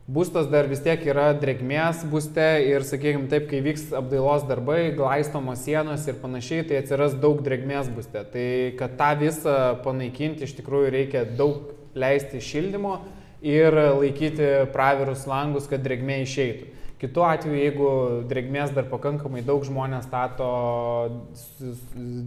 būstas 0.08 0.48
dar 0.48 0.70
vis 0.72 0.80
tiek 0.84 1.02
yra 1.10 1.28
drėgmės 1.36 2.06
būste 2.08 2.46
ir, 2.64 2.86
sakykime, 2.88 3.28
taip, 3.32 3.50
kai 3.52 3.60
vyks 3.66 3.90
apdailos 3.98 4.46
darbai, 4.48 4.94
glaistomos 4.96 5.66
sienos 5.68 6.08
ir 6.08 6.20
panašiai, 6.22 6.64
tai 6.70 6.80
atsiras 6.82 7.18
daug 7.20 7.44
drėgmės 7.44 7.92
būste. 7.92 8.24
Tai 8.32 8.48
kad 8.80 8.96
tą 9.00 9.12
visą 9.20 9.58
panaikinti, 9.84 10.48
iš 10.48 10.56
tikrųjų 10.62 10.94
reikia 10.96 11.26
daug 11.28 11.74
leisti 11.98 12.42
šildymo 12.44 13.02
ir 13.44 13.76
laikyti 14.00 14.72
pravirus 14.74 15.28
langus, 15.30 15.68
kad 15.70 15.84
drėgmė 15.84 16.22
išeitų. 16.24 16.74
Kitu 16.98 17.22
atveju, 17.22 17.58
jeigu 17.62 17.90
drėgmės 18.26 18.72
dar 18.74 18.88
pakankamai 18.90 19.44
daug 19.46 19.62
žmonės 19.68 20.08
stato 20.08 20.48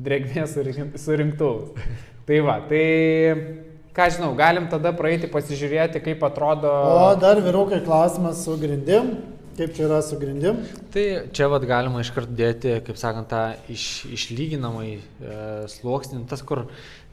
drėgmės 0.07 0.55
surinktus. 1.03 1.73
tai 2.29 2.39
va, 2.47 2.61
tai 2.71 2.85
Ką 3.91 4.07
žinau, 4.15 4.31
galim 4.39 4.69
tada 4.71 4.93
praeiti 4.95 5.27
pasižiūrėti, 5.31 5.99
kaip 6.05 6.21
atrodo. 6.23 6.71
O 6.71 7.11
dar 7.19 7.41
vyrukai 7.43 7.81
klausimas 7.83 8.45
su 8.45 8.55
grindim. 8.61 9.17
Kaip 9.59 9.75
čia 9.75 9.89
yra 9.89 9.99
su 10.07 10.17
grindim? 10.17 10.61
Tai 10.95 11.05
čia 11.37 11.49
vad 11.51 11.67
galima 11.69 12.01
iškart 12.01 12.31
dėti, 12.39 12.77
kaip 12.87 13.01
sakant, 13.01 13.27
tą 13.29 13.41
iš, 13.69 14.07
išlyginamai 14.15 14.93
e, 14.95 15.01
sluoksnį. 15.69 16.23
Tas, 16.31 16.45
kur 16.47 16.69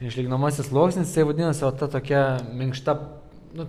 išlyginamasis 0.06 0.70
sluoksnis, 0.70 1.16
tai 1.16 1.26
vadinasi, 1.28 1.66
o 1.66 1.74
ta 1.74 1.90
tokia 1.92 2.22
minkšta 2.54 2.96
nu, 3.58 3.66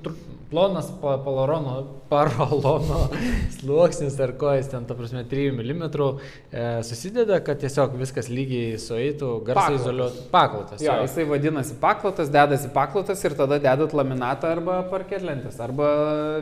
plonas 0.50 0.92
palorono, 1.00 1.86
parolono 2.08 3.08
sluoksnis 3.58 4.16
ar 4.20 4.32
ko 4.40 4.52
jis 4.56 4.70
ten, 4.72 4.86
ta 4.88 4.96
prasme, 4.96 5.24
3 5.28 5.52
mm 5.52 5.82
e, 5.84 6.62
susideda, 6.88 7.40
kad 7.44 7.60
tiesiog 7.60 7.98
viskas 8.00 8.30
lygiai 8.32 8.78
sueitų, 8.80 9.32
garsai 9.48 9.76
izoliuotų. 9.76 10.24
Paklotas. 10.32 10.84
Jo, 10.84 10.94
jo, 10.94 11.08
jisai 11.08 11.26
vadinasi 11.28 11.76
paklotas, 11.82 12.32
dedasi 12.32 12.72
paklotas 12.72 13.24
ir 13.24 13.36
tada 13.36 13.60
dedat 13.60 13.92
laminatą 13.96 14.54
arba 14.56 14.80
parketlentės 14.88 15.60
arba 15.64 15.90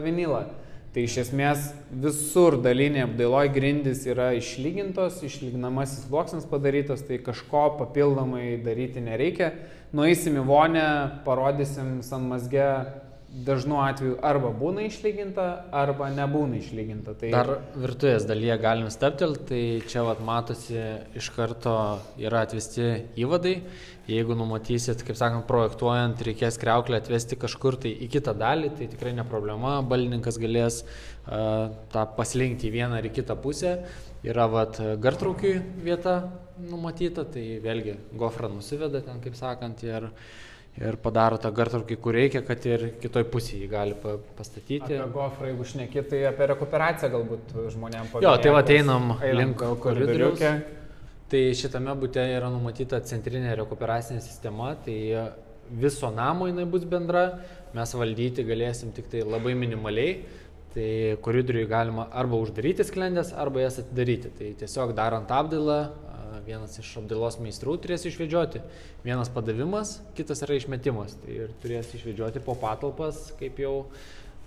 vinilą. 0.05 0.47
Tai 0.97 1.03
iš 1.05 1.19
esmės 1.27 1.65
visur 1.93 2.55
dalinė 2.65 3.03
apdailoj 3.05 3.51
grindys 3.53 4.07
yra 4.09 4.31
išlygintos, 4.39 5.19
išlyginamasis 5.27 6.07
sluoksnis 6.07 6.47
padarytas, 6.49 7.03
tai 7.05 7.19
kažko 7.21 7.67
papildomai 7.83 8.55
daryti 8.65 9.03
nereikia. 9.05 9.51
Nueisim 9.93 10.39
į 10.41 10.47
vonę, 10.49 10.87
parodysim 11.27 11.99
San 12.07 12.25
Mazge 12.31 12.71
dažnu 13.45 13.77
atveju 13.83 14.17
arba 14.25 14.51
būna 14.57 14.87
išlyginta, 14.87 15.47
arba 15.75 16.09
nebūna 16.15 16.61
išlyginta. 16.61 17.13
Tai... 17.19 17.31
Dar 17.35 17.51
virtuvės 17.77 18.25
dalyje 18.29 18.57
galim 18.63 18.89
steptelti, 18.93 19.45
tai 19.51 19.91
čia 19.91 20.05
vat, 20.07 20.23
matosi 20.25 20.79
iš 21.19 21.29
karto 21.35 21.75
yra 22.23 22.45
atvesti 22.47 22.89
įvadai. 23.21 23.59
Jeigu 24.07 24.37
numatysit, 24.39 25.03
kaip 25.05 25.19
sakant, 25.19 25.45
projektuojant, 25.51 26.23
reikės 26.29 26.61
kreuklę 26.63 27.01
atvesti 27.03 27.39
kažkur 27.43 27.77
tai 27.83 27.93
į 28.07 28.09
kitą 28.15 28.37
dalį, 28.39 28.73
tai 28.79 28.89
tikrai 28.93 29.13
ne 29.17 29.27
problema, 29.27 29.81
balininkas 29.83 30.39
galės 30.41 30.83
uh, 30.85 31.75
tą 31.93 32.07
paslinkti 32.17 32.71
į 32.71 32.75
vieną 32.79 33.01
ar 33.01 33.11
į 33.11 33.13
kitą 33.19 33.37
pusę. 33.43 33.81
Yra 34.27 34.47
vat, 34.51 34.79
gartraukiui 35.03 35.59
vieta 35.85 36.21
numatyta, 36.71 37.27
tai 37.29 37.59
vėlgi 37.63 37.99
gofrą 38.17 38.49
nusiveda 38.55 39.03
ten, 39.05 39.19
kaip 39.23 39.37
sakant, 39.39 39.83
ir 39.87 40.09
uh, 40.09 40.29
ir 40.77 40.99
padaro 41.01 41.39
tą 41.41 41.51
gartraukį, 41.57 41.97
kur 42.05 42.17
reikia, 42.17 42.43
kad 42.47 42.65
ir 42.69 42.87
kitoj 43.01 43.25
pusėje 43.33 43.65
jį 43.65 43.69
gali 43.73 43.97
pastatyti. 44.37 44.83
Apie 44.85 45.13
gofrą, 45.15 45.51
jeigu 45.51 45.69
šneki, 45.73 46.05
tai 46.11 46.23
apie 46.29 46.51
rekuperaciją 46.53 47.13
galbūt 47.15 47.55
žmonėms 47.75 48.13
pavyzdžiui. 48.13 48.27
Jo, 48.29 48.35
tai 48.45 48.53
va 48.53 48.63
einam 48.77 49.15
link 49.41 49.65
koridoriaus. 49.85 50.45
Tai 51.27 51.43
šitame 51.59 51.91
būte 51.99 52.23
yra 52.37 52.53
numatyta 52.53 53.01
centrinė 53.03 53.57
rekuperacinė 53.59 54.21
sistema, 54.23 54.77
tai 54.85 54.99
viso 55.67 56.11
namo 56.15 56.47
jinai 56.47 56.67
bus 56.71 56.85
bendra, 56.87 57.41
mes 57.75 57.95
valdyti 57.99 58.45
galėsim 58.47 58.93
tik 58.95 59.09
tai 59.11 59.25
labai 59.27 59.57
minimaliai, 59.59 60.21
tai 60.77 61.17
koridoriui 61.25 61.67
galima 61.67 62.07
arba 62.15 62.39
uždaryti 62.45 62.85
sklendės, 62.87 63.33
arba 63.35 63.65
jas 63.65 63.81
atidaryti. 63.83 64.31
Tai 64.39 64.53
tiesiog 64.61 64.93
darant 64.95 65.33
apdailą, 65.33 65.81
vienas 66.47 66.79
iš 66.81 66.93
apdailos 67.03 67.41
meistrų 67.43 67.77
turės 67.83 68.07
išvedžioti. 68.09 68.63
Vienas 69.07 69.31
padavimas, 69.33 69.99
kitas 70.19 70.45
yra 70.47 70.59
išmetimas. 70.61 71.17
Tai 71.23 71.41
ir 71.47 71.57
turės 71.63 71.91
išvedžioti 71.99 72.45
po 72.45 72.55
patalpas, 72.59 73.29
kaip 73.41 73.61
jau 73.63 73.75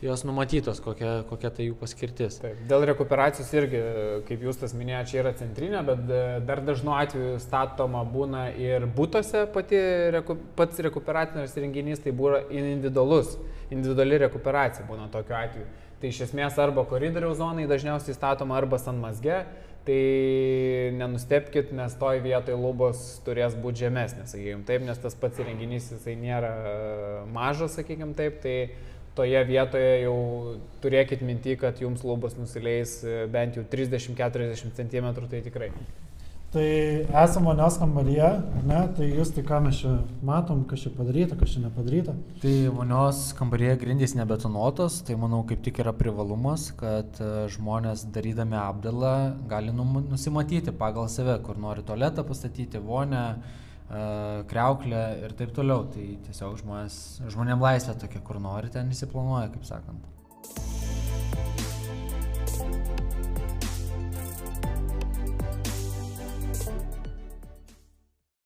jos 0.02 0.24
numatytos, 0.24 0.80
kokia, 0.80 1.24
kokia 1.28 1.52
tai 1.52 1.66
jų 1.68 1.76
paskirtis. 1.80 2.38
Taip, 2.40 2.62
dėl 2.70 2.86
rekuperacijos 2.88 3.50
irgi, 3.58 3.82
kaip 4.30 4.46
jūs 4.48 4.62
tas 4.62 4.74
minėjote, 4.78 5.12
čia 5.12 5.20
yra 5.24 5.34
centrinė, 5.36 5.82
bet 5.88 6.06
e, 6.08 6.22
dar 6.48 6.62
dažnu 6.64 6.94
atveju 6.96 7.36
statoma 7.44 8.06
būna 8.08 8.46
ir 8.56 8.88
būtose 8.96 9.44
pati, 9.52 9.82
reku, 10.16 10.38
pats 10.56 10.80
rekuperacinis 10.88 11.58
renginys, 11.60 12.00
tai 12.06 12.16
būna 12.16 12.46
individualus, 12.48 13.36
individuali 13.68 14.22
rekuperacija 14.24 14.88
būna 14.88 15.10
tokiu 15.12 15.36
atveju. 15.42 15.68
Tai 16.00 16.14
iš 16.14 16.22
esmės 16.30 16.56
arba 16.64 16.86
koridoriaus 16.88 17.42
zonai 17.42 17.68
dažniausiai 17.68 18.16
statoma 18.16 18.56
arba 18.56 18.80
San 18.80 19.02
Mazge, 19.04 19.42
tai 19.90 20.92
nenustepkit, 20.94 21.72
nes 21.74 21.96
toj 21.98 22.22
vietoj 22.22 22.58
lubos 22.62 23.00
turės 23.26 23.56
būti 23.58 23.88
žemesnės, 23.88 24.36
sakykime 24.36 24.68
taip, 24.68 24.84
nes 24.86 25.02
tas 25.02 25.18
pats 25.18 25.42
įrenginys 25.42 25.90
jisai 25.96 26.14
nėra 26.20 26.52
e, 26.54 26.74
mažas, 27.34 27.74
sakykime 27.80 28.14
taip, 28.18 28.38
tai 28.44 28.56
toje 29.18 29.42
vietoje 29.50 29.96
jau 30.04 30.18
turėkit 30.84 31.24
minti, 31.26 31.58
kad 31.58 31.82
jums 31.82 32.06
lubos 32.06 32.38
nusileis 32.38 33.00
e, 33.02 33.24
bent 33.34 33.58
jau 33.58 33.66
30-40 33.72 34.78
cm, 34.78 35.10
tai 35.26 35.42
tikrai. 35.48 35.72
Tai 36.50 37.06
esame 37.24 37.46
vonios 37.46 37.76
kambaryje, 37.78 38.28
ne, 38.66 38.78
tai 38.98 39.08
jūs 39.12 39.30
tai 39.36 39.44
ką 39.46 39.60
mes 39.68 39.84
čia 39.84 39.92
matom, 40.26 40.64
kas 40.66 40.82
čia 40.82 40.90
padaryta, 40.96 41.36
kas 41.38 41.52
čia 41.54 41.62
nepadaryta. 41.62 42.16
Tai 42.42 42.54
vonios 42.74 43.20
kambaryje 43.38 43.76
grindys 43.84 44.16
nebetonuotos, 44.18 45.04
tai 45.06 45.18
manau 45.22 45.44
kaip 45.46 45.62
tik 45.68 45.84
yra 45.84 45.94
privalumas, 45.94 46.72
kad 46.80 47.22
e, 47.22 47.30
žmonės 47.54 48.08
darydami 48.16 48.58
apdalą 48.58 49.14
gali 49.52 49.76
nusimatyti 49.78 50.74
pagal 50.74 51.06
save, 51.14 51.38
kur 51.46 51.62
nori 51.62 51.86
tualetą 51.86 52.26
pastatyti, 52.26 52.82
vonę, 52.82 53.24
e, 53.38 54.04
kreuklę 54.50 55.04
ir 55.28 55.38
taip 55.38 55.54
toliau. 55.54 55.86
Tai 55.94 56.08
tiesiog 56.26 56.58
žmonės, 56.64 56.98
žmonėm 57.30 57.62
laisvė 57.62 57.94
tokia, 58.08 58.26
kur 58.26 58.42
nori, 58.42 58.74
ten 58.74 58.90
įsiplanuoja, 58.90 59.52
kaip 59.54 59.70
sakant. 59.70 60.10